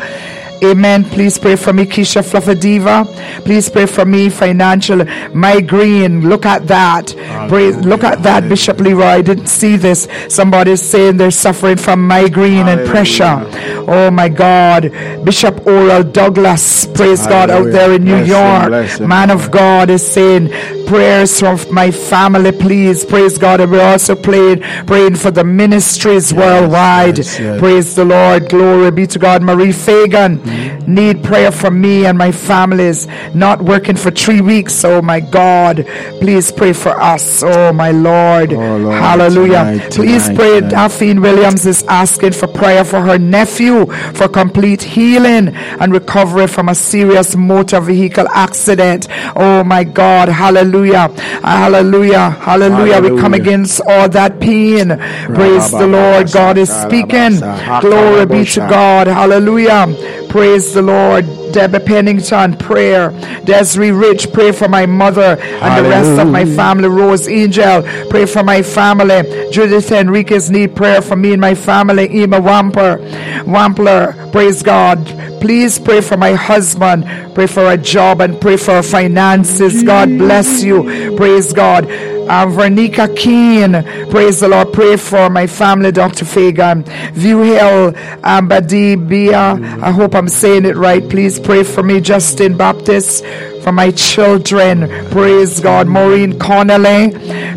Amen. 0.62 1.04
Please 1.04 1.38
pray 1.38 1.56
for 1.56 1.72
me, 1.72 1.84
Keisha 1.84 2.22
Fluffadiva. 2.22 3.04
Please 3.44 3.68
pray 3.68 3.86
for 3.86 4.04
me, 4.04 4.28
financial 4.30 5.04
migraine. 5.34 6.22
Look 6.28 6.46
at 6.46 6.66
that. 6.68 7.14
Pray, 7.48 7.72
look 7.72 8.02
at 8.04 8.22
that, 8.22 8.48
Bishop 8.48 8.78
Leroy. 8.78 9.04
I 9.04 9.22
didn't 9.22 9.48
see 9.48 9.76
this. 9.76 10.08
Somebody's 10.28 10.80
saying 10.82 11.16
they're 11.18 11.30
suffering 11.30 11.76
from 11.76 12.06
migraine 12.06 12.68
and 12.68 12.86
pressure. 12.88 13.42
Oh 13.88 14.10
my 14.10 14.28
God. 14.28 14.90
Bishop 15.24 15.66
Oral 15.66 16.02
Douglas, 16.02 16.86
praise 16.86 17.26
God, 17.26 17.50
out 17.50 17.64
there 17.70 17.92
in 17.94 18.04
New 18.04 18.10
Bless 18.24 18.26
him, 18.26 18.30
York. 18.30 18.66
bless 18.68 18.98
him. 18.98 19.08
Man 19.08 19.30
of 19.30 19.50
God 19.50 19.90
is 19.90 20.06
saying 20.06 20.48
prayers 20.86 21.38
from 21.40 21.58
my 21.72 21.90
family, 21.90 22.52
please. 22.52 23.04
Praise 23.04 23.36
God. 23.38 23.60
And 23.60 23.70
we're 23.72 23.82
also 23.82 24.14
praying, 24.14 24.60
praying 24.86 25.16
for 25.16 25.30
the 25.30 25.44
ministries 25.44 26.32
worldwide. 26.32 27.18
yes, 27.18 27.38
yes. 27.38 27.58
Praise 27.60 27.94
the 27.96 28.04
Lord. 28.04 28.48
Glory 28.48 28.90
be 28.90 29.06
to 29.08 29.18
God. 29.18 29.42
Marie 29.42 29.72
Fagan 29.72 30.40
need 30.86 31.22
prayer 31.24 31.50
for 31.50 31.70
me 31.70 32.06
and 32.06 32.16
my 32.18 32.32
families. 32.32 33.06
Not 33.34 33.62
working 33.62 33.96
for 33.96 34.10
three 34.10 34.40
weeks. 34.40 34.84
Oh 34.84 35.02
my 35.02 35.20
God. 35.20 35.86
Please 36.20 36.52
pray 36.52 36.72
for 36.72 36.90
us. 37.00 37.42
Oh 37.42 37.72
my 37.72 37.90
Lord. 37.90 38.52
Oh, 38.52 38.76
Lord, 38.76 38.94
Hallelujah. 39.02 39.64
tonight, 39.64 39.92
Please 39.92 40.24
tonight, 40.24 40.36
pray. 40.36 40.60
tonight. 40.60 40.70
Daphne 40.70 41.18
Williams 41.20 41.66
is 41.66 41.82
asking 41.84 42.32
for 42.32 42.46
prayer 42.46 42.84
for 42.84 43.00
her 43.00 43.18
nephew 43.18 43.86
for 44.14 44.28
complete 44.28 44.82
healing 44.82 45.48
and 45.54 45.92
recovery 45.92 46.46
from 46.46 46.68
a 46.68 46.74
serious 46.74 47.36
motor 47.36 47.80
vehicle 47.80 48.26
accident. 48.28 49.08
Oh 49.36 49.64
my 49.64 49.84
God. 49.84 50.28
Hallelujah. 50.28 51.08
Hallelujah. 51.42 52.30
Hallelujah. 52.30 53.00
We 53.00 53.20
come 53.20 53.34
against 53.34 53.80
all 53.86 54.08
that 54.10 54.40
pain. 54.40 54.88
Praise 55.34 55.70
the 55.70 55.86
Lord. 55.86 56.30
God 56.32 56.58
is 56.58 56.70
speaking. 56.70 57.40
Glory 57.80 58.26
be 58.26 58.44
to 58.44 58.60
God. 58.60 59.06
Hallelujah. 59.06 59.86
Praise 60.34 60.74
the 60.74 60.82
Lord. 60.82 61.24
Debbie 61.52 61.78
Pennington, 61.78 62.56
prayer. 62.56 63.10
Desiree 63.44 63.92
Rich, 63.92 64.32
pray 64.32 64.50
for 64.50 64.66
my 64.66 64.84
mother 64.84 65.38
and 65.40 65.84
the 65.84 65.88
rest 65.88 66.20
of 66.20 66.28
my 66.28 66.44
family. 66.44 66.88
Rose 66.88 67.28
Angel, 67.28 67.84
pray 68.10 68.26
for 68.26 68.42
my 68.42 68.60
family. 68.60 69.22
Judith 69.52 69.92
Enriquez 69.92 70.50
need 70.50 70.74
prayer 70.74 71.00
for 71.00 71.14
me 71.14 71.34
and 71.34 71.40
my 71.40 71.54
family. 71.54 72.08
Emma 72.20 72.40
Wamper, 72.40 72.98
Wampler, 73.44 74.32
praise 74.32 74.64
God. 74.64 75.06
Please 75.40 75.78
pray 75.78 76.00
for 76.00 76.16
my 76.16 76.32
husband. 76.32 77.04
Pray 77.36 77.46
for 77.46 77.70
a 77.70 77.76
job 77.76 78.20
and 78.20 78.40
pray 78.40 78.56
for 78.56 78.82
finances. 78.82 79.84
God 79.84 80.08
bless 80.18 80.64
you. 80.64 81.14
Praise 81.16 81.52
God. 81.52 81.84
Uh, 82.28 82.46
Vernica 82.46 83.14
Keen, 83.16 83.72
praise 84.10 84.40
the 84.40 84.48
Lord. 84.48 84.72
Pray 84.72 84.96
for 84.96 85.28
my 85.28 85.46
family, 85.46 85.92
Dr. 85.92 86.24
Fagan. 86.24 86.84
View 87.12 87.42
Hill, 87.42 87.92
Ambadi 88.22 88.96
Bia. 89.08 89.58
I 89.82 89.90
hope 89.90 90.14
I'm 90.14 90.28
saying 90.28 90.64
it 90.64 90.76
right. 90.76 91.06
Please 91.08 91.38
pray 91.38 91.62
for 91.64 91.82
me, 91.82 92.00
Justin 92.00 92.56
Baptist 92.56 93.24
for 93.64 93.72
my 93.72 93.90
children. 93.92 94.86
Praise 95.10 95.58
God. 95.58 95.88
Maureen 95.88 96.38
Connolly. 96.38 97.10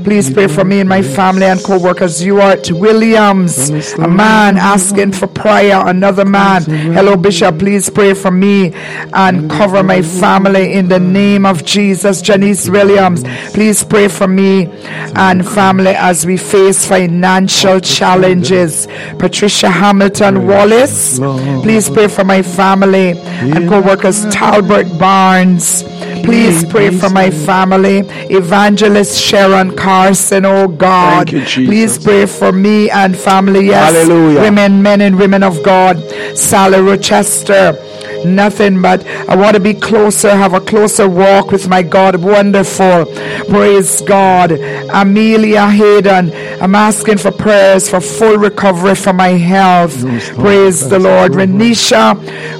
Please 0.03 0.31
pray 0.33 0.47
for 0.47 0.63
me 0.63 0.79
and 0.79 0.87
my 0.87 1.01
family 1.01 1.43
and 1.45 1.61
co-workers. 1.61 2.23
Ewart 2.23 2.71
Williams, 2.71 3.69
a 3.97 4.07
man 4.07 4.55
asking 4.57 5.11
for 5.11 5.27
prayer. 5.27 5.85
Another 5.85 6.23
man. 6.23 6.63
Hello, 6.63 7.17
Bishop. 7.17 7.59
Please 7.59 7.89
pray 7.89 8.13
for 8.13 8.31
me 8.31 8.71
and 9.13 9.49
cover 9.51 9.83
my 9.83 10.01
family 10.01 10.73
in 10.73 10.87
the 10.87 10.99
name 10.99 11.45
of 11.45 11.65
Jesus. 11.65 12.21
Janice 12.21 12.69
Williams. 12.69 13.23
Please 13.53 13.83
pray 13.83 14.07
for 14.07 14.27
me 14.27 14.67
and 15.15 15.45
family 15.45 15.91
as 15.95 16.25
we 16.25 16.37
face 16.37 16.85
financial 16.87 17.81
challenges. 17.81 18.87
Patricia 19.19 19.69
Hamilton 19.69 20.47
Wallace. 20.47 21.19
Please 21.19 21.89
pray 21.89 22.07
for 22.07 22.23
my 22.23 22.41
family 22.41 23.09
and 23.19 23.67
co-workers. 23.69 24.25
Talbert 24.27 24.87
Barnes. 24.97 25.83
Please 26.23 26.65
pray 26.65 26.89
for 26.91 27.09
my 27.09 27.29
family. 27.29 27.99
Evangelist 28.29 29.19
Sharon 29.19 29.75
Carson, 29.75 30.45
oh 30.45 30.67
God. 30.67 31.31
You. 31.31 31.41
Please 31.65 31.97
pray 31.97 32.25
for 32.25 32.51
me 32.51 32.89
and 32.89 33.15
family. 33.17 33.67
Yes. 33.67 33.93
Hallelujah. 33.93 34.41
Women, 34.41 34.81
men, 34.81 35.01
and 35.01 35.17
women 35.17 35.43
of 35.43 35.63
God. 35.63 35.97
Sally 36.37 36.79
Rochester. 36.81 37.77
Nothing 38.25 38.81
but 38.81 39.05
I 39.29 39.35
want 39.35 39.55
to 39.55 39.59
be 39.59 39.73
closer, 39.73 40.29
have 40.29 40.53
a 40.53 40.59
closer 40.61 41.07
walk 41.07 41.51
with 41.51 41.67
my 41.67 41.83
God. 41.83 42.15
Wonderful. 42.21 43.05
Praise 43.49 44.01
God. 44.01 44.51
Amelia 44.93 45.67
Hayden. 45.69 46.31
I'm 46.61 46.75
asking 46.75 47.17
for 47.19 47.31
prayers 47.31 47.89
for 47.89 47.99
full 48.01 48.37
recovery 48.37 48.95
for 48.95 49.13
my 49.13 49.29
health. 49.29 50.01
Praise 50.35 50.89
the 50.89 50.99
Lord. 50.99 51.33
Renisha. 51.33 52.15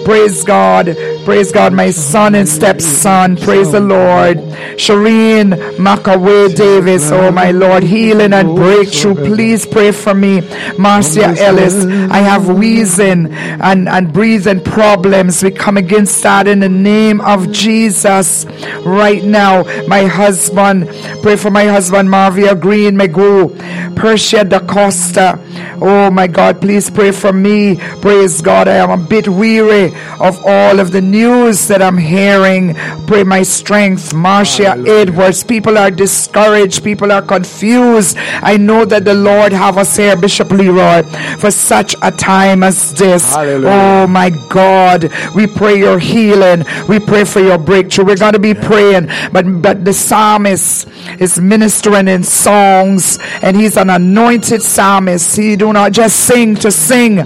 Praise 0.06 0.44
God. 0.44 0.96
Praise 1.26 1.52
God. 1.52 1.74
My 1.74 1.92
son 1.92 2.36
and 2.36 2.48
stepson. 2.48 3.36
Praise 3.38 3.72
the 3.72 3.80
Lord. 3.82 4.38
Shireen 4.78 5.54
McAway 5.78 6.56
Davis. 6.56 7.12
Oh 7.12 7.32
my 7.32 7.52
Lord. 7.52 7.84
Healing 7.84 8.34
and 8.34 8.56
breakthrough. 8.56 9.16
Please 9.16 9.66
pray 9.66 9.92
for 9.92 10.14
me. 10.14 10.42
Marcia 10.78 11.34
Ellis. 11.38 11.86
I 12.12 12.20
have 12.20 12.48
wheezing 12.48 13.28
and, 13.34 13.90
and 13.90 14.14
breathing 14.14 14.62
problems. 14.64 15.44
We 15.48 15.54
come 15.54 15.78
against 15.78 16.22
that 16.24 16.46
in 16.46 16.60
the 16.60 16.68
name 16.68 17.22
of 17.22 17.54
Jesus 17.54 18.46
right 18.84 19.24
now. 19.24 19.64
My 19.88 20.04
husband. 20.04 20.90
Pray 21.22 21.38
for 21.38 21.50
my 21.50 21.64
husband, 21.64 22.10
Marvia 22.10 22.60
Green 22.60 22.98
McGoo. 22.98 23.96
Persia 23.96 24.44
da 24.44 24.60
Costa. 24.60 25.40
Oh 25.80 26.12
my 26.12 26.28
God, 26.28 26.60
please 26.60 26.90
pray 26.90 27.12
for 27.12 27.32
me. 27.32 27.78
Praise 28.02 28.42
God. 28.42 28.68
I 28.68 28.76
am 28.76 28.90
a 28.90 28.98
bit 28.98 29.28
weary 29.28 29.94
of 30.20 30.38
all 30.46 30.80
of 30.80 30.92
the 30.92 31.02
news 31.02 31.68
that 31.70 31.82
I'm 31.82 31.98
hearing. 31.98 32.74
Pray 33.08 33.24
my 33.24 33.44
strength. 33.44 34.14
Marcia 34.14 34.76
Edwards. 34.86 35.44
People 35.44 35.78
are 35.78 35.92
discouraged. 35.92 36.84
People 36.84 37.12
are 37.12 37.22
confused. 37.22 38.18
I 38.18 38.58
know 38.58 38.86
that 38.86 39.06
the 39.06 39.14
Lord 39.14 39.54
have 39.54 39.78
us 39.78 39.96
here, 39.96 40.18
Bishop 40.18 40.52
Leroy, 40.52 41.04
for 41.38 41.52
such 41.52 41.96
a 42.02 42.12
time 42.12 42.64
as 42.64 42.94
this. 42.96 43.34
Hallelujah. 43.34 43.70
Oh 43.70 44.08
my 44.08 44.30
God. 44.50 45.10
We 45.38 45.46
pray 45.46 45.78
your 45.78 46.00
healing. 46.00 46.66
We 46.90 47.00
pray 47.00 47.24
for 47.24 47.40
your 47.40 47.60
breakthrough. 47.60 48.06
We're 48.06 48.18
going 48.18 48.34
to 48.34 48.40
be 48.40 48.56
praying. 48.56 49.08
But 49.32 49.62
but 49.62 49.86
the 49.86 49.94
psalmist 49.94 50.88
is 51.20 51.40
ministering 51.40 52.08
in 52.08 52.24
songs 52.24 53.20
and 53.44 53.56
he's 53.56 53.78
an 53.78 53.92
anointed 53.92 54.64
psalmist. 54.64 55.38
He 55.38 55.56
do 55.56 55.72
not 55.74 55.92
just 55.92 56.22
sing 56.22 56.56
to 56.56 56.72
sing, 56.72 57.18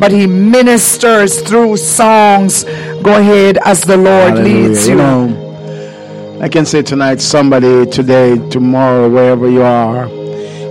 but 0.00 0.10
he 0.12 0.26
ministers 0.26 1.42
through 1.42 1.76
songs. 1.76 2.64
Go 3.02 3.18
ahead 3.18 3.58
as 3.66 3.82
the 3.82 3.98
Lord 3.98 4.38
Hallelujah. 4.38 4.68
leads 4.68 4.86
you. 4.86 4.92
You 4.92 4.98
know, 4.98 6.38
I 6.40 6.48
can 6.48 6.64
say 6.64 6.80
tonight, 6.80 7.20
somebody, 7.20 7.84
today, 7.84 8.38
tomorrow, 8.48 9.10
wherever 9.10 9.46
you 9.46 9.60
are, 9.62 10.08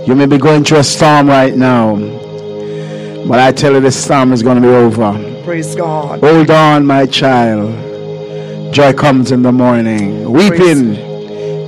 you 0.04 0.16
may 0.16 0.26
be 0.26 0.38
going 0.38 0.64
through 0.64 0.78
a 0.78 0.84
storm 0.84 1.28
right 1.28 1.54
now. 1.54 1.94
But 3.28 3.38
I 3.38 3.52
tell 3.52 3.74
you, 3.74 3.80
this 3.80 4.02
storm 4.02 4.32
is 4.32 4.42
going 4.42 4.60
to 4.60 4.62
be 4.62 4.74
over. 4.74 5.37
Praise 5.48 5.74
God. 5.74 6.20
Hold 6.20 6.50
on, 6.50 6.84
my 6.84 7.06
child. 7.06 7.72
Joy 8.70 8.92
comes 8.92 9.32
in 9.32 9.40
the 9.40 9.50
morning. 9.50 10.30
Weeping 10.30 10.92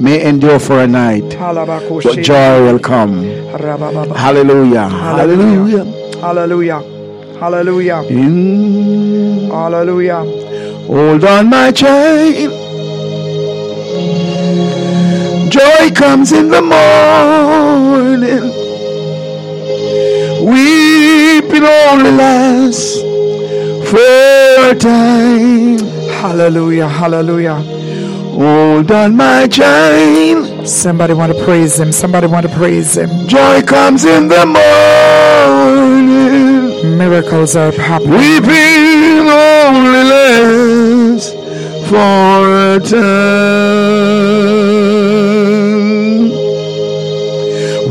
may 0.03 0.23
endure 0.23 0.59
for 0.59 0.83
a 0.83 0.87
night, 0.87 1.25
but 1.31 2.23
joy 2.23 2.63
will 2.63 2.79
come. 2.79 3.23
Hallelujah. 3.25 4.87
Hallelujah. 4.87 5.85
Hallelujah. 6.21 6.83
Hallelujah. 7.41 8.03
Hallelujah. 8.03 8.03
Hallelujah. 9.49 10.25
Hold 10.87 11.25
on, 11.25 11.49
my 11.49 11.73
child. 11.73 12.53
Joy 15.51 15.91
comes 15.95 16.33
in 16.33 16.51
the 16.51 16.61
morning. 16.61 18.45
Weeping 20.45 21.65
only 21.65 22.11
lasts 22.11 23.10
for 23.91 24.75
time. 24.79 25.79
Hallelujah. 26.23 26.89
Hallelujah. 26.89 27.57
Hold 28.41 28.91
on, 28.93 29.17
my 29.17 29.49
child. 29.49 30.69
Somebody 30.69 31.15
want 31.15 31.33
to 31.33 31.45
praise 31.45 31.79
him. 31.79 31.91
Somebody 31.93 32.29
want 32.29 32.47
to 32.47 32.53
praise 32.55 32.97
him. 32.97 33.27
Joy 33.27 33.63
comes 33.63 34.05
in 34.05 34.29
the 34.29 34.47
morning. 34.47 35.89
Miracles 36.97 37.57
are 37.57 37.73
happening. 37.73 38.13
Weeping 38.13 39.29
only 39.29 40.05
lasts 40.15 41.33
for 41.91 42.75
a 42.75 42.79
time. 42.79 43.41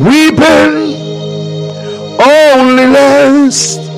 Weeping 0.05 0.95
only 2.21 2.87
lasts 2.87 3.88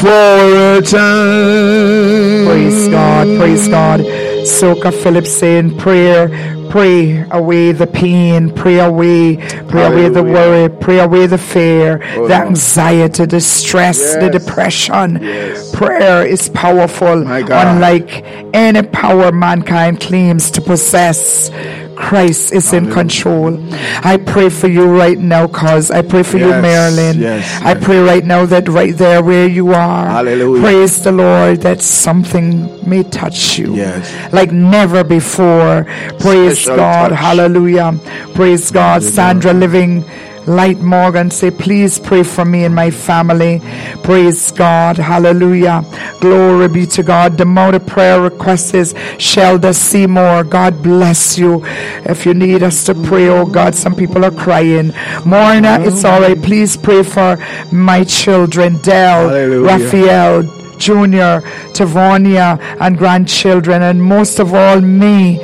for 0.00 0.76
a 0.78 0.82
time. 0.82 2.46
Praise 2.46 2.88
God, 2.88 3.26
praise 3.38 3.68
God. 3.68 4.00
Soka 4.46 4.92
Philip 5.02 5.26
saying 5.26 5.76
prayer, 5.78 6.28
pray 6.70 7.24
away 7.30 7.72
the 7.72 7.86
pain, 7.86 8.52
pray 8.54 8.78
away, 8.78 9.36
pray 9.68 9.84
away 9.86 10.08
the 10.08 10.22
worry, 10.22 10.68
pray 10.68 10.98
away 11.00 11.26
the 11.26 11.36
fear, 11.38 12.00
Oh, 12.16 12.28
the 12.28 12.34
anxiety, 12.34 13.26
the 13.26 13.40
stress, 13.40 14.14
the 14.16 14.30
depression. 14.30 15.18
Yes. 15.22 15.74
Prayer 15.74 16.26
is 16.26 16.48
powerful, 16.48 17.26
unlike 17.26 18.24
any 18.54 18.82
power 18.82 19.32
mankind 19.32 20.00
claims 20.00 20.50
to 20.52 20.60
possess. 20.60 21.50
Christ 21.98 22.52
is 22.52 22.72
in 22.72 22.90
control. 22.90 23.58
I 24.04 24.16
pray 24.16 24.48
for 24.50 24.68
you 24.68 24.86
right 24.86 25.18
now, 25.18 25.48
cause 25.48 25.90
I 25.90 26.02
pray 26.02 26.22
for 26.22 26.38
you, 26.38 26.48
Marilyn. 26.48 27.20
yes, 27.20 27.60
I 27.62 27.74
pray 27.74 27.98
right 27.98 28.24
now 28.24 28.46
that 28.46 28.68
right 28.68 28.96
there 28.96 29.22
where 29.22 29.48
you 29.48 29.74
are, 29.74 30.06
Hallelujah. 30.06 30.62
praise 30.62 31.02
the 31.02 31.10
Lord 31.12 31.60
that 31.62 31.82
something 31.82 32.70
may 32.88 33.02
touch 33.02 33.58
you 33.58 33.74
Yes. 33.74 34.32
like 34.32 34.52
never 34.52 35.02
before. 35.04 35.84
Praise 36.20 36.60
Special 36.60 36.76
God. 36.76 37.08
touch. 37.10 37.18
Hallelujah. 37.18 37.98
Praise 38.34 38.70
God. 38.70 39.02
Sandra 39.02 39.52
Living 39.52 40.04
Light 40.48 40.78
Morgan 40.78 41.30
say, 41.30 41.50
please 41.50 41.98
pray 41.98 42.22
for 42.22 42.44
me 42.44 42.64
and 42.64 42.74
my 42.74 42.90
family. 42.90 43.60
Praise 44.02 44.50
God. 44.50 44.96
Hallelujah. 44.96 45.84
Glory 46.20 46.68
be 46.68 46.86
to 46.86 47.02
God. 47.02 47.36
The 47.36 47.42
amount 47.42 47.76
of 47.76 47.86
prayer 47.86 48.20
requests 48.20 48.72
is 48.72 48.94
Shelda 49.18 49.74
Seymour. 49.74 50.44
God 50.44 50.82
bless 50.82 51.36
you. 51.38 51.62
If 52.06 52.24
you 52.24 52.32
need 52.32 52.62
us 52.62 52.84
to 52.86 52.94
pray, 52.94 53.28
oh 53.28 53.44
God, 53.44 53.74
some 53.74 53.94
people 53.94 54.24
are 54.24 54.30
crying. 54.30 54.92
Morna, 55.24 55.86
it's 55.86 56.04
all 56.04 56.22
right. 56.22 56.40
Please 56.40 56.76
pray 56.78 57.02
for 57.02 57.36
my 57.70 58.04
children, 58.04 58.78
Dell, 58.78 59.28
Hallelujah. 59.28 59.66
Raphael, 59.66 60.42
Junior, 60.78 61.42
Tavonia, 61.74 62.58
and 62.80 62.96
grandchildren, 62.96 63.82
and 63.82 64.02
most 64.02 64.38
of 64.38 64.54
all, 64.54 64.80
me. 64.80 65.38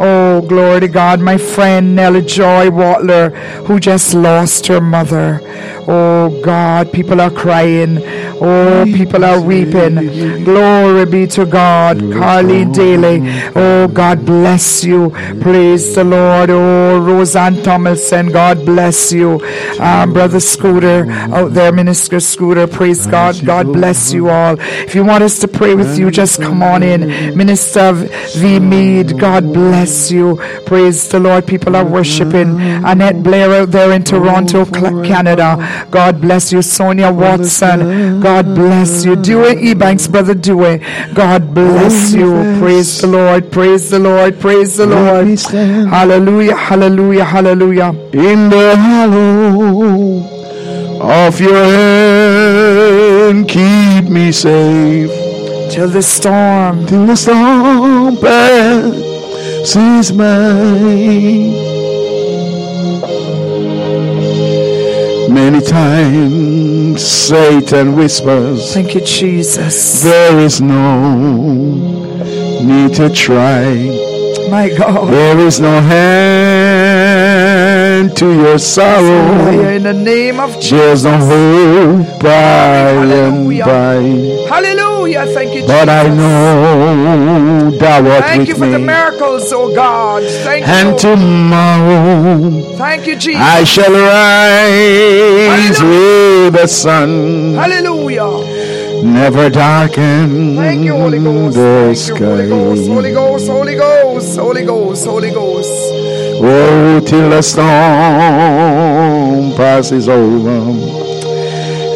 Oh, 0.00 0.42
glory 0.42 0.78
to 0.78 0.86
God, 0.86 1.18
my 1.18 1.36
friend 1.36 1.96
Nellie 1.96 2.22
Joy 2.22 2.70
Watler, 2.70 3.34
who 3.66 3.80
just 3.80 4.14
lost 4.14 4.68
her 4.68 4.80
mother. 4.80 5.40
Oh, 5.88 6.40
God, 6.44 6.92
people 6.92 7.20
are 7.20 7.32
crying. 7.32 7.96
Oh, 8.40 8.84
people 8.86 9.24
are 9.24 9.40
weeping. 9.40 10.44
Glory 10.44 11.06
be 11.06 11.26
to 11.28 11.44
God. 11.44 11.98
Carly 12.12 12.64
Daly. 12.66 13.20
Oh, 13.56 13.88
God 13.88 14.24
bless 14.24 14.84
you. 14.84 15.10
Praise 15.40 15.94
the 15.94 16.04
Lord. 16.04 16.50
Oh, 16.50 16.98
Roseanne 17.00 17.62
Tomlinson. 17.62 18.28
God 18.28 18.64
bless 18.64 19.12
you. 19.12 19.40
Um, 19.80 20.12
Brother 20.12 20.40
Scooter 20.40 21.10
out 21.10 21.52
there, 21.54 21.72
Minister 21.72 22.20
Scooter. 22.20 22.66
Praise 22.66 23.06
God. 23.06 23.44
God 23.44 23.66
bless 23.72 24.12
you 24.12 24.28
all. 24.28 24.56
If 24.60 24.94
you 24.94 25.04
want 25.04 25.24
us 25.24 25.38
to 25.40 25.48
pray 25.48 25.74
with 25.74 25.98
you, 25.98 26.10
just 26.10 26.40
come 26.40 26.62
on 26.62 26.82
in. 26.82 27.36
Minister 27.36 27.92
V. 27.92 28.60
Mead. 28.60 29.18
God 29.18 29.52
bless 29.52 30.10
you. 30.10 30.36
Praise 30.66 31.08
the 31.08 31.18
Lord. 31.18 31.46
People 31.46 31.74
are 31.76 31.84
worshiping. 31.84 32.60
Annette 32.60 33.22
Blair 33.22 33.50
out 33.62 33.70
there 33.70 33.92
in 33.92 34.04
Toronto, 34.04 34.64
Canada. 35.02 35.86
God 35.90 36.20
bless 36.20 36.52
you. 36.52 36.62
Sonia 36.62 37.10
Watson. 37.10 38.20
God 38.20 38.27
bless 38.54 39.04
you. 39.04 39.14
Do 39.16 39.22
Dewey 39.22 39.54
Ebanks, 39.74 40.06
Brother 40.10 40.34
Dewey. 40.34 40.80
God 41.14 41.54
bless 41.54 42.12
you. 42.12 42.30
Praise 42.60 43.00
the 43.00 43.06
Lord. 43.08 43.50
Praise 43.52 43.90
the 43.90 43.98
Lord. 43.98 44.38
Praise 44.40 44.76
the 44.76 44.86
Lord. 44.86 45.38
Hallelujah. 45.94 46.56
Hallelujah. 46.56 47.24
Hallelujah. 47.24 47.90
in 48.12 48.50
the 48.50 48.76
hollow 48.76 50.22
of 51.00 51.40
your 51.40 51.64
hand, 51.64 53.48
keep 53.48 54.04
me 54.10 54.32
safe 54.32 55.10
Till 55.72 55.88
the 55.88 56.02
storm. 56.02 56.86
till 56.86 57.06
the 57.06 57.16
storm 57.16 58.16
passes 58.16 60.10
by. 60.12 61.77
Many 65.28 65.60
times 65.60 67.04
Satan 67.04 67.96
whispers, 67.96 68.72
Thank 68.72 68.94
you, 68.94 69.00
Jesus. 69.02 70.02
There 70.02 70.38
is 70.38 70.60
no 70.60 71.10
need 72.62 72.94
to 72.94 73.10
try. 73.10 73.74
My 74.50 74.74
God. 74.76 75.12
There 75.12 75.38
is 75.38 75.60
no 75.60 75.80
hand 75.80 76.77
to 78.18 78.32
your 78.32 78.58
sorrow. 78.58 79.60
In 79.76 79.84
the 79.84 79.92
name 79.92 80.40
of 80.40 80.58
Jesus. 80.60 81.04
No 81.04 81.18
hope 81.18 82.20
by 82.20 82.30
and 82.30 82.98
Hallelujah. 82.98 83.64
by. 83.64 84.02
Hallelujah. 84.52 85.26
Thank 85.26 85.54
you, 85.54 85.62
But 85.66 85.88
I 85.88 86.02
Jesus. 86.04 86.18
know 86.18 87.70
thou 87.78 88.10
art 88.10 88.24
Thank 88.24 88.48
you 88.48 88.54
with 88.54 88.62
for 88.62 88.66
the 88.70 88.78
miracles, 88.80 89.52
oh 89.52 89.72
God. 89.72 90.24
Thank 90.44 90.66
And 90.66 90.88
you. 90.94 90.98
tomorrow 90.98 92.76
Thank 92.76 93.06
you, 93.06 93.14
Jesus. 93.16 93.40
I 93.40 93.62
shall 93.62 93.92
rise 93.92 95.80
with 95.80 96.54
the 96.60 96.66
sun, 96.66 97.54
Hallelujah. 97.54 99.02
never 99.04 99.48
darken 99.48 100.56
Thank 100.56 100.84
you, 100.84 100.92
Holy 100.92 101.20
Ghost. 101.20 101.56
the 101.56 101.94
Thank 101.94 102.20
you, 102.20 102.26
Holy 102.26 102.48
Ghost. 102.48 102.88
Holy. 102.88 103.12
Ghost, 103.12 103.48
Holy 103.48 103.74
Ghost, 103.76 104.38
Holy 104.38 104.64
Ghost, 104.64 105.06
Holy 105.06 105.30
Ghost. 105.30 106.07
Oh, 106.40 107.00
till 107.04 107.30
the 107.30 107.42
storm 107.42 107.68
passes 109.56 110.08
over 110.08 110.98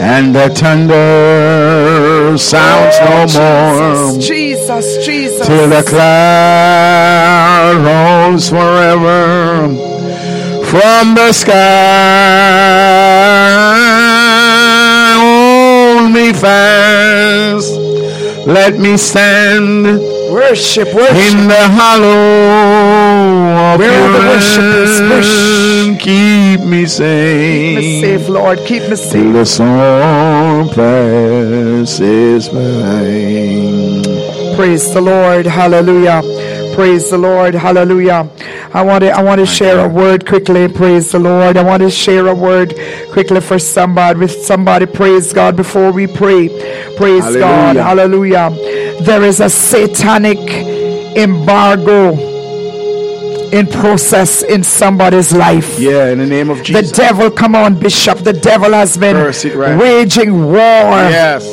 and 0.02 0.34
the 0.34 0.50
thunder 0.50 2.36
sounds 2.36 2.98
no 2.98 3.26
oh, 3.40 4.12
more. 4.12 4.20
Jesus, 4.20 4.96
Jesus, 4.96 5.06
Jesus. 5.06 5.46
till 5.46 5.68
the 5.68 5.82
cloud 5.88 7.76
rolls 7.86 8.48
forever 8.48 9.68
from 10.66 11.14
the 11.14 11.32
sky. 11.32 11.52
Hold 15.20 16.10
me 16.12 16.32
fast, 16.32 17.70
let 18.46 18.76
me 18.76 18.96
stand 18.96 20.00
worship, 20.32 20.92
worship. 20.94 21.14
in 21.14 21.46
the 21.46 21.68
hollow 21.78 22.71
Where 23.78 23.90
are 23.90 23.92
your 24.02 24.12
the 24.12 24.18
worshipers? 24.28 24.98
hand. 25.00 26.00
Keep 26.00 26.60
me 26.66 26.86
safe. 26.86 27.78
Keep 27.78 27.84
me 27.84 28.00
safe 28.00 28.28
Lord. 28.28 28.58
Keep 28.66 28.88
me 28.90 28.96
safe. 28.96 29.12
till 29.12 29.32
the 29.32 29.44
storm 29.44 30.68
passes 30.70 32.48
by. 32.48 34.56
Praise 34.56 34.92
the 34.92 35.00
Lord. 35.00 35.46
Hallelujah. 35.46 36.22
Praise 36.74 37.10
the 37.10 37.18
Lord. 37.18 37.54
Hallelujah. 37.54 38.28
I 38.74 38.82
want 38.82 39.02
to 39.04 39.10
I 39.10 39.22
want 39.22 39.38
to 39.40 39.46
share 39.46 39.84
a 39.84 39.88
word 39.88 40.26
quickly. 40.26 40.68
Praise 40.68 41.12
the 41.12 41.18
Lord. 41.18 41.56
I 41.56 41.62
want 41.62 41.82
to 41.82 41.90
share 41.90 42.26
a 42.26 42.34
word 42.34 42.74
quickly 43.12 43.40
for 43.40 43.58
somebody 43.58 44.18
with 44.18 44.32
somebody. 44.32 44.86
Praise 44.86 45.32
God 45.32 45.56
before 45.56 45.92
we 45.92 46.06
pray. 46.06 46.48
Praise 46.96 47.36
God. 47.36 47.76
Hallelujah. 47.76 48.50
Hallelujah. 48.50 49.02
There 49.02 49.22
is 49.22 49.40
a 49.40 49.50
satanic 49.50 50.38
embargo 51.16 52.31
in 53.52 53.66
process 53.66 54.42
in 54.42 54.62
somebody's 54.64 55.32
life. 55.32 55.78
Yeah, 55.78 56.08
in 56.10 56.18
the 56.18 56.26
name 56.26 56.50
of 56.50 56.62
Jesus. 56.62 56.90
The 56.90 56.96
devil, 56.96 57.30
come 57.30 57.54
on, 57.54 57.78
Bishop. 57.78 58.18
The 58.18 58.32
devil 58.32 58.72
has 58.72 58.96
been 58.96 59.16
right. 59.16 59.78
waging 59.78 60.44
war. 60.46 60.56
Yes. 60.56 61.44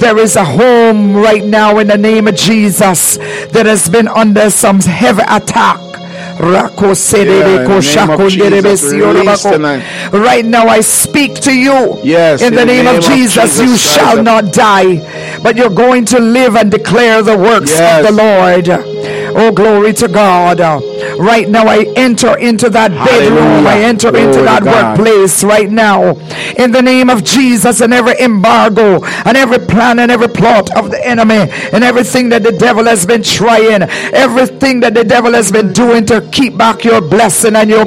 There 0.00 0.18
is 0.18 0.36
a 0.36 0.44
home 0.44 1.14
right 1.14 1.44
now 1.44 1.78
in 1.78 1.86
the 1.88 1.98
name 1.98 2.26
of 2.26 2.34
Jesus 2.34 3.18
that 3.52 3.66
has 3.66 3.88
been 3.90 4.08
under 4.08 4.48
some 4.50 4.80
heavy 4.80 5.22
attack. 5.28 5.78
Rako 6.38 6.94
sedebe 6.96 7.20
ko 7.20 7.20
in 7.20 7.44
the 7.44 7.68
name 7.68 7.70
of 7.76 7.84
shako 7.84 8.16
derebe 8.30 8.62
Jesus, 8.62 8.80
siyo 8.92 9.12
release 9.12 9.44
rabako. 9.44 9.52
tonight. 9.52 9.82
Right 10.12 10.44
now, 10.44 10.66
I 10.66 10.80
speak 10.80 11.34
to 11.42 11.52
you. 11.52 11.98
Yes, 12.02 12.40
in 12.40 12.54
the 12.54 12.64
name, 12.64 12.86
of 12.86 13.04
Jesus, 13.04 13.60
you 13.60 13.76
shall 13.76 14.18
of- 14.18 14.24
not 14.24 14.50
die, 14.52 14.96
but 15.42 15.56
you're 15.56 15.68
going 15.70 16.06
to 16.06 16.18
live 16.18 16.56
and 16.56 16.70
declare 16.70 17.22
the 17.22 17.36
works 17.36 17.70
Yes. 17.70 18.00
of 18.00 18.16
the 18.16 18.22
Lord. 18.22 18.68
Oh, 19.36 19.52
glory 19.52 19.92
to 19.94 20.08
God. 20.08 20.58
Right 21.18 21.48
now, 21.48 21.66
I 21.66 21.84
enter 21.96 22.36
into 22.38 22.68
that 22.70 22.90
bedroom. 22.90 23.66
I 23.66 23.82
enter 23.82 24.10
Glory 24.10 24.26
into 24.26 24.42
that 24.42 24.62
workplace 24.64 25.44
right 25.44 25.70
now. 25.70 26.12
In 26.56 26.72
the 26.72 26.82
name 26.82 27.10
of 27.10 27.24
Jesus, 27.24 27.80
and 27.80 27.92
every 27.92 28.18
embargo, 28.20 29.04
and 29.24 29.36
every 29.36 29.58
plan, 29.58 29.98
and 29.98 30.10
every 30.10 30.28
plot 30.28 30.70
of 30.76 30.90
the 30.90 31.06
enemy, 31.06 31.50
and 31.72 31.84
everything 31.84 32.28
that 32.30 32.42
the 32.42 32.52
devil 32.52 32.84
has 32.84 33.06
been 33.06 33.22
trying, 33.22 33.82
everything 34.12 34.80
that 34.80 34.94
the 34.94 35.04
devil 35.04 35.32
has 35.32 35.50
been 35.50 35.72
doing 35.72 36.04
to 36.06 36.20
keep 36.32 36.56
back 36.56 36.84
your 36.84 37.00
blessing 37.00 37.56
and 37.56 37.70
your 37.70 37.86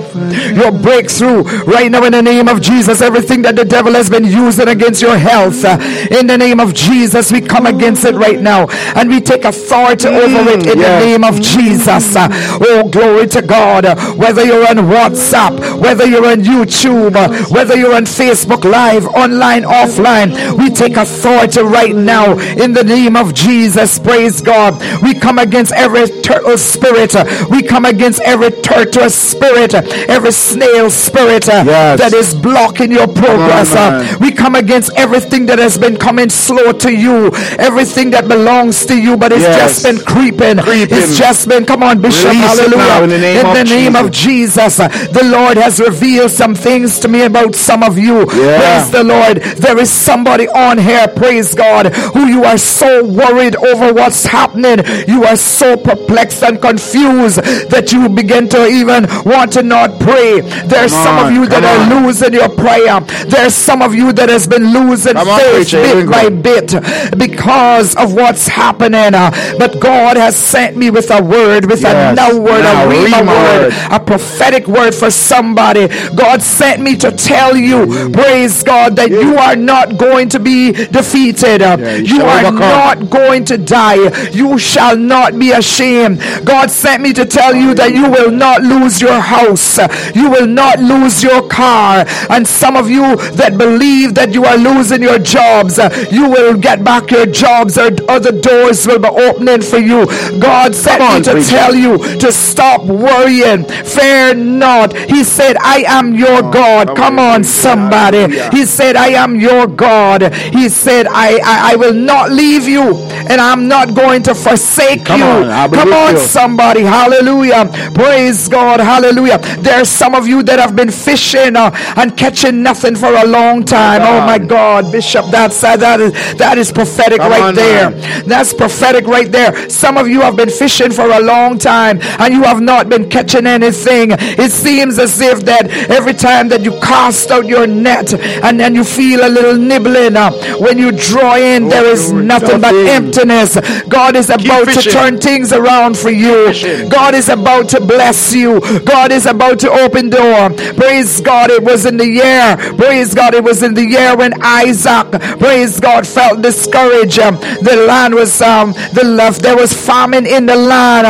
your 0.53 0.71
breakthrough. 0.71 1.43
Right 1.65 1.89
now, 1.91 2.03
in 2.03 2.11
the 2.13 2.21
name 2.21 2.47
of 2.47 2.61
Jesus, 2.61 3.01
everything 3.01 3.41
that 3.43 3.55
the 3.55 3.65
devil 3.65 3.93
has 3.93 4.09
been 4.09 4.25
using 4.25 4.67
against 4.67 5.01
your 5.01 5.17
health, 5.17 5.63
uh, 5.63 5.77
in 6.11 6.27
the 6.27 6.37
name 6.37 6.59
of 6.59 6.73
Jesus, 6.73 7.31
we 7.31 7.41
come 7.41 7.65
against 7.65 8.03
it 8.05 8.15
right 8.15 8.39
now, 8.39 8.67
and 8.95 9.09
we 9.09 9.19
take 9.21 9.45
authority 9.45 10.07
over 10.07 10.49
it 10.51 10.65
in 10.67 10.79
the 10.79 10.99
name 10.99 11.23
of 11.23 11.41
Jesus. 11.41 12.15
Uh, 12.15 12.27
oh, 12.61 12.87
glory 12.89 13.04
to 13.05 13.41
God. 13.41 13.85
Whether 14.17 14.43
you're 14.43 14.67
on 14.67 14.77
WhatsApp, 14.77 15.79
whether 15.79 16.05
you're 16.05 16.25
on 16.25 16.39
YouTube, 16.41 17.15
whether 17.51 17.75
you're 17.75 17.95
on 17.95 18.05
Facebook 18.05 18.63
Live, 18.63 19.05
online, 19.07 19.63
offline, 19.63 20.57
we 20.57 20.69
take 20.69 20.97
authority 20.97 21.61
right 21.61 21.95
now 21.95 22.37
in 22.37 22.73
the 22.73 22.83
name 22.83 23.15
of 23.15 23.33
Jesus. 23.33 23.99
Praise 23.99 24.41
God. 24.41 24.81
We 25.03 25.13
come 25.13 25.37
against 25.37 25.71
every 25.73 26.07
turtle 26.21 26.57
spirit. 26.57 27.15
We 27.49 27.61
come 27.61 27.85
against 27.85 28.21
every 28.21 28.51
turtle 28.61 29.09
spirit, 29.09 29.73
every 29.73 30.31
snail 30.31 30.89
spirit 30.89 31.47
yes. 31.47 31.99
that 31.99 32.13
is 32.13 32.33
blocking 32.33 32.91
your 32.91 33.07
progress. 33.07 34.19
We 34.19 34.31
come 34.31 34.55
against 34.55 34.91
everything 34.95 35.45
that 35.47 35.59
has 35.59 35.77
been 35.77 35.97
coming 35.97 36.29
slow 36.29 36.71
to 36.71 36.91
you, 36.91 37.31
everything 37.59 38.11
that 38.11 38.27
belongs 38.27 38.85
to 38.87 38.99
you, 38.99 39.17
but 39.17 39.31
it's 39.31 39.41
yes. 39.41 39.81
just 39.81 39.83
been 39.83 39.99
creeping. 40.05 40.57
creeping. 40.63 40.97
It's 40.97 41.17
just 41.17 41.47
been, 41.47 41.65
come 41.65 41.83
on, 41.83 42.01
Bishop, 42.01 42.31
Release 42.31 42.45
hallelujah. 42.45 42.94
In 43.03 43.09
the 43.09 43.17
name, 43.17 43.39
in 43.39 43.45
of, 43.45 43.53
the 43.53 43.63
name 43.63 43.93
Jesus. 43.93 44.05
of 44.05 44.11
Jesus, 44.11 45.09
the 45.11 45.23
Lord 45.25 45.57
has 45.57 45.79
revealed 45.79 46.31
some 46.31 46.55
things 46.55 46.99
to 46.99 47.07
me 47.07 47.23
about 47.23 47.55
some 47.55 47.83
of 47.83 47.97
you. 47.97 48.19
Yeah. 48.33 48.57
Praise 48.59 48.91
the 48.91 49.03
Lord. 49.03 49.37
There 49.37 49.77
is 49.77 49.91
somebody 49.91 50.47
on 50.47 50.77
here, 50.77 51.07
praise 51.07 51.53
God, 51.53 51.93
who 52.13 52.25
you 52.27 52.43
are 52.43 52.57
so 52.57 53.03
worried 53.05 53.55
over 53.55 53.93
what's 53.93 54.25
happening. 54.25 54.79
You 55.07 55.23
are 55.25 55.35
so 55.35 55.77
perplexed 55.77 56.43
and 56.43 56.61
confused 56.61 57.37
that 57.69 57.91
you 57.91 58.09
begin 58.09 58.49
to 58.49 58.67
even 58.67 59.05
want 59.25 59.53
to 59.53 59.63
not 59.63 59.99
pray. 59.99 60.41
There's 60.65 60.91
some 60.91 61.25
of 61.25 61.33
you 61.33 61.45
that 61.47 61.63
are 61.63 62.01
losing 62.01 62.33
your 62.33 62.49
prayer. 62.49 62.99
There's 63.27 63.53
some 63.53 63.81
of 63.81 63.93
you 63.93 64.13
that 64.13 64.29
has 64.29 64.47
been 64.47 64.73
losing 64.73 65.15
faith 65.15 65.71
bit 65.71 66.09
by 66.09 66.29
bit 66.29 67.17
because 67.17 67.95
of 67.95 68.13
what's 68.13 68.47
happening. 68.47 69.13
Uh, 69.13 69.31
but 69.57 69.79
God 69.79 70.17
has 70.17 70.35
sent 70.35 70.77
me 70.77 70.89
with 70.89 71.11
a 71.11 71.21
word, 71.21 71.65
with 71.65 71.81
yes. 71.81 72.13
a 72.13 72.15
now 72.15 72.37
word, 72.37 72.65
now, 72.75 72.89
a 72.89 73.25
word, 73.25 73.73
a 73.91 73.99
prophetic 73.99 74.67
word 74.67 74.93
for 74.93 75.09
somebody. 75.11 75.87
God 76.15 76.41
sent 76.41 76.81
me 76.81 76.95
to 76.97 77.11
tell 77.11 77.55
you, 77.55 78.09
praise 78.11 78.63
God, 78.63 78.95
that 78.97 79.09
you 79.09 79.37
are 79.37 79.55
not 79.55 79.97
going 79.97 80.29
to 80.29 80.39
be 80.39 80.71
defeated. 80.71 81.61
You, 81.61 82.17
you 82.17 82.21
are 82.23 82.51
not 82.51 83.09
going 83.09 83.45
to 83.45 83.57
die. 83.57 84.29
You 84.31 84.57
shall 84.57 84.97
not 84.97 85.37
be 85.37 85.51
ashamed. 85.51 86.19
God 86.45 86.69
sent 86.69 87.01
me 87.01 87.13
to 87.13 87.25
tell 87.25 87.55
you 87.55 87.73
that 87.75 87.93
you 87.93 88.09
will 88.09 88.31
not 88.31 88.61
lose 88.61 89.01
your 89.01 89.19
house. 89.19 89.77
You 90.15 90.29
will 90.29 90.47
not 90.47 90.79
lose 90.79 91.23
your 91.23 91.47
car. 91.47 92.05
And 92.29 92.47
some 92.47 92.75
of 92.75 92.89
you 92.89 93.15
that 93.33 93.57
believe 93.57 94.15
that 94.15 94.33
you 94.33 94.45
are 94.45 94.57
losing 94.57 95.01
your 95.01 95.19
jobs, 95.19 95.77
you 96.11 96.29
will 96.29 96.57
get 96.57 96.83
back 96.83 97.11
your 97.11 97.25
jobs 97.25 97.77
or 97.77 97.89
other 98.09 98.31
doors 98.31 98.85
will 98.87 98.99
be 98.99 99.07
opening 99.07 99.61
for 99.61 99.77
you. 99.77 100.05
God 100.39 100.75
sent 100.75 101.01
on, 101.01 101.17
me 101.17 101.23
to 101.23 101.31
preacher. 101.31 101.49
tell 101.49 101.75
you 101.75 101.97
to 102.19 102.31
stop 102.31 102.64
worrying. 102.85 103.65
Fear 103.65 104.35
not. 104.35 104.95
He 104.97 105.23
said, 105.23 105.57
I 105.57 105.83
am 105.87 106.13
your 106.13 106.41
God. 106.41 106.95
Come, 106.95 107.19
on, 107.19 107.43
somebody. 107.43 108.23
He 108.55 108.65
said, 108.65 108.95
I 108.95 109.07
am 109.23 109.39
your 109.39 109.67
God. 109.67 110.33
He 110.33 110.69
said, 110.69 111.07
I, 111.07 111.39
I, 111.43 111.73
I 111.73 111.75
will 111.75 111.93
not 111.93 112.31
leave 112.31 112.67
you 112.67 112.95
and 113.29 113.41
I'm 113.41 113.67
not 113.67 113.95
going 113.95 114.23
to 114.23 114.35
forsake 114.35 115.05
Come 115.05 115.19
you. 115.19 115.25
On, 115.25 115.71
Come 115.71 115.93
on, 115.93 116.17
somebody. 116.17 116.81
Hallelujah. 116.81 117.69
Praise 117.93 118.47
God. 118.47 118.79
Hallelujah. 118.79 119.39
There's 119.59 119.89
some 119.89 120.15
of 120.15 120.27
you 120.27 120.43
that 120.43 120.59
have 120.59 120.75
been 120.75 120.91
fishing 120.91 121.55
uh, 121.55 121.71
and 121.97 122.15
catching 122.17 122.61
nothing 122.61 122.95
for 122.95 123.13
a 123.13 123.25
long 123.25 123.63
time. 123.63 124.01
Oh, 124.01 124.17
oh 124.17 124.25
my 124.25 124.37
God, 124.37 124.91
Bishop, 124.91 125.25
that's 125.31 125.63
uh, 125.63 125.77
that 125.77 125.99
is 125.99 126.13
that 126.35 126.57
is 126.57 126.71
prophetic 126.71 127.19
Come 127.19 127.31
right 127.31 127.41
on, 127.41 127.55
there. 127.55 127.89
Man. 127.91 128.27
That's 128.27 128.53
prophetic 128.53 129.05
right 129.05 129.31
there. 129.31 129.69
Some 129.69 129.97
of 129.97 130.07
you 130.07 130.21
have 130.21 130.35
been 130.35 130.49
fishing 130.49 130.91
for 130.91 131.09
a 131.09 131.19
long 131.19 131.57
time 131.57 131.99
and 132.19 132.33
you 132.33 132.43
have 132.43 132.54
not 132.61 132.89
been 132.89 133.09
catching 133.09 133.45
anything. 133.47 134.11
It 134.11 134.51
seems 134.51 134.99
as 134.99 135.19
if 135.21 135.45
that 135.45 135.69
every 135.89 136.13
time 136.13 136.49
that 136.49 136.61
you 136.61 136.71
cast 136.81 137.31
out 137.31 137.45
your 137.45 137.67
net 137.67 138.13
and 138.43 138.59
then 138.59 138.75
you 138.75 138.83
feel 138.83 139.25
a 139.25 139.29
little 139.29 139.55
nibbling 139.57 140.15
uh, 140.15 140.31
when 140.57 140.77
you 140.77 140.91
draw 140.91 141.35
in, 141.35 141.65
oh, 141.65 141.69
there 141.69 141.85
is 141.85 142.11
nothing 142.11 142.61
but 142.61 142.73
emptiness. 142.75 143.57
God 143.87 144.15
is 144.15 144.29
about 144.29 144.65
to 144.69 144.81
turn 144.91 145.17
things 145.19 145.51
around 145.53 145.97
for 145.97 146.09
you. 146.09 146.53
God 146.89 147.13
is 147.15 147.29
about 147.29 147.69
to 147.69 147.79
bless 147.81 148.33
you. 148.33 148.59
God 148.85 149.11
is 149.11 149.25
about 149.25 149.59
to 149.59 149.69
open 149.71 150.09
door. 150.09 150.49
Praise 150.75 151.21
God. 151.21 151.49
It 151.51 151.63
was 151.63 151.85
in 151.85 151.97
the 151.97 152.07
year. 152.07 152.57
Praise 152.77 153.13
God. 153.13 153.33
It 153.33 153.43
was 153.43 153.63
in 153.63 153.73
the 153.73 153.85
year 153.85 154.15
when 154.15 154.33
Isaac, 154.41 155.11
praise 155.39 155.79
God, 155.79 156.07
felt 156.07 156.41
discouraged. 156.41 157.17
The 157.17 157.85
land 157.87 158.13
was 158.15 158.41
um 158.41 158.73
the 158.93 159.03
left. 159.03 159.41
There 159.41 159.55
was 159.55 159.73
famine 159.73 160.25
in 160.25 160.45
the 160.45 160.55
land. 160.55 161.05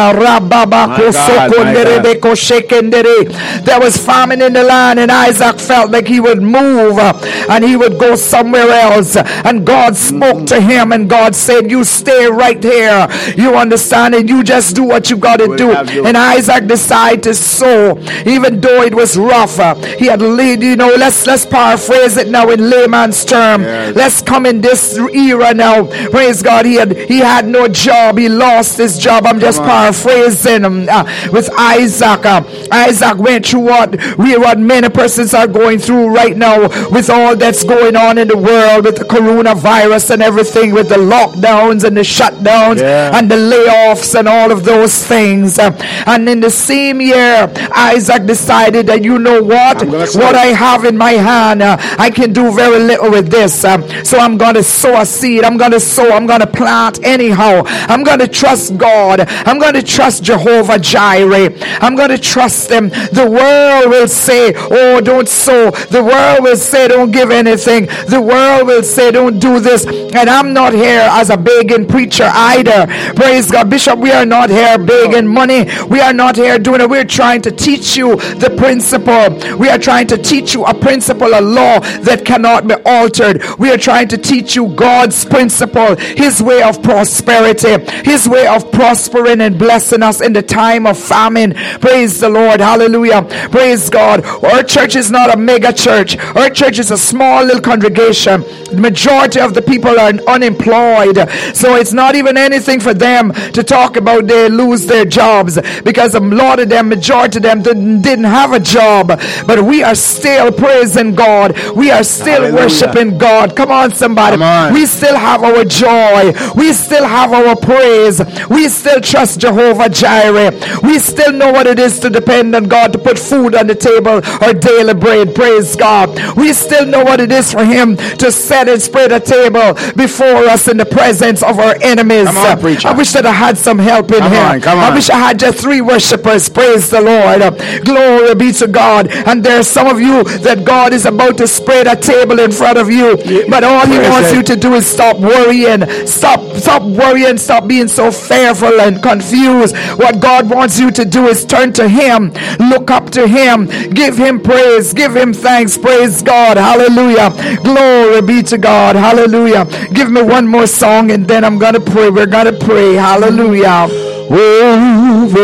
There 3.65 3.79
was 3.79 3.97
famine 3.97 4.41
in 4.41 4.53
the 4.53 4.63
land, 4.63 4.99
and 4.99 5.11
Isaac 5.11 5.59
felt 5.59 5.91
like 5.91 6.07
he 6.07 6.19
would 6.19 6.41
move 6.41 6.97
uh, 6.97 7.13
and 7.49 7.63
he 7.63 7.75
would 7.75 7.99
go 7.99 8.15
somewhere 8.15 8.69
else. 8.69 9.15
And 9.17 9.65
God 9.65 9.95
spoke 9.95 10.45
to 10.47 10.61
him, 10.61 10.91
and 10.91 11.09
God 11.09 11.35
said, 11.35 11.69
You 11.69 11.83
stay 11.83 12.27
right 12.27 12.61
here. 12.61 13.07
You 13.35 13.55
understand? 13.55 14.15
And 14.15 14.29
you 14.29 14.43
just 14.43 14.75
do 14.75 14.83
what 14.83 15.09
you 15.09 15.17
got 15.17 15.37
to 15.37 15.55
do. 15.55 15.71
And 16.05 16.17
Isaac 16.17 16.67
decided 16.67 17.23
to 17.23 17.33
sow, 17.33 17.97
even 18.25 18.61
though 18.61 18.81
it 18.83 18.93
was 18.93 19.17
rough. 19.17 19.59
Uh, 19.59 19.75
he 19.75 20.07
had 20.07 20.21
laid, 20.21 20.61
you 20.63 20.75
know, 20.75 20.93
let's 20.97 21.25
let's 21.27 21.45
paraphrase 21.45 22.17
it 22.17 22.27
now 22.29 22.49
in 22.49 22.69
layman's 22.69 23.23
term. 23.25 23.61
Yes. 23.61 23.95
Let's 23.95 24.21
come 24.21 24.45
in 24.45 24.61
this 24.61 24.97
era 24.97 25.53
now. 25.53 25.85
Praise 26.09 26.41
God. 26.41 26.65
He 26.65 26.75
had 26.75 26.95
he 26.97 27.19
had 27.19 27.47
no 27.47 27.67
job. 27.67 28.17
He 28.17 28.29
lost 28.29 28.77
his 28.77 28.97
job. 28.97 29.25
I'm 29.25 29.39
just 29.39 29.61
paraphrasing 29.61 30.63
him 30.63 30.87
uh, 30.89 31.03
with 31.31 31.49
Isaac. 31.57 32.25
Uh, 32.25 32.43
Isaac 32.71 33.17
went 33.17 33.45
through 33.45 33.61
what 33.61 34.17
we 34.17 34.37
what 34.37 34.59
many 34.59 34.89
persons 34.89 35.33
are 35.33 35.47
going 35.47 35.79
through 35.79 36.13
right 36.13 36.35
now 36.35 36.61
with 36.89 37.09
all 37.09 37.35
that's 37.35 37.63
going 37.63 37.95
on 37.95 38.17
in 38.17 38.27
the 38.27 38.37
world 38.37 38.85
with 38.85 38.97
the 38.97 39.05
coronavirus 39.05 40.11
and 40.11 40.21
everything 40.21 40.73
with 40.73 40.89
the 40.89 40.95
lockdowns 40.95 41.83
and 41.83 41.95
the 41.97 42.01
shutdowns 42.01 42.79
yeah. 42.79 43.17
and 43.17 43.29
the 43.29 43.35
layoffs 43.35 44.17
and 44.17 44.27
all 44.27 44.51
of 44.51 44.63
those 44.63 45.03
things. 45.05 45.57
Uh, 45.59 45.71
and 46.05 46.27
in 46.27 46.39
the 46.39 46.49
same 46.49 47.01
year, 47.01 47.51
Isaac 47.75 48.25
decided 48.25 48.87
that 48.87 49.03
you 49.03 49.19
know 49.19 49.41
what? 49.41 49.85
What 49.85 50.35
I 50.35 50.47
have 50.47 50.85
in 50.85 50.97
my 50.97 51.11
hand, 51.11 51.61
uh, 51.61 51.77
I 51.97 52.09
can 52.09 52.33
do 52.33 52.53
very 52.53 52.79
little 52.79 53.11
with 53.11 53.29
this. 53.29 53.63
Uh, 53.63 54.03
so 54.03 54.17
I'm 54.17 54.37
going 54.37 54.55
to 54.55 54.63
sow 54.63 54.99
a 54.99 55.05
seed. 55.05 55.43
I'm 55.43 55.57
going 55.57 55.71
to 55.71 55.79
sow. 55.79 56.11
I'm 56.11 56.27
going 56.27 56.41
to 56.41 56.47
plant 56.47 57.03
anyhow. 57.03 57.63
I'm 57.65 58.03
going 58.03 58.19
to 58.19 58.27
trust 58.27 58.77
God. 58.77 59.21
I'm 59.27 59.59
going 59.59 59.73
to 59.73 59.83
trust 59.83 60.23
Jehovah 60.23 60.79
Jireh. 60.79 61.14
I'm 61.23 61.95
going 61.95 62.09
to 62.09 62.17
trust 62.17 62.71
Him. 62.71 62.89
The 62.89 63.27
world 63.29 63.89
will 63.89 64.07
say, 64.07 64.53
oh, 64.55 65.01
don't 65.01 65.27
sow. 65.27 65.71
The 65.71 66.03
world 66.03 66.43
will 66.43 66.57
say, 66.57 66.87
don't 66.87 67.11
give 67.11 67.31
anything. 67.31 67.85
The 68.07 68.21
world 68.21 68.67
will 68.67 68.83
say, 68.83 69.11
don't 69.11 69.39
do 69.39 69.59
this. 69.59 69.85
And 69.85 70.29
I'm 70.29 70.53
not 70.53 70.73
here 70.73 71.07
as 71.11 71.29
a 71.29 71.37
begging 71.37 71.87
preacher 71.87 72.29
either. 72.31 72.87
Praise 73.15 73.51
God. 73.51 73.69
Bishop, 73.69 73.99
we 73.99 74.11
are 74.11 74.25
not 74.25 74.49
here 74.49 74.77
begging 74.77 75.27
money. 75.27 75.69
We 75.89 75.99
are 75.99 76.13
not 76.13 76.35
here 76.35 76.59
doing 76.59 76.81
it. 76.81 76.89
We're 76.89 77.05
trying 77.05 77.41
to 77.43 77.51
teach 77.51 77.95
you 77.95 78.15
the 78.15 78.53
principle. 78.57 79.57
We 79.57 79.69
are 79.69 79.77
trying 79.77 80.07
to 80.07 80.17
teach 80.17 80.53
you 80.53 80.65
a 80.65 80.73
principle, 80.73 81.27
a 81.33 81.41
law 81.41 81.79
that 81.79 82.23
cannot 82.25 82.67
be 82.67 82.75
altered. 82.85 83.43
We 83.57 83.71
are 83.71 83.77
trying 83.77 84.07
to 84.09 84.17
teach 84.17 84.55
you 84.55 84.69
God's 84.75 85.25
principle, 85.25 85.95
His 85.95 86.41
way 86.41 86.61
of 86.61 86.81
prosperity, 86.81 87.83
His 88.03 88.27
way 88.27 88.47
of 88.47 88.71
prospering 88.71 89.41
and 89.41 89.57
blessing 89.57 90.03
us 90.03 90.21
in 90.21 90.33
the 90.33 90.43
time 90.43 90.85
of 90.85 90.97
famine. 91.07 91.53
Praise 91.79 92.19
the 92.19 92.29
Lord. 92.29 92.59
Hallelujah. 92.59 93.23
Praise 93.51 93.89
God. 93.89 94.25
Our 94.43 94.63
church 94.63 94.95
is 94.95 95.11
not 95.11 95.33
a 95.33 95.37
mega 95.37 95.71
church. 95.73 96.17
Our 96.35 96.49
church 96.49 96.79
is 96.79 96.91
a 96.91 96.97
small 96.97 97.43
little 97.43 97.61
congregation. 97.61 98.41
The 98.71 98.77
majority 98.79 99.39
of 99.39 99.53
the 99.53 99.61
people 99.61 99.99
are 99.99 100.11
unemployed. 100.27 101.17
So 101.53 101.75
it's 101.75 101.93
not 101.93 102.15
even 102.15 102.37
anything 102.37 102.79
for 102.79 102.93
them 102.93 103.31
to 103.53 103.63
talk 103.63 103.97
about 103.97 104.27
they 104.27 104.49
lose 104.49 104.85
their 104.85 105.05
jobs 105.05 105.59
because 105.83 106.15
a 106.15 106.19
lot 106.19 106.59
of 106.59 106.69
them, 106.69 106.89
majority 106.89 107.37
of 107.37 107.43
them 107.43 107.61
didn't, 107.61 108.01
didn't 108.01 108.25
have 108.25 108.53
a 108.53 108.59
job. 108.59 109.07
But 109.47 109.63
we 109.63 109.83
are 109.83 109.95
still 109.95 110.51
praising 110.51 111.15
God. 111.15 111.57
We 111.75 111.91
are 111.91 112.03
still 112.03 112.41
Hallelujah. 112.43 112.55
worshiping 112.55 113.17
God. 113.17 113.55
Come 113.55 113.71
on, 113.71 113.91
somebody. 113.93 114.33
Come 114.37 114.43
on. 114.43 114.73
We 114.73 114.85
still 114.85 115.15
have 115.17 115.43
our 115.43 115.63
joy. 115.63 116.33
We 116.55 116.73
still 116.73 117.05
have 117.05 117.31
our 117.33 117.55
praise. 117.55 118.21
We 118.49 118.69
still 118.69 119.01
trust 119.01 119.39
Jehovah 119.39 119.89
Jireh. 119.89 120.51
We 120.83 120.94
still 120.99 121.25
still 121.25 121.37
know 121.37 121.51
what 121.51 121.65
it 121.65 121.79
is 121.79 121.99
to 121.99 122.09
depend 122.09 122.55
on 122.55 122.65
God 122.65 122.93
to 122.93 122.99
put 122.99 123.17
food 123.17 123.55
on 123.55 123.65
the 123.67 123.73
table 123.75 124.21
or 124.45 124.53
daily 124.53 124.93
bread. 124.93 125.33
Praise 125.33 125.75
God. 125.75 126.09
We 126.35 126.53
still 126.53 126.85
know 126.85 127.03
what 127.03 127.19
it 127.19 127.31
is 127.31 127.51
for 127.51 127.65
Him 127.65 127.97
to 127.97 128.31
set 128.31 128.69
and 128.69 128.81
spread 128.81 129.11
a 129.11 129.19
table 129.19 129.73
before 129.95 130.45
us 130.45 130.67
in 130.67 130.77
the 130.77 130.85
presence 130.85 131.41
of 131.41 131.59
our 131.59 131.75
enemies. 131.81 132.27
Come 132.27 132.37
on, 132.37 132.59
preacher. 132.59 132.87
I 132.89 132.93
wish 132.93 133.11
that 133.13 133.25
I 133.25 133.31
had 133.31 133.57
some 133.57 133.79
help 133.79 134.11
in 134.11 134.19
Come 134.19 134.31
here. 134.31 134.41
on, 134.41 134.61
come 134.61 134.77
on. 134.77 134.91
I 134.91 134.95
wish 134.95 135.09
I 135.09 135.17
had 135.17 135.39
just 135.39 135.59
three 135.59 135.81
worshipers. 135.81 136.49
Praise 136.49 136.89
the 136.89 137.01
Lord. 137.01 137.39
Glory 137.85 138.35
be 138.35 138.51
to 138.53 138.67
God. 138.67 139.07
And 139.09 139.43
there's 139.43 139.67
some 139.67 139.87
of 139.87 139.99
you 139.99 140.23
that 140.39 140.63
God 140.63 140.93
is 140.93 141.05
about 141.05 141.37
to 141.37 141.47
spread 141.47 141.87
a 141.87 141.95
table 141.95 142.39
in 142.39 142.51
front 142.51 142.77
of 142.77 142.89
you. 142.91 143.17
But 143.49 143.63
all 143.63 143.85
He 143.87 143.97
wants 143.97 144.31
you 144.31 144.43
to 144.43 144.55
do 144.55 144.75
is 144.75 144.85
stop 144.85 145.17
worrying. 145.17 145.85
Stop, 146.05 146.41
stop 146.57 146.83
worrying. 146.83 147.37
Stop 147.37 147.67
being 147.67 147.87
so 147.87 148.11
fearful 148.11 148.79
and 148.79 149.01
confused. 149.01 149.75
What 149.97 150.19
God 150.19 150.49
wants 150.49 150.79
you 150.79 150.84
to 150.91 151.05
do 151.05 151.27
is 151.27 151.45
turn 151.45 151.73
to 151.73 151.87
Him. 151.87 152.31
Look 152.59 152.91
up 152.91 153.09
to 153.11 153.27
Him. 153.27 153.67
Give 153.89 154.17
Him 154.17 154.39
praise. 154.39 154.93
Give 154.93 155.15
Him 155.15 155.33
thanks. 155.33 155.77
Praise 155.77 156.21
God. 156.21 156.57
Hallelujah. 156.57 157.31
Glory 157.63 158.21
be 158.21 158.43
to 158.43 158.57
God. 158.57 158.95
Hallelujah. 158.95 159.65
Give 159.93 160.11
me 160.11 160.21
one 160.21 160.47
more 160.47 160.67
song 160.67 161.11
and 161.11 161.27
then 161.27 161.43
I'm 161.43 161.57
going 161.57 161.73
to 161.73 161.79
pray. 161.79 162.09
We're 162.09 162.25
going 162.25 162.45
to 162.45 162.65
pray. 162.65 162.93
Hallelujah. 162.93 163.87
over 164.29 165.39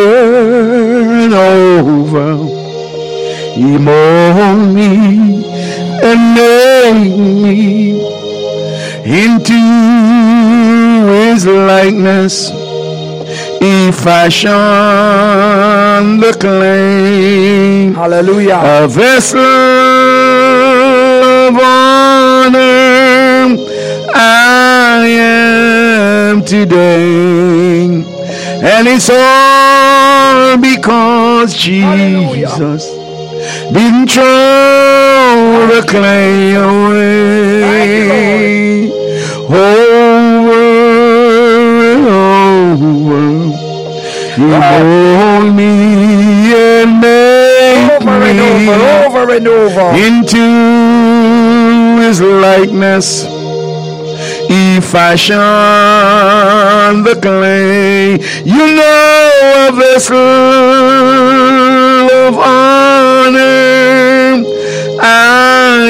and 1.23 1.33
over. 1.33 2.61
He 3.53 3.77
mold 3.77 4.73
me 4.73 5.45
and 6.03 6.35
make 6.35 7.17
me 7.17 8.01
into 9.03 9.53
his 11.11 11.45
likeness. 11.45 12.70
He 13.61 13.91
fashioned 13.91 14.51
the 16.23 16.33
clay, 16.39 17.91
Hallelujah. 17.93 18.59
a 18.63 18.87
vessel 18.87 19.39
of 21.47 21.55
honor. 21.61 23.55
I 24.15 25.05
am 25.05 26.41
today. 26.43 28.03
And 28.63 28.87
it's 28.87 29.09
all 29.11 30.57
because 30.57 31.53
Jesus 31.55 32.85
didn't 33.71 34.07
throw 34.09 35.67
the 35.73 35.81
clay 35.87 36.55
away. 36.55 37.61
Over 39.49 40.10
you 44.37 44.47
mold 44.47 45.55
me 45.55 46.53
and 46.53 46.99
make 47.01 48.01
Over 48.01 48.11
and 48.11 48.37
me 48.37 48.69
over, 48.69 49.17
over 49.17 49.31
and 49.35 49.47
over. 49.47 49.91
into 50.05 50.45
his 52.01 52.21
likeness. 52.21 53.25
He 54.47 54.79
fashioned 54.81 55.39
the 57.05 57.15
clay. 57.21 58.17
You 58.43 58.75
know 58.75 59.67
a 59.67 59.71
vessel 59.71 60.17
of 62.27 62.37
honor. 62.37 64.43
I 65.03 65.87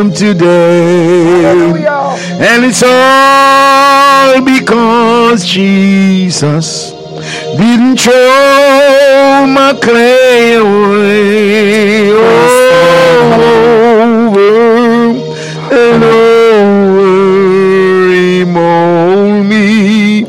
am 0.00 0.10
today. 0.12 1.42
Hallelujah. 1.42 2.16
And 2.40 2.64
it's 2.64 2.82
all 2.84 4.40
because 4.44 5.44
Jesus 5.46 6.89
didn't 7.58 7.96
throw 7.98 9.46
my 9.46 9.72
clay 9.80 10.54
away. 10.54 12.10
Over 14.12 14.50
and 15.72 16.04
over, 16.04 17.00
he 18.12 18.44
mold 18.44 19.46
me 19.46 20.24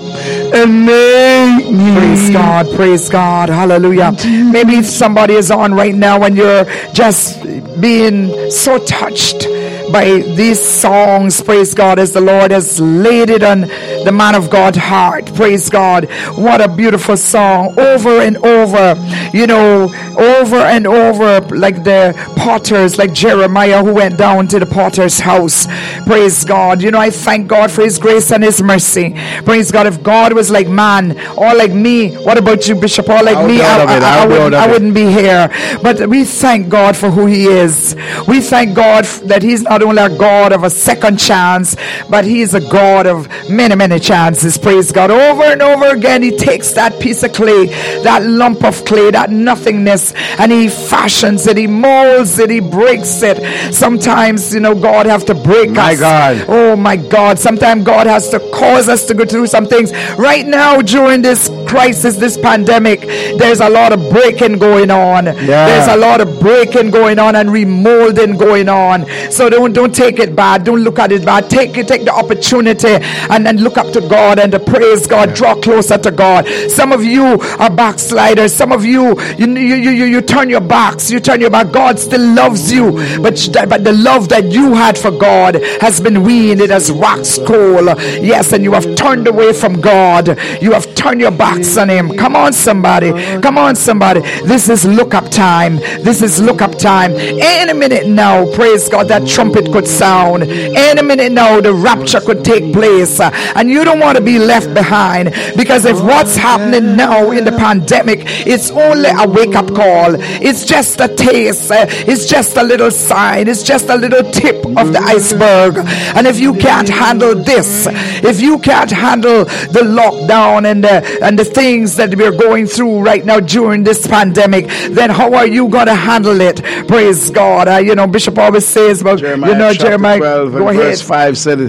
and 0.54 0.86
make 0.86 1.70
me. 1.72 1.96
Praise 1.96 2.30
God, 2.32 2.76
praise 2.76 3.10
God, 3.10 3.50
hallelujah. 3.50 4.14
Maybe 4.52 4.84
somebody 4.84 5.34
is 5.36 5.52
on 5.52 5.74
right 5.74 5.96
now 5.96 6.24
and 6.24 6.38
you're 6.38 6.66
just 6.94 7.44
being 7.82 8.50
so 8.52 8.78
touched 8.86 9.48
by 9.92 10.06
these 10.22 10.60
songs, 10.64 11.42
praise 11.42 11.74
God, 11.74 12.00
as 12.00 12.14
the 12.14 12.22
Lord 12.22 12.52
has 12.52 12.80
laid 12.80 13.30
it 13.30 13.44
on 13.44 13.62
the 13.62 14.12
man 14.14 14.36
of 14.36 14.50
God's 14.50 14.78
heart, 14.78 15.34
praise 15.36 15.70
God. 15.70 16.06
What 16.36 16.62
a 16.62 16.68
beautiful 16.68 17.18
song, 17.18 17.78
over 17.80 18.22
and 18.22 18.38
over, 18.38 18.96
you 19.34 19.48
know, 19.48 19.92
over 20.18 20.56
and 20.58 20.88
over, 20.88 21.42
like 21.56 21.84
the 21.84 22.14
potters, 22.38 22.98
like 22.98 23.14
Jeremiah 23.14 23.84
who 23.84 23.94
went 23.94 24.18
down 24.18 24.48
to 24.50 24.60
the 24.60 24.66
potter's 24.66 25.20
house, 25.20 25.68
praise 26.06 26.44
God. 26.46 26.82
You 26.82 26.92
know, 26.92 27.00
I 27.00 27.10
thank 27.10 27.48
God 27.48 27.72
for 27.72 27.82
his 27.84 27.98
grace 28.00 28.32
and 28.32 28.44
his 28.44 28.62
mercy, 28.62 29.14
praise 29.46 29.72
God. 29.72 29.88
If 29.88 30.02
God 30.04 30.34
was 30.34 30.50
like 30.50 30.68
man, 30.68 31.12
or 31.38 31.54
like 31.54 31.72
me, 31.74 32.16
what 32.16 32.38
about 32.38 32.68
you, 32.68 32.76
Bishop, 32.76 33.10
or 33.10 33.22
like 33.24 33.38
I'll 33.38 33.48
me, 33.48 33.62
I, 33.62 33.84
I- 33.86 34.00
I 34.22 34.26
wouldn't, 34.28 34.54
I 34.56 34.68
wouldn't 34.72 34.94
be 34.94 35.12
here. 35.12 35.50
But 35.84 36.08
we 36.10 36.24
thank 36.26 36.70
God 36.70 36.96
for 36.96 37.10
who 37.10 37.26
He 37.26 37.46
is. 37.48 37.96
We 38.28 38.42
thank 38.42 38.76
God 38.76 39.06
that 39.26 39.42
He's 39.44 39.62
not 39.64 39.81
only 39.82 40.02
a 40.02 40.10
God 40.10 40.52
of 40.54 40.64
a 40.64 40.70
second 40.70 41.18
chance, 41.18 41.76
but 42.10 42.26
He 42.26 42.42
is 42.42 42.54
a 42.54 42.62
God 42.62 43.08
of 43.08 43.28
many, 43.50 43.76
many 43.76 44.00
chances. 44.00 44.58
Praise 44.58 44.92
God. 44.92 45.12
Over 45.12 45.44
and 45.44 45.62
over 45.62 45.88
again, 45.88 46.22
He 46.22 46.32
takes 46.36 46.72
that 46.74 47.00
piece 47.00 47.24
of 47.24 47.34
clay, 47.34 47.68
that 48.04 48.24
lump 48.24 48.64
of 48.64 48.84
clay, 48.86 49.12
that 49.12 49.30
nothingness, 49.32 50.14
and 50.40 50.52
He 50.52 50.70
fashions 50.70 51.48
it, 51.48 51.58
He 51.58 51.68
molds 51.68 52.40
it, 52.40 52.50
He 52.50 52.60
breaks 52.60 53.22
it. 53.22 53.74
Sometimes, 53.74 54.54
you 54.54 54.60
know, 54.60 54.76
God 54.76 55.06
have 55.06 55.26
to 55.26 55.36
break 55.36 55.72
My 55.72 55.94
us. 55.94 56.00
God. 56.00 56.46
Oh 56.48 56.76
my 56.76 56.96
God. 56.96 57.40
Sometimes 57.40 57.84
God 57.84 58.08
has 58.08 58.30
to 58.30 58.40
cause 58.52 58.90
us 58.90 59.06
to 59.06 59.14
go 59.14 59.26
through 59.26 59.48
some 59.48 59.66
things. 59.66 59.92
Right 60.18 60.46
now, 60.46 60.82
during 60.82 61.22
this 61.22 61.50
crisis, 61.68 62.18
this 62.18 62.38
pandemic, 62.38 63.02
there's 63.38 63.60
a 63.60 63.70
lot 63.70 63.94
of 63.94 64.10
breaking 64.12 64.60
going 64.60 64.92
on. 64.92 65.26
There's 65.26 65.88
a 65.88 65.98
lot 65.98 66.22
of 66.22 66.40
breaking 66.40 66.92
going 66.92 67.20
on 67.20 67.36
and 67.36 67.50
remolding 67.50 68.38
going 68.38 68.70
on. 68.70 69.06
So 69.32 69.50
don't 69.50 69.71
don't 69.74 69.94
take 69.94 70.20
it 70.20 70.36
bad. 70.36 70.64
Don't 70.64 70.84
look 70.84 71.00
at 71.00 71.12
it 71.12 71.26
bad. 71.26 71.50
Take 71.50 71.78
it, 71.78 71.88
take 71.88 72.06
the 72.06 72.14
opportunity 72.14 72.98
and 73.30 73.46
then 73.46 73.58
look 73.58 73.78
up 73.78 73.92
to 73.94 74.02
God 74.02 74.40
and 74.40 74.52
to 74.52 74.60
praise 74.60 75.08
God. 75.08 75.34
Draw 75.34 75.56
closer 75.62 75.98
to 75.98 76.12
God. 76.12 76.48
Some 76.70 76.92
of 76.92 77.04
you 77.04 77.40
are 77.60 77.70
backsliders. 77.70 78.54
Some 78.54 78.72
of 78.72 78.86
you 78.86 79.20
you 79.38 79.48
you 79.48 79.76
you, 79.76 80.06
you, 80.06 80.22
turn 80.22 80.50
your 80.50 80.62
backs. 80.62 81.10
You 81.12 81.20
turn 81.20 81.42
your 81.42 81.50
back. 81.50 81.72
God 81.72 82.00
still 82.00 82.26
loves 82.34 82.72
you, 82.72 82.92
but 83.22 83.36
but 83.70 83.84
the 83.84 83.94
love 83.94 84.30
that 84.30 84.52
you 84.52 84.74
had 84.74 84.98
for 84.98 85.12
God 85.12 85.56
has 85.82 86.00
been 86.00 86.24
weaned. 86.24 86.62
It 86.62 86.70
has 86.70 86.92
waxed 86.92 87.46
cold. 87.46 87.86
Yes, 88.22 88.54
and 88.54 88.64
you 88.64 88.74
have 88.74 88.96
turned 88.96 89.28
away 89.28 89.54
from 89.54 89.82
God. 89.82 90.28
You 90.62 90.74
have 90.74 90.94
turned 90.96 91.22
your 91.22 91.32
backs 91.32 91.78
on 91.78 91.90
Him. 91.90 92.16
Come 92.18 92.36
on, 92.36 92.54
somebody. 92.54 93.12
Come 93.42 93.58
on, 93.58 93.76
somebody. 93.76 94.22
This 94.46 94.70
is 94.70 94.86
look 94.86 95.14
up 95.14 95.30
time. 95.30 95.78
This 96.04 96.22
is 96.22 96.42
look 96.42 96.62
up 96.62 96.78
time. 96.78 97.12
Any 97.16 97.74
minute 97.74 98.08
now, 98.08 98.52
praise 98.54 98.90
God, 98.90 99.08
that 99.10 99.28
trumpet 99.28 99.51
could 99.54 99.88
sound. 99.88 100.44
Any 100.44 101.02
minute 101.02 101.32
now, 101.32 101.62
the 101.62 101.74
rapture 101.74 102.22
could 102.22 102.44
take 102.44 102.74
place. 102.74 103.20
And 103.20 103.70
you 103.70 103.84
don't 103.84 104.00
want 104.00 104.18
to 104.18 104.24
be 104.24 104.40
left 104.40 104.74
behind 104.74 105.34
because 105.58 105.86
if 105.86 106.02
what's 106.02 106.36
happening 106.36 106.96
now 106.96 107.32
in 107.32 107.44
the 107.44 107.52
pandemic, 107.52 108.20
it's 108.48 108.72
only 108.72 109.10
a 109.10 109.28
wake 109.28 109.56
up 109.56 109.68
call. 109.74 110.16
It's 110.42 110.66
just 110.66 111.00
a 111.00 111.08
taste. 111.08 111.70
It's 111.72 112.28
just 112.28 112.58
a 112.58 112.64
little 112.64 112.92
sign. 112.92 113.48
It's 113.48 113.64
just 113.64 113.90
a 113.90 113.96
little 113.96 114.30
tip 114.32 114.66
of 114.66 114.94
the 114.94 115.00
iceberg. 115.00 115.78
And 116.16 116.28
if 116.28 116.40
you 116.40 116.54
can't 116.54 116.90
handle 116.90 117.36
this, 117.36 117.88
if 118.24 118.42
you 118.42 118.60
can't 118.60 118.92
handle 118.92 119.46
the 119.46 119.82
lockdown 119.84 120.66
and 120.70 120.84
the, 120.84 121.20
and 121.24 121.38
the 121.38 121.46
things 121.46 121.96
that 121.98 122.16
we're 122.16 122.36
going 122.36 122.68
through 122.68 123.02
right 123.02 123.26
now 123.26 123.40
during 123.40 123.84
this 123.84 124.08
pandemic, 124.08 124.68
then 124.90 125.10
how 125.10 125.34
are 125.34 125.48
you 125.48 125.68
going 125.68 125.88
to 125.88 125.96
handle 125.96 126.40
it? 126.42 126.64
Praise 126.88 127.30
God. 127.30 127.68
Uh, 127.68 127.78
you 127.78 127.96
know, 127.96 128.08
Bishop 128.08 128.38
always 128.38 128.66
says, 128.66 129.04
well, 129.04 129.18
Jeremiah 129.42 129.54
you 129.54 129.58
know, 129.58 129.74
chapter 129.74 129.86
Jeremiah, 129.88 130.18
12 130.18 130.52
go 130.52 130.68
and 130.68 130.78
ahead. 130.78 130.92
verse 130.92 131.02
5 131.02 131.38
said, 131.38 131.60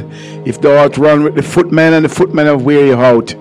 If 0.46 0.60
thou 0.60 0.78
art 0.78 0.98
run 0.98 1.24
with 1.24 1.34
the 1.34 1.42
footmen 1.42 1.94
and 1.94 2.04
the 2.04 2.08
footmen 2.08 2.46
have 2.46 2.62
weary 2.62 2.88
you 2.88 2.96
out, 2.96 3.32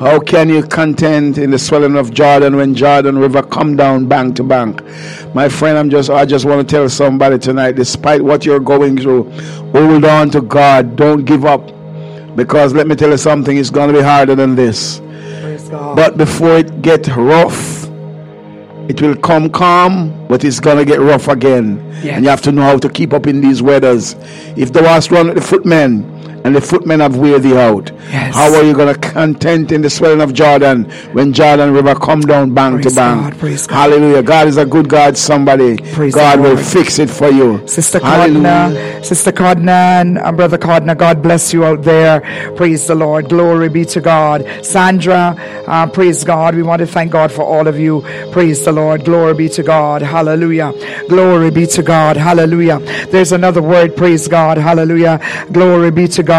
how 0.00 0.18
can 0.20 0.48
you 0.48 0.62
contend 0.62 1.38
in 1.38 1.50
the 1.50 1.58
swelling 1.58 1.96
of 1.96 2.12
Jordan 2.12 2.56
when 2.56 2.74
Jordan 2.74 3.18
River 3.18 3.42
come 3.42 3.76
down 3.76 4.06
bank 4.06 4.36
to 4.36 4.42
bank? 4.42 4.82
My 5.34 5.48
friend, 5.48 5.76
I'm 5.76 5.90
just 5.90 6.10
I 6.10 6.24
just 6.24 6.44
want 6.44 6.66
to 6.66 6.74
tell 6.74 6.88
somebody 6.88 7.38
tonight, 7.38 7.72
despite 7.72 8.22
what 8.22 8.44
you're 8.44 8.60
going 8.60 8.96
through, 8.98 9.30
hold 9.72 10.04
on 10.04 10.30
to 10.30 10.40
God. 10.40 10.96
Don't 10.96 11.24
give 11.24 11.44
up. 11.44 11.70
Because 12.36 12.74
let 12.74 12.86
me 12.88 12.96
tell 12.96 13.10
you 13.10 13.16
something, 13.18 13.56
it's 13.56 13.70
gonna 13.70 13.92
be 13.92 14.00
harder 14.02 14.34
than 14.34 14.54
this. 14.56 15.00
But 15.70 16.16
before 16.16 16.58
it 16.58 16.82
get 16.82 17.06
rough, 17.16 17.83
it 18.88 19.00
will 19.00 19.16
come 19.16 19.50
calm, 19.50 20.26
but 20.28 20.44
it's 20.44 20.60
gonna 20.60 20.84
get 20.84 21.00
rough 21.00 21.28
again. 21.28 21.82
Yes. 22.02 22.16
And 22.16 22.24
you 22.24 22.30
have 22.30 22.42
to 22.42 22.52
know 22.52 22.62
how 22.62 22.78
to 22.78 22.88
keep 22.88 23.12
up 23.12 23.26
in 23.26 23.40
these 23.40 23.62
weathers. 23.62 24.14
If 24.56 24.72
the 24.72 24.82
was 24.82 25.10
run 25.10 25.26
with 25.26 25.36
the 25.36 25.42
footmen, 25.42 26.13
and 26.44 26.54
the 26.54 26.60
footmen 26.60 27.00
have 27.00 27.16
weighed 27.16 27.42
thee 27.42 27.56
out. 27.56 27.90
Yes. 28.10 28.34
How 28.34 28.54
are 28.54 28.62
you 28.62 28.74
going 28.74 28.92
to 28.92 29.00
content 29.00 29.72
in 29.72 29.80
the 29.80 29.88
swelling 29.88 30.20
of 30.20 30.34
Jordan 30.34 30.84
when 31.12 31.32
Jordan 31.32 31.72
River 31.72 31.94
come 31.94 32.20
down 32.20 32.52
bank 32.52 32.82
Praise 32.82 32.92
to 32.92 33.00
bank? 33.00 33.22
God, 33.22 33.38
praise 33.40 33.66
God. 33.66 33.76
Hallelujah. 33.76 34.22
God 34.22 34.48
is 34.48 34.58
a 34.58 34.66
good 34.66 34.88
God, 34.90 35.16
somebody. 35.16 35.78
Praise 35.94 36.14
God 36.14 36.40
will 36.40 36.58
fix 36.58 36.98
it 36.98 37.08
for 37.08 37.30
you. 37.30 37.66
Sister 37.66 37.98
Hallelujah. 37.98 38.42
Codna, 38.42 39.04
Sister 39.04 39.32
Codna, 39.32 40.00
and 40.02 40.18
uh, 40.18 40.32
Brother 40.32 40.58
Codna, 40.58 40.94
God 40.96 41.22
bless 41.22 41.54
you 41.54 41.64
out 41.64 41.82
there. 41.82 42.20
Praise 42.56 42.86
the 42.86 42.94
Lord. 42.94 43.30
Glory 43.30 43.70
be 43.70 43.86
to 43.86 44.02
God. 44.02 44.44
Sandra, 44.62 45.34
uh, 45.66 45.86
praise 45.86 46.24
God. 46.24 46.54
We 46.54 46.62
want 46.62 46.80
to 46.80 46.86
thank 46.86 47.10
God 47.10 47.32
for 47.32 47.42
all 47.42 47.66
of 47.66 47.78
you. 47.78 48.02
Praise 48.32 48.62
the 48.62 48.72
Lord. 48.72 49.06
Glory 49.06 49.32
be 49.32 49.48
to 49.48 49.62
God. 49.62 50.02
Hallelujah. 50.02 50.74
Glory 51.08 51.50
be 51.50 51.66
to 51.68 51.82
God. 51.82 52.18
Hallelujah. 52.18 52.80
There's 53.06 53.32
another 53.32 53.62
word. 53.62 53.96
Praise 53.96 54.28
God. 54.28 54.58
Hallelujah. 54.58 55.18
Glory 55.50 55.90
be 55.90 56.06
to 56.08 56.22
God. 56.22 56.33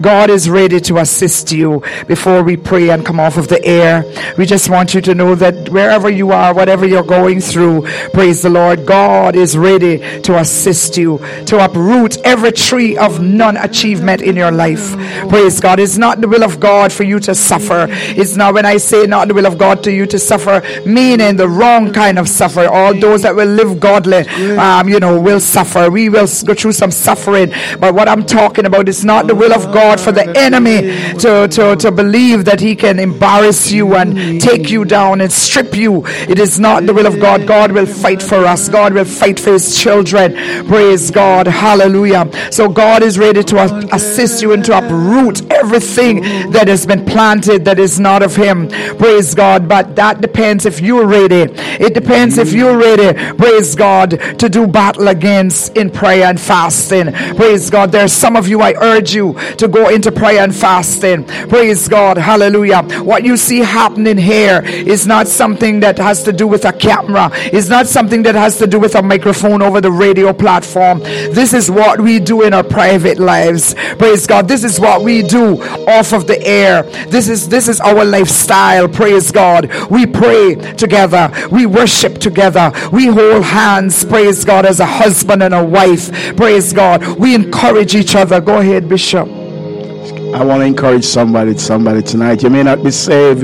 God 0.00 0.30
is 0.30 0.48
ready 0.48 0.80
to 0.80 0.98
assist 0.98 1.52
you 1.52 1.82
before 2.06 2.42
we 2.42 2.56
pray 2.56 2.90
and 2.90 3.04
come 3.04 3.20
off 3.20 3.36
of 3.36 3.48
the 3.48 3.64
air. 3.64 4.04
We 4.38 4.46
just 4.46 4.68
want 4.68 4.94
you 4.94 5.00
to 5.02 5.14
know 5.14 5.34
that 5.34 5.68
wherever 5.68 6.08
you 6.10 6.32
are, 6.32 6.54
whatever 6.54 6.86
you're 6.86 7.02
going 7.02 7.40
through, 7.40 7.86
praise 8.12 8.42
the 8.42 8.50
Lord, 8.50 8.86
God 8.86 9.36
is 9.36 9.56
ready 9.56 9.98
to 10.22 10.38
assist 10.38 10.96
you, 10.96 11.18
to 11.46 11.64
uproot 11.64 12.18
every 12.24 12.52
tree 12.52 12.96
of 12.96 13.20
non 13.20 13.56
achievement 13.56 14.22
in 14.22 14.36
your 14.36 14.50
life. 14.52 14.96
Praise 15.28 15.60
God. 15.60 15.80
It's 15.80 15.98
not 15.98 16.20
the 16.20 16.28
will 16.28 16.44
of 16.44 16.60
God 16.60 16.92
for 16.92 17.02
you 17.02 17.20
to 17.20 17.34
suffer. 17.34 17.86
It's 17.90 18.36
not 18.36 18.54
when 18.54 18.66
I 18.66 18.76
say 18.78 19.06
not 19.06 19.28
the 19.28 19.34
will 19.34 19.46
of 19.46 19.58
God 19.58 19.82
to 19.84 19.92
you 19.92 20.06
to 20.06 20.18
suffer, 20.18 20.62
meaning 20.86 21.36
the 21.36 21.48
wrong 21.48 21.92
kind 21.92 22.18
of 22.18 22.28
suffer. 22.28 22.66
All 22.66 22.94
those 22.94 23.22
that 23.22 23.34
will 23.34 23.48
live 23.48 23.80
godly, 23.80 24.26
um, 24.56 24.88
you 24.88 25.00
know, 25.00 25.20
will 25.20 25.40
suffer. 25.40 25.90
We 25.90 26.08
will 26.08 26.28
go 26.44 26.54
through 26.54 26.72
some 26.72 26.90
suffering. 26.90 27.52
But 27.78 27.94
what 27.94 28.08
I'm 28.08 28.24
talking 28.24 28.66
about 28.66 28.88
is 28.88 29.04
not 29.04 29.23
the 29.26 29.34
will 29.34 29.52
of 29.52 29.72
God 29.72 30.00
for 30.00 30.12
the 30.12 30.36
enemy 30.36 30.82
to, 31.18 31.48
to, 31.48 31.76
to 31.76 31.92
believe 31.92 32.44
that 32.44 32.60
he 32.60 32.76
can 32.76 32.98
embarrass 32.98 33.70
you 33.70 33.94
and 33.94 34.40
take 34.40 34.70
you 34.70 34.84
down 34.84 35.20
and 35.20 35.32
strip 35.32 35.74
you. 35.74 36.04
It 36.06 36.38
is 36.38 36.58
not 36.58 36.86
the 36.86 36.94
will 36.94 37.06
of 37.06 37.20
God. 37.20 37.46
God 37.46 37.72
will 37.72 37.86
fight 37.86 38.22
for 38.22 38.44
us. 38.46 38.68
God 38.68 38.94
will 38.94 39.04
fight 39.04 39.38
for 39.40 39.52
his 39.52 39.78
children. 39.78 40.34
Praise 40.66 41.10
God. 41.10 41.46
Hallelujah. 41.46 42.30
So 42.50 42.68
God 42.68 43.02
is 43.02 43.18
ready 43.18 43.42
to 43.44 43.88
assist 43.92 44.42
you 44.42 44.52
and 44.52 44.64
to 44.64 44.78
uproot 44.78 45.50
everything 45.52 46.22
that 46.50 46.68
has 46.68 46.86
been 46.86 47.04
planted 47.04 47.64
that 47.64 47.78
is 47.78 48.00
not 48.00 48.22
of 48.22 48.36
him. 48.36 48.68
Praise 48.98 49.34
God. 49.34 49.68
But 49.68 49.96
that 49.96 50.20
depends 50.20 50.66
if 50.66 50.80
you're 50.80 51.06
ready. 51.06 51.52
It 51.80 51.94
depends 51.94 52.38
if 52.38 52.52
you're 52.52 52.76
ready. 52.76 53.14
Praise 53.36 53.74
God 53.74 54.10
to 54.38 54.48
do 54.48 54.66
battle 54.66 55.08
against 55.08 55.76
in 55.76 55.90
prayer 55.90 56.26
and 56.26 56.40
fasting. 56.40 57.12
Praise 57.36 57.70
God. 57.70 57.92
There's 57.92 58.12
some 58.12 58.36
of 58.36 58.48
you 58.48 58.60
I 58.60 58.74
urge 58.74 59.13
you 59.14 59.34
to 59.58 59.68
go 59.68 59.88
into 59.88 60.10
prayer 60.12 60.42
and 60.42 60.54
fasting. 60.54 61.24
Praise 61.24 61.88
God. 61.88 62.18
Hallelujah. 62.18 62.82
What 63.02 63.24
you 63.24 63.36
see 63.36 63.60
happening 63.60 64.18
here 64.18 64.62
is 64.64 65.06
not 65.06 65.28
something 65.28 65.80
that 65.80 65.98
has 65.98 66.22
to 66.24 66.32
do 66.32 66.46
with 66.46 66.64
a 66.64 66.72
camera. 66.72 67.30
It's 67.34 67.68
not 67.68 67.86
something 67.86 68.22
that 68.24 68.34
has 68.34 68.58
to 68.58 68.66
do 68.66 68.78
with 68.78 68.94
a 68.94 69.02
microphone 69.02 69.62
over 69.62 69.80
the 69.80 69.90
radio 69.90 70.32
platform. 70.32 71.00
This 71.00 71.52
is 71.52 71.70
what 71.70 72.00
we 72.00 72.18
do 72.18 72.42
in 72.42 72.52
our 72.52 72.64
private 72.64 73.18
lives. 73.18 73.74
Praise 73.98 74.26
God. 74.26 74.48
This 74.48 74.64
is 74.64 74.80
what 74.80 75.02
we 75.02 75.22
do 75.22 75.62
off 75.86 76.12
of 76.12 76.26
the 76.26 76.40
air. 76.44 76.82
This 77.08 77.28
is 77.28 77.48
this 77.48 77.68
is 77.68 77.80
our 77.80 78.04
lifestyle. 78.04 78.88
Praise 78.88 79.30
God. 79.30 79.70
We 79.90 80.06
pray 80.06 80.56
together. 80.74 81.30
We 81.50 81.66
worship 81.66 82.18
together. 82.18 82.72
We 82.92 83.06
hold 83.06 83.44
hands. 83.44 84.04
Praise 84.04 84.44
God 84.44 84.66
as 84.66 84.80
a 84.80 84.86
husband 84.86 85.42
and 85.42 85.54
a 85.54 85.64
wife. 85.64 86.10
Praise 86.36 86.72
God. 86.72 87.18
We 87.18 87.34
encourage 87.34 87.94
each 87.94 88.14
other. 88.14 88.40
Go 88.40 88.58
ahead, 88.58 88.88
Bishop. 88.88 89.03
I 89.12 90.42
want 90.42 90.62
to 90.62 90.64
encourage 90.64 91.04
somebody, 91.04 91.58
somebody 91.58 92.02
tonight. 92.02 92.42
You 92.42 92.48
may 92.48 92.62
not 92.62 92.82
be 92.82 92.90
saved. 92.90 93.42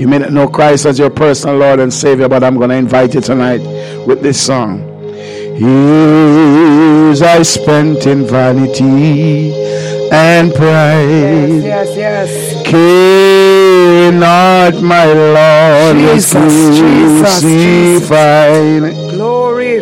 You 0.00 0.06
may 0.06 0.18
not 0.18 0.32
know 0.32 0.46
Christ 0.46 0.86
as 0.86 0.98
your 1.00 1.10
personal 1.10 1.56
Lord 1.56 1.80
and 1.80 1.92
Savior, 1.92 2.28
but 2.28 2.44
I'm 2.44 2.56
going 2.56 2.70
to 2.70 2.76
invite 2.76 3.14
you 3.14 3.20
tonight 3.20 3.58
with 4.06 4.22
this 4.22 4.40
song. 4.40 4.86
Years 5.58 7.22
I 7.22 7.42
spent 7.42 8.06
in 8.06 8.24
vanity 8.24 9.52
and 10.12 10.54
pride. 10.54 11.62
Yes, 11.62 11.96
yes. 11.96 12.66
Care 12.66 14.12
not 14.12 14.80
my 14.80 15.06
Lord 15.06 15.96
was 15.96 16.30
Jesus, 16.30 16.78
Jesus, 16.78 17.42
Jesus. 17.42 19.12
Glory. 19.12 19.80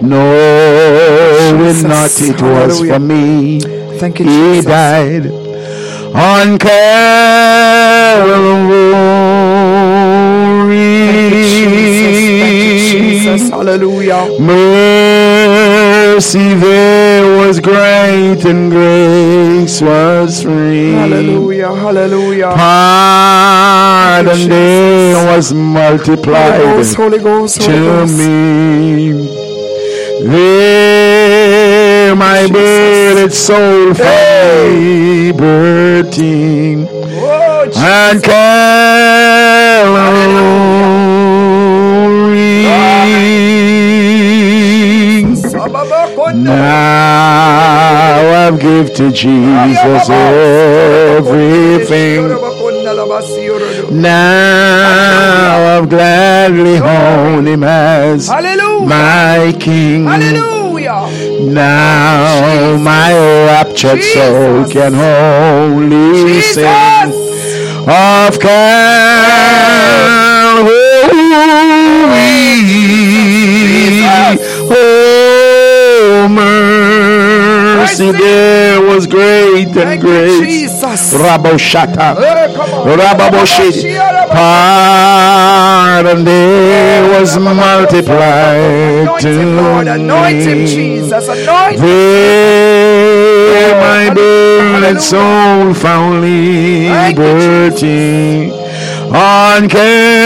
Knowing 0.00 1.66
Jesus, 1.66 1.82
not 1.82 2.10
it 2.22 2.40
was 2.40 2.78
hallelujah. 2.78 2.92
for 2.92 3.00
me. 3.00 3.77
Thank 3.98 4.20
you, 4.20 4.26
He 4.26 4.30
Jesus. 4.30 4.64
died 4.64 5.26
on 6.14 6.58
Thank 11.06 11.32
you, 11.32 11.44
Jesus. 11.44 12.38
Thank 12.38 12.62
you, 12.62 12.72
Jesus. 12.90 13.40
Calvary. 13.50 13.50
Hallelujah. 13.50 14.22
Mercy 14.40 16.54
there 16.54 17.26
was 17.38 17.60
great 17.60 18.44
and 18.44 18.70
grace 18.70 19.80
was 19.82 20.42
free. 20.42 20.92
Hallelujah. 20.92 21.74
Hallelujah. 21.74 22.52
Pardon 22.56 24.38
you, 24.40 24.48
there 24.48 25.36
was 25.36 25.50
Holy 25.50 25.62
multiplied 25.62 26.60
Ghost, 26.62 26.94
Holy 26.96 27.18
Ghost, 27.18 27.58
Holy 27.62 27.72
to 27.72 27.78
Ghost. 27.84 28.18
me. 28.18 29.12
There 30.22 30.87
my 32.18 32.40
Jesus. 32.42 32.52
burdened 32.52 33.32
soul 33.32 33.94
Hey. 33.94 35.32
liberty 35.32 36.86
Oh, 37.20 37.64
Jesus. 37.66 37.82
and 37.82 38.22
Calvary. 38.24 38.58
Now 47.38 48.46
I've 48.46 48.58
give 48.60 48.92
to 48.94 49.10
Jesus 49.12 50.08
everything. 51.18 52.28
Now 53.90 55.78
I've 55.78 55.88
gladly 55.88 56.78
own 56.78 57.46
him 57.46 57.62
as 57.64 58.28
Hallelujah. 58.28 58.86
my 58.88 59.54
King. 59.58 60.04
Hallelujah. 60.06 60.57
Now 61.40 62.76
my 62.76 63.12
raptured 63.46 64.02
soul 64.02 64.64
can 64.68 64.94
only 64.96 66.42
sing 66.42 66.64
of 67.86 68.38
Calvary. 68.40 68.88
Oh, 74.70 76.28
mercy 76.28 78.10
there 78.12 78.80
was 78.82 79.06
great 79.06 79.68
and 79.76 80.00
great. 80.00 80.42
Jesus. 80.44 81.14
Raboshata. 81.14 82.16
On. 84.30 85.88
Pardon 85.98 86.24
there 86.24 87.20
was 87.20 87.36
multiplied 87.38 89.02
Anoint 89.02 89.22
to 89.22 89.28
him, 89.28 89.56
Lord. 89.56 89.88
Anoint 89.88 90.42
him. 90.42 90.66
Jesus. 90.66 91.26
Anoint 91.28 91.80
him. 91.80 91.84
My 93.80 94.04
Hallelujah. 94.14 95.00
soul 95.00 95.74
found 95.74 96.22
liberty 96.22 97.08
on 99.10 99.68
Calvary. 99.68 100.18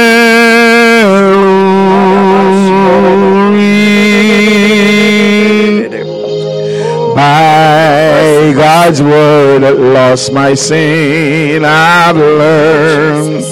By 7.14 8.52
God's 8.54 9.02
word 9.02 9.62
lost 9.62 10.32
my 10.32 10.54
sin 10.54 11.64
I've 11.64 12.16
learned. 12.16 13.51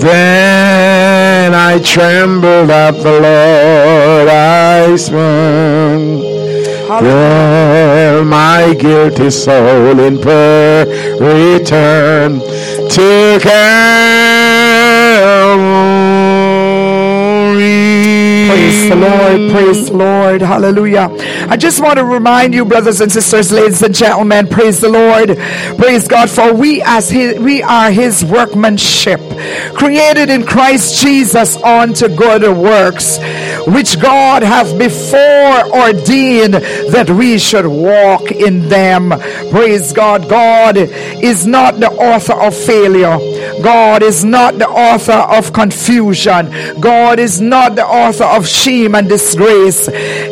Then 0.00 1.54
I 1.54 1.78
trembled 1.80 2.70
at 2.70 2.92
the 2.92 3.20
Lord 3.20 4.28
I 4.28 4.96
spurned. 4.96 6.22
Well, 6.88 8.24
my 8.24 8.74
guilty 8.74 9.30
soul 9.30 9.98
in 9.98 10.20
prayer 10.20 10.86
return 11.18 12.40
to 12.40 13.38
Calvary. 13.42 14.57
Lord. 19.08 19.50
Praise 19.52 19.90
Lord. 19.90 20.42
Hallelujah. 20.42 21.08
I 21.48 21.56
just 21.56 21.80
want 21.80 21.98
to 21.98 22.04
remind 22.04 22.54
you, 22.54 22.64
brothers 22.64 23.00
and 23.00 23.10
sisters, 23.10 23.52
ladies 23.52 23.82
and 23.82 23.94
gentlemen, 23.94 24.46
praise 24.48 24.80
the 24.80 24.88
Lord. 24.88 25.36
Praise 25.78 26.06
God. 26.06 26.30
For 26.30 26.54
we 26.54 26.82
as 26.82 27.10
his, 27.10 27.38
we 27.38 27.62
are 27.62 27.90
his 27.90 28.24
workmanship, 28.24 29.20
created 29.74 30.30
in 30.30 30.44
Christ 30.44 31.00
Jesus 31.02 31.56
unto 31.56 32.08
good 32.08 32.42
works, 32.56 33.18
which 33.66 34.00
God 34.00 34.42
hath 34.42 34.78
before 34.78 35.78
ordained 35.80 36.54
that 36.54 37.10
we 37.10 37.38
should 37.38 37.66
walk 37.66 38.30
in 38.30 38.68
them. 38.68 39.10
Praise 39.50 39.92
God. 39.92 40.28
God 40.28 40.76
is 40.76 41.46
not 41.46 41.80
the 41.80 41.90
author 41.90 42.34
of 42.34 42.54
failure. 42.54 43.18
God 43.62 44.02
is 44.02 44.24
not 44.24 44.58
the 44.58 44.68
author 44.68 45.12
of 45.12 45.52
confusion. 45.52 46.50
God 46.80 47.18
is 47.18 47.40
not 47.40 47.76
the 47.76 47.86
author 47.86 48.24
of 48.24 48.46
shame 48.46 48.94
and 48.94 49.08
disgrace. 49.08 49.88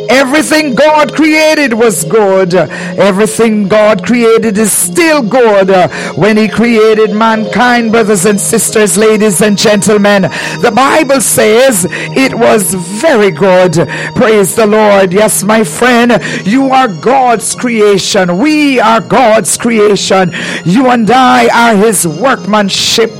Everything 0.09 0.75
God 0.75 1.13
created 1.13 1.73
was 1.73 2.03
good. 2.05 2.53
Everything 2.53 3.67
God 3.67 4.05
created 4.05 4.57
is 4.57 4.71
still 4.71 5.21
good. 5.21 5.69
When 6.17 6.37
He 6.37 6.47
created 6.47 7.13
mankind, 7.13 7.91
brothers 7.91 8.25
and 8.25 8.39
sisters, 8.39 8.97
ladies 8.97 9.41
and 9.41 9.57
gentlemen, 9.57 10.23
the 10.61 10.71
Bible 10.73 11.21
says 11.21 11.85
it 11.89 12.33
was 12.33 12.73
very 12.73 13.31
good. 13.31 13.73
Praise 14.15 14.55
the 14.55 14.65
Lord. 14.65 15.13
Yes, 15.13 15.43
my 15.43 15.63
friend, 15.63 16.21
you 16.45 16.69
are 16.69 16.87
God's 16.87 17.55
creation. 17.55 18.37
We 18.37 18.79
are 18.79 19.01
God's 19.01 19.57
creation. 19.57 20.31
You 20.65 20.87
and 20.89 21.09
I 21.09 21.47
are 21.53 21.75
His 21.75 22.07
workmanship. 22.07 23.16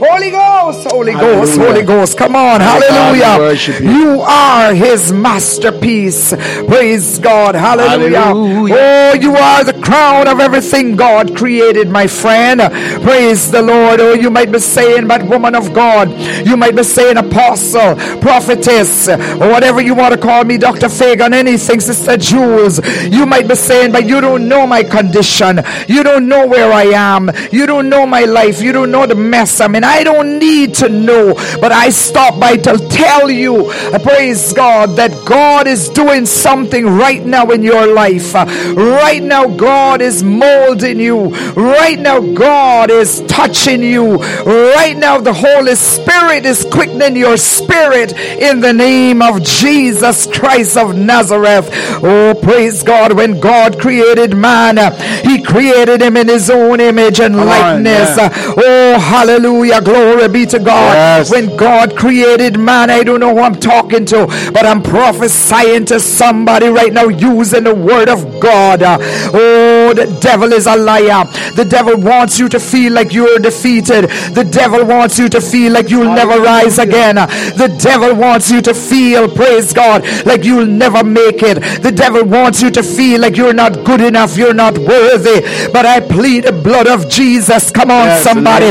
Holy 0.00 0.30
Ghost, 0.30 0.90
Holy 0.90 1.12
Ghost, 1.12 1.58
Holy 1.58 1.82
Ghost. 1.82 2.18
Come 2.18 2.36
on. 2.36 2.60
Hallelujah. 2.60 3.36
You 3.80 4.20
are 4.20 4.74
his 4.74 5.12
masterpiece. 5.12 6.34
Praise 6.66 7.18
God. 7.18 7.54
Hallelujah. 7.54 8.18
Hallelujah. 8.20 8.74
Oh, 8.78 9.14
you 9.14 9.34
are 9.36 9.64
the 9.64 9.78
crown 9.80 10.28
of 10.28 10.40
everything 10.40 10.96
God 10.96 11.36
created, 11.36 11.88
my 11.90 12.06
friend. 12.06 12.60
Praise 13.02 13.50
the 13.50 13.62
Lord. 13.62 14.00
Oh, 14.00 14.14
you 14.14 14.30
might 14.30 14.50
be 14.52 14.58
saying, 14.58 15.06
but 15.08 15.22
woman 15.24 15.54
of 15.54 15.72
God, 15.72 16.08
you 16.46 16.56
might 16.56 16.76
be 16.76 16.82
saying 16.82 17.16
apostle, 17.16 17.96
prophetess, 18.20 19.08
or 19.08 19.48
whatever 19.48 19.80
you 19.80 19.94
want 19.94 20.14
to 20.14 20.20
call 20.20 20.44
me, 20.44 20.58
Dr. 20.58 20.88
Fagan, 20.88 21.32
anything, 21.34 21.80
Sister 21.80 22.16
Jules. 22.16 22.80
You 23.06 23.26
might 23.26 23.48
be 23.48 23.54
saying, 23.54 23.92
but 23.92 24.06
you 24.06 24.20
don't 24.20 24.48
know 24.48 24.66
my 24.66 24.82
condition. 24.82 25.60
You 25.88 26.02
don't 26.02 26.28
know 26.28 26.46
where 26.46 26.72
I 26.72 26.84
am. 26.84 27.19
You 27.50 27.66
don't 27.66 27.88
know 27.88 28.06
my 28.06 28.24
life. 28.24 28.62
You 28.62 28.72
don't 28.72 28.90
know 28.90 29.06
the 29.06 29.14
mess 29.14 29.60
I'm 29.60 29.74
in. 29.74 29.84
I 29.84 30.04
don't 30.04 30.38
need 30.38 30.74
to 30.76 30.88
know, 30.88 31.34
but 31.60 31.72
I 31.72 31.90
stop 31.90 32.40
by 32.40 32.56
to 32.56 32.78
tell 32.88 33.30
you, 33.30 33.70
praise 34.02 34.52
God, 34.52 34.96
that 34.96 35.12
God 35.26 35.66
is 35.66 35.88
doing 35.88 36.26
something 36.26 36.86
right 36.86 37.24
now 37.24 37.50
in 37.50 37.62
your 37.62 37.86
life. 37.92 38.34
Right 38.34 39.22
now, 39.22 39.46
God 39.46 40.00
is 40.00 40.22
molding 40.22 41.00
you. 41.00 41.28
Right 41.54 41.98
now, 41.98 42.20
God 42.20 42.90
is 42.90 43.20
touching 43.26 43.82
you. 43.82 44.16
Right 44.16 44.96
now, 44.96 45.18
the 45.18 45.32
Holy 45.32 45.74
Spirit 45.74 46.46
is 46.46 46.64
quickening 46.70 47.16
your 47.16 47.36
spirit 47.36 48.12
in 48.12 48.60
the 48.60 48.72
name 48.72 49.22
of 49.22 49.42
Jesus 49.42 50.26
Christ 50.26 50.76
of 50.76 50.96
Nazareth. 50.96 51.68
Oh, 52.02 52.38
praise 52.40 52.82
God. 52.82 53.12
When 53.12 53.40
God 53.40 53.80
created 53.80 54.36
man, 54.36 54.76
He 55.24 55.42
created 55.42 56.00
him 56.00 56.16
in 56.16 56.28
His 56.28 56.50
own 56.50 56.80
image 56.80 57.09
and 57.18 57.34
Come 57.34 57.46
likeness. 57.48 58.18
On, 58.18 58.30
yeah. 58.30 58.54
Oh, 58.56 58.98
hallelujah. 58.98 59.80
Glory 59.80 60.28
be 60.28 60.46
to 60.46 60.58
God. 60.58 60.94
Yes. 60.94 61.30
When 61.30 61.56
God 61.56 61.96
created 61.96 62.58
man, 62.58 62.90
I 62.90 63.02
don't 63.02 63.20
know 63.20 63.34
who 63.34 63.40
I'm 63.40 63.56
talking 63.56 64.04
to, 64.06 64.26
but 64.52 64.64
I'm 64.64 64.82
prophesying 64.82 65.86
to 65.86 65.98
somebody 65.98 66.68
right 66.68 66.92
now 66.92 67.08
using 67.08 67.64
the 67.64 67.74
word 67.74 68.08
of 68.08 68.40
God. 68.40 68.82
Oh, 68.82 69.92
the 69.94 70.06
devil 70.20 70.52
is 70.52 70.66
a 70.66 70.76
liar. 70.76 71.24
The 71.56 71.66
devil 71.68 72.00
wants 72.00 72.38
you 72.38 72.48
to 72.50 72.60
feel 72.60 72.92
like 72.92 73.12
you're 73.12 73.38
defeated. 73.38 74.10
The 74.34 74.44
devil 74.44 74.84
wants 74.84 75.18
you 75.18 75.28
to 75.30 75.40
feel 75.40 75.72
like 75.72 75.90
you'll 75.90 76.14
never 76.14 76.40
rise 76.40 76.78
again. 76.78 77.16
The 77.16 77.74
devil 77.80 78.14
wants 78.14 78.50
you 78.50 78.60
to 78.62 78.74
feel, 78.74 79.28
praise 79.28 79.72
God, 79.72 80.04
like 80.26 80.44
you'll 80.44 80.66
never 80.66 81.02
make 81.02 81.42
it. 81.42 81.82
The 81.82 81.92
devil 81.92 82.24
wants 82.24 82.60
you 82.62 82.70
to 82.70 82.82
feel 82.82 83.20
like 83.20 83.36
you're 83.36 83.54
not 83.54 83.84
good 83.84 84.00
enough, 84.00 84.36
you're 84.36 84.54
not 84.54 84.76
worthy. 84.78 85.40
But 85.72 85.86
I 85.86 86.00
plead 86.00 86.44
the 86.44 86.52
blood 86.52 86.86
of 86.90 87.08
Jesus. 87.08 87.70
Come 87.70 87.90
on, 87.90 88.06
yes, 88.06 88.22
somebody. 88.24 88.66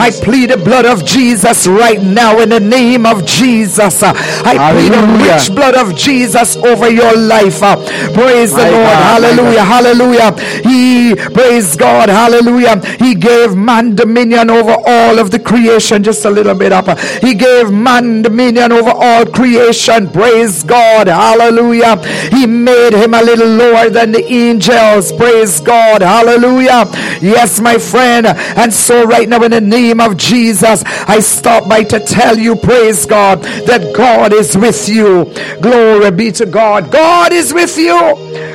I 0.00 0.10
plead 0.10 0.50
the 0.50 0.56
blood 0.56 0.86
of 0.86 1.04
Jesus 1.04 1.66
right 1.66 2.00
now 2.02 2.40
in 2.40 2.48
the 2.50 2.60
name 2.60 3.06
of 3.06 3.24
Jesus. 3.26 4.02
I 4.02 4.14
Hallelujah. 4.14 4.72
plead 4.72 4.92
the 4.92 5.24
rich 5.24 5.54
blood 5.54 5.74
of 5.74 5.94
Jesus 5.96 6.56
over 6.56 6.88
your 6.90 7.16
life. 7.16 7.62
Uh, 7.62 7.76
praise 8.14 8.52
my 8.52 8.64
the 8.64 8.70
Lord. 8.72 8.84
God, 8.84 9.22
Hallelujah. 9.22 9.64
Hallelujah. 9.64 10.30
He, 10.62 11.14
praise 11.14 11.76
God. 11.76 12.08
Hallelujah. 12.08 12.80
He 12.96 13.14
gave 13.14 13.54
man 13.56 13.94
dominion 13.94 14.50
over 14.50 14.76
all 14.86 15.18
of 15.18 15.30
the 15.30 15.38
creation. 15.38 16.02
Just 16.02 16.24
a 16.24 16.30
little 16.30 16.54
bit 16.54 16.72
up. 16.72 16.98
He 17.20 17.34
gave 17.34 17.70
man 17.70 18.22
dominion 18.22 18.72
over 18.72 18.90
all 18.90 19.26
creation. 19.26 20.10
Praise 20.10 20.62
God. 20.62 21.06
Hallelujah. 21.08 21.96
He 22.30 22.46
made 22.46 22.92
him 22.94 23.14
a 23.14 23.22
little 23.22 23.48
lower 23.48 23.90
than 23.90 24.12
the 24.12 24.24
angels. 24.24 25.12
Praise 25.12 25.60
God. 25.60 26.02
Hallelujah. 26.02 26.84
Yes, 27.20 27.60
my 27.64 27.78
friend. 27.78 28.26
And 28.26 28.72
so 28.72 29.04
right 29.04 29.28
now 29.28 29.42
in 29.42 29.50
the 29.50 29.60
name 29.60 30.00
of 30.00 30.16
Jesus, 30.16 30.84
I 30.86 31.18
stop 31.18 31.68
by 31.68 31.82
to 31.84 31.98
tell 31.98 32.38
you, 32.38 32.54
praise 32.54 33.06
God, 33.06 33.42
that 33.42 33.92
God 33.96 34.32
is 34.32 34.56
with 34.56 34.88
you. 34.88 35.24
Glory 35.60 36.10
be 36.12 36.30
to 36.32 36.46
God. 36.46 36.92
God 36.92 37.32
is 37.32 37.52
with 37.52 37.76
you. 37.76 37.98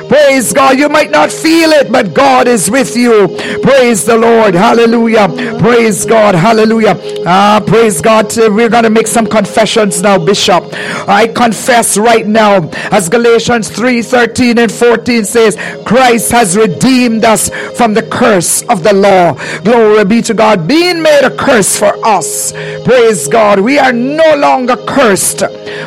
Praise 0.08 0.52
God. 0.52 0.78
You 0.78 0.88
might 0.88 1.10
not 1.10 1.30
feel 1.30 1.70
it, 1.70 1.92
but 1.92 2.14
God 2.14 2.48
is 2.48 2.70
with 2.70 2.96
you. 2.96 3.28
Praise 3.62 4.04
the 4.04 4.16
Lord. 4.16 4.54
Hallelujah. 4.54 5.28
Praise 5.60 6.04
God. 6.04 6.34
Hallelujah. 6.34 6.96
Ah, 7.26 7.62
praise 7.64 8.00
God. 8.00 8.26
We're 8.36 8.68
going 8.68 8.84
to 8.84 8.90
make 8.90 9.06
some 9.06 9.26
confessions 9.26 10.02
now, 10.02 10.18
Bishop. 10.18 10.64
I 11.08 11.28
confess 11.28 11.96
right 11.96 12.26
now, 12.26 12.68
as 12.90 13.08
Galatians 13.08 13.68
3 13.68 14.02
13 14.02 14.58
and 14.58 14.72
14 14.72 15.24
says, 15.24 15.56
Christ 15.84 16.32
has 16.32 16.56
redeemed 16.56 17.24
us 17.24 17.48
from 17.76 17.94
the 17.94 18.02
curse 18.02 18.62
of 18.62 18.82
the 18.82 18.92
law. 19.00 19.34
Glory 19.62 20.04
be 20.04 20.22
to 20.22 20.34
God. 20.34 20.66
Being 20.68 21.02
made 21.02 21.24
a 21.24 21.34
curse 21.36 21.78
for 21.78 21.94
us. 22.04 22.52
Praise 22.84 23.28
God. 23.28 23.60
We 23.60 23.78
are 23.78 23.92
no 23.92 24.36
longer 24.36 24.76
cursed 24.76 25.42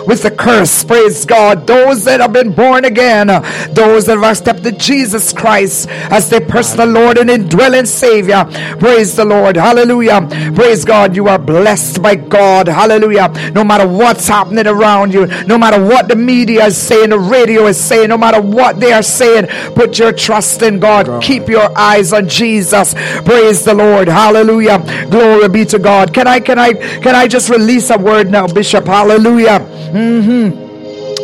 with 0.08 0.24
the 0.24 0.32
curse. 0.32 0.84
Praise 0.84 1.26
God. 1.26 1.68
Those 1.68 2.04
that 2.06 2.20
have 2.20 2.34
been 2.34 2.54
born 2.54 2.86
again, 2.86 3.28
those 3.74 4.06
that 4.06 4.18
have 4.18 4.24
accepted 4.24 4.80
Jesus 4.80 5.34
Christ 5.34 5.90
as 5.90 6.30
their 6.30 6.42
personal 6.42 6.88
Lord 6.88 7.18
and 7.18 7.30
indwelling 7.30 7.86
Savior. 7.86 8.46
Praise 8.80 9.16
the 9.16 9.26
Lord. 9.26 9.56
Hallelujah. 9.56 10.28
Praise 10.56 10.86
God. 10.86 11.16
You 11.16 11.28
are 11.28 11.40
blessed 11.40 12.02
by 12.02 12.16
God. 12.16 12.68
Hallelujah. 12.68 13.30
No 13.54 13.64
matter 13.64 13.88
what's 13.88 14.28
happening 14.28 14.68
around 14.68 15.14
you, 15.14 15.28
no 15.46 15.58
matter 15.58 15.84
what 15.84 16.08
the 16.08 16.16
media 16.16 16.66
is 16.66 16.78
saying, 16.78 17.10
the 17.10 17.20
radio 17.20 17.68
is 17.68 17.80
saying, 17.80 18.10
no 18.10 18.18
matter 18.18 18.42
what 18.42 18.80
they 18.80 18.92
are 18.92 19.04
saying, 19.04 19.48
put 19.76 20.00
your 20.00 20.12
trust 20.12 20.62
in 20.62 20.80
God. 20.80 21.22
Keep 21.22 21.48
your 21.48 21.78
eyes 21.78 22.14
on 22.14 22.28
Jesus. 22.28 22.94
Praise 23.26 23.64
the 23.64 23.74
Lord. 23.74 24.08
Hallelujah. 24.08 24.80
Glory 25.10 25.50
be 25.50 25.66
to 25.66 25.80
God. 25.80 26.14
Can 26.14 26.28
I, 26.28 26.40
can 26.40 26.60
I, 26.60 26.74
can 26.74 27.16
I 27.16 27.28
just 27.28 27.50
release 27.50 27.90
a 27.90 27.98
word 27.98 28.30
now, 28.32 28.48
Bishop? 28.48 28.86
Hallelujah. 28.86 29.60
Mm-hmm. 29.60 30.63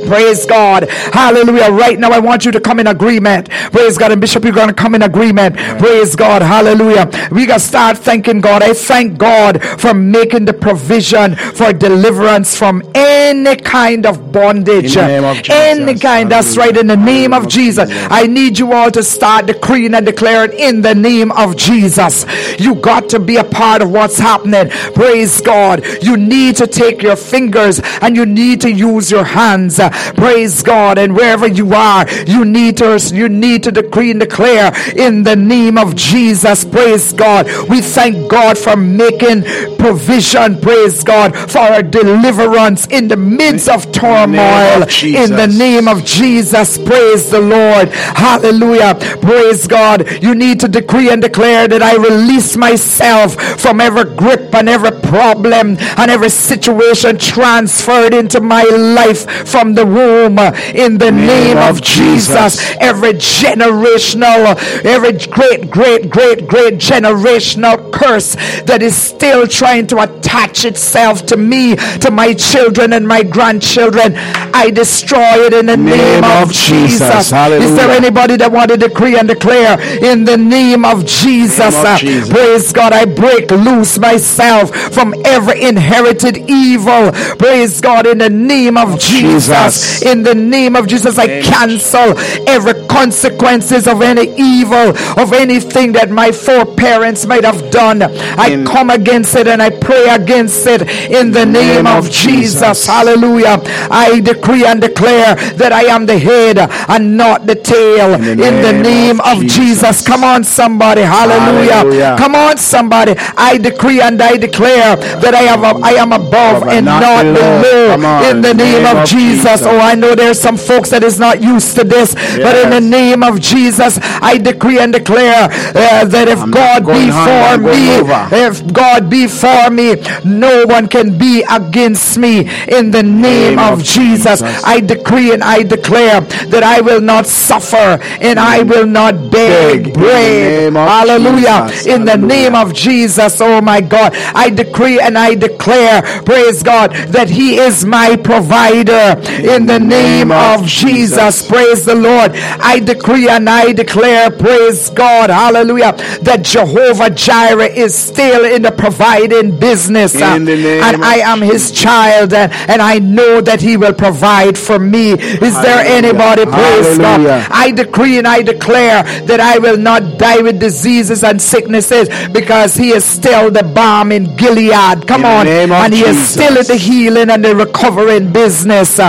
Praise 0.07 0.45
God. 0.45 0.89
Hallelujah. 0.89 1.71
Right 1.71 1.99
now, 1.99 2.11
I 2.11 2.19
want 2.19 2.45
you 2.45 2.51
to 2.51 2.59
come 2.59 2.79
in 2.79 2.87
agreement. 2.87 3.49
Praise 3.49 3.97
God. 3.97 4.11
And 4.11 4.21
Bishop, 4.21 4.43
you're 4.43 4.53
going 4.53 4.67
to 4.67 4.73
come 4.73 4.95
in 4.95 5.01
agreement. 5.01 5.55
Praise 5.79 6.15
God. 6.15 6.41
Hallelujah. 6.41 7.09
We 7.31 7.45
got 7.45 7.55
to 7.55 7.65
start 7.65 7.97
thanking 7.97 8.41
God. 8.41 8.63
I 8.63 8.73
thank 8.73 9.17
God 9.17 9.61
for 9.63 9.93
making 9.93 10.45
the 10.45 10.53
provision 10.53 11.35
for 11.35 11.73
deliverance 11.73 12.57
from 12.57 12.83
any 12.95 13.55
kind 13.55 14.05
of 14.05 14.31
bondage. 14.31 14.95
Of 14.95 15.49
any 15.49 15.97
kind. 15.99 16.31
That's 16.31 16.57
right. 16.57 16.75
In 16.75 16.87
the 16.87 16.97
name 16.97 17.33
of 17.33 17.47
Jesus. 17.47 17.89
I 18.09 18.27
need 18.27 18.57
you 18.57 18.73
all 18.73 18.91
to 18.91 19.03
start 19.03 19.45
decreeing 19.47 19.93
and 19.93 20.05
declaring 20.05 20.53
in 20.53 20.81
the 20.81 20.95
name 20.95 21.31
of 21.31 21.57
Jesus. 21.57 22.25
You 22.59 22.75
got 22.75 23.09
to 23.09 23.19
be 23.19 23.37
a 23.37 23.43
part 23.43 23.81
of 23.81 23.91
what's 23.91 24.17
happening. 24.17 24.69
Praise 24.93 25.41
God. 25.41 25.85
You 26.01 26.17
need 26.17 26.55
to 26.57 26.67
take 26.67 27.01
your 27.01 27.15
fingers 27.15 27.79
and 28.01 28.15
you 28.15 28.25
need 28.25 28.61
to 28.61 28.71
use 28.71 29.11
your 29.11 29.23
hands 29.23 29.79
Praise 30.15 30.63
God. 30.63 30.97
And 30.97 31.15
wherever 31.15 31.47
you 31.47 31.73
are, 31.73 32.09
you 32.27 32.45
need 32.45 32.77
to 32.77 32.99
you 33.13 33.29
need 33.29 33.63
to 33.63 33.71
decree 33.71 34.11
and 34.11 34.19
declare 34.19 34.71
in 34.95 35.23
the 35.23 35.35
name 35.35 35.77
of 35.77 35.95
Jesus. 35.95 36.65
Praise 36.65 37.13
God. 37.13 37.47
We 37.69 37.81
thank 37.81 38.29
God 38.29 38.57
for 38.57 38.75
making 38.75 39.43
provision. 39.77 40.59
Praise 40.59 41.03
God 41.03 41.35
for 41.35 41.59
our 41.59 41.83
deliverance 41.83 42.87
in 42.87 43.07
the 43.07 43.17
midst 43.17 43.69
of 43.69 43.91
turmoil. 43.91 44.83
In 45.15 45.31
the 45.31 45.47
name 45.47 45.87
of 45.87 46.03
Jesus. 46.05 46.77
Praise 46.77 47.29
the 47.29 47.39
Lord. 47.41 47.89
Hallelujah. 47.89 48.95
Praise 49.21 49.67
God. 49.67 50.09
You 50.21 50.35
need 50.35 50.59
to 50.61 50.67
decree 50.67 51.09
and 51.09 51.21
declare 51.21 51.67
that 51.67 51.81
I 51.81 51.95
release 51.95 52.55
myself 52.57 53.35
from 53.59 53.79
every 53.81 54.05
grip 54.15 54.53
and 54.53 54.67
every 54.69 54.91
problem 54.91 55.77
and 55.79 56.11
every 56.11 56.29
situation 56.29 57.17
transferred 57.17 58.13
into 58.13 58.41
my 58.41 58.63
life 58.63 59.47
from 59.47 59.73
the 59.73 59.78
womb 59.85 60.39
in 60.75 60.97
the 60.97 61.11
name, 61.11 61.55
name 61.55 61.57
of 61.57 61.81
Jesus. 61.81 62.55
Jesus. 62.57 62.75
Every 62.79 63.13
generational, 63.13 64.55
every 64.85 65.13
great, 65.27 65.69
great, 65.69 66.09
great, 66.09 66.47
great 66.47 66.75
generational 66.75 67.91
curse 67.91 68.35
that 68.63 68.81
is 68.81 68.95
still 68.95 69.47
trying 69.47 69.87
to 69.87 69.99
attach 69.99 70.65
itself 70.65 71.25
to 71.27 71.37
me, 71.37 71.75
to 71.99 72.11
my 72.11 72.33
children 72.33 72.93
and 72.93 73.07
my 73.07 73.23
grandchildren, 73.23 74.13
I 74.53 74.71
destroy 74.71 75.45
it 75.45 75.53
in 75.53 75.65
the 75.67 75.77
name, 75.77 75.97
name 75.97 76.23
of, 76.23 76.49
of 76.49 76.51
Jesus. 76.51 76.99
Jesus. 76.99 77.31
Is 77.31 77.75
there 77.75 77.89
anybody 77.91 78.37
that 78.37 78.51
want 78.51 78.69
to 78.71 78.77
decree 78.77 79.17
and 79.17 79.27
declare 79.27 79.79
in 80.03 80.25
the 80.25 80.37
name 80.37 80.85
of 80.85 81.05
Jesus? 81.05 81.73
Name 81.75 81.85
of 81.85 81.99
Jesus. 81.99 82.29
Praise 82.29 82.73
God. 82.73 82.93
I 82.93 83.05
break 83.05 83.51
loose 83.51 83.97
myself 83.99 84.75
from 84.93 85.13
every 85.25 85.61
inherited 85.61 86.37
evil. 86.49 87.11
Praise 87.37 87.81
God 87.81 88.07
in 88.07 88.17
the 88.19 88.29
name 88.29 88.77
of 88.77 88.99
Jesus. 88.99 89.47
Jesus. 89.47 89.68
In 90.01 90.23
the 90.23 90.35
name 90.35 90.75
of 90.75 90.87
Jesus, 90.87 91.17
I 91.17 91.41
cancel 91.41 92.17
every 92.47 92.73
consequences 92.87 93.87
of 93.87 94.01
any 94.01 94.33
evil, 94.37 94.95
of 95.21 95.33
anything 95.33 95.93
that 95.93 96.09
my 96.09 96.31
foreparents 96.31 97.25
might 97.25 97.43
have 97.43 97.69
done. 97.71 98.01
I 98.01 98.63
come 98.65 98.89
against 98.89 99.35
it 99.35 99.47
and 99.47 99.61
I 99.61 99.69
pray 99.69 100.07
against 100.09 100.65
it 100.67 100.81
in 101.11 101.31
the 101.31 101.45
name, 101.45 101.83
name 101.83 101.87
of 101.87 102.09
Jesus. 102.09 102.29
Jesus. 102.29 102.87
Hallelujah. 102.87 103.61
I 103.91 104.19
decree 104.19 104.65
and 104.65 104.81
declare 104.81 105.35
that 105.35 105.71
I 105.71 105.83
am 105.83 106.05
the 106.05 106.17
head 106.17 106.57
and 106.57 107.17
not 107.17 107.45
the 107.45 107.55
tail 107.55 108.13
in 108.15 108.21
the 108.21 108.35
name, 108.35 108.53
in 108.53 108.61
the 108.61 108.73
name 108.73 109.19
of, 109.21 109.37
of 109.37 109.43
Jesus. 109.43 109.55
Jesus. 109.59 110.07
Come 110.07 110.23
on, 110.23 110.43
somebody. 110.43 111.01
Hallelujah. 111.01 111.73
Hallelujah. 111.73 112.15
Come 112.17 112.35
on, 112.35 112.57
somebody. 112.57 113.13
I 113.37 113.57
decree 113.57 114.01
and 114.01 114.21
I 114.21 114.37
declare 114.37 114.95
that 114.95 115.33
I 115.33 115.43
am, 115.53 115.63
a, 115.63 115.79
I 115.85 115.91
am 115.91 116.11
above 116.11 116.63
and 116.67 116.85
not, 116.85 117.23
below 117.23 117.93
in 118.29 118.41
the 118.41 118.53
name, 118.53 118.83
name 118.83 118.85
of, 118.85 119.03
of 119.03 119.07
Jesus. 119.07 119.58
Jesus. 119.58 119.58
Oh, 119.65 119.79
I 119.79 119.95
know 119.95 120.15
there's 120.15 120.39
some 120.39 120.57
folks 120.57 120.89
that 120.91 121.03
is 121.03 121.19
not 121.19 121.41
used 121.41 121.75
to 121.77 121.83
this, 121.83 122.13
yes. 122.15 122.39
but 122.43 122.55
in 122.63 122.69
the 122.69 122.81
name 122.81 123.23
of 123.23 123.39
Jesus, 123.39 123.99
I 124.01 124.37
decree 124.37 124.79
and 124.79 124.93
declare 124.93 125.43
uh, 125.45 126.05
that 126.05 126.27
if 126.27 126.39
I'm 126.39 126.51
God 126.51 126.85
be 126.85 127.09
for 127.11 127.57
me, 127.57 128.37
if 128.45 128.73
God 128.73 129.09
be 129.09 129.27
for 129.27 129.69
me, 129.69 129.95
no 130.23 130.65
one 130.65 130.87
can 130.87 131.17
be 131.17 131.43
against 131.49 132.17
me. 132.17 132.49
In 132.67 132.91
the 132.91 133.03
name, 133.03 133.55
name 133.55 133.59
of, 133.59 133.79
of 133.79 133.83
Jesus, 133.83 134.39
Jesus, 134.41 134.63
I 134.63 134.79
decree 134.79 135.33
and 135.33 135.43
I 135.43 135.63
declare 135.63 136.21
that 136.21 136.63
I 136.63 136.81
will 136.81 137.01
not 137.01 137.25
suffer 137.25 137.99
and 138.21 138.39
I 138.39 138.63
will 138.63 138.85
not 138.85 139.31
beg 139.31 139.93
bread. 139.93 140.73
Hallelujah. 140.73 141.67
Jesus. 141.69 141.85
In 141.87 142.05
the 142.05 142.17
name 142.17 142.55
of 142.55 142.73
Jesus, 142.73 143.41
oh 143.41 143.61
my 143.61 143.81
God, 143.81 144.13
I 144.35 144.49
decree 144.49 144.99
and 144.99 145.17
I 145.17 145.35
declare, 145.35 146.01
praise 146.23 146.63
God, 146.63 146.91
that 147.09 147.29
He 147.29 147.57
is 147.57 147.85
my 147.85 148.15
provider. 148.15 149.15
In 149.55 149.65
the 149.65 149.79
name 149.79 150.31
of 150.31 150.65
Jesus, 150.65 151.47
praise 151.47 151.85
the 151.85 151.95
Lord. 151.95 152.31
I 152.35 152.79
decree 152.79 153.27
and 153.29 153.49
I 153.49 153.73
declare, 153.73 154.29
praise 154.31 154.89
God, 154.89 155.29
hallelujah, 155.29 155.93
that 156.21 156.43
Jehovah 156.43 157.09
Jireh 157.09 157.65
is 157.65 157.95
still 157.95 158.45
in 158.45 158.61
the 158.61 158.71
providing 158.71 159.57
business. 159.59 160.13
And 160.15 161.03
I 161.03 161.19
am 161.25 161.41
his 161.41 161.71
child, 161.71 162.33
and 162.33 162.81
I 162.81 162.99
know 162.99 163.41
that 163.41 163.61
he 163.61 163.77
will 163.77 163.93
provide 163.93 164.57
for 164.57 164.77
me. 164.79 165.13
Is 165.13 165.55
there 165.61 165.83
anybody, 165.85 166.45
praise. 166.45 166.97
God? 166.97 167.47
I 167.51 167.71
decree 167.71 168.17
and 168.17 168.27
I 168.27 168.41
declare 168.41 169.03
that 169.03 169.39
I 169.39 169.57
will 169.57 169.77
not 169.77 170.17
die 170.17 170.41
with 170.41 170.59
diseases 170.59 171.23
and 171.23 171.41
sicknesses 171.41 172.09
because 172.29 172.75
he 172.75 172.89
is 172.91 173.03
still 173.05 173.49
the 173.51 173.63
balm 173.63 174.11
in 174.11 174.35
Gilead. 174.35 175.07
Come 175.07 175.25
on. 175.25 175.47
And 175.47 175.93
he 175.93 176.01
is 176.01 176.17
still 176.29 176.57
in 176.57 176.65
the 176.65 176.75
healing 176.75 177.29
and 177.29 177.43
the 177.43 177.55
recovering 177.55 178.31
business. 178.31 178.99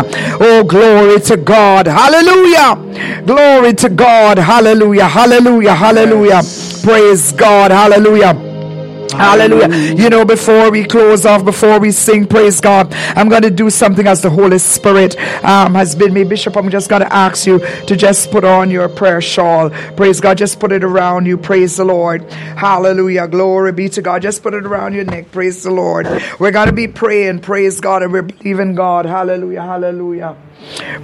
Oh, 0.42 0.64
glory 0.64 1.20
to 1.20 1.36
God. 1.36 1.86
Hallelujah. 1.86 3.22
Glory 3.26 3.74
to 3.74 3.88
God. 3.90 4.38
Hallelujah. 4.38 5.04
Hallelujah. 5.06 5.74
Hallelujah. 5.74 6.40
Praise 6.82 7.32
God. 7.32 7.70
Hallelujah. 7.70 8.49
Hallelujah. 9.12 9.68
You 9.94 10.10
know, 10.10 10.24
before 10.24 10.70
we 10.70 10.84
close 10.84 11.26
off, 11.26 11.44
before 11.44 11.78
we 11.78 11.90
sing, 11.90 12.26
praise 12.26 12.60
God, 12.60 12.92
I'm 13.16 13.28
going 13.28 13.42
to 13.42 13.50
do 13.50 13.70
something 13.70 14.06
as 14.06 14.22
the 14.22 14.30
Holy 14.30 14.58
Spirit 14.58 15.16
um, 15.44 15.74
has 15.74 15.94
been 15.94 16.12
me. 16.12 16.24
Bishop, 16.24 16.56
I'm 16.56 16.70
just 16.70 16.88
going 16.88 17.02
to 17.02 17.12
ask 17.12 17.46
you 17.46 17.58
to 17.86 17.96
just 17.96 18.30
put 18.30 18.44
on 18.44 18.70
your 18.70 18.88
prayer 18.88 19.20
shawl. 19.20 19.70
Praise 19.96 20.20
God. 20.20 20.38
Just 20.38 20.60
put 20.60 20.72
it 20.72 20.84
around 20.84 21.26
you. 21.26 21.36
Praise 21.36 21.76
the 21.76 21.84
Lord. 21.84 22.30
Hallelujah. 22.32 23.26
Glory 23.28 23.72
be 23.72 23.88
to 23.88 24.02
God. 24.02 24.22
Just 24.22 24.42
put 24.42 24.54
it 24.54 24.64
around 24.64 24.94
your 24.94 25.04
neck. 25.04 25.32
Praise 25.32 25.62
the 25.62 25.70
Lord. 25.70 26.06
We're 26.38 26.50
going 26.52 26.68
to 26.68 26.72
be 26.72 26.88
praying. 26.88 27.40
Praise 27.40 27.80
God. 27.80 28.02
And 28.02 28.12
we're 28.12 28.22
believing 28.22 28.74
God. 28.74 29.06
Hallelujah. 29.06 29.62
Hallelujah. 29.62 30.36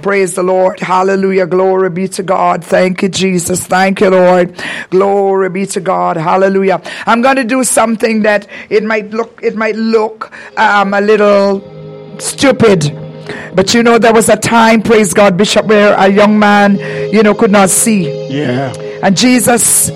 Praise 0.01 0.35
the 0.35 0.43
Lord. 0.43 0.79
Hallelujah. 0.79 1.47
Glory 1.47 1.89
be 1.89 2.07
to 2.09 2.23
God. 2.23 2.63
Thank 2.63 3.01
you, 3.01 3.09
Jesus. 3.09 3.65
Thank 3.65 4.01
you, 4.01 4.09
Lord. 4.11 4.55
Glory 4.91 5.49
be 5.49 5.65
to 5.65 5.79
God. 5.79 6.15
Hallelujah. 6.15 6.81
I'm 7.05 7.21
going 7.21 7.37
to 7.37 7.43
do 7.43 7.63
something 7.63 7.96
that 7.97 8.47
it 8.69 8.83
might 8.83 9.09
look, 9.11 9.39
it 9.43 9.55
might 9.55 9.75
look 9.75 10.31
um, 10.57 10.93
a 10.93 11.01
little 11.01 12.19
stupid. 12.19 12.91
But 13.53 13.73
you 13.73 13.83
know, 13.83 13.97
there 13.97 14.13
was 14.13 14.29
a 14.29 14.37
time, 14.37 14.81
praise 14.81 15.13
God, 15.13 15.37
Bishop, 15.37 15.65
where 15.65 15.95
a 15.97 16.07
young 16.07 16.39
man, 16.39 16.77
you 17.11 17.23
know, 17.23 17.33
could 17.33 17.51
not 17.51 17.69
see. 17.69 18.29
Yeah. 18.29 18.73
And 19.03 19.17
Jesus 19.17 19.89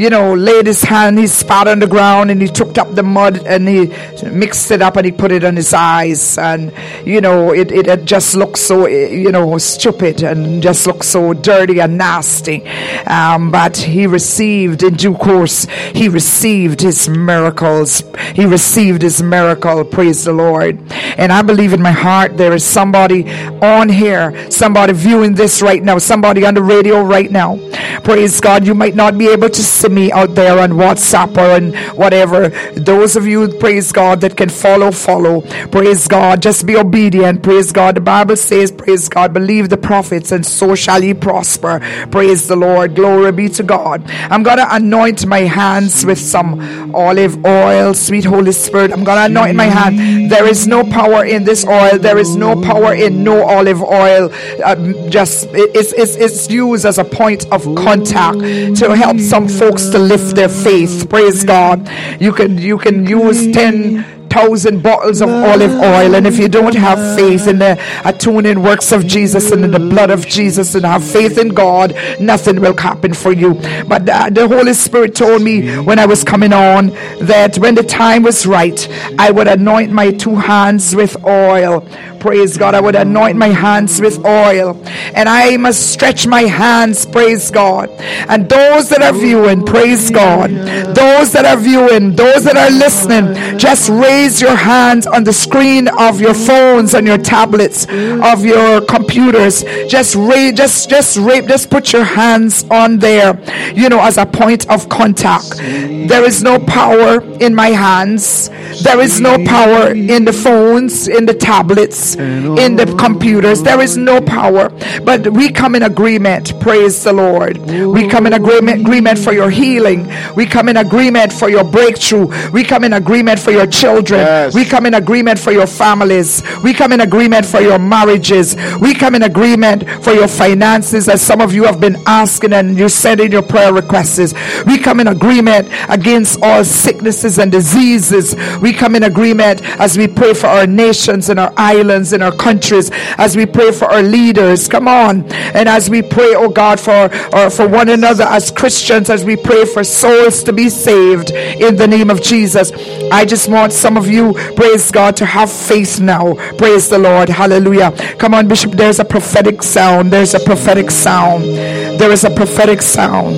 you 0.00 0.08
know, 0.08 0.32
laid 0.32 0.66
his 0.66 0.82
hand, 0.82 1.18
he 1.18 1.26
spat 1.26 1.68
on 1.68 1.78
the 1.78 1.86
ground 1.86 2.30
and 2.30 2.40
he 2.40 2.48
took 2.48 2.78
up 2.78 2.94
the 2.94 3.02
mud 3.02 3.46
and 3.46 3.68
he 3.68 3.92
mixed 4.30 4.70
it 4.70 4.80
up 4.80 4.96
and 4.96 5.04
he 5.04 5.12
put 5.12 5.30
it 5.30 5.44
on 5.44 5.54
his 5.54 5.74
eyes. 5.74 6.38
And, 6.38 6.72
you 7.04 7.20
know, 7.20 7.52
it, 7.52 7.70
it, 7.70 7.86
it 7.86 8.06
just 8.06 8.34
looked 8.34 8.56
so, 8.56 8.86
you 8.86 9.30
know, 9.30 9.58
stupid 9.58 10.22
and 10.22 10.62
just 10.62 10.86
looked 10.86 11.04
so 11.04 11.34
dirty 11.34 11.82
and 11.82 11.98
nasty. 11.98 12.66
Um, 13.06 13.50
but 13.50 13.76
he 13.76 14.06
received, 14.06 14.82
in 14.82 14.94
due 14.94 15.14
course, 15.14 15.66
he 15.94 16.08
received 16.08 16.80
his 16.80 17.06
miracles. 17.06 18.02
He 18.34 18.46
received 18.46 19.02
his 19.02 19.22
miracle. 19.22 19.84
Praise 19.84 20.24
the 20.24 20.32
Lord. 20.32 20.80
And 21.18 21.30
I 21.30 21.42
believe 21.42 21.74
in 21.74 21.82
my 21.82 21.92
heart 21.92 22.38
there 22.38 22.54
is 22.54 22.64
somebody 22.64 23.30
on 23.60 23.90
here, 23.90 24.50
somebody 24.50 24.94
viewing 24.94 25.34
this 25.34 25.60
right 25.60 25.82
now, 25.82 25.98
somebody 25.98 26.46
on 26.46 26.54
the 26.54 26.62
radio 26.62 27.02
right 27.02 27.30
now. 27.30 27.58
Praise 28.02 28.40
God. 28.40 28.66
You 28.66 28.74
might 28.74 28.94
not 28.94 29.18
be 29.18 29.28
able 29.28 29.50
to 29.50 29.62
see 29.62 29.89
me 29.90 30.12
out 30.12 30.34
there 30.34 30.58
on 30.58 30.72
WhatsApp 30.72 31.36
or 31.36 31.50
on 31.56 31.96
whatever. 31.96 32.48
Those 32.74 33.16
of 33.16 33.26
you, 33.26 33.48
praise 33.58 33.92
God, 33.92 34.20
that 34.22 34.36
can 34.36 34.48
follow, 34.48 34.90
follow. 34.90 35.42
Praise 35.68 36.06
God. 36.08 36.42
Just 36.42 36.66
be 36.66 36.76
obedient. 36.76 37.42
Praise 37.42 37.72
God. 37.72 37.96
The 37.96 38.00
Bible 38.00 38.36
says, 38.36 38.70
praise 38.72 39.08
God, 39.08 39.32
believe 39.32 39.68
the 39.68 39.76
prophets 39.76 40.32
and 40.32 40.44
so 40.44 40.74
shall 40.74 41.02
ye 41.02 41.14
prosper. 41.14 41.80
Praise 42.10 42.48
the 42.48 42.56
Lord. 42.56 42.94
Glory 42.94 43.32
be 43.32 43.48
to 43.50 43.62
God. 43.62 44.02
I'm 44.30 44.42
going 44.42 44.58
to 44.58 44.74
anoint 44.74 45.26
my 45.26 45.40
hands 45.40 46.04
with 46.04 46.18
some 46.18 46.94
olive 46.94 47.44
oil. 47.44 47.94
Sweet 47.94 48.24
Holy 48.24 48.52
Spirit, 48.52 48.92
I'm 48.92 49.04
going 49.04 49.18
to 49.18 49.24
anoint 49.26 49.56
my 49.56 49.66
hand. 49.66 50.30
There 50.30 50.46
is 50.46 50.66
no 50.66 50.84
power 50.84 51.24
in 51.24 51.44
this 51.44 51.66
oil. 51.66 51.98
There 51.98 52.18
is 52.18 52.36
no 52.36 52.60
power 52.60 52.94
in 52.94 53.24
no 53.24 53.44
olive 53.44 53.82
oil. 53.82 54.30
Um, 54.64 55.10
just 55.10 55.48
it's, 55.52 55.92
it's, 55.92 56.16
it's 56.16 56.50
used 56.50 56.84
as 56.84 56.98
a 56.98 57.04
point 57.04 57.50
of 57.52 57.62
contact 57.74 58.38
to 58.38 58.94
help 58.96 59.18
some 59.18 59.48
folks 59.48 59.79
to 59.88 59.98
lift 59.98 60.36
their 60.36 60.48
faith. 60.50 61.08
Praise 61.08 61.44
God. 61.44 61.88
You 62.20 62.32
can 62.32 62.58
you 62.58 62.76
can 62.76 63.06
use 63.06 63.50
10 63.52 64.19
thousand 64.30 64.82
bottles 64.82 65.20
of 65.20 65.28
olive 65.28 65.72
oil. 65.72 66.14
And 66.14 66.26
if 66.26 66.38
you 66.38 66.48
don't 66.48 66.74
have 66.74 67.18
faith 67.18 67.46
in 67.46 67.58
the 67.58 67.80
atoning 68.04 68.62
works 68.62 68.92
of 68.92 69.06
Jesus 69.06 69.50
and 69.50 69.64
in 69.64 69.72
the 69.72 69.78
blood 69.78 70.10
of 70.10 70.26
Jesus 70.26 70.74
and 70.74 70.84
have 70.84 71.04
faith 71.04 71.36
in 71.36 71.48
God, 71.48 71.94
nothing 72.20 72.60
will 72.60 72.76
happen 72.76 73.12
for 73.12 73.32
you. 73.32 73.54
But 73.86 74.06
the, 74.06 74.30
the 74.32 74.48
Holy 74.48 74.74
Spirit 74.74 75.14
told 75.14 75.42
me 75.42 75.76
when 75.78 75.98
I 75.98 76.06
was 76.06 76.24
coming 76.24 76.52
on 76.52 76.88
that 77.20 77.58
when 77.58 77.74
the 77.74 77.82
time 77.82 78.22
was 78.22 78.46
right, 78.46 78.88
I 79.18 79.30
would 79.30 79.48
anoint 79.48 79.92
my 79.92 80.12
two 80.12 80.36
hands 80.36 80.94
with 80.94 81.22
oil. 81.24 81.86
Praise 82.20 82.58
God. 82.58 82.74
I 82.74 82.80
would 82.80 82.94
anoint 82.94 83.38
my 83.38 83.48
hands 83.48 84.00
with 84.00 84.24
oil. 84.24 84.80
And 85.14 85.28
I 85.28 85.56
must 85.56 85.90
stretch 85.90 86.26
my 86.26 86.42
hands, 86.42 87.06
praise 87.06 87.50
God. 87.50 87.88
And 88.28 88.48
those 88.48 88.90
that 88.90 89.00
are 89.00 89.14
viewing, 89.14 89.64
praise 89.64 90.10
God. 90.10 90.50
Those 90.50 91.32
that 91.32 91.46
are 91.46 91.56
viewing, 91.56 92.14
those 92.14 92.44
that 92.44 92.58
are 92.58 92.70
listening, 92.70 93.58
just 93.58 93.88
raise 93.88 94.19
raise 94.20 94.40
your 94.42 94.54
hands 94.54 95.06
on 95.06 95.24
the 95.24 95.32
screen 95.32 95.88
of 95.88 96.20
your 96.20 96.34
phones 96.34 96.92
and 96.92 97.06
your 97.06 97.16
tablets, 97.16 97.86
of 98.32 98.44
your 98.44 98.82
computers. 98.82 99.64
Just 99.88 100.14
raise, 100.14 100.52
just, 100.52 100.90
just 100.90 101.16
just 101.16 101.70
put 101.70 101.92
your 101.94 102.04
hands 102.04 102.64
on 102.70 102.98
there, 102.98 103.32
you 103.74 103.88
know, 103.88 104.00
as 104.00 104.18
a 104.18 104.26
point 104.26 104.68
of 104.68 104.88
contact. 104.90 105.56
There 105.56 106.24
is 106.24 106.42
no 106.42 106.58
power 106.58 107.22
in 107.40 107.54
my 107.54 107.68
hands. 107.68 108.50
There 108.82 109.00
is 109.00 109.20
no 109.20 109.42
power 109.44 109.92
in 109.92 110.24
the 110.24 110.32
phones, 110.32 111.08
in 111.08 111.24
the 111.24 111.34
tablets, 111.34 112.14
in 112.16 112.76
the 112.76 112.86
computers. 112.98 113.62
There 113.62 113.80
is 113.80 113.96
no 113.96 114.20
power. 114.20 114.68
But 115.02 115.28
we 115.28 115.50
come 115.50 115.74
in 115.74 115.82
agreement. 115.82 116.60
Praise 116.60 117.02
the 117.04 117.12
Lord. 117.12 117.56
We 117.96 118.06
come 118.08 118.26
in 118.26 118.34
agreement, 118.34 118.82
agreement 118.82 119.18
for 119.18 119.32
your 119.32 119.50
healing. 119.50 120.12
We 120.36 120.44
come 120.46 120.68
in 120.68 120.76
agreement 120.76 121.32
for 121.32 121.48
your 121.48 121.64
breakthrough. 121.64 122.26
We 122.50 122.64
come 122.64 122.84
in 122.84 122.92
agreement 122.92 123.38
for 123.40 123.50
your 123.50 123.66
children. 124.10 124.26
Yes. 124.26 124.54
We 124.54 124.64
come 124.64 124.86
in 124.86 124.94
agreement 124.94 125.38
for 125.38 125.52
your 125.52 125.66
families. 125.66 126.42
We 126.62 126.74
come 126.74 126.92
in 126.92 127.00
agreement 127.00 127.46
for 127.46 127.60
your 127.60 127.78
marriages. 127.78 128.56
We 128.80 128.94
come 128.94 129.14
in 129.14 129.22
agreement 129.22 129.88
for 130.02 130.12
your 130.12 130.28
finances, 130.28 131.08
as 131.08 131.22
some 131.22 131.40
of 131.40 131.52
you 131.52 131.64
have 131.64 131.80
been 131.80 131.96
asking 132.06 132.52
and 132.52 132.78
you 132.78 132.88
said 132.88 133.20
in 133.20 133.32
your 133.32 133.42
prayer 133.42 133.72
requests. 133.72 134.34
We 134.66 134.78
come 134.78 135.00
in 135.00 135.08
agreement 135.08 135.68
against 135.88 136.42
all 136.42 136.64
sicknesses 136.64 137.38
and 137.38 137.50
diseases. 137.52 138.34
We 138.60 138.72
come 138.72 138.94
in 138.94 139.04
agreement 139.04 139.62
as 139.80 139.96
we 139.96 140.08
pray 140.08 140.34
for 140.34 140.46
our 140.46 140.66
nations 140.66 141.28
and 141.28 141.38
our 141.38 141.52
islands 141.56 142.12
and 142.12 142.22
our 142.22 142.34
countries, 142.34 142.90
as 143.18 143.36
we 143.36 143.46
pray 143.46 143.72
for 143.72 143.86
our 143.86 144.02
leaders. 144.02 144.68
Come 144.68 144.88
on. 144.88 145.30
And 145.32 145.68
as 145.68 145.88
we 145.88 146.02
pray, 146.02 146.34
oh 146.34 146.48
God, 146.48 146.80
for, 146.80 147.10
or 147.34 147.50
for 147.50 147.68
one 147.68 147.88
another 147.88 148.24
as 148.24 148.50
Christians, 148.50 149.10
as 149.10 149.24
we 149.24 149.36
pray 149.36 149.64
for 149.64 149.84
souls 149.84 150.42
to 150.44 150.52
be 150.52 150.68
saved 150.68 151.30
in 151.30 151.76
the 151.76 151.86
name 151.86 152.10
of 152.10 152.22
Jesus. 152.22 152.72
I 153.12 153.24
just 153.24 153.48
want 153.48 153.72
some 153.72 153.96
of 154.00 154.08
you, 154.08 154.32
praise 154.56 154.90
God, 154.90 155.16
to 155.18 155.26
have 155.26 155.50
faith 155.52 156.00
now. 156.00 156.34
Praise 156.56 156.88
the 156.88 156.98
Lord. 156.98 157.28
Hallelujah. 157.28 157.92
Come 158.18 158.34
on, 158.34 158.48
Bishop. 158.48 158.72
There's 158.72 158.98
a 158.98 159.04
prophetic 159.04 159.62
sound. 159.62 160.12
There's 160.12 160.34
a 160.34 160.40
prophetic 160.40 160.90
sound. 160.90 161.44
There 161.44 162.10
is 162.10 162.24
a 162.24 162.30
prophetic 162.30 162.80
sound. 162.82 163.36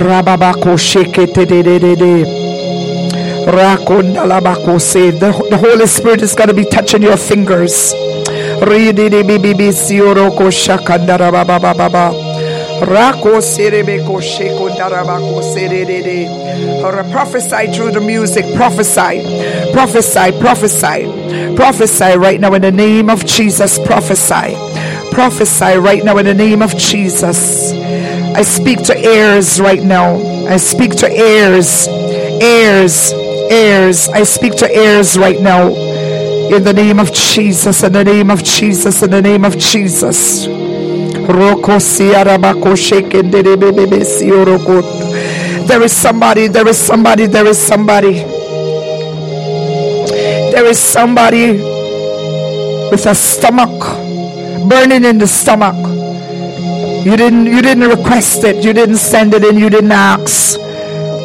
Rababako 0.00 0.76
shekete. 0.76 1.44
The, 5.20 5.30
the 5.50 5.58
Holy 5.58 5.86
Spirit 5.86 6.22
is 6.22 6.34
going 6.34 6.48
to 6.48 6.54
be 6.54 6.64
touching 6.64 7.02
your 7.02 7.18
fingers. 7.18 7.92
Rako 12.80 13.40
serebeko 13.40 14.20
shekunda 14.20 14.90
rabako 14.90 15.42
serede. 15.42 16.28
Or 16.82 17.04
prophesy 17.10 17.72
through 17.72 17.92
the 17.92 18.00
music. 18.00 18.44
Prophesy. 18.54 19.72
Prophesy. 19.72 20.32
Prophesy. 20.40 21.54
Prophesy 21.56 22.18
right 22.18 22.40
now 22.40 22.54
in 22.54 22.62
the 22.62 22.72
name 22.72 23.08
of 23.08 23.24
Jesus. 23.24 23.78
Prophesy. 23.78 24.56
Prophesy 25.12 25.76
right 25.78 26.04
now 26.04 26.18
in 26.18 26.26
the 26.26 26.34
name 26.34 26.60
of 26.62 26.76
Jesus. 26.76 27.72
I 28.34 28.42
speak 28.42 28.82
to 28.84 28.98
heirs 28.98 29.60
right 29.60 29.82
now. 29.82 30.16
I 30.46 30.56
speak 30.56 30.90
to 30.96 31.08
heirs, 31.08 31.86
heirs, 31.88 33.12
heirs. 33.48 34.08
I 34.08 34.24
speak 34.24 34.56
to 34.56 34.70
heirs 34.74 35.16
right 35.16 35.40
now. 35.40 35.68
In 35.68 36.64
the 36.64 36.72
name 36.72 36.98
of 36.98 37.12
Jesus, 37.12 37.82
in 37.84 37.92
the 37.92 38.04
name 38.04 38.30
of 38.30 38.42
Jesus, 38.42 39.02
in 39.02 39.10
the 39.10 39.22
name 39.22 39.44
of 39.44 39.56
Jesus. 39.56 40.46
There 45.66 45.82
is 45.82 45.92
somebody, 45.92 46.48
there 46.48 46.68
is 46.68 46.76
somebody, 46.78 47.26
there 47.26 47.46
is 47.46 47.58
somebody. 47.58 48.24
There 50.52 50.66
is 50.66 50.78
somebody 50.78 51.52
with 52.90 53.06
a 53.06 53.14
stomach 53.14 53.70
burning 54.68 55.04
in 55.04 55.18
the 55.18 55.26
stomach. 55.26 55.74
You 57.04 57.16
didn't 57.16 57.46
you 57.46 57.60
didn't 57.60 57.88
request 57.88 58.44
it, 58.44 58.64
you 58.64 58.72
didn't 58.72 58.96
send 58.98 59.34
it 59.34 59.44
in, 59.44 59.58
you 59.58 59.68
didn't 59.68 59.92
ask. 59.92 60.58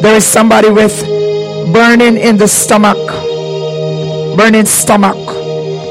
There 0.02 0.16
is 0.16 0.24
somebody 0.24 0.70
with 0.70 0.96
burning 1.72 2.16
in 2.16 2.36
the 2.36 2.48
stomach. 2.48 2.98
Burning 4.36 4.66
stomach. 4.66 5.29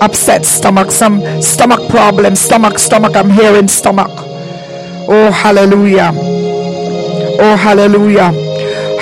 Upset 0.01 0.45
stomach, 0.45 0.91
some 0.91 1.21
stomach 1.41 1.89
problem, 1.89 2.35
stomach, 2.35 2.79
stomach. 2.79 3.15
I'm 3.15 3.29
hearing 3.29 3.67
stomach. 3.67 4.11
Oh 5.07 5.31
hallelujah. 5.31 6.11
Oh 6.13 7.55
hallelujah. 7.55 8.31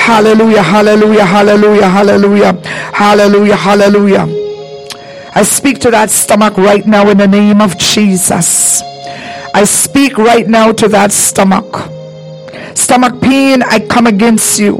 Hallelujah, 0.07 0.63
hallelujah, 0.63 1.25
hallelujah, 1.25 1.89
hallelujah, 1.89 2.53
hallelujah, 2.93 3.55
hallelujah. 3.57 4.25
I 5.35 5.43
speak 5.43 5.79
to 5.81 5.91
that 5.91 6.09
stomach 6.09 6.57
right 6.57 6.87
now 6.87 7.09
in 7.09 7.17
the 7.17 7.27
name 7.27 7.61
of 7.61 7.77
Jesus. 7.77 8.81
I 9.53 9.65
speak 9.65 10.17
right 10.17 10.47
now 10.47 10.71
to 10.71 10.87
that 10.87 11.11
stomach. 11.11 11.91
Stomach 12.73 13.19
pain, 13.21 13.61
I 13.63 13.85
come 13.85 14.07
against 14.07 14.59
you. 14.59 14.77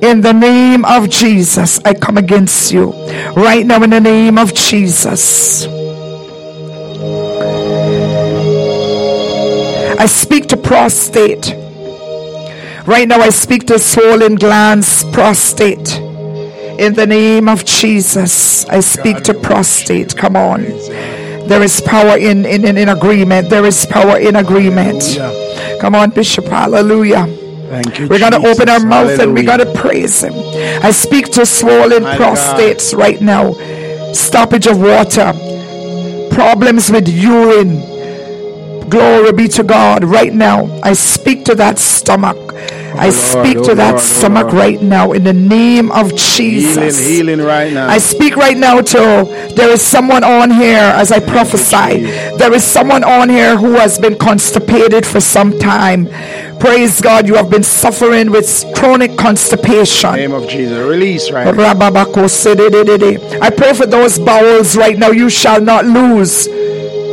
In 0.00 0.22
the 0.22 0.32
name 0.32 0.86
of 0.86 1.10
Jesus, 1.10 1.78
I 1.84 1.92
come 1.92 2.16
against 2.16 2.72
you. 2.72 2.94
Right 3.36 3.64
now, 3.64 3.82
in 3.82 3.90
the 3.90 4.00
name 4.00 4.38
of 4.38 4.54
Jesus. 4.54 5.66
I 9.98 10.06
speak 10.06 10.46
to 10.48 10.56
prostate. 10.56 11.54
Right 12.86 13.06
now, 13.06 13.20
I 13.20 13.30
speak 13.30 13.66
to 13.66 13.78
swollen 13.78 14.34
glands, 14.34 15.04
prostate. 15.12 15.98
In 16.78 16.94
the 16.94 17.06
name 17.06 17.48
of 17.48 17.64
Jesus, 17.64 18.64
I 18.66 18.80
speak 18.80 19.18
to 19.24 19.34
prostate. 19.34 20.16
Come 20.16 20.34
on. 20.34 20.62
There 20.62 21.62
is 21.62 21.80
power 21.80 22.16
in, 22.16 22.44
in, 22.46 22.64
in, 22.64 22.76
in 22.76 22.88
agreement. 22.88 23.48
There 23.50 23.66
is 23.66 23.86
power 23.86 24.18
in 24.18 24.36
agreement. 24.36 25.18
Come 25.80 25.94
on, 25.94 26.10
Bishop. 26.10 26.46
Hallelujah. 26.46 27.39
Thank 27.70 28.00
you. 28.00 28.08
We're 28.08 28.18
going 28.18 28.32
to 28.32 28.44
open 28.46 28.68
our 28.68 28.80
mouth 28.80 29.18
and 29.20 29.32
we're 29.32 29.44
going 29.44 29.60
to 29.60 29.72
praise 29.74 30.22
Him. 30.24 30.32
I 30.82 30.90
speak 30.90 31.26
to 31.32 31.46
swollen 31.46 32.02
My 32.02 32.16
prostates 32.16 32.96
right 32.96 33.20
now, 33.20 33.52
stoppage 34.12 34.66
of 34.66 34.80
water, 34.80 35.32
problems 36.34 36.90
with 36.90 37.08
urine. 37.08 37.88
Glory 38.90 39.32
be 39.32 39.46
to 39.48 39.62
God 39.62 40.02
right 40.02 40.34
now. 40.34 40.80
I 40.82 40.94
speak 40.94 41.44
to 41.44 41.54
that 41.54 41.78
stomach. 41.78 42.49
I 42.94 43.10
speak 43.10 43.62
to 43.62 43.74
that 43.74 44.00
stomach 44.00 44.52
right 44.52 44.80
now 44.80 45.12
in 45.12 45.24
the 45.24 45.32
name 45.32 45.90
of 45.90 46.14
Jesus. 46.16 46.98
healing 46.98 47.40
right 47.40 47.72
now. 47.72 47.88
I 47.88 47.98
speak 47.98 48.36
right 48.36 48.56
now 48.56 48.80
to 48.80 49.52
there 49.56 49.70
is 49.70 49.82
someone 49.82 50.24
on 50.24 50.50
here 50.50 50.78
as 50.78 51.12
I 51.12 51.20
prophesy. 51.20 52.02
There 52.38 52.52
is 52.52 52.64
someone 52.64 53.04
on 53.04 53.28
here 53.28 53.56
who 53.56 53.72
has 53.72 53.98
been 53.98 54.16
constipated 54.16 55.06
for 55.06 55.20
some 55.20 55.58
time. 55.58 56.08
Praise 56.58 57.00
God, 57.00 57.26
you 57.26 57.34
have 57.36 57.48
been 57.50 57.62
suffering 57.62 58.30
with 58.30 58.64
chronic 58.74 59.16
constipation. 59.16 60.14
name 60.14 60.32
of 60.32 60.48
Jesus. 60.48 60.78
Release 60.78 61.30
right 61.30 61.54
now. 61.54 61.80
I 63.40 63.50
pray 63.50 63.72
for 63.72 63.86
those 63.86 64.18
bowels 64.18 64.76
right 64.76 64.98
now. 64.98 65.10
You 65.10 65.30
shall 65.30 65.60
not 65.60 65.84
lose 65.86 66.46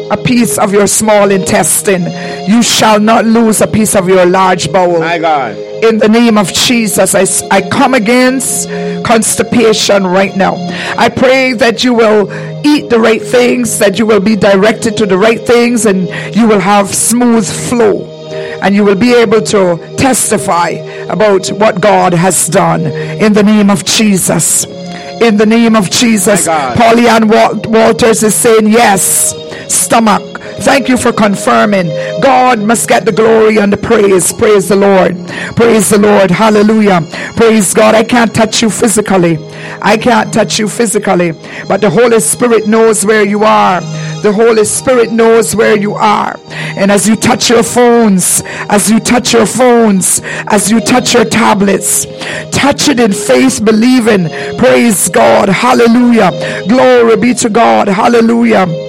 a 0.10 0.18
piece 0.18 0.58
of 0.58 0.74
your 0.74 0.88
small 0.88 1.32
intestine. 1.32 2.04
You 2.50 2.62
shall 2.64 3.00
not 3.00 3.26
lose 3.26 3.62
a 3.62 3.68
piece 3.68 3.96
of 3.96 4.08
your 4.08 4.26
large 4.26 4.72
bowel 4.72 5.00
My 5.00 5.18
God. 5.18 5.67
In 5.84 5.98
the 6.00 6.08
name 6.08 6.38
of 6.38 6.52
Jesus, 6.54 7.16
I, 7.16 7.26
I 7.56 7.68
come 7.70 7.94
against 7.94 8.70
constipation 9.06 10.06
right 10.06 10.36
now. 10.36 10.56
I 10.98 11.10
pray 11.10 11.54
that 11.54 11.84
you 11.84 11.94
will 11.94 12.32
eat 12.66 12.90
the 12.90 13.00
right 13.00 13.22
things, 13.22 13.80
that 13.80 14.00
you 14.00 14.06
will 14.06 14.20
be 14.20 14.36
directed 14.36 14.98
to 14.98 15.06
the 15.06 15.18
right 15.18 15.40
things, 15.40 15.86
and 15.86 16.08
you 16.36 16.48
will 16.48 16.60
have 16.60 16.94
smooth 16.94 17.48
flow. 17.48 18.14
And 18.62 18.76
you 18.76 18.84
will 18.84 18.96
be 18.96 19.14
able 19.14 19.42
to 19.42 19.96
testify 19.98 20.70
about 21.10 21.48
what 21.50 21.80
God 21.80 22.14
has 22.14 22.48
done 22.48 22.82
in 22.86 23.34
the 23.34 23.44
name 23.44 23.70
of 23.70 23.86
Jesus. 23.86 24.66
In 24.66 25.38
the 25.38 25.46
name 25.46 25.76
of 25.76 25.90
Jesus. 25.90 26.46
God. 26.46 27.66
Walters 27.68 28.24
is 28.24 28.36
saying, 28.36 28.68
Yes, 28.68 29.34
stomach. 29.72 30.24
Thank 30.62 30.90
you 30.90 30.98
for 30.98 31.14
confirming. 31.14 31.88
God 32.22 32.60
must 32.60 32.90
get 32.90 33.06
the 33.06 33.12
glory 33.12 33.58
and 33.60 33.72
the 33.72 33.78
praise. 33.78 34.34
Praise 34.34 34.70
the 34.70 34.76
Lord. 34.76 35.16
Praise 35.56 35.90
the 35.90 36.00
Lord. 36.00 36.32
Hallelujah. 36.32 37.02
Praise 37.36 37.74
God. 37.74 37.96
I 37.96 38.04
can't 38.04 38.34
touch 38.34 38.62
you 38.62 38.70
physically. 38.70 39.38
I 39.82 39.98
can't 39.98 40.34
touch 40.34 40.60
you 40.60 40.68
physically. 40.68 41.32
But 41.68 41.82
the 41.82 41.90
Holy 41.90 42.20
Spirit 42.20 42.68
knows 42.68 43.06
where 43.06 43.24
you 43.26 43.44
are. 43.44 43.82
The 44.24 44.34
Holy 44.34 44.66
Spirit 44.66 45.12
knows 45.12 45.56
where 45.56 45.78
you 45.78 45.94
are. 45.96 46.36
And 46.50 46.92
as 46.92 47.08
you 47.08 47.16
touch 47.16 47.50
your 47.50 47.64
phones, 47.64 48.42
as 48.70 48.90
you 48.90 49.00
touch 49.00 49.34
your 49.34 49.46
phones, 49.46 50.22
as 50.48 50.72
you 50.72 50.82
touch 50.82 51.14
your 51.14 51.26
tablets, 51.26 52.06
touch 52.52 52.90
it 52.90 53.00
in 53.00 53.14
faith, 53.14 53.64
believing. 53.64 54.28
Praise 54.58 55.10
God. 55.10 55.50
Hallelujah. 55.50 56.32
Glory 56.68 57.16
be 57.18 57.34
to 57.36 57.50
God. 57.50 57.88
Hallelujah. 57.88 58.87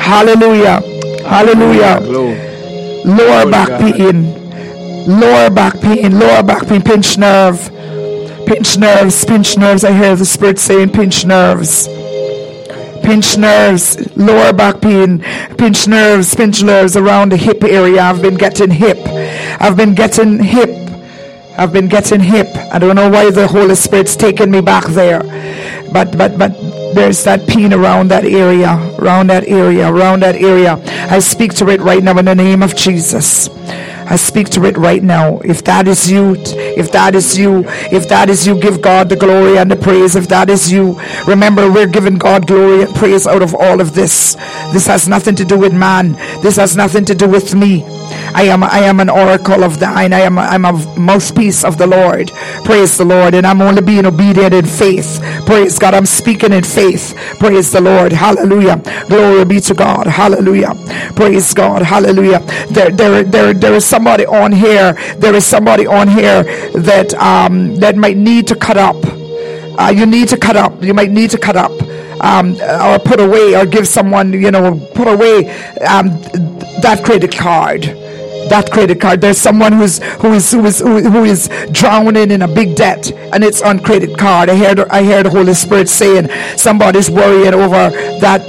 Hallelujah. 0.00 0.80
Hallelujah. 1.24 2.00
Lower 3.04 3.44
Glory 3.44 3.50
back 3.50 3.68
God. 3.68 3.80
pain. 3.80 4.34
Lower 5.20 5.50
back 5.50 5.80
pain. 5.80 6.18
Lower 6.18 6.42
back 6.42 6.66
pain. 6.66 6.82
Pinched 6.82 7.18
nerve. 7.18 7.70
Pinch 8.46 8.78
nerves, 8.78 9.24
pinch 9.24 9.56
nerves. 9.56 9.84
I 9.84 9.92
hear 9.92 10.16
the 10.16 10.24
Spirit 10.24 10.58
saying, 10.58 10.90
pinch 10.90 11.24
nerves. 11.24 11.86
Pinch 13.04 13.38
nerves, 13.38 13.96
lower 14.16 14.52
back 14.52 14.80
pain, 14.80 15.20
pinch 15.56 15.88
nerves, 15.88 16.34
pinch 16.34 16.62
nerves 16.62 16.96
around 16.96 17.32
the 17.32 17.36
hip 17.36 17.62
area. 17.64 18.02
I've 18.02 18.20
been 18.20 18.34
getting 18.34 18.70
hip. 18.70 18.98
I've 19.60 19.76
been 19.76 19.94
getting 19.94 20.38
hip. 20.40 20.68
I've 21.56 21.72
been 21.72 21.88
getting 21.88 22.20
hip. 22.20 22.46
I 22.72 22.78
don't 22.78 22.96
know 22.96 23.08
why 23.08 23.30
the 23.30 23.46
Holy 23.46 23.74
Spirit's 23.74 24.16
taking 24.16 24.50
me 24.50 24.60
back 24.60 24.84
there. 24.86 25.22
But 25.92 26.16
but 26.16 26.38
but 26.38 26.52
there's 26.94 27.24
that 27.24 27.46
pain 27.46 27.72
around 27.72 28.08
that 28.10 28.24
area, 28.24 28.70
around 28.98 29.28
that 29.28 29.44
area, 29.44 29.90
around 29.92 30.22
that 30.22 30.36
area. 30.36 30.74
I 31.10 31.18
speak 31.18 31.54
to 31.54 31.68
it 31.68 31.80
right 31.80 32.02
now 32.02 32.18
in 32.18 32.24
the 32.24 32.34
name 32.34 32.62
of 32.62 32.76
Jesus. 32.76 33.48
I 34.10 34.16
speak 34.16 34.48
to 34.50 34.64
it 34.64 34.76
right 34.76 35.02
now. 35.02 35.38
If 35.44 35.62
that 35.64 35.86
is 35.86 36.10
you, 36.10 36.34
if 36.36 36.90
that 36.90 37.14
is 37.14 37.38
you, 37.38 37.64
if 37.92 38.08
that 38.08 38.28
is 38.28 38.44
you, 38.44 38.58
give 38.60 38.82
God 38.82 39.08
the 39.08 39.14
glory 39.14 39.56
and 39.56 39.70
the 39.70 39.76
praise. 39.76 40.16
If 40.16 40.26
that 40.28 40.50
is 40.50 40.70
you, 40.72 41.00
remember 41.28 41.70
we're 41.70 41.86
giving 41.86 42.18
God 42.18 42.48
glory 42.48 42.82
and 42.82 42.94
praise 42.94 43.26
out 43.28 43.40
of 43.42 43.54
all 43.54 43.80
of 43.80 43.94
this. 43.94 44.34
This 44.72 44.86
has 44.88 45.06
nothing 45.06 45.36
to 45.36 45.44
do 45.44 45.56
with 45.56 45.72
man. 45.72 46.14
This 46.42 46.56
has 46.56 46.76
nothing 46.76 47.04
to 47.04 47.14
do 47.14 47.28
with 47.28 47.54
me. 47.54 47.84
I 48.34 48.44
am 48.44 48.64
I 48.64 48.80
am 48.80 49.00
an 49.00 49.10
oracle 49.10 49.64
of 49.64 49.80
thine. 49.80 50.12
I 50.12 50.20
am 50.20 50.38
a, 50.38 50.42
I'm 50.42 50.64
a 50.64 50.72
mouthpiece 50.98 51.64
of 51.64 51.78
the 51.78 51.86
Lord. 51.86 52.30
Praise 52.64 52.98
the 52.98 53.04
Lord. 53.04 53.34
And 53.34 53.46
I'm 53.46 53.62
only 53.62 53.82
being 53.82 54.06
obedient 54.06 54.54
in 54.54 54.66
faith. 54.66 55.20
Praise 55.46 55.78
God. 55.78 55.94
I'm 55.94 56.06
speaking 56.06 56.52
in 56.52 56.64
faith. 56.64 57.14
Praise 57.38 57.72
the 57.72 57.80
Lord. 57.80 58.12
Hallelujah. 58.12 58.82
Glory 59.08 59.44
be 59.44 59.60
to 59.60 59.74
God. 59.74 60.06
Hallelujah. 60.06 60.74
Praise 61.16 61.54
God. 61.54 61.82
Hallelujah. 61.82 62.40
There 62.70 62.90
there 62.90 63.24
there 63.24 63.54
there 63.54 63.74
is 63.74 63.84
somebody 63.86 64.26
on 64.26 64.52
here. 64.52 64.94
There 65.18 65.34
is 65.34 65.46
somebody 65.46 65.86
on 65.86 66.08
here 66.08 66.44
that 66.74 67.14
um 67.14 67.76
that 67.76 67.96
might 67.96 68.16
need 68.16 68.46
to 68.48 68.56
cut 68.56 68.76
up. 68.78 68.96
Uh, 69.78 69.92
you 69.94 70.06
need 70.06 70.28
to 70.28 70.36
cut 70.38 70.56
up. 70.56 70.82
You 70.84 70.94
might 70.94 71.10
need 71.10 71.30
to 71.30 71.38
cut 71.38 71.56
up. 71.56 71.72
Um, 72.20 72.60
or 72.60 72.98
put 72.98 73.18
away 73.20 73.56
or 73.56 73.64
give 73.64 73.88
someone, 73.88 74.32
you 74.32 74.50
know, 74.50 74.78
put 74.94 75.08
away 75.08 75.50
um, 75.80 76.08
that 76.82 77.02
credit 77.04 77.34
card 77.36 77.84
that 78.50 78.70
credit 78.70 79.00
card. 79.00 79.20
There's 79.20 79.38
someone 79.38 79.72
who's 79.72 79.98
who 80.14 80.34
is 80.34 80.50
who 80.50 80.66
is 80.66 80.80
who 80.80 81.24
is 81.24 81.48
drowning 81.72 82.30
in 82.30 82.42
a 82.42 82.48
big 82.48 82.76
debt, 82.76 83.10
and 83.32 83.42
it's 83.42 83.62
on 83.62 83.78
credit 83.80 84.18
card. 84.18 84.50
I 84.50 84.56
heard 84.56 84.80
I 84.80 85.02
heard 85.04 85.26
the 85.26 85.30
Holy 85.30 85.54
Spirit 85.54 85.88
saying 85.88 86.28
somebody's 86.58 87.10
worrying 87.10 87.54
over 87.54 87.90
that 88.20 88.42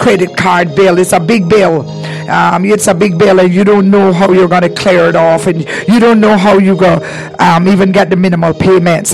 credit 0.00 0.36
card 0.36 0.74
bill. 0.74 0.98
It's 0.98 1.12
a 1.12 1.20
big 1.20 1.48
bill. 1.48 1.88
Um, 2.28 2.64
it's 2.64 2.86
a 2.86 2.94
big 2.94 3.18
bill, 3.18 3.40
and 3.40 3.52
you 3.52 3.64
don't 3.64 3.90
know 3.90 4.12
how 4.12 4.32
you're 4.32 4.48
going 4.48 4.62
to 4.62 4.70
clear 4.70 5.08
it 5.08 5.16
off, 5.16 5.46
and 5.46 5.60
you 5.88 6.00
don't 6.00 6.20
know 6.20 6.36
how 6.36 6.58
you 6.58 6.76
go 6.76 6.98
um, 7.38 7.68
even 7.68 7.92
get 7.92 8.10
the 8.10 8.16
minimal 8.16 8.54
payments. 8.54 9.12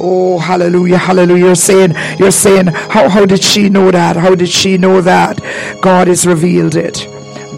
Oh, 0.00 0.38
hallelujah, 0.38 0.98
hallelujah. 0.98 1.46
You're 1.46 1.54
saying, 1.56 1.94
you're 2.18 2.30
saying, 2.30 2.66
how, 2.66 3.08
how 3.08 3.26
did 3.26 3.42
she 3.42 3.68
know 3.68 3.90
that? 3.90 4.16
How 4.16 4.34
did 4.34 4.48
she 4.48 4.78
know 4.78 5.00
that? 5.00 5.40
God 5.82 6.08
has 6.08 6.26
revealed 6.26 6.76
it. 6.76 7.06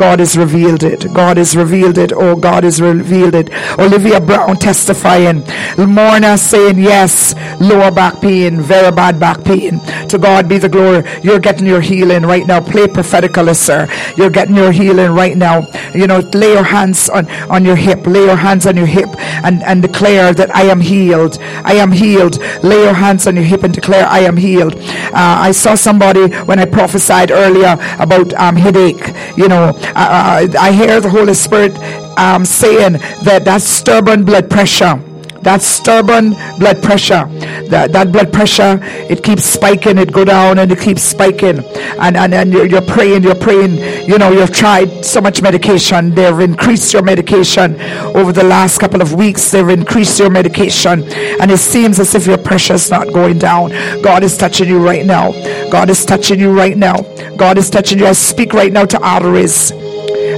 God 0.00 0.18
has 0.18 0.34
revealed 0.34 0.82
it. 0.82 1.12
God 1.12 1.36
has 1.36 1.54
revealed 1.54 1.98
it. 1.98 2.10
Oh, 2.10 2.34
God 2.34 2.64
has 2.64 2.80
revealed 2.80 3.34
it. 3.34 3.50
Olivia 3.78 4.18
Brown 4.18 4.56
testifying. 4.56 5.42
Morna 5.76 6.38
saying, 6.38 6.78
yes, 6.78 7.34
lower 7.60 7.90
back 7.90 8.22
pain, 8.22 8.62
very 8.62 8.90
bad 8.92 9.20
back 9.20 9.44
pain. 9.44 9.78
To 10.08 10.16
God 10.16 10.48
be 10.48 10.56
the 10.56 10.70
glory. 10.70 11.04
You're 11.22 11.38
getting 11.38 11.66
your 11.66 11.82
healing 11.82 12.22
right 12.22 12.46
now. 12.46 12.62
Play 12.62 12.88
prophetically, 12.88 13.52
sir. 13.52 13.88
You're 14.16 14.30
getting 14.30 14.56
your 14.56 14.72
healing 14.72 15.10
right 15.10 15.36
now. 15.36 15.68
You 15.94 16.06
know, 16.06 16.20
lay 16.32 16.54
your 16.54 16.64
hands 16.64 17.10
on, 17.10 17.30
on 17.50 17.66
your 17.66 17.76
hip. 17.76 18.06
Lay 18.06 18.24
your 18.24 18.36
hands 18.36 18.64
on 18.66 18.78
your 18.78 18.86
hip 18.86 19.10
and, 19.44 19.62
and 19.64 19.82
declare 19.82 20.32
that 20.32 20.56
I 20.56 20.62
am 20.62 20.80
healed. 20.80 21.36
I 21.62 21.74
am 21.74 21.92
healed. 21.92 22.38
Lay 22.64 22.84
your 22.84 22.94
hands 22.94 23.26
on 23.26 23.36
your 23.36 23.44
hip 23.44 23.64
and 23.64 23.74
declare 23.74 24.06
I 24.06 24.20
am 24.20 24.38
healed. 24.38 24.76
Uh, 24.76 25.44
I 25.44 25.52
saw 25.52 25.74
somebody 25.74 26.28
when 26.44 26.58
I 26.58 26.64
prophesied 26.64 27.30
earlier 27.30 27.76
about 27.98 28.32
um, 28.32 28.56
headache. 28.56 29.06
You 29.36 29.48
know, 29.48 29.76
uh, 29.94 30.46
I 30.58 30.72
hear 30.72 31.00
the 31.00 31.10
Holy 31.10 31.34
Spirit 31.34 31.76
um, 32.18 32.44
saying 32.44 32.94
that 33.24 33.44
that 33.44 33.62
stubborn 33.62 34.24
blood 34.24 34.50
pressure 34.50 35.00
that 35.42 35.62
stubborn 35.62 36.30
blood 36.58 36.82
pressure 36.82 37.24
that, 37.68 37.92
that 37.92 38.12
blood 38.12 38.32
pressure 38.32 38.78
it 38.82 39.22
keeps 39.22 39.44
spiking 39.44 39.98
it 39.98 40.12
go 40.12 40.24
down 40.24 40.58
and 40.58 40.70
it 40.70 40.80
keeps 40.80 41.02
spiking. 41.02 41.60
And 41.98 42.16
and, 42.16 42.34
and 42.34 42.52
you're, 42.52 42.66
you're 42.66 42.82
praying 42.82 43.22
you're 43.22 43.34
praying 43.34 43.76
you 44.08 44.18
know 44.18 44.30
you've 44.30 44.52
tried 44.52 45.04
so 45.04 45.20
much 45.20 45.42
medication. 45.42 46.14
They've 46.14 46.38
increased 46.40 46.92
your 46.92 47.02
medication 47.02 47.80
over 48.16 48.32
the 48.32 48.44
last 48.44 48.78
couple 48.78 49.02
of 49.02 49.14
weeks. 49.14 49.50
They've 49.50 49.68
increased 49.68 50.18
your 50.18 50.30
medication. 50.30 51.04
And 51.40 51.50
it 51.50 51.58
seems 51.58 51.98
as 51.98 52.14
if 52.14 52.26
your 52.26 52.38
pressure 52.38 52.74
is 52.74 52.90
not 52.90 53.12
going 53.12 53.38
down. 53.38 53.70
God 54.02 54.22
is 54.22 54.36
touching 54.36 54.68
you 54.68 54.84
right 54.84 55.04
now. 55.04 55.32
God 55.70 55.90
is 55.90 56.04
touching 56.04 56.40
you 56.40 56.52
right 56.56 56.76
now. 56.76 56.96
God 57.36 57.58
is 57.58 57.70
touching 57.70 57.98
you. 57.98 58.06
I 58.06 58.12
speak 58.12 58.52
right 58.52 58.72
now 58.72 58.84
to 58.84 59.00
arteries 59.00 59.72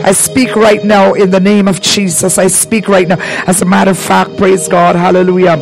I 0.05 0.13
speak 0.13 0.57
right 0.57 0.85
now 0.85 1.15
in 1.15 1.31
the 1.31 1.41
name 1.41 1.69
of 1.69 1.81
Jesus. 1.81 2.39
I 2.39 2.49
speak 2.49 2.89
right 2.89 3.09
now. 3.09 3.19
As 3.47 3.63
a 3.63 3.65
matter 3.65 3.93
of 3.93 3.99
fact, 3.99 4.37
praise 4.37 4.69
God. 4.69 4.97
Hallelujah. 4.97 5.57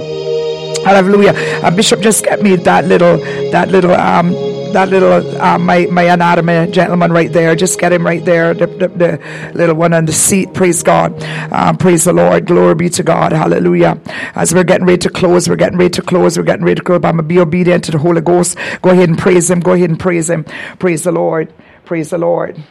Hallelujah. 0.85 1.35
Uh, 1.63 1.71
Bishop, 1.71 2.01
just 2.01 2.25
get 2.25 2.43
me 2.43 2.57
that 2.57 2.87
little, 2.87 3.19
that 3.53 3.69
little, 3.69 3.93
um, 3.93 4.33
that 4.73 4.89
little 4.89 5.41
uh, 5.41 5.59
my 5.59 5.87
my 5.87 6.05
anatomy 6.05 6.71
gentleman 6.71 7.13
right 7.13 7.33
there. 7.33 7.55
Just 7.57 7.79
get 7.79 7.93
him 7.93 8.05
right 8.07 8.25
there, 8.25 8.55
the, 8.55 8.67
the, 8.67 8.89
the 8.89 9.53
little 9.55 9.77
one 9.77 9.93
on 9.93 10.07
the 10.07 10.13
seat. 10.13 10.55
Praise 10.55 10.83
God, 10.83 11.23
um, 11.53 11.77
praise 11.77 12.05
the 12.05 12.13
Lord. 12.13 12.47
Glory 12.47 12.75
be 12.75 12.89
to 12.91 13.03
God. 13.03 13.33
Hallelujah. 13.33 14.01
As 14.35 14.55
we're 14.55 14.65
getting 14.65 14.87
ready 14.87 14.99
to 14.99 15.11
close, 15.11 15.49
we're 15.49 15.57
getting 15.57 15.79
ready 15.79 15.91
to 15.91 16.03
close. 16.03 16.39
We're 16.39 16.45
getting 16.45 16.65
ready 16.65 16.77
to 16.77 16.85
close. 16.85 16.99
I'm 17.05 17.17
gonna 17.17 17.23
be 17.25 17.39
obedient 17.41 17.85
to 17.85 17.93
the 17.93 17.99
Holy 17.99 18.21
Ghost. 18.21 18.57
Go 18.83 18.91
ahead 18.91 19.09
and 19.09 19.19
praise 19.19 19.51
Him. 19.51 19.61
Go 19.61 19.73
ahead 19.73 19.91
and 19.91 19.99
praise 20.01 20.31
Him. 20.31 20.45
Praise 20.79 21.05
the 21.05 21.13
Lord. 21.13 21.53
Praise 21.85 22.11
the 22.11 22.19
Lord. 22.19 22.63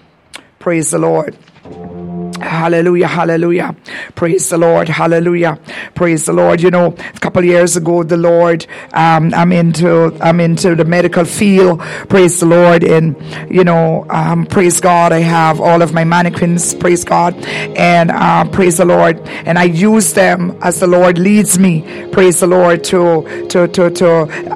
Praise 0.70 0.92
the 0.92 1.00
Lord. 1.00 1.36
Hallelujah, 2.42 3.08
hallelujah. 3.08 3.76
Praise 4.16 4.50
the 4.50 4.58
Lord, 4.58 4.90
hallelujah. 4.90 5.60
Praise 5.96 6.26
the 6.26 6.34
Lord. 6.34 6.62
You 6.62 6.72
know, 6.72 6.88
a 6.88 7.20
couple 7.20 7.44
years 7.44 7.78
ago, 7.78 8.04
the 8.04 8.18
Lord, 8.18 8.66
um, 8.94 9.34
I'm 9.34 9.52
into, 9.52 10.18
I'm 10.22 10.40
into 10.40 10.76
the 10.76 10.86
medical 10.86 11.26
field. 11.26 11.82
Praise 12.10 12.40
the 12.40 12.46
Lord. 12.46 12.84
And, 12.84 13.16
you 13.54 13.64
know, 13.64 14.06
um, 14.10 14.46
praise 14.46 14.80
God. 14.80 15.12
I 15.12 15.20
have 15.20 15.60
all 15.60 15.82
of 15.82 15.94
my 15.94 16.04
mannequins. 16.04 16.74
Praise 16.76 17.04
God. 17.04 17.36
And, 17.46 18.12
uh, 18.12 18.46
praise 18.50 18.78
the 18.78 18.86
Lord. 18.86 19.20
And 19.46 19.60
I 19.60 19.66
use 19.66 20.14
them 20.14 20.58
as 20.62 20.80
the 20.80 20.88
Lord 20.88 21.18
leads 21.18 21.60
me. 21.60 22.08
Praise 22.12 22.40
the 22.40 22.48
Lord 22.48 22.84
to, 22.86 23.48
to, 23.50 23.68
to, 23.68 23.90
to, 23.90 24.08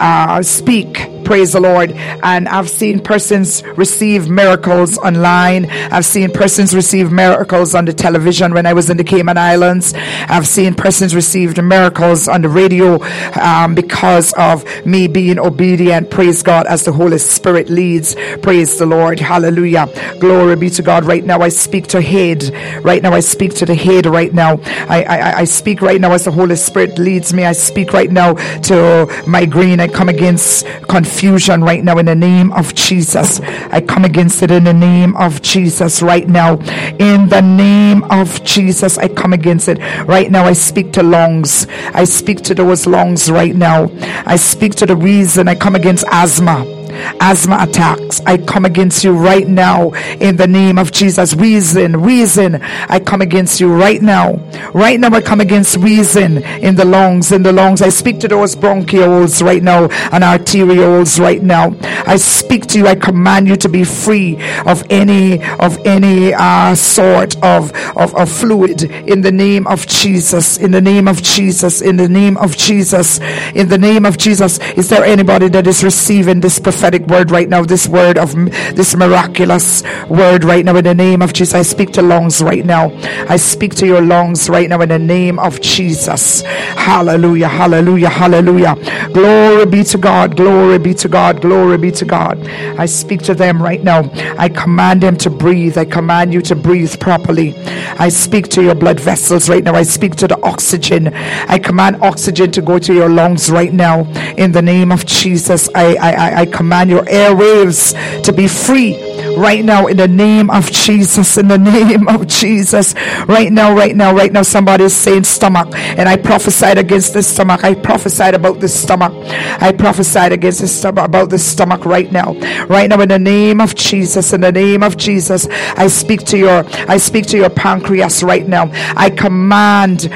uh, 0.02 0.42
speak 0.44 1.14
Praise 1.24 1.54
the 1.54 1.60
Lord. 1.60 1.92
And 1.92 2.48
I've 2.48 2.70
seen 2.70 3.00
persons 3.00 3.64
receive 3.78 4.30
miracles 4.30 4.98
online. 4.98 5.70
I've 5.70 6.06
seen 6.06 6.32
persons 6.32 6.76
receive 6.76 7.12
miracles 7.12 7.73
on 7.76 7.86
the 7.86 7.94
television 7.94 8.54
when 8.54 8.66
I 8.66 8.74
was 8.74 8.90
in 8.90 8.98
the 8.98 9.04
Cayman 9.04 9.38
Islands. 9.38 9.94
I've 9.96 10.48
seen 10.48 10.76
persons 10.76 11.16
receive 11.16 11.58
miracles 11.62 12.28
on 12.28 12.42
the 12.42 12.50
radio 12.50 13.02
um, 13.40 13.76
because 13.76 14.34
of 14.34 14.64
me 14.86 15.08
being 15.08 15.40
obedient. 15.40 16.10
Praise 16.10 16.44
God 16.44 16.66
as 16.68 16.86
the 16.86 16.92
Holy 16.92 17.18
Spirit 17.18 17.70
leads. 17.70 18.16
Praise 18.42 18.78
the 18.78 18.86
Lord. 18.86 19.20
Hallelujah. 19.20 19.88
Glory 20.20 20.56
be 20.56 20.70
to 20.72 20.82
God. 20.82 21.06
Right 21.06 21.24
now 21.24 21.40
I 21.42 21.50
speak 21.50 21.88
to 21.88 22.02
head. 22.02 22.54
Right 22.84 23.02
now 23.02 23.14
I 23.14 23.22
speak 23.22 23.56
to 23.56 23.66
the 23.66 23.76
head 23.76 24.06
right 24.06 24.34
now. 24.34 24.60
I, 24.90 25.04
I, 25.04 25.38
I 25.40 25.44
speak 25.46 25.82
right 25.82 26.00
now 26.00 26.12
as 26.12 26.26
the 26.26 26.32
Holy 26.32 26.56
Spirit 26.56 27.00
leads 27.00 27.34
me. 27.34 27.46
I 27.46 27.54
speak 27.54 27.94
right 27.94 28.12
now 28.12 28.34
to 28.34 29.08
migraine. 29.28 29.80
I 29.80 29.88
come 29.88 30.10
against 30.10 30.66
confusion 30.88 31.24
confusion 31.24 31.64
right 31.64 31.84
now 31.84 31.98
in 31.98 32.06
the 32.06 32.16
name 32.16 32.52
of 32.54 32.74
Jesus. 32.76 33.40
I 33.72 33.82
come 33.82 34.04
against 34.04 34.42
it 34.44 34.52
in 34.52 34.64
the 34.66 34.74
name 34.74 35.16
of 35.16 35.42
Jesus 35.42 36.02
right 36.02 36.28
now. 36.28 36.54
In 37.00 37.30
the 37.30 37.42
name 37.42 37.63
of 38.12 38.44
Jesus, 38.44 38.98
I 38.98 39.08
come 39.08 39.34
against 39.34 39.68
it 39.68 39.80
right 40.08 40.30
now. 40.30 40.46
I 40.46 40.54
speak 40.54 40.92
to 40.94 41.04
lungs. 41.04 41.68
I 41.94 42.04
speak 42.04 42.42
to 42.44 42.56
those 42.56 42.88
lungs 42.88 43.30
right 43.32 43.56
now. 43.56 43.90
I 44.26 44.36
speak 44.36 44.76
to 44.76 44.86
the 44.86 44.96
reason 44.96 45.48
I 45.48 45.56
come 45.56 45.76
against 45.76 46.06
asthma 46.12 46.83
asthma 47.20 47.58
attacks. 47.62 48.22
I 48.22 48.38
come 48.38 48.66
against 48.66 49.04
you 49.04 49.12
right 49.12 49.48
now 49.48 49.92
in 50.20 50.38
the 50.38 50.48
name 50.48 50.78
of 50.78 50.92
Jesus. 50.92 51.34
Reason, 51.36 52.02
reason, 52.02 52.62
I 52.90 53.00
come 53.00 53.22
against 53.22 53.60
you 53.60 53.74
right 53.74 54.02
now. 54.02 54.36
Right 54.74 55.00
now, 55.00 55.10
I 55.10 55.22
come 55.22 55.42
against 55.42 55.78
reason 55.78 56.44
in 56.44 56.76
the 56.76 56.86
lungs, 56.86 57.32
in 57.32 57.44
the 57.44 57.52
lungs. 57.52 57.82
I 57.82 57.90
speak 57.90 58.20
to 58.22 58.28
those 58.28 58.56
bronchioles 58.56 59.44
right 59.44 59.64
now 59.64 59.84
and 60.12 60.24
arterioles 60.24 61.20
right 61.20 61.42
now. 61.42 61.76
I 62.06 62.18
speak 62.18 62.68
to 62.68 62.80
you. 62.80 62.88
I 62.88 62.96
command 62.96 63.48
you 63.48 63.56
to 63.58 63.70
be 63.70 63.84
free 63.84 64.38
of 64.66 64.84
any 64.90 65.44
of 65.60 65.78
any 65.86 66.34
uh, 66.34 66.76
sort 66.76 67.36
of, 67.44 67.72
of 67.98 68.14
of 68.16 68.32
fluid 68.32 68.84
in 68.84 69.22
the 69.22 69.32
name 69.32 69.66
of 69.68 69.88
Jesus. 69.88 70.58
In 70.58 70.72
the 70.72 70.82
name 70.82 71.08
of 71.08 71.22
Jesus. 71.22 71.82
In 71.82 71.98
the 71.98 72.10
name 72.10 72.38
of 72.38 72.56
Jesus. 72.56 73.20
In 73.56 73.70
the 73.70 73.78
name 73.78 74.06
of 74.06 74.18
Jesus. 74.18 74.60
Is 74.74 74.90
there 74.90 75.04
anybody 75.04 75.50
that 75.50 75.66
is 75.68 75.84
receiving 75.84 76.40
this 76.40 76.60
prophetic? 76.60 76.83
Prophetic 76.84 77.08
word 77.08 77.32
right 77.32 77.48
now, 77.48 77.64
this 77.64 77.88
word 77.88 78.18
of 78.18 78.36
this 78.76 78.94
miraculous 78.94 79.84
word 80.10 80.44
right 80.44 80.66
now 80.66 80.76
in 80.76 80.84
the 80.84 80.94
name 80.94 81.22
of 81.22 81.32
Jesus. 81.32 81.54
I 81.56 81.62
speak 81.62 81.94
to 81.94 82.02
lungs 82.02 82.44
right 82.44 82.66
now. 82.66 82.92
I 83.30 83.38
speak 83.38 83.74
to 83.76 83.86
your 83.86 84.02
lungs 84.02 84.50
right 84.50 84.68
now 84.68 84.82
in 84.82 84.90
the 84.90 85.00
name 85.00 85.40
of 85.40 85.62
Jesus. 85.62 86.42
Hallelujah, 86.76 87.48
hallelujah, 87.48 88.10
hallelujah. 88.10 88.76
Glory 89.14 89.66
be 89.66 89.86
to 89.86 89.98
God, 89.98 90.36
glory 90.36 90.78
be 90.78 90.94
to 90.96 91.08
God, 91.08 91.40
glory 91.40 91.78
be 91.78 91.90
to 91.92 92.04
God. 92.04 92.46
I 92.78 92.86
speak 92.86 93.22
to 93.24 93.34
them 93.34 93.64
right 93.64 93.82
now. 93.82 94.12
I 94.38 94.50
command 94.50 95.04
them 95.04 95.16
to 95.20 95.30
breathe. 95.30 95.78
I 95.78 95.86
command 95.86 96.34
you 96.34 96.42
to 96.42 96.56
breathe 96.56 97.00
properly. 97.00 97.56
I 97.98 98.10
speak 98.10 98.50
to 98.50 98.62
your 98.62 98.76
blood 98.76 99.00
vessels 99.00 99.48
right 99.48 99.64
now. 99.64 99.74
I 99.74 99.84
speak 99.84 100.18
to 100.18 100.28
the 100.28 100.38
oxygen. 100.44 101.14
I 101.48 101.60
command 101.60 102.02
oxygen 102.02 102.52
to 102.52 102.62
go 102.62 102.78
to 102.78 102.94
your 102.94 103.08
lungs 103.10 103.50
right 103.50 103.72
now. 103.72 104.02
In 104.36 104.52
the 104.52 104.62
name 104.62 104.92
of 104.92 105.06
Jesus, 105.06 105.70
I, 105.74 105.96
I, 105.96 106.42
I 106.42 106.46
command 106.48 106.73
your 106.90 107.04
airwaves 107.04 107.94
to 108.24 108.34
be 108.34 108.48
free 108.48 108.96
right 109.38 109.64
now 109.64 109.88
in 109.88 109.98
the 109.98 110.08
name 110.08 110.50
of 110.50 110.72
Jesus. 110.72 111.38
In 111.38 111.48
the 111.48 111.58
name 111.58 112.08
of 112.08 112.28
Jesus. 112.28 112.94
Right 113.28 113.52
now, 113.52 113.76
right 113.76 113.96
now, 113.96 114.14
right 114.14 114.32
now, 114.32 114.42
somebody 114.42 114.86
is 114.86 114.96
saying 114.96 115.24
stomach. 115.24 115.70
And 115.74 116.08
I 116.08 116.18
prophesied 116.18 116.78
against 116.78 117.14
the 117.14 117.24
stomach. 117.24 117.64
I 117.64 117.74
prophesied 117.74 118.36
about 118.36 118.60
the 118.60 118.68
stomach. 118.68 119.14
I 119.62 119.72
prophesied 119.72 120.32
against 120.32 120.62
the 120.62 120.68
stomach 120.68 121.06
about 121.06 121.30
the 121.30 121.40
stomach 121.40 121.86
right 121.86 122.12
now. 122.12 122.34
Right 122.66 122.90
now, 122.90 123.02
in 123.02 123.10
the 123.10 123.20
name 123.20 123.62
of 123.62 123.76
Jesus. 123.76 124.34
In 124.34 124.42
the 124.42 124.52
name 124.52 124.84
of 124.84 124.98
Jesus. 124.98 125.48
I 125.50 125.88
speak 125.88 126.22
to 126.26 126.38
your 126.38 126.66
I 126.88 126.98
speak 126.98 127.26
to 127.28 127.38
your 127.38 127.50
pancreas 127.50 128.24
right 128.24 128.48
now. 128.48 128.70
I 128.96 129.10
command 129.10 130.10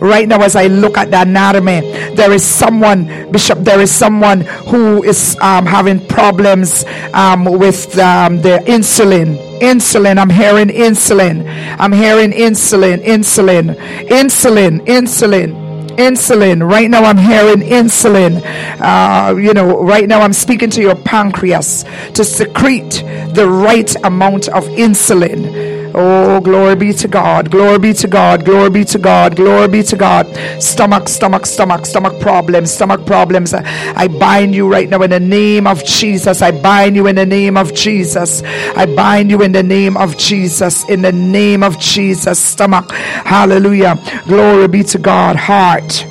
right 0.00 0.28
now 0.28 0.42
as 0.42 0.56
I 0.56 0.66
look 0.66 0.98
at 0.98 1.10
the 1.10 1.20
anatomy, 1.22 1.80
there 2.14 2.32
is 2.32 2.44
someone, 2.44 3.30
Bishop, 3.30 3.58
there 3.60 3.80
is 3.80 3.90
someone 3.90 4.40
who 4.40 5.02
is 5.02 5.36
um, 5.40 5.66
having 5.66 6.00
problems 6.10 6.84
um, 7.12 7.44
with 7.44 7.98
um, 7.98 8.40
the 8.42 8.58
insulin. 8.66 9.36
Insulin, 9.60 10.18
I'm 10.18 10.30
hearing 10.30 10.68
insulin. 10.68 11.46
I'm 11.78 11.92
hearing 11.92 12.32
insulin, 12.32 13.02
insulin, 13.04 13.76
insulin, 14.08 14.86
insulin 14.86 15.70
insulin. 15.96 16.68
Right 16.68 16.90
now, 16.90 17.04
I'm 17.04 17.18
hearing 17.18 17.60
insulin. 17.60 18.42
Uh, 18.80 19.36
you 19.36 19.52
know, 19.52 19.82
right 19.82 20.08
now, 20.08 20.20
I'm 20.20 20.32
speaking 20.32 20.70
to 20.70 20.80
your 20.80 20.96
pancreas 20.96 21.84
to 22.14 22.24
secrete 22.24 23.02
the 23.34 23.46
right 23.48 23.94
amount 24.04 24.48
of 24.48 24.64
insulin 24.64 25.79
Oh, 25.94 26.40
glory 26.40 26.76
be 26.76 26.92
to 26.92 27.08
God. 27.08 27.50
Glory 27.50 27.78
be 27.78 27.92
to 27.94 28.06
God. 28.06 28.44
Glory 28.44 28.70
be 28.70 28.84
to 28.84 28.98
God. 28.98 29.36
Glory 29.36 29.68
be 29.68 29.82
to 29.82 29.96
God. 29.96 30.26
Stomach, 30.62 31.08
stomach, 31.08 31.46
stomach, 31.46 31.84
stomach 31.84 32.20
problems, 32.20 32.72
stomach 32.72 33.04
problems. 33.06 33.52
I 33.52 34.08
bind 34.08 34.54
you 34.54 34.70
right 34.70 34.88
now 34.88 35.02
in 35.02 35.10
the 35.10 35.20
name 35.20 35.66
of 35.66 35.84
Jesus. 35.84 36.42
I 36.42 36.52
bind 36.52 36.96
you 36.96 37.06
in 37.08 37.16
the 37.16 37.26
name 37.26 37.56
of 37.56 37.74
Jesus. 37.74 38.42
I 38.76 38.86
bind 38.86 39.30
you 39.30 39.42
in 39.42 39.52
the 39.52 39.62
name 39.62 39.96
of 39.96 40.16
Jesus. 40.16 40.88
In 40.88 41.02
the 41.02 41.12
name 41.12 41.62
of 41.62 41.78
Jesus. 41.78 42.38
Stomach. 42.38 42.90
Hallelujah. 42.92 43.98
Glory 44.26 44.68
be 44.68 44.82
to 44.84 44.98
God. 44.98 45.36
Heart. 45.36 46.06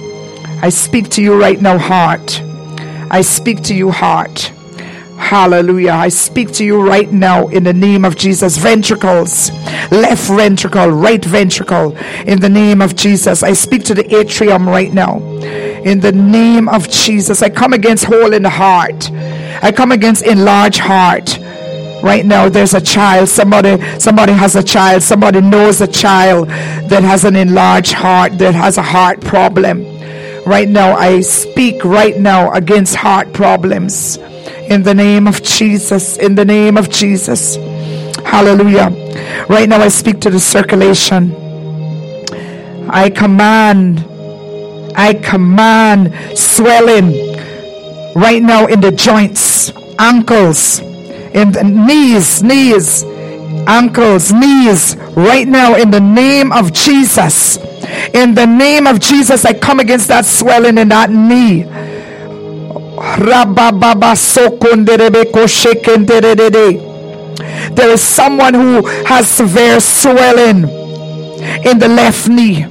I 0.62 0.70
speak 0.70 1.10
to 1.12 1.22
you 1.22 1.40
right 1.40 1.62
now, 1.62 1.78
heart. 1.78 2.42
I 3.10 3.22
speak 3.22 3.64
to 3.64 3.74
you, 3.74 3.92
heart. 3.92 4.52
Hallelujah. 5.20 5.92
I 5.92 6.10
speak 6.10 6.52
to 6.54 6.66
you 6.66 6.82
right 6.82 7.12
now 7.12 7.50
in 7.50 7.64
the 7.64 7.74
name 7.74 8.04
of 8.04 8.16
Jesus. 8.16 8.58
Ventricles, 8.58 9.52
left 9.92 10.28
ventricle, 10.28 10.90
right 10.90 11.24
ventricle, 11.24 11.96
in 12.26 12.40
the 12.40 12.50
name 12.50 12.82
of 12.82 12.96
Jesus. 12.96 13.44
I 13.44 13.54
speak 13.54 13.84
to 13.86 13.94
the 13.94 14.16
atrium 14.16 14.68
right 14.68 14.92
now. 14.92 15.20
In 15.20 16.00
the 16.00 16.12
name 16.12 16.68
of 16.68 16.90
Jesus. 16.90 17.44
I 17.44 17.50
come 17.50 17.74
against 17.74 18.06
hole 18.06 18.34
in 18.34 18.42
the 18.42 18.50
heart. 18.50 19.12
I 19.62 19.72
come 19.72 19.92
against 19.92 20.26
enlarged 20.26 20.80
heart 20.80 21.38
right 22.02 22.26
now 22.26 22.48
there's 22.48 22.74
a 22.74 22.80
child 22.80 23.28
somebody 23.28 23.78
somebody 24.00 24.32
has 24.32 24.56
a 24.56 24.64
child 24.64 25.04
somebody 25.04 25.42
knows 25.42 25.82
a 25.82 25.88
child 25.88 26.48
that 26.48 27.04
has 27.04 27.26
an 27.26 27.36
enlarged 27.36 27.92
heart 27.92 28.38
that 28.38 28.56
has 28.56 28.78
a 28.78 28.82
heart 28.82 29.20
problem 29.20 29.84
right 30.46 30.70
now 30.70 30.96
i 30.96 31.20
speak 31.20 31.84
right 31.84 32.18
now 32.18 32.54
against 32.54 32.96
heart 32.96 33.34
problems 33.34 34.18
in 34.70 34.84
the 34.84 34.94
name 34.94 35.28
of 35.28 35.42
Jesus. 35.42 36.18
In 36.18 36.36
the 36.36 36.46
name 36.46 36.78
of 36.78 36.90
Jesus. 36.90 37.56
Hallelujah. 38.24 38.90
Right 39.50 39.68
now, 39.68 39.82
I 39.82 39.90
speak 39.90 40.22
to 40.22 40.30
the 40.30 40.40
circulation. 40.40 41.36
I 42.90 43.10
command, 43.10 44.06
I 44.96 45.14
command 45.16 46.14
swelling 46.38 47.36
right 48.16 48.42
now 48.42 48.68
in 48.68 48.82
the 48.82 48.92
joints, 48.92 49.72
ankles, 50.00 50.80
in 50.80 51.52
the 51.52 51.64
knees, 51.64 52.42
knees, 52.42 53.04
ankles, 53.68 54.32
knees, 54.32 54.96
right 55.16 55.48
now 55.48 55.76
in 55.76 55.92
the 55.92 56.00
name 56.00 56.52
of 56.52 56.74
Jesus. 56.74 57.58
In 58.14 58.34
the 58.34 58.46
name 58.46 58.88
of 58.88 59.00
Jesus, 59.00 59.46
I 59.46 59.54
come 59.54 59.80
against 59.80 60.08
that 60.08 60.26
swelling 60.26 60.78
in 60.78 60.90
that 60.90 61.12
knee 61.12 61.66
there 67.72 67.90
is 67.92 68.02
someone 68.02 68.54
who 68.54 68.86
has 69.06 69.30
severe 69.30 69.80
swelling 69.80 70.68
in 71.64 71.80
the 71.80 71.88
left 71.88 72.28
knee. 72.28 72.64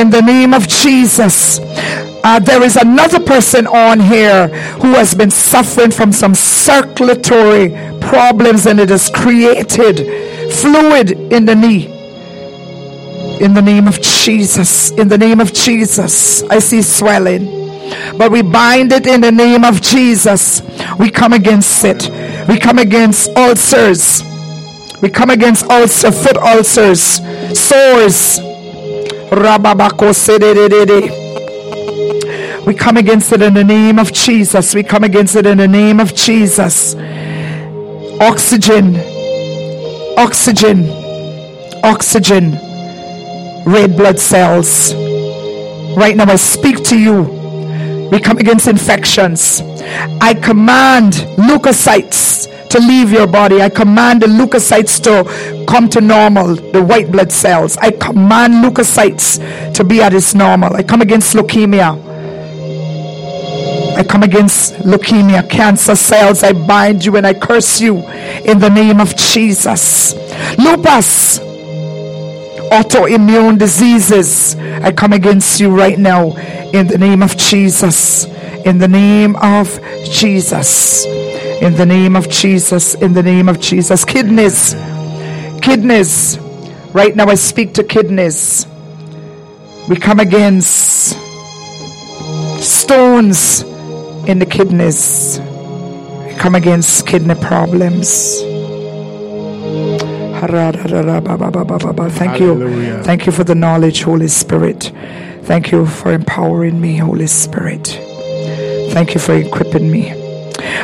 In 0.00 0.10
the 0.10 0.22
name 0.22 0.54
of 0.54 0.66
Jesus. 0.66 1.60
Uh, 2.22 2.38
there 2.38 2.62
is 2.62 2.76
another 2.76 3.18
person 3.20 3.66
on 3.66 3.98
here 3.98 4.48
who 4.82 4.88
has 4.88 5.14
been 5.14 5.30
suffering 5.30 5.90
from 5.90 6.12
some 6.12 6.34
circulatory 6.34 7.70
problems 8.00 8.66
and 8.66 8.78
it 8.78 8.90
has 8.90 9.08
created 9.08 10.52
fluid 10.52 11.12
in 11.32 11.46
the 11.46 11.54
knee. 11.54 11.86
In 13.40 13.54
the 13.54 13.62
name 13.62 13.88
of 13.88 14.02
Jesus, 14.02 14.90
in 14.90 15.08
the 15.08 15.16
name 15.16 15.40
of 15.40 15.54
Jesus, 15.54 16.42
I 16.42 16.58
see 16.58 16.82
swelling. 16.82 17.59
But 18.16 18.30
we 18.30 18.42
bind 18.42 18.92
it 18.92 19.06
in 19.06 19.20
the 19.20 19.32
name 19.32 19.64
of 19.64 19.80
Jesus. 19.80 20.62
We 20.98 21.10
come 21.10 21.32
against 21.32 21.84
it. 21.84 22.10
We 22.48 22.58
come 22.58 22.78
against 22.78 23.30
ulcers. 23.36 24.22
We 25.00 25.08
come 25.08 25.30
against 25.30 25.64
ulcer, 25.70 26.12
foot 26.12 26.36
ulcers, 26.36 27.20
sores. 27.58 28.38
We 32.66 32.74
come 32.74 32.96
against 32.98 33.32
it 33.32 33.40
in 33.40 33.54
the 33.54 33.64
name 33.64 33.98
of 33.98 34.12
Jesus. 34.12 34.74
We 34.74 34.82
come 34.82 35.04
against 35.04 35.36
it 35.36 35.46
in 35.46 35.58
the 35.58 35.68
name 35.68 36.00
of 36.00 36.14
Jesus. 36.14 36.94
Oxygen, 38.20 38.96
oxygen, 40.18 40.90
oxygen, 41.82 42.52
red 43.64 43.96
blood 43.96 44.18
cells. 44.18 44.92
Right 45.96 46.14
now, 46.14 46.30
I 46.30 46.36
speak 46.36 46.84
to 46.84 46.98
you 46.98 47.39
we 48.10 48.20
come 48.20 48.38
against 48.38 48.66
infections. 48.66 49.60
I 50.20 50.34
command 50.34 51.14
leukocytes 51.36 52.68
to 52.70 52.78
leave 52.78 53.12
your 53.12 53.26
body. 53.26 53.60
I 53.60 53.68
command 53.68 54.22
the 54.22 54.26
leukocytes 54.26 55.02
to 55.04 55.66
come 55.66 55.88
to 55.90 56.00
normal, 56.00 56.54
the 56.54 56.82
white 56.82 57.10
blood 57.10 57.32
cells. 57.32 57.76
I 57.76 57.90
command 57.90 58.64
leukocytes 58.64 59.74
to 59.74 59.84
be 59.84 60.00
at 60.00 60.14
its 60.14 60.34
normal. 60.34 60.74
I 60.74 60.82
come 60.82 61.02
against 61.02 61.34
leukemia. 61.34 61.98
I 63.96 64.04
come 64.04 64.22
against 64.22 64.74
leukemia, 64.74 65.48
cancer 65.50 65.96
cells. 65.96 66.42
I 66.42 66.52
bind 66.52 67.04
you 67.04 67.16
and 67.16 67.26
I 67.26 67.34
curse 67.34 67.80
you 67.80 67.98
in 68.44 68.58
the 68.58 68.70
name 68.70 69.00
of 69.00 69.16
Jesus. 69.16 70.14
Lupus, 70.56 71.38
autoimmune 72.70 73.58
diseases. 73.58 74.56
I 74.56 74.92
come 74.92 75.12
against 75.12 75.60
you 75.60 75.76
right 75.76 75.98
now 75.98 76.36
in 76.72 76.86
the 76.86 76.98
name 76.98 77.22
of 77.22 77.36
Jesus. 77.36 78.24
In 78.64 78.78
the 78.78 78.88
name 78.88 79.36
of 79.36 79.80
Jesus. 80.04 81.04
In 81.06 81.74
the 81.74 81.86
name 81.86 82.16
of 82.16 82.28
Jesus. 82.28 82.94
In 82.94 83.12
the 83.12 83.22
name 83.22 83.48
of 83.48 83.60
Jesus. 83.60 84.04
Kidneys. 84.04 84.74
Kidneys. 85.60 86.38
Right 86.92 87.14
now, 87.14 87.26
I 87.26 87.36
speak 87.36 87.74
to 87.74 87.84
kidneys. 87.84 88.66
We 89.88 89.96
come 89.96 90.20
against 90.20 91.16
stones 92.60 93.62
in 94.28 94.38
the 94.38 94.46
kidneys. 94.46 95.40
We 95.40 96.34
come 96.34 96.54
against 96.54 97.06
kidney 97.06 97.34
problems. 97.36 98.49
Thank 102.10 102.40
you. 102.40 102.54
Thank 103.02 103.26
you 103.26 103.32
for 103.32 103.44
the 103.44 103.54
knowledge, 103.54 104.02
Holy 104.02 104.28
Spirit. 104.28 104.92
Thank 105.44 105.70
you 105.72 105.86
for 105.86 106.12
empowering 106.12 106.80
me, 106.80 106.96
Holy 106.96 107.26
Spirit. 107.26 107.86
Thank 108.92 109.14
you 109.14 109.20
for 109.20 109.34
equipping 109.34 109.90
me. 109.90 110.12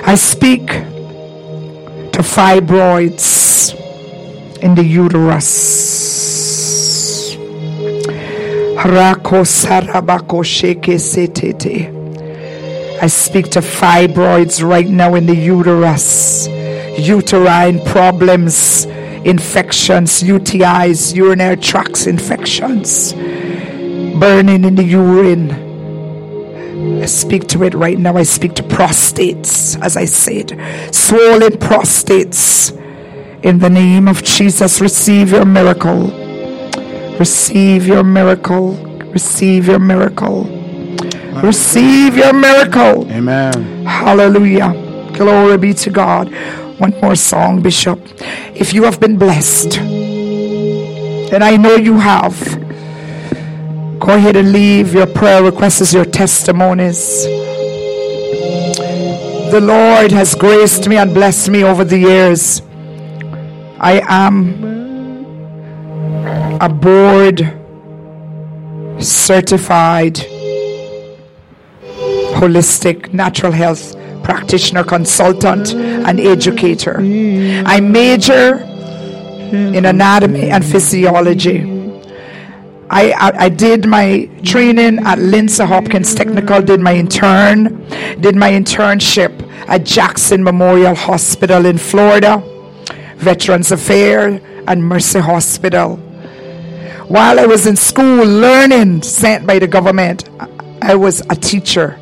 I 0.04 0.14
speak 0.16 0.66
to 0.68 2.22
fibroids 2.22 3.74
in 4.62 4.74
the 4.74 4.84
uterus. 4.84 5.46
Rako 8.76 9.44
sarabako 9.44 10.42
sheke 10.44 10.98
setete. 10.98 11.92
I 13.02 13.06
speak 13.08 13.50
to 13.50 13.60
fibroids 13.60 14.62
right 14.66 14.88
now 14.88 15.14
in 15.14 15.26
the 15.26 15.34
uterus, 15.34 16.46
uterine 16.98 17.80
problems, 17.84 18.86
infections, 19.26 20.22
UTIs, 20.22 21.14
urinary 21.14 21.56
tracts 21.56 22.06
infections, 22.06 23.12
burning 23.12 24.64
in 24.64 24.76
the 24.76 24.84
urine. 24.84 25.50
I 27.02 27.06
speak 27.06 27.48
to 27.48 27.64
it 27.64 27.74
right 27.74 27.98
now. 27.98 28.16
I 28.16 28.22
speak 28.22 28.54
to 28.54 28.62
prostates, 28.62 29.80
as 29.82 29.96
I 29.96 30.04
said, 30.04 30.50
swollen 30.94 31.54
prostates. 31.54 32.72
In 33.42 33.58
the 33.58 33.68
name 33.68 34.06
of 34.06 34.22
Jesus, 34.22 34.80
receive 34.80 35.30
your 35.32 35.44
miracle. 35.44 36.12
Receive 37.18 37.86
your 37.86 38.04
miracle. 38.04 38.76
Receive 39.12 39.66
your 39.66 39.80
miracle. 39.80 40.44
Receive 41.42 42.16
your 42.16 42.32
miracle. 42.32 43.10
Amen. 43.10 43.84
Hallelujah. 43.84 44.72
Glory 45.14 45.58
be 45.58 45.74
to 45.74 45.90
God. 45.90 46.32
One 46.78 46.92
more 47.00 47.16
song, 47.16 47.62
Bishop. 47.62 47.98
If 48.54 48.74
you 48.74 48.84
have 48.84 49.00
been 49.00 49.16
blessed, 49.16 49.78
and 49.78 51.42
I 51.42 51.56
know 51.56 51.74
you 51.76 51.98
have, 51.98 52.38
go 53.98 54.14
ahead 54.14 54.36
and 54.36 54.52
leave 54.52 54.92
your 54.92 55.06
prayer 55.06 55.42
requests, 55.42 55.94
your 55.94 56.04
testimonies. 56.04 57.24
The 59.50 59.60
Lord 59.62 60.12
has 60.12 60.34
graced 60.34 60.86
me 60.86 60.98
and 60.98 61.14
blessed 61.14 61.48
me 61.48 61.64
over 61.64 61.82
the 61.82 61.96
years. 61.96 62.60
I 63.80 64.02
am 64.06 64.66
a 66.60 66.68
board 66.68 67.38
certified 69.02 70.16
holistic 72.36 73.14
natural 73.14 73.52
health 73.52 73.94
practitioner, 74.26 74.82
consultant, 74.82 75.72
and 75.72 76.18
educator. 76.18 76.96
I 76.98 77.78
major 77.80 78.56
in 79.78 79.84
anatomy 79.84 80.50
and 80.50 80.64
physiology. 80.64 81.60
I, 82.90 83.12
I, 83.12 83.44
I 83.44 83.48
did 83.48 83.86
my 83.86 84.28
training 84.42 84.98
at 85.06 85.20
Lindsey 85.20 85.64
Hopkins 85.64 86.12
Technical, 86.14 86.60
did 86.60 86.80
my 86.80 86.94
intern, 86.94 87.86
did 88.20 88.34
my 88.34 88.50
internship 88.50 89.32
at 89.68 89.84
Jackson 89.84 90.42
Memorial 90.42 90.96
Hospital 90.96 91.64
in 91.64 91.78
Florida, 91.78 92.42
Veterans 93.16 93.70
Affairs, 93.70 94.40
and 94.66 94.82
Mercy 94.84 95.20
Hospital. 95.20 95.96
While 97.06 97.38
I 97.38 97.46
was 97.46 97.66
in 97.68 97.76
school 97.76 98.24
learning, 98.26 99.02
sent 99.02 99.46
by 99.46 99.60
the 99.60 99.68
government, 99.68 100.28
I 100.82 100.96
was 100.96 101.22
a 101.30 101.36
teacher 101.36 101.96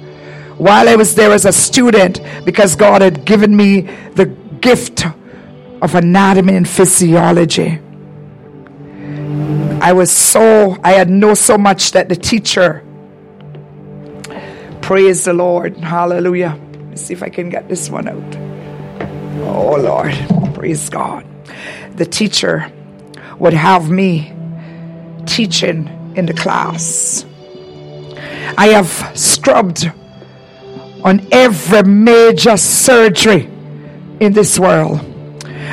while 0.59 0.89
I 0.89 0.97
was 0.97 1.15
there 1.15 1.33
as 1.33 1.45
a 1.45 1.53
student 1.53 2.21
because 2.45 2.77
God 2.77 3.03
had 3.03 3.25
given 3.25 3.57
me 3.57 3.83
the 4.15 4.27
gift 4.27 5.05
of 5.83 5.95
anatomy 5.95 6.57
and 6.57 6.69
physiology. 6.69 7.81
I 9.81 9.93
was 9.93 10.11
so, 10.11 10.79
I 10.83 10.93
had 10.93 11.11
know 11.11 11.35
so 11.35 11.59
much 11.59 11.93
that 11.93 12.09
the 12.09 12.17
teacher, 12.17 12.83
praise 14.81 15.25
the 15.25 15.35
Lord, 15.35 15.77
hallelujah. 15.77 16.59
Let's 16.89 17.03
see 17.03 17.13
if 17.13 17.23
I 17.23 17.29
can 17.29 17.51
get 17.51 17.69
this 17.69 17.91
one 17.91 18.09
out. 18.09 18.37
Oh 19.47 19.77
Lord, 19.77 20.15
praise 20.55 20.89
God. 20.89 21.27
The 21.97 22.07
teacher 22.07 22.73
would 23.39 23.53
have 23.53 23.91
me 23.91 24.33
teaching 25.27 25.89
in 26.17 26.27
the 26.27 26.35
class. 26.35 27.27
I 28.57 28.69
have 28.69 29.19
scrubbed 29.19 29.93
on 31.05 31.27
every 31.31 31.83
major 31.83 32.57
surgery 32.57 33.45
in 34.21 34.33
this 34.33 34.59
world. 34.59 34.99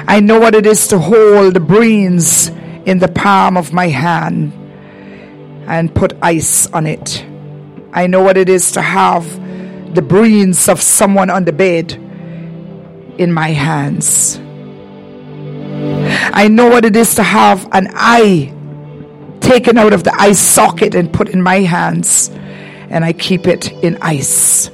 I 0.07 0.19
know 0.19 0.39
what 0.39 0.53
it 0.55 0.65
is 0.65 0.89
to 0.89 0.99
hold 0.99 1.53
the 1.53 1.61
brains 1.61 2.49
in 2.85 2.99
the 2.99 3.07
palm 3.07 3.55
of 3.55 3.71
my 3.71 3.87
hand 3.87 4.51
and 5.67 5.93
put 5.95 6.13
ice 6.21 6.67
on 6.67 6.85
it. 6.85 7.25
I 7.93 8.07
know 8.07 8.21
what 8.21 8.35
it 8.35 8.49
is 8.49 8.73
to 8.73 8.81
have 8.81 9.25
the 9.95 10.01
brains 10.01 10.67
of 10.67 10.81
someone 10.81 11.29
on 11.29 11.45
the 11.45 11.53
bed 11.53 11.93
in 13.17 13.31
my 13.31 13.49
hands. 13.49 14.37
I 16.33 16.47
know 16.49 16.67
what 16.67 16.83
it 16.83 16.95
is 16.95 17.15
to 17.15 17.23
have 17.23 17.67
an 17.71 17.87
eye 17.93 18.53
taken 19.39 19.77
out 19.77 19.93
of 19.93 20.03
the 20.03 20.13
eye 20.13 20.33
socket 20.33 20.95
and 20.95 21.11
put 21.11 21.29
in 21.29 21.41
my 21.41 21.59
hands, 21.59 22.29
and 22.89 23.03
I 23.05 23.13
keep 23.13 23.47
it 23.47 23.71
in 23.83 23.97
ice. 24.01 24.69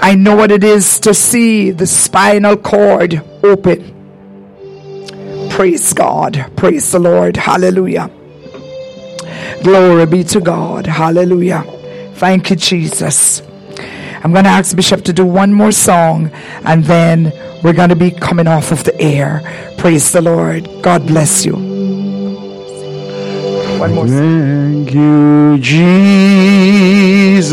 I 0.00 0.14
know 0.14 0.36
what 0.36 0.50
it 0.50 0.64
is 0.64 0.98
to 1.00 1.14
see 1.14 1.70
the 1.70 1.86
spinal 1.86 2.56
cord 2.56 3.22
open. 3.42 3.90
Praise 5.50 5.92
God. 5.92 6.50
Praise 6.56 6.90
the 6.92 6.98
Lord. 6.98 7.36
Hallelujah. 7.36 8.10
Glory 9.62 10.06
be 10.06 10.24
to 10.24 10.40
God. 10.40 10.86
Hallelujah. 10.86 11.62
Thank 12.14 12.50
you, 12.50 12.56
Jesus. 12.56 13.42
I'm 14.24 14.32
going 14.32 14.44
to 14.44 14.50
ask 14.50 14.74
Bishop 14.76 15.04
to 15.04 15.12
do 15.12 15.26
one 15.26 15.52
more 15.52 15.72
song 15.72 16.30
and 16.64 16.84
then 16.84 17.32
we're 17.62 17.72
going 17.72 17.90
to 17.90 17.96
be 17.96 18.10
coming 18.10 18.46
off 18.46 18.72
of 18.72 18.84
the 18.84 18.98
air. 19.00 19.42
Praise 19.78 20.12
the 20.12 20.22
Lord. 20.22 20.68
God 20.82 21.06
bless 21.06 21.44
you. 21.44 21.54
One 23.78 23.94
more. 23.94 24.06
Thank 24.06 24.94
you, 24.94 25.58
Jesus. 25.58 27.52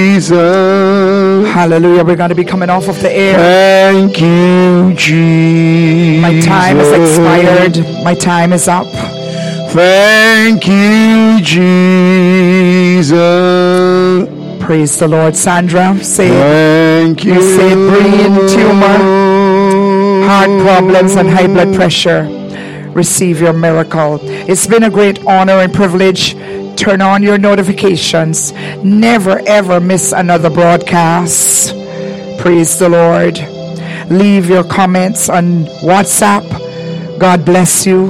Hallelujah. 0.29 2.03
We're 2.03 2.15
going 2.15 2.29
to 2.29 2.35
be 2.35 2.43
coming 2.43 2.69
off 2.69 2.87
of 2.87 2.99
the 3.01 3.11
air. 3.11 3.37
Thank 3.37 4.19
you, 4.21 4.93
Jesus. 4.95 6.21
My 6.21 6.39
time 6.41 6.79
is 6.79 6.91
expired. 6.91 8.03
My 8.03 8.13
time 8.15 8.53
is 8.53 8.67
up. 8.67 8.87
Thank 9.71 10.67
you, 10.67 11.39
Jesus. 11.41 13.11
Praise 14.59 14.99
the 14.99 15.07
Lord. 15.07 15.35
Sandra, 15.35 15.97
say 16.03 16.29
Thank 16.29 17.23
you. 17.23 17.33
You 17.35 17.41
say 17.41 17.73
brain 17.73 18.47
tumor, 18.47 18.97
heart 20.27 20.49
problems, 20.61 21.15
and 21.15 21.29
high 21.29 21.47
blood 21.47 21.73
pressure. 21.73 22.40
Receive 22.93 23.39
your 23.39 23.53
miracle. 23.53 24.19
It's 24.21 24.67
been 24.67 24.83
a 24.83 24.89
great 24.89 25.25
honor 25.25 25.59
and 25.59 25.73
privilege. 25.73 26.35
Turn 26.75 27.01
on 27.01 27.23
your 27.23 27.37
notifications. 27.37 28.51
Never 28.83 29.41
ever 29.47 29.79
miss 29.79 30.11
another 30.11 30.49
broadcast. 30.49 31.73
Praise 32.39 32.77
the 32.79 32.89
Lord. 32.89 33.37
Leave 34.11 34.49
your 34.49 34.63
comments 34.63 35.29
on 35.29 35.65
WhatsApp. 35.83 36.47
God 37.19 37.45
bless 37.45 37.85
you. 37.85 38.09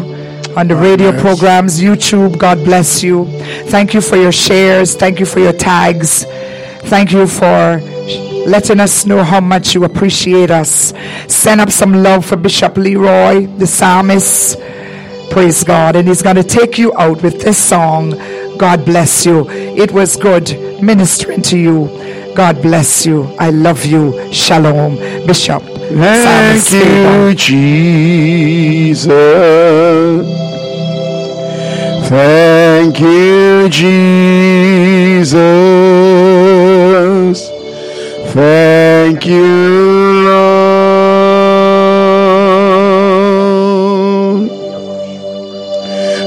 On 0.57 0.67
the 0.67 0.75
radio 0.75 1.17
programs, 1.19 1.79
YouTube, 1.79 2.37
God 2.37 2.57
bless 2.65 3.03
you. 3.03 3.25
Thank 3.67 3.93
you 3.93 4.01
for 4.01 4.15
your 4.17 4.31
shares. 4.31 4.95
Thank 4.95 5.19
you 5.19 5.25
for 5.25 5.39
your 5.39 5.53
tags. 5.53 6.25
Thank 6.85 7.11
you 7.11 7.27
for 7.27 7.79
letting 8.45 8.80
us 8.80 9.05
know 9.05 9.23
how 9.23 9.39
much 9.39 9.73
you 9.73 9.84
appreciate 9.84 10.51
us. 10.51 10.93
Send 11.27 11.61
up 11.61 11.69
some 11.69 11.93
love 11.93 12.26
for 12.26 12.35
Bishop 12.35 12.77
Leroy, 12.77 13.47
the 13.57 13.68
psalmist. 13.68 14.59
Praise 15.31 15.63
God. 15.63 15.95
And 15.95 16.07
he's 16.07 16.22
going 16.22 16.35
to 16.35 16.43
take 16.43 16.77
you 16.77 16.93
out 16.97 17.23
with 17.23 17.41
this 17.41 17.57
song. 17.57 18.11
God 18.57 18.85
bless 18.85 19.26
you. 19.26 19.49
It 19.49 19.91
was 19.91 20.15
good 20.15 20.51
ministering 20.81 21.41
to 21.43 21.57
you. 21.57 21.88
God 22.35 22.61
bless 22.61 23.05
you. 23.05 23.23
I 23.39 23.49
love 23.49 23.85
you. 23.85 24.31
Shalom. 24.34 24.95
Bishop. 25.26 25.61
Thank 25.63 26.61
Psalmist 26.61 26.72
you, 26.72 27.34
Jesus. 27.35 29.07
Thank 32.09 32.99
you, 32.99 33.69
Jesus. 33.69 35.41
Thank 38.33 39.25
you, 39.25 40.23
Lord. 40.23 40.71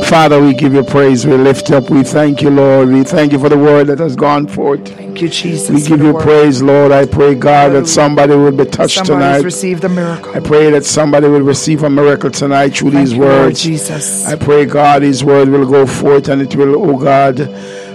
Father, 0.05 0.40
we 0.40 0.52
give 0.55 0.74
you 0.74 0.85
praise. 0.85 1.26
We 1.26 1.35
lift 1.36 1.70
up. 1.70 1.89
We 1.90 2.05
thank 2.05 2.43
you, 2.43 2.51
Lord. 2.51 2.90
We 2.90 3.05
thank 3.05 3.32
you 3.32 3.39
for 3.39 3.48
the 3.48 3.56
word 3.59 3.86
that 3.86 3.98
has 4.01 4.14
gone 4.16 4.47
forth. 4.47 4.86
Thank 4.86 5.22
you, 5.22 5.28
Jesus. 5.28 5.70
We 5.70 5.81
give 5.82 6.01
you 6.05 6.12
word. 6.12 6.22
praise, 6.22 6.62
Lord. 6.62 6.93
I 6.93 7.06
pray, 7.06 7.35
God, 7.35 7.72
that 7.72 7.86
somebody 7.89 8.35
will 8.36 8.52
be 8.52 8.64
touched 8.66 8.97
Somebody's 8.97 9.06
tonight. 9.06 9.44
received 9.44 9.82
a 9.85 9.89
miracle. 9.89 10.35
I 10.36 10.40
pray 10.40 10.70
that 10.70 10.85
somebody 10.85 11.26
will 11.26 11.40
receive 11.40 11.82
a 11.85 11.90
miracle 11.90 12.31
tonight 12.31 12.76
through 12.76 12.90
Thank 12.93 13.09
these 13.09 13.12
you, 13.14 13.22
Lord 13.22 13.47
words. 13.47 13.62
Jesus. 13.62 14.26
I 14.26 14.36
pray, 14.36 14.66
God, 14.66 15.02
His 15.02 15.24
word 15.24 15.48
will 15.48 15.68
go 15.68 15.86
forth 15.86 16.28
and 16.28 16.43
it 16.43 16.55
will, 16.55 16.76
oh 16.90 16.98
God, 16.98 17.39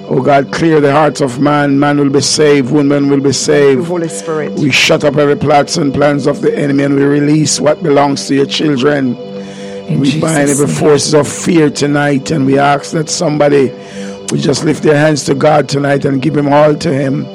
oh 0.09 0.21
God, 0.21 0.51
clear 0.51 0.81
the 0.81 0.91
hearts 0.91 1.21
of 1.21 1.39
man. 1.39 1.79
Man 1.79 1.97
will 1.97 2.09
be 2.09 2.21
saved. 2.21 2.71
Women 2.71 3.09
will 3.09 3.21
be 3.21 3.31
saved. 3.31 3.87
Holy 3.87 4.09
Spirit. 4.09 4.53
We 4.53 4.71
shut 4.71 5.03
up 5.03 5.15
every 5.15 5.35
plots 5.35 5.77
and 5.77 5.93
plans 5.93 6.25
of 6.27 6.41
the 6.41 6.55
enemy 6.57 6.83
and 6.83 6.95
we 6.95 7.03
release 7.03 7.59
what 7.59 7.81
belongs 7.83 8.27
to 8.27 8.35
your 8.35 8.47
children. 8.47 9.15
In 9.15 9.99
we 9.99 10.19
bind 10.19 10.49
every 10.49 10.67
forces 10.67 11.13
of 11.13 11.27
fear 11.27 11.69
tonight 11.69 12.31
and 12.31 12.45
we 12.45 12.59
ask 12.59 12.91
that 12.91 13.09
somebody 13.09 13.69
would 14.31 14.41
just 14.41 14.63
lift 14.63 14.83
their 14.83 14.97
hands 14.97 15.23
to 15.25 15.35
God 15.35 15.67
tonight 15.69 16.05
and 16.05 16.21
give 16.21 16.35
him 16.35 16.51
all 16.51 16.75
to 16.75 16.93
him. 16.93 17.25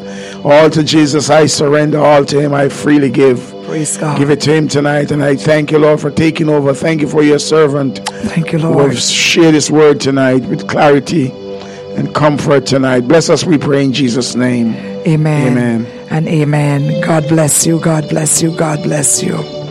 All 0.44 0.68
to 0.70 0.84
Jesus, 0.84 1.30
I 1.30 1.46
surrender. 1.46 1.98
All 1.98 2.24
to 2.26 2.40
him, 2.40 2.54
I 2.54 2.68
freely 2.68 3.10
give. 3.10 3.38
Praise 3.66 3.96
God. 3.96 4.18
Give 4.18 4.30
it 4.30 4.40
to 4.42 4.54
him 4.54 4.68
tonight. 4.68 5.10
And 5.10 5.22
I 5.22 5.36
thank 5.36 5.72
you, 5.72 5.78
Lord, 5.78 6.00
for 6.00 6.10
taking 6.10 6.48
over. 6.48 6.74
Thank 6.74 7.00
you 7.00 7.08
for 7.08 7.22
your 7.22 7.38
servant 7.38 8.06
Thank 8.08 8.52
you, 8.52 8.58
who 8.58 8.68
Lord. 8.68 8.92
has 8.92 9.10
shared 9.10 9.54
this 9.54 9.70
word 9.70 10.00
tonight 10.00 10.44
with 10.44 10.68
clarity 10.68 11.32
and 11.96 12.14
comfort 12.14 12.66
tonight. 12.66 13.00
Bless 13.00 13.30
us, 13.30 13.44
we 13.44 13.58
pray 13.58 13.84
in 13.84 13.92
Jesus' 13.92 14.34
name. 14.34 14.74
Amen. 15.06 15.52
Amen. 15.52 15.86
And 16.10 16.28
amen. 16.28 17.00
God 17.02 17.28
bless 17.28 17.66
you. 17.66 17.80
God 17.80 18.08
bless 18.08 18.42
you. 18.42 18.56
God 18.56 18.82
bless 18.82 19.22
you. 19.22 19.63